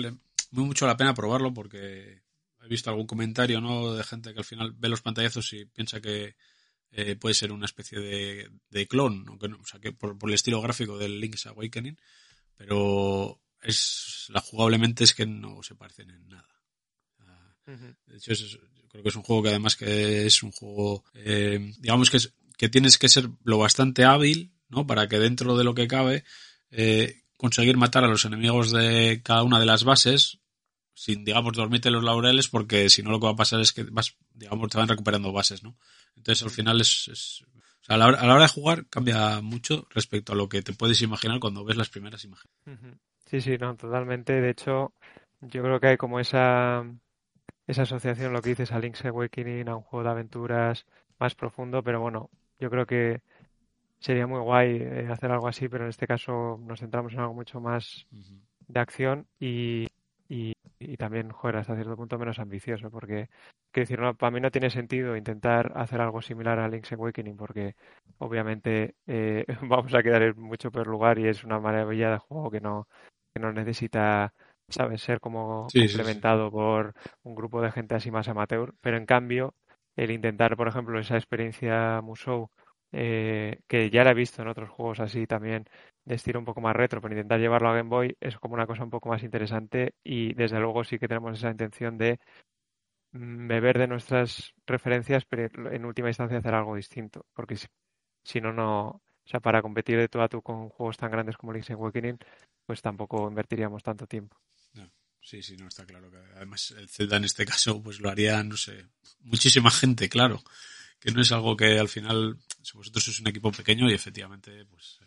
muy 0.50 0.64
mucho 0.64 0.86
la 0.86 0.96
pena 0.96 1.14
probarlo 1.14 1.52
porque 1.52 2.22
he 2.62 2.68
visto 2.68 2.90
algún 2.90 3.06
comentario 3.06 3.60
¿no? 3.60 3.94
de 3.94 4.04
gente 4.04 4.32
que 4.32 4.40
al 4.40 4.44
final 4.44 4.72
ve 4.76 4.88
los 4.88 5.02
pantallazos 5.02 5.52
y 5.52 5.64
piensa 5.66 6.00
que 6.00 6.34
eh, 6.92 7.16
puede 7.16 7.34
ser 7.34 7.52
una 7.52 7.66
especie 7.66 7.98
de, 8.00 8.50
de 8.70 8.86
clon, 8.86 9.24
aunque 9.28 9.48
no, 9.48 9.58
o 9.60 9.66
sea, 9.66 9.80
que 9.80 9.92
por, 9.92 10.16
el 10.22 10.34
estilo 10.34 10.60
gráfico 10.60 10.98
del 10.98 11.20
Link's 11.20 11.46
Awakening, 11.46 11.98
pero 12.56 13.40
es 13.62 14.26
la 14.28 14.40
jugablemente 14.40 15.04
es 15.04 15.14
que 15.14 15.26
no 15.26 15.62
se 15.62 15.74
parecen 15.74 16.10
en 16.10 16.28
nada. 16.28 16.46
De 18.06 18.16
hecho, 18.16 18.32
es, 18.32 18.58
creo 18.88 19.02
que 19.04 19.10
es 19.10 19.16
un 19.16 19.22
juego 19.22 19.44
que 19.44 19.50
además 19.50 19.76
que 19.76 20.26
es 20.26 20.42
un 20.42 20.50
juego, 20.50 21.04
eh, 21.14 21.72
digamos 21.78 22.10
que, 22.10 22.16
es, 22.16 22.34
que 22.58 22.68
tienes 22.68 22.98
que 22.98 23.08
ser 23.08 23.28
lo 23.44 23.58
bastante 23.58 24.04
hábil, 24.04 24.52
¿no? 24.68 24.86
Para 24.88 25.08
que 25.08 25.20
dentro 25.20 25.56
de 25.56 25.62
lo 25.62 25.74
que 25.74 25.86
cabe, 25.86 26.24
eh, 26.70 27.22
conseguir 27.36 27.76
matar 27.76 28.02
a 28.02 28.08
los 28.08 28.24
enemigos 28.24 28.72
de 28.72 29.20
cada 29.22 29.44
una 29.44 29.60
de 29.60 29.66
las 29.66 29.84
bases 29.84 30.40
sin, 30.92 31.24
digamos, 31.24 31.54
dormirte 31.54 31.90
los 31.90 32.04
laureles, 32.04 32.48
porque 32.48 32.90
si 32.90 33.02
no 33.02 33.10
lo 33.10 33.20
que 33.20 33.26
va 33.26 33.32
a 33.32 33.36
pasar 33.36 33.60
es 33.60 33.72
que 33.72 33.84
vas, 33.84 34.16
digamos, 34.34 34.68
te 34.68 34.76
van 34.76 34.88
recuperando 34.88 35.32
bases, 35.32 35.62
¿no? 35.62 35.78
Entonces 36.16 36.42
al 36.42 36.50
final 36.50 36.80
es, 36.80 37.08
es 37.08 37.42
o 37.42 37.84
sea, 37.84 37.94
a 37.94 37.98
la, 37.98 38.06
hora, 38.06 38.20
a 38.20 38.26
la 38.26 38.34
hora 38.34 38.42
de 38.42 38.48
jugar 38.48 38.86
cambia 38.88 39.40
mucho 39.40 39.86
respecto 39.90 40.32
a 40.32 40.36
lo 40.36 40.48
que 40.48 40.62
te 40.62 40.72
puedes 40.72 41.00
imaginar 41.02 41.40
cuando 41.40 41.64
ves 41.64 41.76
las 41.76 41.88
primeras 41.88 42.24
imágenes. 42.24 42.56
Sí, 43.26 43.40
sí, 43.40 43.56
no, 43.58 43.76
totalmente. 43.76 44.40
De 44.40 44.50
hecho, 44.50 44.92
yo 45.40 45.62
creo 45.62 45.80
que 45.80 45.88
hay 45.88 45.96
como 45.96 46.20
esa 46.20 46.84
esa 47.70 47.82
asociación, 47.82 48.32
lo 48.32 48.42
que 48.42 48.50
dices 48.50 48.72
a 48.72 48.78
Link's 48.78 49.04
Awakening, 49.04 49.68
a 49.68 49.76
un 49.76 49.82
juego 49.82 50.04
de 50.04 50.10
aventuras 50.10 50.86
más 51.18 51.34
profundo, 51.34 51.82
pero 51.82 52.00
bueno, 52.00 52.30
yo 52.58 52.68
creo 52.68 52.84
que 52.84 53.20
sería 54.00 54.26
muy 54.26 54.40
guay 54.40 54.78
eh, 54.80 55.08
hacer 55.10 55.30
algo 55.30 55.46
así, 55.46 55.68
pero 55.68 55.84
en 55.84 55.90
este 55.90 56.06
caso 56.06 56.58
nos 56.60 56.80
centramos 56.80 57.12
en 57.12 57.20
algo 57.20 57.34
mucho 57.34 57.60
más 57.60 58.06
de 58.66 58.80
acción 58.80 59.26
y, 59.38 59.86
y, 60.28 60.52
también, 60.96 61.30
joder, 61.30 61.56
hasta 61.56 61.74
cierto 61.74 61.96
punto 61.96 62.18
menos 62.18 62.38
ambicioso, 62.38 62.90
porque, 62.90 63.28
quiero 63.72 63.84
decir, 63.84 64.00
no, 64.00 64.14
para 64.14 64.30
mí 64.30 64.40
no 64.40 64.50
tiene 64.50 64.70
sentido 64.70 65.16
intentar 65.16 65.72
hacer 65.76 66.00
algo 66.00 66.22
similar 66.22 66.58
a 66.58 66.68
Link's 66.68 66.92
Awakening, 66.92 67.36
porque 67.36 67.74
obviamente 68.18 68.94
eh, 69.06 69.44
vamos 69.62 69.94
a 69.94 70.02
quedar 70.02 70.22
en 70.22 70.40
mucho 70.40 70.70
peor 70.70 70.86
lugar 70.86 71.18
y 71.18 71.28
es 71.28 71.44
una 71.44 71.60
maravilla 71.60 72.10
de 72.12 72.18
juego 72.18 72.50
que 72.50 72.60
no, 72.60 72.88
que 73.34 73.40
no 73.40 73.52
necesita 73.52 74.32
¿sabes? 74.70 75.02
Ser 75.02 75.20
como 75.20 75.66
complementado 75.72 76.50
por 76.50 76.94
un 77.22 77.34
grupo 77.34 77.60
de 77.60 77.72
gente 77.72 77.94
así 77.94 78.10
más 78.10 78.28
amateur, 78.28 78.74
pero 78.80 78.96
en 78.96 79.06
cambio, 79.06 79.54
el 79.96 80.10
intentar, 80.10 80.56
por 80.56 80.68
ejemplo, 80.68 80.98
esa 80.98 81.16
experiencia 81.16 82.00
Musou, 82.02 82.50
eh, 82.92 83.60
que 83.68 83.90
ya 83.90 84.04
la 84.04 84.10
he 84.10 84.14
visto 84.14 84.42
en 84.42 84.48
otros 84.48 84.70
juegos 84.70 85.00
así 85.00 85.26
también, 85.26 85.64
de 86.04 86.14
estilo 86.14 86.38
un 86.38 86.44
poco 86.44 86.60
más 86.60 86.74
retro, 86.74 87.00
pero 87.00 87.14
intentar 87.14 87.40
llevarlo 87.40 87.68
a 87.68 87.74
Game 87.74 87.88
Boy 87.88 88.16
es 88.20 88.36
como 88.38 88.54
una 88.54 88.66
cosa 88.66 88.84
un 88.84 88.90
poco 88.90 89.08
más 89.08 89.22
interesante 89.22 89.94
y 90.02 90.34
desde 90.34 90.58
luego 90.58 90.84
sí 90.84 90.98
que 90.98 91.08
tenemos 91.08 91.38
esa 91.38 91.50
intención 91.50 91.98
de 91.98 92.18
mm, 93.12 93.48
beber 93.48 93.78
de 93.78 93.86
nuestras 93.86 94.54
referencias, 94.66 95.24
pero 95.24 95.70
en 95.72 95.84
última 95.84 96.08
instancia 96.08 96.38
hacer 96.38 96.54
algo 96.54 96.76
distinto, 96.76 97.26
porque 97.34 97.56
si, 98.24 98.40
no, 98.40 98.52
no, 98.52 98.88
o 98.88 99.02
sea, 99.24 99.40
para 99.40 99.62
competir 99.62 99.98
de 99.98 100.08
tú 100.08 100.20
a 100.20 100.28
tú 100.28 100.42
con 100.42 100.68
juegos 100.68 100.96
tan 100.96 101.10
grandes 101.10 101.36
como 101.36 101.52
Link's 101.52 101.70
Awakening, 101.70 102.18
pues 102.66 102.82
tampoco 102.82 103.28
invertiríamos 103.28 103.82
tanto 103.82 104.06
tiempo. 104.06 104.36
Sí, 105.22 105.42
sí, 105.42 105.56
no 105.56 105.68
está 105.68 105.84
claro. 105.84 106.10
que 106.10 106.16
Además, 106.36 106.70
el 106.72 106.88
Zelda 106.88 107.18
en 107.18 107.24
este 107.24 107.44
caso, 107.44 107.82
pues 107.82 108.00
lo 108.00 108.08
haría, 108.08 108.42
no 108.42 108.56
sé, 108.56 108.86
muchísima 109.20 109.70
gente, 109.70 110.08
claro. 110.08 110.42
Que 111.00 111.10
no 111.12 111.22
es 111.22 111.32
algo 111.32 111.56
que 111.56 111.78
al 111.78 111.88
final, 111.88 112.38
si 112.62 112.76
vosotros 112.76 113.04
sois 113.04 113.20
un 113.20 113.28
equipo 113.28 113.50
pequeño 113.50 113.90
y 113.90 113.94
efectivamente, 113.94 114.66
pues 114.66 114.98
eh, 115.00 115.06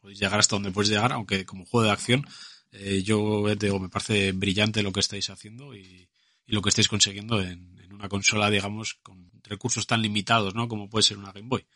podéis 0.00 0.18
llegar 0.18 0.40
hasta 0.40 0.56
donde 0.56 0.72
podéis 0.72 0.90
llegar, 0.90 1.12
aunque 1.12 1.46
como 1.46 1.64
juego 1.64 1.86
de 1.86 1.92
acción, 1.92 2.26
eh, 2.72 3.02
yo 3.02 3.44
digo, 3.54 3.78
me 3.78 3.88
parece 3.88 4.32
brillante 4.32 4.82
lo 4.82 4.92
que 4.92 5.00
estáis 5.00 5.30
haciendo 5.30 5.74
y, 5.74 6.08
lo 6.46 6.62
que 6.62 6.70
estáis 6.70 6.88
consiguiendo 6.88 7.40
en, 7.40 7.78
una 7.92 8.08
consola, 8.08 8.50
digamos, 8.50 8.94
con 9.02 9.30
recursos 9.44 9.86
tan 9.86 10.02
limitados, 10.02 10.54
¿no? 10.54 10.66
Como 10.66 10.88
puede 10.88 11.02
ser 11.04 11.18
una 11.18 11.32
Game 11.32 11.48
Boy. 11.48 11.66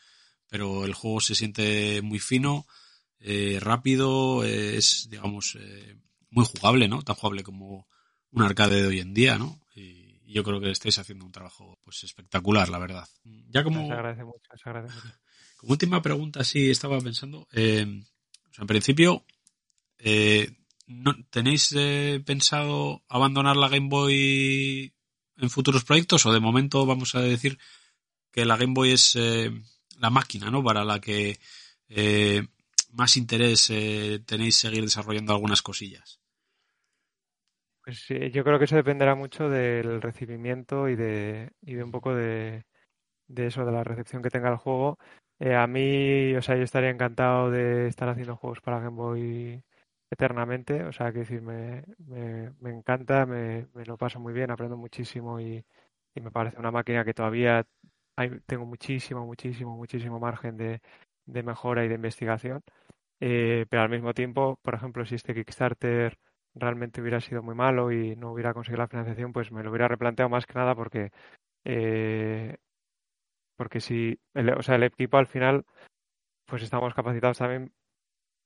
Pero 0.48 0.84
el 0.84 0.94
juego 0.94 1.20
se 1.20 1.34
siente 1.34 2.00
muy 2.02 2.18
fino, 2.18 2.66
eh, 3.20 3.58
rápido, 3.60 4.42
es, 4.42 5.06
digamos, 5.10 5.58
muy 6.30 6.44
jugable, 6.44 6.88
¿no? 6.88 7.02
Tan 7.02 7.14
jugable 7.14 7.44
como 7.44 7.86
un 8.30 8.42
arcade 8.42 8.82
de 8.82 8.88
hoy 8.88 9.00
en 9.00 9.14
día, 9.14 9.38
¿no? 9.38 9.60
Y 9.76 10.03
yo 10.26 10.42
creo 10.42 10.60
que 10.60 10.70
estáis 10.70 10.98
haciendo 10.98 11.24
un 11.24 11.32
trabajo 11.32 11.78
pues 11.84 12.04
espectacular, 12.04 12.68
la 12.68 12.78
verdad. 12.78 13.08
Ya 13.24 13.62
como... 13.62 13.86
Se 13.86 13.92
agradece 13.92 14.24
mucho, 14.24 14.50
se 14.62 14.68
agradece 14.68 14.94
mucho. 14.94 15.18
Como 15.56 15.72
última 15.72 16.02
pregunta, 16.02 16.44
sí, 16.44 16.70
estaba 16.70 17.00
pensando, 17.00 17.48
eh, 17.52 17.86
o 18.50 18.54
sea, 18.54 18.62
en 18.62 18.66
principio, 18.66 19.24
eh, 19.98 20.50
¿no, 20.86 21.14
¿tenéis 21.30 21.72
eh, 21.76 22.22
pensado 22.26 23.02
abandonar 23.08 23.56
la 23.56 23.68
Game 23.68 23.88
Boy 23.88 24.92
en 25.36 25.50
futuros 25.50 25.84
proyectos 25.84 26.26
o 26.26 26.32
de 26.32 26.40
momento 26.40 26.84
vamos 26.86 27.14
a 27.14 27.20
decir 27.20 27.58
que 28.30 28.44
la 28.44 28.56
Game 28.56 28.74
Boy 28.74 28.92
es 28.92 29.16
la 29.16 30.10
máquina, 30.10 30.50
¿no? 30.50 30.62
Para 30.62 30.84
la 30.84 31.00
que 31.00 31.38
más 32.90 33.16
interés 33.16 33.72
tenéis 34.26 34.56
seguir 34.56 34.82
desarrollando 34.82 35.32
algunas 35.32 35.62
cosillas. 35.62 36.20
Pues 37.84 38.06
yo 38.08 38.44
creo 38.44 38.58
que 38.58 38.64
eso 38.64 38.76
dependerá 38.76 39.14
mucho 39.14 39.50
del 39.50 40.00
recibimiento 40.00 40.88
y 40.88 40.96
de, 40.96 41.52
y 41.60 41.74
de 41.74 41.84
un 41.84 41.90
poco 41.90 42.14
de, 42.14 42.64
de 43.28 43.46
eso, 43.48 43.64
de 43.66 43.72
la 43.72 43.84
recepción 43.84 44.22
que 44.22 44.30
tenga 44.30 44.50
el 44.50 44.56
juego. 44.58 44.98
Eh, 45.40 45.54
a 45.56 45.66
mí, 45.66 46.34
o 46.36 46.42
sea, 46.42 46.56
yo 46.56 46.64
estaría 46.64 46.90
encantado 46.90 47.50
de 47.50 47.88
estar 47.88 48.08
haciendo 48.08 48.36
juegos 48.36 48.60
para 48.62 48.80
Game 48.80 48.96
Boy 48.96 49.64
eternamente. 50.10 50.84
O 50.84 50.92
sea, 50.92 51.12
que 51.12 51.20
decir, 51.20 51.42
me, 51.42 51.84
encanta, 52.64 53.26
me, 53.26 53.68
lo 53.86 53.98
paso 53.98 54.20
muy 54.20 54.32
bien, 54.34 54.50
aprendo 54.50 54.76
muchísimo 54.76 55.40
y, 55.40 55.64
y 56.14 56.20
me 56.22 56.30
parece 56.30 56.58
una 56.58 56.70
máquina 56.72 57.04
que 57.04 57.14
todavía 57.14 57.66
hay, 58.16 58.40
tengo 58.46 58.66
muchísimo, 58.66 59.26
muchísimo, 59.26 59.76
muchísimo 59.76 60.20
margen 60.20 60.56
de, 60.56 60.80
de 61.26 61.42
mejora 61.42 61.84
y 61.84 61.88
de 61.88 61.94
investigación. 61.96 62.62
Eh, 63.20 63.66
pero 63.70 63.82
al 63.82 63.90
mismo 63.90 64.14
tiempo, 64.14 64.58
por 64.62 64.74
ejemplo, 64.74 65.06
si 65.06 65.14
este 65.16 65.34
Kickstarter 65.34 66.18
realmente 66.54 67.00
hubiera 67.00 67.20
sido 67.20 67.42
muy 67.42 67.54
malo 67.54 67.92
y 67.92 68.16
no 68.16 68.32
hubiera 68.32 68.54
conseguido 68.54 68.82
la 68.82 68.88
financiación, 68.88 69.32
pues 69.32 69.50
me 69.52 69.62
lo 69.62 69.70
hubiera 69.70 69.88
replanteado 69.88 70.28
más 70.28 70.46
que 70.46 70.54
nada 70.54 70.74
porque 70.74 71.10
eh, 71.64 72.56
porque 73.56 73.80
si 73.80 74.18
el, 74.34 74.50
o 74.50 74.62
sea, 74.62 74.76
el 74.76 74.84
equipo 74.84 75.16
al 75.16 75.26
final 75.26 75.64
pues 76.46 76.62
estamos 76.62 76.94
capacitados 76.94 77.38
también, 77.38 77.72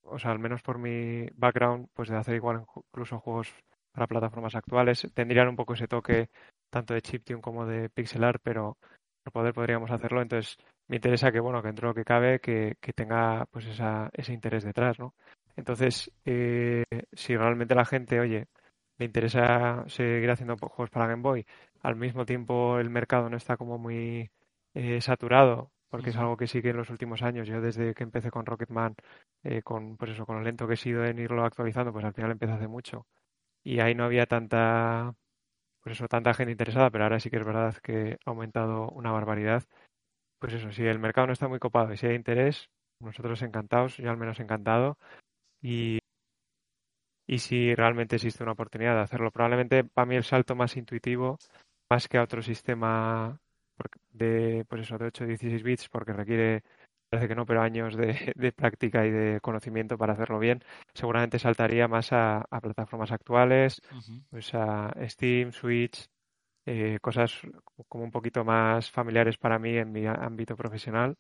o 0.03 0.19
sea, 0.19 0.31
al 0.31 0.39
menos 0.39 0.63
por 0.63 0.79
mi 0.79 1.27
background, 1.35 1.89
pues 1.95 2.09
de 2.09 2.17
hacer 2.17 2.37
igual 2.37 2.65
incluso 2.93 3.19
juegos 3.21 3.53
para 3.93 4.07
plataformas 4.07 4.55
actuales, 4.55 5.07
tendrían 5.15 5.49
un 5.49 5.57
poco 5.57 5.75
ese 5.75 5.89
toque 5.89 6.31
tanto 6.71 6.95
de 6.95 7.03
chiptune 7.03 7.41
como 7.41 7.67
de 7.67 7.89
pixel 7.91 8.25
art, 8.25 8.41
pero 8.43 8.79
por 9.25 9.33
poder 9.33 9.55
podríamos 9.55 9.91
hacerlo, 9.91 10.23
entonces 10.23 10.57
me 10.87 10.97
interesa 10.97 11.33
que 11.33 11.41
bueno, 11.41 11.61
que 11.61 11.69
dentro 11.69 11.89
de 11.89 11.91
lo 11.91 11.95
que 11.95 12.05
cabe 12.05 12.41
que, 12.41 12.77
que 12.81 12.93
tenga 12.93 13.47
pues 13.51 13.67
esa, 13.67 14.09
ese 14.13 14.33
interés 14.33 14.65
detrás, 14.65 14.99
¿no? 14.99 15.15
Entonces, 15.57 16.11
eh, 16.25 16.85
si 17.19 17.37
realmente 17.37 17.75
la 17.75 17.85
gente, 17.85 18.21
oye, 18.21 18.47
le 18.99 19.07
interesa 19.07 19.85
seguir 19.89 20.31
haciendo 20.31 20.57
juegos 20.59 20.91
para 20.91 21.07
Game 21.07 21.23
Boy, 21.23 21.47
al 21.83 21.97
mismo 21.97 22.27
tiempo 22.27 22.79
el 22.79 22.91
mercado 22.91 23.29
no 23.31 23.37
está 23.37 23.57
como 23.57 23.79
muy 23.79 24.31
eh, 24.75 25.01
saturado, 25.01 25.73
porque 25.89 26.11
es 26.11 26.17
algo 26.17 26.37
que 26.37 26.47
sí 26.47 26.63
que 26.63 26.71
en 26.71 26.77
los 26.79 26.91
últimos 26.91 27.23
años, 27.23 27.49
yo 27.49 27.61
desde 27.61 27.95
que 27.95 28.05
empecé 28.05 28.31
con 28.31 28.47
Rocketman, 28.47 28.95
eh, 29.45 29.63
con 29.63 29.97
pues 29.97 30.13
eso, 30.13 30.27
con 30.27 30.37
lo 30.37 30.43
lento 30.43 30.67
que 30.69 30.75
he 30.75 30.77
sido 30.77 31.05
en 31.05 31.19
irlo 31.19 31.45
actualizando, 31.45 31.93
pues 31.93 32.05
al 32.05 32.15
final 32.15 32.31
empecé 32.33 32.53
hace 32.53 32.69
mucho. 32.69 33.07
Y 33.65 33.81
ahí 33.81 33.95
no 33.95 34.05
había 34.05 34.27
tanta, 34.27 35.15
pues 35.83 35.97
eso, 35.97 36.09
tanta 36.09 36.35
gente 36.35 36.53
interesada, 36.53 36.91
pero 36.91 37.05
ahora 37.05 37.21
sí 37.21 37.31
que 37.31 37.39
es 37.39 37.47
verdad 37.47 37.77
que 37.83 38.19
ha 38.27 38.31
aumentado 38.31 38.91
una 38.91 39.13
barbaridad. 39.13 39.65
Pues 40.41 40.55
eso, 40.55 40.73
si 40.73 40.85
el 40.87 40.99
mercado 40.99 41.29
no 41.29 41.33
está 41.35 41.49
muy 41.49 41.59
copado 41.61 41.93
y 41.93 41.97
si 41.99 42.07
hay 42.07 42.17
interés, 42.17 42.71
nosotros 43.01 43.43
encantados, 43.43 43.97
yo 43.99 44.11
al 44.11 44.17
menos 44.19 44.41
encantado, 44.41 44.99
y, 45.63 45.98
y 47.29 47.39
si 47.39 47.75
realmente 47.75 48.17
existe 48.17 48.43
una 48.43 48.53
oportunidad 48.53 48.95
de 48.95 49.03
hacerlo. 49.03 49.31
Probablemente 49.31 49.85
para 49.85 50.07
mí 50.07 50.17
el 50.17 50.25
salto 50.25 50.57
más 50.57 50.77
intuitivo, 50.77 51.39
más 51.91 52.09
que 52.09 52.17
a 52.19 52.23
otro 52.23 52.43
sistema 52.43 53.39
de 54.11 54.65
pues 54.69 54.83
eso, 54.83 54.99
de 54.99 55.07
8 55.07 55.25
a 55.25 55.27
16 55.29 55.63
bits, 55.63 55.89
porque 55.91 56.15
requiere, 56.15 56.65
parece 57.11 57.29
que 57.29 57.35
no, 57.35 57.45
pero 57.47 57.61
años 57.61 57.97
de, 57.97 58.33
de 58.35 58.53
práctica 58.53 59.07
y 59.07 59.11
de 59.11 59.41
conocimiento 59.41 59.99
para 59.99 60.15
hacerlo 60.15 60.39
bien, 60.39 60.65
seguramente 60.95 61.39
saltaría 61.39 61.87
más 61.87 62.13
a, 62.13 62.39
a 62.51 62.61
plataformas 62.61 63.13
actuales, 63.13 63.81
pues 64.31 64.55
a 64.55 64.91
Steam, 65.07 65.53
Switch, 65.53 66.09
eh, 66.67 66.99
cosas 67.03 67.41
como 67.89 68.05
un 68.05 68.11
poquito 68.11 68.43
más 68.43 68.91
familiares 68.91 69.37
para 69.37 69.59
mí 69.59 69.77
en 69.77 69.93
mi 69.93 70.07
ámbito 70.07 70.57
profesional. 70.57 71.17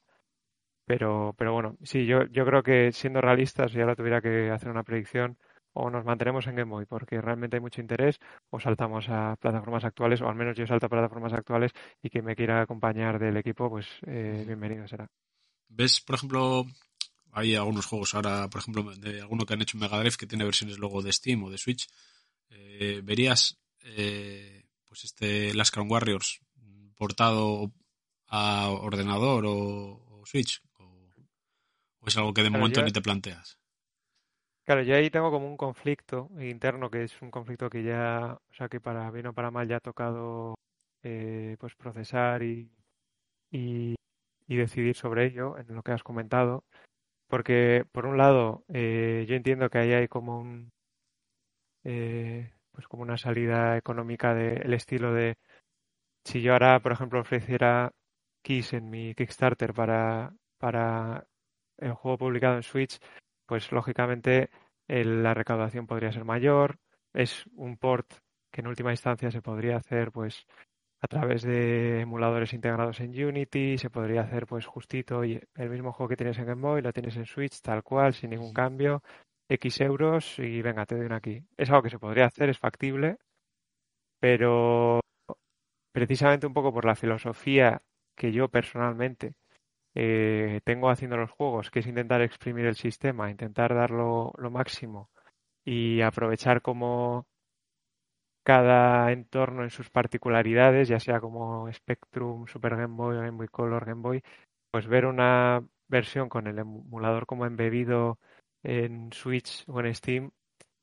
Pero, 0.87 1.35
pero 1.37 1.53
bueno, 1.53 1.77
sí, 1.83 2.07
yo, 2.07 2.25
yo 2.29 2.47
creo 2.47 2.63
que 2.63 2.93
siendo 2.93 3.21
realistas, 3.21 3.73
si 3.73 3.81
ahora 3.81 3.95
tuviera 3.95 4.23
que 4.23 4.51
hacer 4.51 4.71
una 4.71 4.85
predicción, 4.85 5.37
o 5.81 5.91
nos 5.91 6.05
mantenemos 6.05 6.47
en 6.47 6.57
Game 6.57 6.71
Boy 6.71 6.87
porque 6.87 7.21
realmente 7.21 7.57
hay 7.57 7.61
mucho 7.61 7.81
interés, 7.81 8.19
o 8.51 8.59
saltamos 8.59 9.07
a 9.09 9.37
plataformas 9.37 9.85
actuales, 9.85 10.21
o 10.21 10.29
al 10.29 10.35
menos 10.35 10.57
yo 10.57 10.67
salto 10.67 10.87
a 10.87 10.89
plataformas 10.89 11.33
actuales 11.33 11.73
y 12.03 12.11
quien 12.11 12.25
me 12.25 12.35
quiera 12.35 12.63
acompañar 12.63 13.19
del 13.19 13.37
equipo, 13.37 13.71
pues 13.71 13.87
eh, 14.07 14.45
bienvenido 14.47 14.87
será. 14.89 15.07
¿Ves, 15.69 16.01
por 16.01 16.17
ejemplo, 16.17 16.67
hay 17.33 17.55
algunos 17.55 17.87
juegos 17.87 18.15
ahora, 18.15 18.49
por 18.49 18.61
ejemplo, 18.61 18.83
de 18.97 19.21
alguno 19.21 19.45
que 19.45 19.55
han 19.55 19.63
hecho 19.63 19.77
en 19.77 19.83
Mega 19.83 19.99
Drive 20.01 20.17
que 20.19 20.27
tiene 20.27 20.45
versiones 20.45 20.79
luego 20.79 21.03
de 21.03 21.13
Steam 21.13 21.45
o 21.45 21.51
de 21.51 21.59
Switch? 21.59 21.87
Eh, 22.51 23.01
¿Verías 23.05 23.59
eh, 23.85 24.65
pues 24.87 25.05
este 25.05 25.55
Last 25.55 25.73
Crown 25.75 25.91
Warriors 25.91 26.41
portado 26.97 27.71
a 28.29 28.71
ordenador 28.71 29.45
o, 29.47 29.53
o 29.55 30.27
Switch? 30.27 30.61
O, 30.79 30.85
o 32.01 32.07
es 32.09 32.17
algo 32.17 32.33
que 32.35 32.43
de 32.43 32.51
momento 32.51 32.81
yo- 32.81 32.87
ni 32.87 32.93
te 32.93 33.03
planteas? 33.03 33.58
Claro, 34.69 34.83
yo 34.83 34.95
ahí 34.97 35.09
tengo 35.09 35.31
como 35.31 35.47
un 35.49 35.57
conflicto 35.57 36.29
interno 36.39 36.91
que 36.91 37.05
es 37.05 37.23
un 37.23 37.31
conflicto 37.31 37.71
que 37.71 37.83
ya, 37.83 38.39
o 38.51 38.53
sea, 38.53 38.69
que 38.69 38.81
para 38.81 39.11
bien 39.11 39.29
o 39.29 39.33
para 39.33 39.51
mal 39.51 39.67
ya 39.67 39.77
ha 39.77 39.81
tocado 39.81 40.57
eh, 41.03 41.57
pues 41.59 41.75
procesar 41.75 42.43
y, 42.43 42.71
y, 43.51 43.95
y 44.47 44.57
decidir 44.57 44.95
sobre 44.95 45.25
ello, 45.27 45.57
en 45.57 45.75
lo 45.75 45.83
que 45.83 45.93
has 45.93 46.03
comentado, 46.03 46.65
porque 47.29 47.87
por 47.93 48.07
un 48.07 48.19
lado 48.19 48.65
eh, 48.69 49.25
yo 49.29 49.37
entiendo 49.37 49.71
que 49.71 49.79
ahí 49.79 49.93
hay 49.95 50.09
como 50.09 50.39
un 50.41 50.71
eh, 51.85 52.53
pues 52.73 52.87
como 52.89 53.05
una 53.05 53.17
salida 53.17 53.79
económica 53.79 54.35
del 54.35 54.75
estilo 54.75 55.15
de 55.15 55.37
si 56.25 56.43
yo 56.43 56.53
ahora, 56.53 56.81
por 56.81 56.93
ejemplo, 56.93 57.21
ofreciera 57.21 57.93
keys 58.43 58.75
en 58.75 58.91
mi 58.91 59.15
Kickstarter 59.15 59.73
para, 59.73 60.35
para 60.59 61.27
el 61.79 61.95
juego 61.95 62.19
publicado 62.19 62.57
en 62.57 62.63
Switch, 62.63 62.99
pues 63.49 63.73
lógicamente 63.73 64.51
la 64.87 65.35
recaudación 65.35 65.87
podría 65.87 66.13
ser 66.13 66.25
mayor. 66.25 66.79
Es 67.15 67.47
un 67.55 67.79
port 67.79 68.07
que 68.53 68.61
en 68.61 68.69
última 68.69 68.93
instancia 68.93 69.31
se 69.31 69.43
podría 69.43 69.77
hacer 69.77 70.13
pues 70.13 70.47
a 71.01 71.07
través 71.07 71.43
de 71.43 72.01
emuladores 72.01 72.53
integrados 72.53 73.01
en 73.01 73.11
Unity, 73.11 73.79
se 73.79 73.89
podría 73.89 74.23
hacer 74.23 74.47
pues 74.47 74.67
justito 74.67 75.25
y 75.25 75.41
el 75.55 75.71
mismo 75.71 75.93
juego 75.93 76.11
que 76.11 76.17
tienes 76.17 76.39
en 76.39 76.47
Game 76.47 76.61
Boy 76.63 76.83
lo 76.83 76.93
tienes 76.93 77.17
en 77.17 77.25
Switch 77.25 77.61
tal 77.63 77.83
cual, 77.83 78.15
sin 78.15 78.31
ningún 78.31 78.53
cambio, 78.53 79.03
X 79.49 79.81
euros 79.81 80.39
y 80.39 80.61
venga, 80.61 80.85
te 80.87 80.97
doy 80.97 81.07
una 81.07 81.17
aquí. 81.17 81.43
Es 81.57 81.71
algo 81.71 81.83
que 81.83 81.91
se 81.91 81.99
podría 81.99 82.27
hacer, 82.27 82.51
es 82.51 82.59
factible, 82.59 83.17
pero 84.21 85.01
precisamente 85.93 86.47
un 86.47 86.55
poco 86.55 86.73
por 86.73 86.85
la 86.85 86.97
filosofía 86.97 87.81
que 88.15 88.33
yo 88.33 88.49
personalmente 88.49 89.35
eh, 90.01 90.61
tengo 90.63 90.91
haciendo 90.91 91.17
los 91.17 91.33
juegos, 91.33 91.73
que 91.73 91.81
es 91.81 91.87
intentar 91.89 92.23
exprimir 92.23 92.67
el 92.67 92.77
sistema, 92.77 93.33
intentar 93.33 93.75
darlo 93.75 94.33
lo 94.39 94.49
máximo 94.49 95.11
y 95.65 96.03
aprovechar 96.03 96.63
como 96.63 97.27
cada 98.45 99.11
entorno 99.11 99.65
en 99.65 99.71
sus 99.71 99.91
particularidades, 99.91 100.87
ya 100.87 101.01
sea 101.01 101.21
como 101.21 101.69
Spectrum, 101.73 102.47
Super 102.47 102.77
Game 102.77 102.95
Boy, 102.95 103.17
Game 103.17 103.33
Boy 103.33 103.49
Color, 103.49 103.87
Game 103.87 104.01
Boy, 104.01 104.23
pues 104.71 104.87
ver 104.87 105.05
una 105.05 105.67
versión 105.89 106.29
con 106.29 106.47
el 106.47 106.61
emulador 106.61 107.27
como 107.27 107.45
embebido 107.45 108.21
en 108.63 109.13
Switch 109.13 109.65
o 109.67 109.81
en 109.81 109.93
Steam 109.93 110.31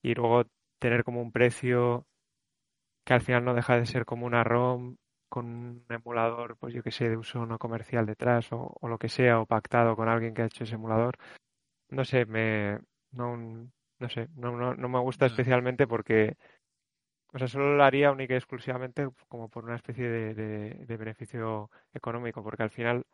y 0.03 0.13
luego 0.13 0.43
tener 0.77 1.05
como 1.05 1.21
un 1.21 1.31
precio 1.31 2.05
que 3.05 3.13
al 3.13 3.21
final 3.21 3.45
no 3.45 3.53
deja 3.53 3.79
de 3.79 3.85
ser 3.85 4.03
como 4.03 4.25
una 4.25 4.43
ROM 4.43 4.97
con 5.35 5.45
un 5.47 5.85
emulador, 5.89 6.55
pues 6.57 6.73
yo 6.73 6.81
que 6.81 6.91
sé, 6.91 7.09
de 7.09 7.17
uso 7.17 7.45
no 7.45 7.59
comercial 7.59 8.05
detrás 8.05 8.51
o, 8.53 8.73
o 8.79 8.87
lo 8.87 8.97
que 8.97 9.09
sea, 9.09 9.41
o 9.41 9.45
pactado 9.45 9.95
con 9.97 10.07
alguien 10.07 10.33
que 10.33 10.41
ha 10.43 10.45
hecho 10.45 10.63
ese 10.63 10.75
emulador. 10.75 11.17
No 11.89 12.05
sé, 12.05 12.25
me 12.25 12.79
no, 13.11 13.35
no 13.99 14.09
sé, 14.09 14.29
no, 14.35 14.55
no, 14.55 14.73
no 14.75 14.89
me 14.89 14.99
gusta 14.99 15.25
especialmente 15.25 15.87
porque, 15.87 16.37
o 17.33 17.37
sea, 17.37 17.47
solo 17.49 17.75
lo 17.75 17.83
haría 17.83 18.11
única 18.13 18.33
y 18.33 18.37
exclusivamente 18.37 19.07
como 19.27 19.49
por 19.49 19.65
una 19.65 19.75
especie 19.75 20.07
de, 20.07 20.33
de- 20.33 20.85
de 20.85 20.97
beneficio 20.97 21.69
económico, 21.93 22.41
porque 22.43 22.63
al 22.63 22.69
final, 22.71 23.05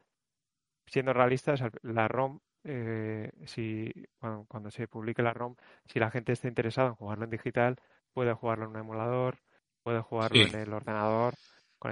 siendo 0.85 1.13
realistas, 1.13 1.61
al- 1.63 1.71
la 1.81 2.07
ROM, 2.07 2.39
eh, 2.63 3.31
si 3.45 3.91
cuando, 4.19 4.45
cuando 4.47 4.69
se 4.69 4.87
publique 4.87 5.23
la 5.23 5.33
ROM, 5.33 5.55
si 5.85 5.99
la 5.99 6.11
gente 6.11 6.33
está 6.33 6.47
interesada 6.47 6.89
en 6.89 6.95
jugarlo 6.95 7.23
en 7.25 7.31
digital, 7.31 7.77
puede 8.13 8.33
jugarlo 8.33 8.65
en 8.65 8.71
un 8.71 8.77
emulador, 8.77 9.39
puede 9.83 10.01
jugarlo 10.01 10.45
Sí. 10.45 10.51
en 10.53 10.55
el 10.61 10.73
ordenador, 10.73 11.33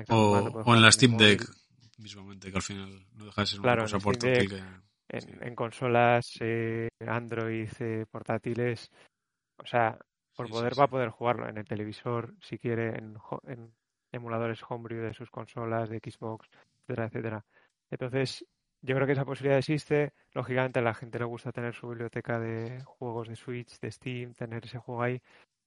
O, 0.10 0.76
en 0.76 0.82
la 0.82 0.92
Steam. 0.92 1.18
Deck, 1.18 1.44
mismamente, 1.98 2.52
que 2.52 2.56
al 2.58 2.62
final 2.62 3.06
no 3.14 3.26
deja 3.26 3.42
de 3.42 3.48
ser 3.48 3.60
Claro, 3.60 3.82
una 3.84 3.92
cosa 3.92 4.00
Steam 4.00 4.04
portátil 4.04 4.50
Deck, 4.50 4.60
que... 4.60 5.18
en, 5.18 5.22
sí. 5.22 5.32
en 5.42 5.56
consolas 5.56 6.38
eh, 6.40 6.88
Android 7.08 7.70
eh, 7.80 8.06
portátiles, 8.10 8.92
o 9.58 9.66
sea, 9.66 9.98
por 10.36 10.48
Sí, 10.48 10.54
poder 10.54 10.74
sí. 10.74 10.80
va 10.80 10.86
a 10.86 10.90
poder 10.90 11.10
jugarlo 11.10 11.50
en 11.50 11.58
el 11.58 11.66
televisor, 11.66 12.34
si 12.42 12.58
quiere, 12.58 12.98
en, 12.98 13.18
en 13.48 13.74
emuladores 14.12 14.62
homebrew 14.68 15.02
de 15.04 15.14
sus 15.14 15.30
consolas, 15.30 15.90
de 15.90 16.00
Xbox, 16.00 16.48
etcétera, 16.82 17.06
etcétera. 17.08 17.46
Entonces, 17.92 18.46
yo 18.82 18.96
creo 18.96 19.06
que 19.08 19.14
esa 19.14 19.26
posibilidad 19.26 19.58
existe. 19.58 20.14
Lógicamente, 20.34 20.80
a 20.80 20.84
la 20.84 20.94
gente 20.94 21.20
le 21.20 21.26
gusta 21.26 21.52
tener 21.52 21.74
su 21.74 21.90
biblioteca 21.90 22.40
de 22.40 22.82
juegos 22.86 23.28
de 23.28 23.36
Switch, 23.36 23.80
de 23.80 23.92
Steam, 23.92 24.34
tener 24.34 24.64
ese 24.64 24.78
juego 24.78 25.02
ahí, 25.04 25.22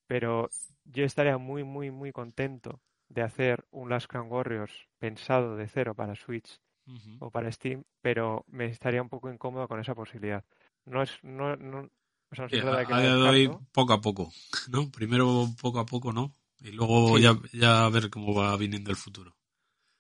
pero 0.07 0.49
yo 0.85 1.05
estaría 1.05 1.37
muy, 1.39 1.65
muy, 1.65 1.91
muy 1.91 2.13
contento 2.13 2.81
de 3.15 3.23
hacer 3.23 3.65
un 3.71 3.91
Last 3.91 4.09
Crown 4.09 4.31
Warriors 4.33 4.89
pensado 4.99 5.57
de 5.57 5.69
cero 5.69 5.95
para 5.95 6.15
Switch 6.17 6.61
o 7.19 7.31
para 7.31 7.53
Steam, 7.53 7.85
pero 8.03 8.45
me 8.49 8.67
estaría 8.67 9.03
un 9.03 9.09
poco 9.11 9.31
incómodo 9.33 9.69
con 9.69 9.81
esa 9.81 9.95
posibilidad. 9.97 10.45
No 10.87 11.03
es, 11.03 11.19
no, 11.25 11.57
no, 11.57 11.89
o 12.31 12.35
sea, 12.35 12.45
no 12.45 12.51
se 12.51 12.59
Sí, 12.59 12.59
trata 12.59 12.79
de 12.79 12.87
a, 12.87 12.89
que 12.89 12.95
a 12.99 13.03
descarto. 13.03 13.65
poco 13.73 13.93
a 13.95 14.01
poco, 14.01 14.33
¿no? 14.71 14.91
Primero 14.93 15.49
poco 15.61 15.79
a 15.81 15.87
poco, 15.87 16.13
¿no? 16.13 16.33
Y 16.61 16.71
luego 16.71 17.19
Sí. 17.19 17.19
ya, 17.19 17.37
ya 17.53 17.85
a 17.85 17.91
ver 17.91 18.11
cómo 18.11 18.33
va 18.35 18.57
viniendo 18.57 18.91
el 18.91 18.97
futuro. 18.97 19.35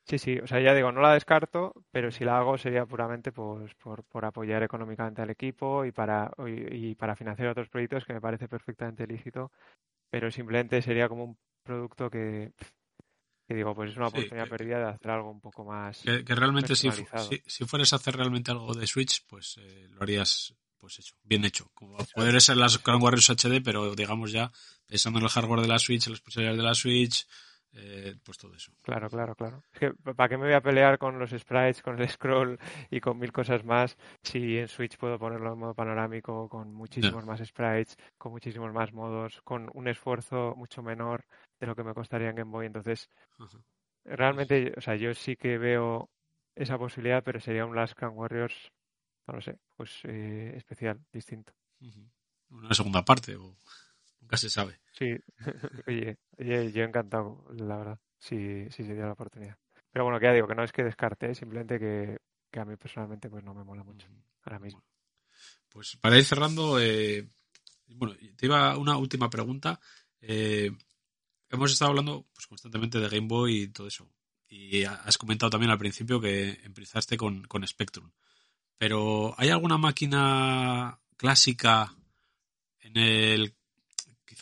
Sí, 0.04 0.18
sí, 0.18 0.38
o 0.40 0.46
sea, 0.46 0.60
ya 0.60 0.74
digo, 0.74 0.90
no 0.92 1.00
la 1.00 1.14
descarto, 1.14 1.72
pero 1.92 2.10
si 2.10 2.24
la 2.24 2.38
hago 2.38 2.58
sería 2.58 2.84
puramente 2.84 3.30
pues, 3.32 3.74
por, 3.76 4.04
por 4.04 4.24
apoyar 4.24 4.62
económicamente 4.62 5.22
al 5.22 5.30
equipo 5.30 5.84
y 5.84 5.92
para, 5.92 6.30
y, 6.46 6.90
y 6.90 6.94
para 6.96 7.14
financiar 7.16 7.48
otros 7.48 7.68
proyectos 7.68 8.04
que 8.04 8.12
me 8.12 8.20
parece 8.20 8.48
perfectamente 8.48 9.06
lícito, 9.06 9.52
pero 10.10 10.30
simplemente 10.30 10.82
sería 10.82 11.08
como 11.08 11.24
un 11.24 11.38
producto 11.64 12.10
que, 12.10 12.52
que 13.52 13.56
digo, 13.58 13.74
pues 13.74 13.90
es 13.90 13.96
una 13.96 14.08
oportunidad 14.08 14.44
que- 14.44 14.50
perdida 14.50 14.78
de 14.78 14.84
hacer 14.90 15.10
algo 15.10 15.30
un 15.30 15.40
poco 15.40 15.64
más 15.64 15.98
Que, 15.98 16.24
que 16.24 16.34
realmente 16.34 16.74
si, 16.74 16.90
si, 16.90 17.42
si 17.46 17.64
fueras 17.64 17.92
a 17.92 17.96
hacer 17.96 18.16
realmente 18.16 18.50
algo 18.50 18.74
de 18.74 18.86
Switch, 18.86 19.24
pues 19.26 19.56
eh, 19.60 19.86
lo 19.90 20.02
harías 20.02 20.54
pues 20.78 20.98
hecho, 20.98 21.14
bien 21.22 21.44
hecho. 21.44 21.70
Como 21.74 21.96
poder 22.14 22.40
ser 22.40 22.56
las 22.56 22.78
Crown 22.78 23.00
Warriors 23.02 23.30
HD, 23.30 23.60
pero 23.62 23.94
digamos 23.94 24.32
ya 24.32 24.50
pensando 24.86 25.20
en 25.20 25.24
el 25.26 25.30
hardware 25.30 25.60
de 25.60 25.68
la 25.68 25.78
Switch, 25.78 26.06
en 26.06 26.12
las 26.14 26.20
posibilidades 26.20 26.58
de 26.58 26.64
la 26.64 26.74
Switch, 26.74 27.26
eh, 27.74 28.14
pues 28.22 28.36
todo 28.36 28.54
eso. 28.54 28.72
Claro, 28.82 29.08
claro, 29.08 29.34
claro. 29.34 29.62
Es 29.72 29.80
que, 29.80 29.90
¿para 30.14 30.28
qué 30.28 30.36
me 30.36 30.44
voy 30.44 30.52
a 30.52 30.60
pelear 30.60 30.98
con 30.98 31.18
los 31.18 31.30
sprites, 31.30 31.82
con 31.82 31.98
el 31.98 32.08
scroll 32.08 32.58
y 32.90 33.00
con 33.00 33.18
mil 33.18 33.32
cosas 33.32 33.64
más 33.64 33.96
si 34.22 34.58
en 34.58 34.68
Switch 34.68 34.98
puedo 34.98 35.18
ponerlo 35.18 35.52
en 35.52 35.58
modo 35.58 35.74
panorámico 35.74 36.48
con 36.48 36.72
muchísimos 36.72 37.24
más 37.24 37.40
sprites, 37.40 37.96
con 38.18 38.32
muchísimos 38.32 38.72
más 38.72 38.92
modos, 38.92 39.40
con 39.42 39.70
un 39.72 39.88
esfuerzo 39.88 40.54
mucho 40.56 40.82
menor 40.82 41.24
de 41.60 41.66
lo 41.66 41.74
que 41.74 41.84
me 41.84 41.94
costaría 41.94 42.28
en 42.28 42.36
Game 42.36 42.50
Boy? 42.50 42.66
Entonces, 42.66 43.08
realmente, 44.04 44.74
o 44.76 44.80
sea, 44.80 44.96
yo 44.96 45.14
sí 45.14 45.36
que 45.36 45.56
veo 45.56 46.10
esa 46.54 46.76
posibilidad, 46.76 47.24
pero 47.24 47.40
sería 47.40 47.64
un 47.64 47.74
Last 47.74 47.94
Crown 47.94 48.16
Warriors, 48.16 48.70
no 49.26 49.34
lo 49.34 49.40
sé, 49.40 49.58
pues 49.76 50.00
eh, 50.04 50.52
especial, 50.56 51.00
distinto. 51.10 51.54
Una 52.50 52.74
segunda 52.74 53.02
parte, 53.02 53.34
o 53.34 53.56
nunca 54.22 54.36
se 54.38 54.48
sabe. 54.48 54.80
Sí, 54.92 55.16
oye, 55.86 56.16
oye, 56.38 56.72
yo 56.72 56.84
encantado, 56.84 57.44
la 57.54 57.76
verdad, 57.76 57.98
si, 58.18 58.64
si 58.70 58.84
se 58.84 58.92
diera 58.94 59.06
la 59.08 59.12
oportunidad. 59.12 59.56
Pero 59.92 60.04
bueno, 60.04 60.18
que 60.18 60.26
ya 60.26 60.32
digo, 60.32 60.48
que 60.48 60.54
no 60.54 60.64
es 60.64 60.72
que 60.72 60.84
descarte, 60.84 61.30
¿eh? 61.30 61.34
simplemente 61.34 61.78
que, 61.78 62.18
que 62.50 62.60
a 62.60 62.64
mí 62.64 62.76
personalmente 62.76 63.28
pues 63.28 63.44
no 63.44 63.52
me 63.52 63.64
mola 63.64 63.84
mucho 63.84 64.06
Ujú. 64.06 64.22
ahora 64.44 64.58
mismo. 64.58 64.82
Pues 65.68 65.96
para 66.00 66.16
ir 66.18 66.24
cerrando, 66.24 66.80
eh, 66.80 67.28
bueno, 67.88 68.14
te 68.36 68.46
iba 68.46 68.76
una 68.78 68.96
última 68.96 69.28
pregunta. 69.30 69.80
Eh, 70.20 70.70
hemos 71.50 71.72
estado 71.72 71.90
hablando 71.90 72.26
pues, 72.34 72.46
constantemente 72.46 72.98
de 73.00 73.08
Game 73.08 73.26
Boy 73.28 73.62
y 73.62 73.68
todo 73.68 73.86
eso. 73.88 74.08
Y 74.48 74.84
ha- 74.84 74.94
has 74.94 75.16
comentado 75.18 75.50
también 75.50 75.70
al 75.70 75.78
principio 75.78 76.20
que 76.20 76.60
empezaste 76.64 77.16
con, 77.16 77.44
con 77.44 77.66
Spectrum. 77.66 78.10
Pero 78.78 79.34
¿hay 79.38 79.48
alguna 79.50 79.78
máquina 79.78 81.00
clásica 81.16 81.94
en 82.80 82.96
el... 82.96 83.54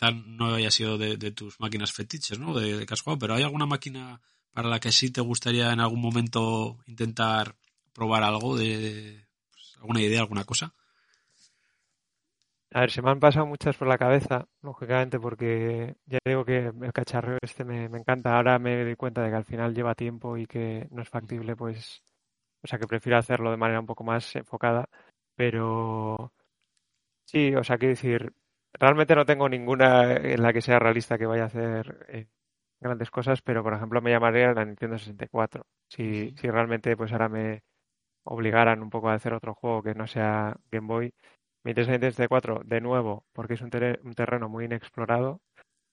No 0.09 0.55
haya 0.55 0.71
sido 0.71 0.97
de, 0.97 1.17
de 1.17 1.31
tus 1.31 1.59
máquinas 1.59 1.91
fetiches, 1.91 2.39
¿no? 2.39 2.59
De, 2.59 2.77
de 2.77 2.85
que 2.85 2.93
has 2.93 3.01
jugado, 3.01 3.19
pero 3.19 3.35
¿hay 3.35 3.43
alguna 3.43 3.65
máquina 3.65 4.19
para 4.51 4.69
la 4.69 4.79
que 4.79 4.91
sí 4.91 5.11
te 5.11 5.21
gustaría 5.21 5.71
en 5.71 5.79
algún 5.79 6.01
momento 6.01 6.79
intentar 6.87 7.55
probar 7.93 8.23
algo 8.23 8.57
de 8.57 9.27
pues, 9.51 9.75
alguna 9.79 10.01
idea, 10.01 10.21
alguna 10.21 10.43
cosa? 10.43 10.73
A 12.73 12.81
ver, 12.81 12.91
se 12.91 13.01
me 13.01 13.11
han 13.11 13.19
pasado 13.19 13.45
muchas 13.45 13.75
por 13.75 13.87
la 13.87 13.97
cabeza, 13.97 14.47
lógicamente, 14.61 15.19
porque 15.19 15.97
ya 16.05 16.19
digo 16.23 16.45
que 16.45 16.67
el 16.67 16.93
cacharreo 16.93 17.37
este 17.41 17.65
me, 17.65 17.89
me 17.89 17.97
encanta. 17.99 18.35
Ahora 18.35 18.59
me 18.59 18.83
doy 18.83 18.95
cuenta 18.95 19.21
de 19.21 19.29
que 19.29 19.35
al 19.35 19.43
final 19.45 19.75
lleva 19.75 19.93
tiempo 19.93 20.37
y 20.37 20.45
que 20.47 20.87
no 20.89 21.01
es 21.01 21.09
factible, 21.09 21.55
pues, 21.57 22.01
o 22.63 22.67
sea, 22.67 22.79
que 22.79 22.87
prefiero 22.87 23.17
hacerlo 23.17 23.51
de 23.51 23.57
manera 23.57 23.81
un 23.81 23.87
poco 23.87 24.03
más 24.05 24.35
enfocada. 24.37 24.87
Pero 25.35 26.33
sí, 27.25 27.55
o 27.55 27.63
sea, 27.63 27.77
quiero 27.77 27.91
decir, 27.95 28.33
realmente 28.73 29.15
no 29.15 29.25
tengo 29.25 29.49
ninguna 29.49 30.13
en 30.13 30.41
la 30.41 30.53
que 30.53 30.61
sea 30.61 30.79
realista 30.79 31.17
que 31.17 31.25
vaya 31.25 31.43
a 31.43 31.47
hacer 31.47 32.05
eh, 32.09 32.27
grandes 32.79 33.11
cosas, 33.11 33.41
pero 33.41 33.63
por 33.63 33.73
ejemplo 33.73 34.01
me 34.01 34.11
llamaría 34.11 34.53
la 34.53 34.65
Nintendo 34.65 34.97
64. 34.97 35.65
Si, 35.89 36.33
si 36.37 36.49
realmente 36.49 36.95
pues 36.97 37.11
ahora 37.11 37.29
me 37.29 37.63
obligaran 38.23 38.81
un 38.83 38.89
poco 38.89 39.09
a 39.09 39.15
hacer 39.15 39.33
otro 39.33 39.53
juego 39.55 39.83
que 39.83 39.95
no 39.95 40.07
sea 40.07 40.57
Game 40.71 40.87
Boy, 40.87 41.13
mi 41.63 41.73
Nintendo 41.73 42.11
64 42.11 42.61
de 42.65 42.81
nuevo, 42.81 43.25
porque 43.33 43.55
es 43.55 43.61
un, 43.61 43.71
un 44.03 44.13
terreno 44.13 44.49
muy 44.49 44.65
inexplorado, 44.65 45.41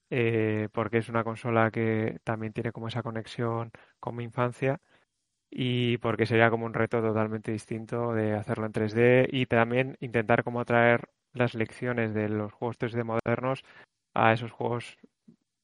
eh, 0.09 0.69
porque 0.73 0.99
es 0.99 1.09
una 1.09 1.23
consola 1.23 1.71
que 1.71 2.19
también 2.23 2.53
tiene 2.53 2.71
como 2.71 2.87
esa 2.87 3.03
conexión 3.03 3.71
con 3.99 4.15
mi 4.15 4.23
infancia 4.23 4.79
y 5.51 5.97
porque 5.99 6.25
sería 6.25 6.49
como 6.49 6.65
un 6.65 6.73
reto 6.73 7.01
totalmente 7.01 7.51
distinto 7.51 8.13
de 8.13 8.33
hacerlo 8.35 8.65
en 8.65 8.73
3D 8.73 9.27
y 9.31 9.45
también 9.47 9.97
intentar 9.99 10.43
como 10.43 10.65
traer 10.65 11.09
las 11.33 11.53
lecciones 11.53 12.13
de 12.13 12.29
los 12.29 12.51
juegos 12.53 12.77
3D 12.77 13.03
modernos 13.03 13.63
a 14.13 14.33
esos 14.33 14.51
juegos 14.51 14.97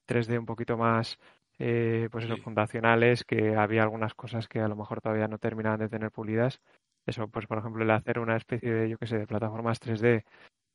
3D 0.06 0.38
un 0.38 0.46
poquito 0.46 0.78
más 0.78 1.18
eh, 1.58 2.10
pues 2.12 2.26
eso, 2.26 2.36
Sí. 2.36 2.42
fundacionales, 2.42 3.24
que 3.24 3.56
había 3.56 3.84
algunas 3.84 4.14
cosas 4.14 4.48
que 4.48 4.60
a 4.60 4.68
lo 4.68 4.76
mejor 4.76 5.02
todavía 5.02 5.28
no 5.28 5.38
terminaban 5.38 5.80
de 5.80 5.88
tener 5.90 6.12
pulidas. 6.12 6.60
Eso, 7.06 7.28
pues 7.30 7.48
por 7.48 7.60
ejemplo, 7.60 7.84
el 7.84 7.92
hacer 7.92 8.20
una 8.20 8.36
especie 8.36 8.72
de, 8.74 8.90
yo 8.90 8.98
qué 8.98 9.08
sé, 9.08 9.18
de 9.20 9.28
plataformas 9.28 9.80
3D 9.80 10.26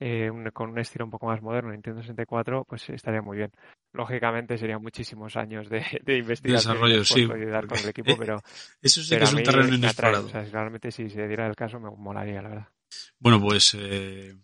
eh, 0.02 0.30
un- 0.30 0.48
con 0.52 0.70
un 0.70 0.78
estilo 0.78 1.04
un 1.04 1.10
poco 1.10 1.26
más 1.26 1.42
moderno, 1.42 1.72
Nintendo 1.72 2.00
64, 2.00 2.64
pues 2.64 2.88
estaría 2.88 3.20
muy 3.20 3.36
bien. 3.36 3.50
Lógicamente 3.92 4.56
serían 4.56 4.80
muchísimos 4.80 5.36
años 5.36 5.68
de, 5.68 5.80
de 6.02 6.16
investigación 6.16 6.72
Desarrollo, 6.72 7.04
sí, 7.04 7.28
y 7.38 7.44
dar 7.50 7.66
con 7.66 7.78
el 7.80 7.88
equipo, 7.90 8.16
pero, 8.16 8.40
Eso 8.82 9.02
sí 9.02 9.10
pero 9.10 9.20
que 9.20 9.24
es 9.26 9.34
un 9.34 9.44
terreno 9.44 9.74
inexplorado. 9.74 10.26
O 10.26 10.28
sea, 10.30 10.44
si 10.46 10.50
realmente 10.50 10.90
si 10.90 11.10
se 11.10 11.28
diera 11.28 11.46
el 11.46 11.56
caso 11.56 11.78
me 11.78 11.90
molaría, 11.90 12.40
la 12.40 12.48
verdad. 12.48 12.68
Bueno, 13.18 13.38
pues 13.40 13.76
eh, 13.78 14.34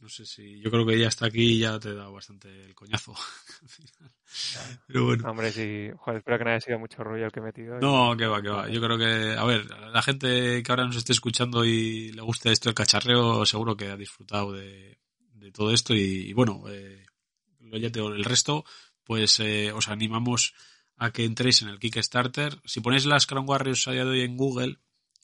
no 0.00 0.08
sé 0.08 0.24
si 0.26 0.60
yo 0.60 0.70
creo 0.70 0.86
que 0.86 0.98
ya 0.98 1.08
hasta 1.08 1.26
aquí 1.26 1.58
ya 1.58 1.78
te 1.78 1.88
he 1.90 1.94
dado 1.94 2.12
bastante 2.12 2.48
el 2.64 2.74
coñazo. 2.74 3.14
al 3.62 3.68
final. 3.68 4.12
Pero 4.86 5.04
bueno. 5.06 5.30
Hombre, 5.30 5.50
sí, 5.52 5.88
joder, 5.96 6.18
espero 6.18 6.38
que 6.38 6.44
no 6.44 6.50
haya 6.50 6.60
sido 6.60 6.78
mucho 6.78 7.02
rollo 7.02 7.26
el 7.26 7.32
que 7.32 7.40
he 7.40 7.42
metido. 7.42 7.76
y- 7.78 7.80
No, 7.80 8.16
que 8.16 8.26
va, 8.26 8.40
que 8.42 8.48
va. 8.48 8.68
Yo 8.68 8.80
creo 8.80 8.96
que, 8.98 9.36
a 9.38 9.44
ver, 9.44 9.66
la 9.70 10.02
gente 10.02 10.62
que 10.62 10.72
ahora 10.72 10.84
nos 10.84 10.96
esté 10.96 11.12
escuchando 11.12 11.64
y 11.64 12.12
le 12.12 12.22
guste 12.22 12.52
esto 12.52 12.68
el 12.68 12.74
cacharreo, 12.74 13.44
seguro 13.46 13.76
que 13.76 13.88
ha 13.88 13.96
disfrutado 13.96 14.52
de, 14.52 14.98
de 15.32 15.50
todo 15.52 15.72
esto. 15.72 15.94
Y, 15.94 16.28
y 16.28 16.32
bueno, 16.32 16.64
eh, 16.68 17.04
lo 17.60 17.76
ya 17.78 17.90
te 17.90 18.00
el 18.00 18.24
resto, 18.24 18.64
pues 19.04 19.40
eh, 19.40 19.72
os 19.72 19.88
animamos 19.88 20.54
a 20.96 21.10
que 21.12 21.24
entréis 21.24 21.62
en 21.62 21.68
el 21.68 21.78
Kickstarter. 21.78 22.60
Si 22.64 22.80
ponéis 22.80 23.06
las 23.06 23.26
Crown 23.26 23.48
Warriors 23.48 23.86
a 23.88 23.92
día 23.92 24.04
de 24.04 24.10
hoy 24.10 24.20
en 24.22 24.36
Google, 24.36 24.72
eh, 24.72 24.78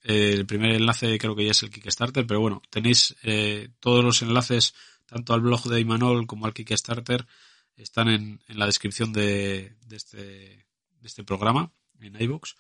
el 0.05 0.45
primer 0.45 0.73
enlace 0.73 1.19
creo 1.19 1.35
que 1.35 1.47
ya 1.47 1.53
es 1.53 1.63
el 1.63 1.71
Kickstarter, 1.71 2.27
pero 2.27 2.39
bueno, 2.39 2.63
tenéis 2.69 3.17
eh, 3.23 3.71
todos 3.81 4.05
los 4.05 4.21
enlaces, 4.21 4.75
tanto 5.07 5.33
al 5.33 5.41
blog 5.41 5.65
de 5.65 5.81
Imanol 5.81 6.27
como 6.27 6.45
al 6.45 6.53
Kickstarter, 6.53 7.27
están 7.77 8.09
en, 8.09 8.41
la 8.49 8.67
descripción 8.67 9.15
de, 9.15 9.75
de 9.87 9.97
este, 9.97 10.19
de 10.19 11.07
este 11.07 11.25
programa, 11.25 11.73
en 12.01 12.21
iVoox. 12.21 12.55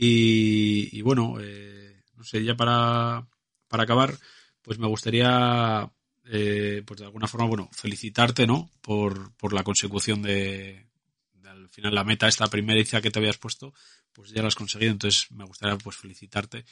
Y, 0.00 1.02
bueno, 1.02 1.36
eh, 1.40 2.02
no 2.16 2.24
sé, 2.24 2.42
ya 2.42 2.56
para, 2.56 3.26
para 3.68 3.82
acabar, 3.82 4.16
pues 4.62 4.78
me 4.78 4.86
gustaría, 4.86 5.90
eh, 6.26 6.82
pues 6.86 7.00
de 7.00 7.06
alguna 7.06 7.26
forma, 7.26 7.48
bueno, 7.48 7.68
felicitarte, 7.72 8.46
¿no? 8.46 8.70
Por, 8.80 9.34
por 9.36 9.52
la 9.52 9.64
consecución 9.64 10.22
de, 10.22 10.86
de 11.34 11.48
al 11.50 11.68
final 11.68 11.94
la 11.94 12.04
meta, 12.04 12.28
esta 12.28 12.46
primeriza 12.46 13.02
que 13.02 13.10
te 13.10 13.18
habías 13.18 13.38
puesto, 13.38 13.74
pues 14.18 14.32
ya 14.32 14.42
la 14.42 14.48
has 14.48 14.56
conseguido. 14.56 14.90
Entonces 14.90 15.30
me 15.30 15.44
gustaría, 15.44 15.78
pues, 15.78 15.96
felicitarte 15.96 16.64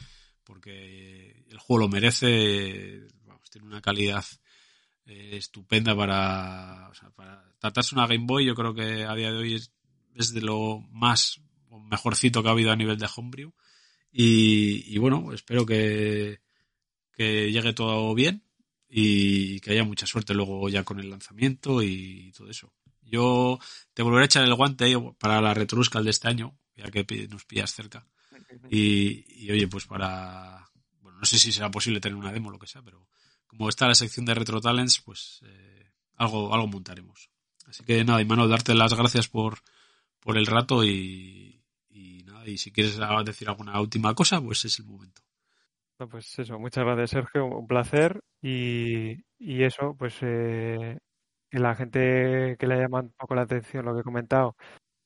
porque 0.43 1.44
el 1.48 1.59
juego 1.59 1.82
lo 1.82 1.89
merece, 1.89 3.06
tiene 3.48 3.68
una 3.68 3.81
calidad 3.81 4.24
eh, 5.05 5.36
estupenda 5.36 5.94
para, 5.97 6.89
o 6.90 6.94
sea, 6.94 7.10
para 7.10 7.44
tratarse 7.60 7.94
una 7.94 8.09
Game 8.09 8.27
Boy. 8.27 8.47
Yo 8.47 8.56
creo 8.56 8.74
que 8.74 9.05
a 9.05 9.14
día 9.14 9.31
de 9.31 9.39
hoy 9.39 9.55
es, 9.55 10.35
de 10.35 10.40
lo 10.40 10.81
más 10.90 11.40
o 11.68 11.78
mejorcito 11.78 12.43
que 12.43 12.48
ha 12.48 12.52
habido 12.52 12.73
a 12.73 12.77
nivel 12.77 12.98
de 12.98 13.09
homebrew. 13.14 13.52
Y, 14.10 14.93
y 14.93 14.98
bueno, 14.98 15.32
espero 15.32 15.64
que, 15.64 16.40
que 17.12 17.52
llegue 17.52 17.73
todo 17.73 18.12
bien 18.12 18.43
y 18.89 19.60
que 19.60 19.70
haya 19.70 19.85
mucha 19.85 20.06
suerte 20.06 20.35
luego 20.35 20.68
ya 20.68 20.82
con 20.82 20.98
el 20.98 21.10
lanzamiento 21.10 21.81
y 21.81 22.32
todo 22.36 22.51
eso. 22.51 22.73
Yo 23.02 23.60
te 23.94 24.02
volveré 24.02 24.24
a 24.24 24.27
echar 24.27 24.44
el 24.44 24.55
guante 24.55 24.90
eh, 24.90 25.14
para 25.18 25.40
la 25.40 25.55
Retruscal 25.55 26.02
de 26.02 26.10
este 26.10 26.27
año, 26.27 26.59
ya 26.77 26.90
que 26.90 27.28
nos 27.28 27.44
pillas 27.44 27.73
cerca. 27.73 28.07
Y, 28.70 29.47
y 29.47 29.51
oye, 29.51 29.66
pues 29.69 29.86
para, 29.86 30.69
bueno, 31.01 31.19
no 31.19 31.24
sé 31.24 31.39
si 31.39 31.53
será 31.53 31.70
posible 31.70 32.01
tener 32.01 32.16
una 32.16 32.32
demo 32.32 32.48
o 32.48 32.53
lo 32.53 32.59
que 32.59 32.66
sea, 32.66 32.82
pero 32.82 33.09
como 33.47 33.69
está 33.69 33.86
la 33.86 33.94
sección 33.94 34.27
de 34.27 34.35
Retro 34.35 34.61
Talents, 34.61 35.01
pues 35.01 35.40
eh, 35.47 35.90
algo, 36.16 36.53
algo 36.55 36.66
montaremos. 36.66 37.31
Así 37.66 37.85
que 37.85 38.05
nada, 38.05 38.20
Imanol, 38.20 38.51
darte 38.51 38.74
las 38.74 38.94
gracias 38.94 39.28
por, 39.28 39.59
por 40.20 40.36
el 40.36 40.47
rato 40.47 40.85
y, 40.85 41.65
y 41.89 42.23
nada, 42.24 42.47
y 42.47 42.59
si 42.59 42.70
quieres 42.70 42.98
decir 43.24 43.48
alguna 43.48 43.81
última 43.81 44.15
cosa, 44.15 44.40
pues 44.40 44.65
es 44.65 44.78
el 44.78 44.86
momento. 44.86 45.23
No, 45.98 46.09
pues 46.09 46.39
eso, 46.39 46.59
muchas 46.59 46.85
gracias 46.85 47.11
Sergio, 47.11 47.47
un 47.47 47.66
placer 47.66 48.20
y, 48.43 49.24
y 49.39 49.62
eso, 49.62 49.97
pues 49.98 50.15
eh, 50.20 50.98
que 51.51 51.59
la 51.59 51.74
gente 51.74 52.57
que 52.59 52.66
le 52.66 52.77
llama 52.78 53.01
un 53.01 53.12
poco 53.16 53.35
la 53.35 53.43
atención 53.43 53.86
lo 53.86 53.94
que 53.94 54.01
he 54.01 54.05
comentado, 54.05 54.57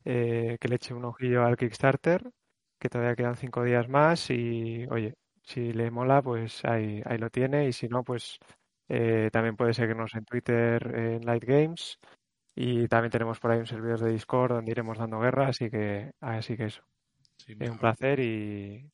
eh, 0.05 0.57
que 0.61 0.69
le 0.69 0.77
eche 0.77 0.95
un 0.95 1.05
ojillo 1.05 1.45
al 1.45 1.57
Kickstarter, 1.57 2.31
que 2.79 2.89
todavía 2.89 3.17
quedan 3.17 3.37
cinco 3.37 3.63
días 3.65 3.89
más 3.89 4.31
y 4.31 4.87
oye, 4.91 5.15
si 5.43 5.73
le 5.73 5.91
mola, 5.91 6.23
pues 6.23 6.65
ahí, 6.65 7.03
ahí 7.05 7.19
lo 7.19 7.31
tiene 7.31 7.69
y 7.69 7.73
si 7.73 7.89
no, 7.89 8.03
pues 8.05 8.39
eh, 8.89 9.31
también 9.33 9.57
puede 9.57 9.75
seguirnos 9.75 10.15
en 10.15 10.25
Twitter 10.25 10.95
en 10.97 11.25
Light 11.27 11.45
Games 11.45 11.99
y 12.55 12.89
también 12.89 13.11
tenemos 13.13 13.39
por 13.41 13.51
ahí 13.53 13.59
un 13.61 13.67
servidor 13.67 14.01
de 14.01 14.13
Discord 14.13 14.53
donde 14.53 14.73
iremos 14.73 14.99
dando 14.99 15.21
guerra, 15.21 15.49
así 15.49 15.71
que, 15.71 16.11
así 16.21 16.57
que 16.57 16.65
eso, 16.67 16.83
Sí, 17.37 17.55
es 17.59 17.71
un 17.71 17.79
placer 17.79 18.21
y, 18.21 18.91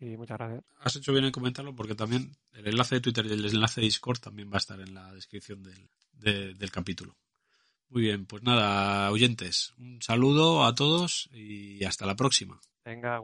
y 0.00 0.16
muchas 0.16 0.38
gracias. 0.38 0.64
has 0.80 0.96
hecho 0.96 1.12
bien 1.12 1.24
en 1.24 1.32
comentarlo 1.32 1.74
porque 1.74 1.94
también 1.94 2.32
el 2.52 2.66
enlace 2.68 2.96
de 2.96 3.00
Twitter 3.00 3.26
y 3.26 3.32
el 3.32 3.44
enlace 3.44 3.80
de 3.80 3.86
Discord 3.86 4.18
también 4.20 4.50
va 4.50 4.54
a 4.56 4.58
estar 4.58 4.80
en 4.80 4.94
la 4.94 5.12
descripción 5.12 5.62
del, 5.62 5.88
de- 6.12 6.54
del 6.54 6.70
capítulo. 6.70 7.14
Muy 7.90 8.02
bien, 8.02 8.26
pues 8.26 8.42
nada, 8.42 9.10
oyentes, 9.10 9.72
un 9.78 10.02
saludo 10.02 10.64
a 10.64 10.74
todos 10.74 11.30
y 11.32 11.82
hasta 11.84 12.04
la 12.04 12.16
próxima. 12.16 12.60
Venga. 12.84 13.20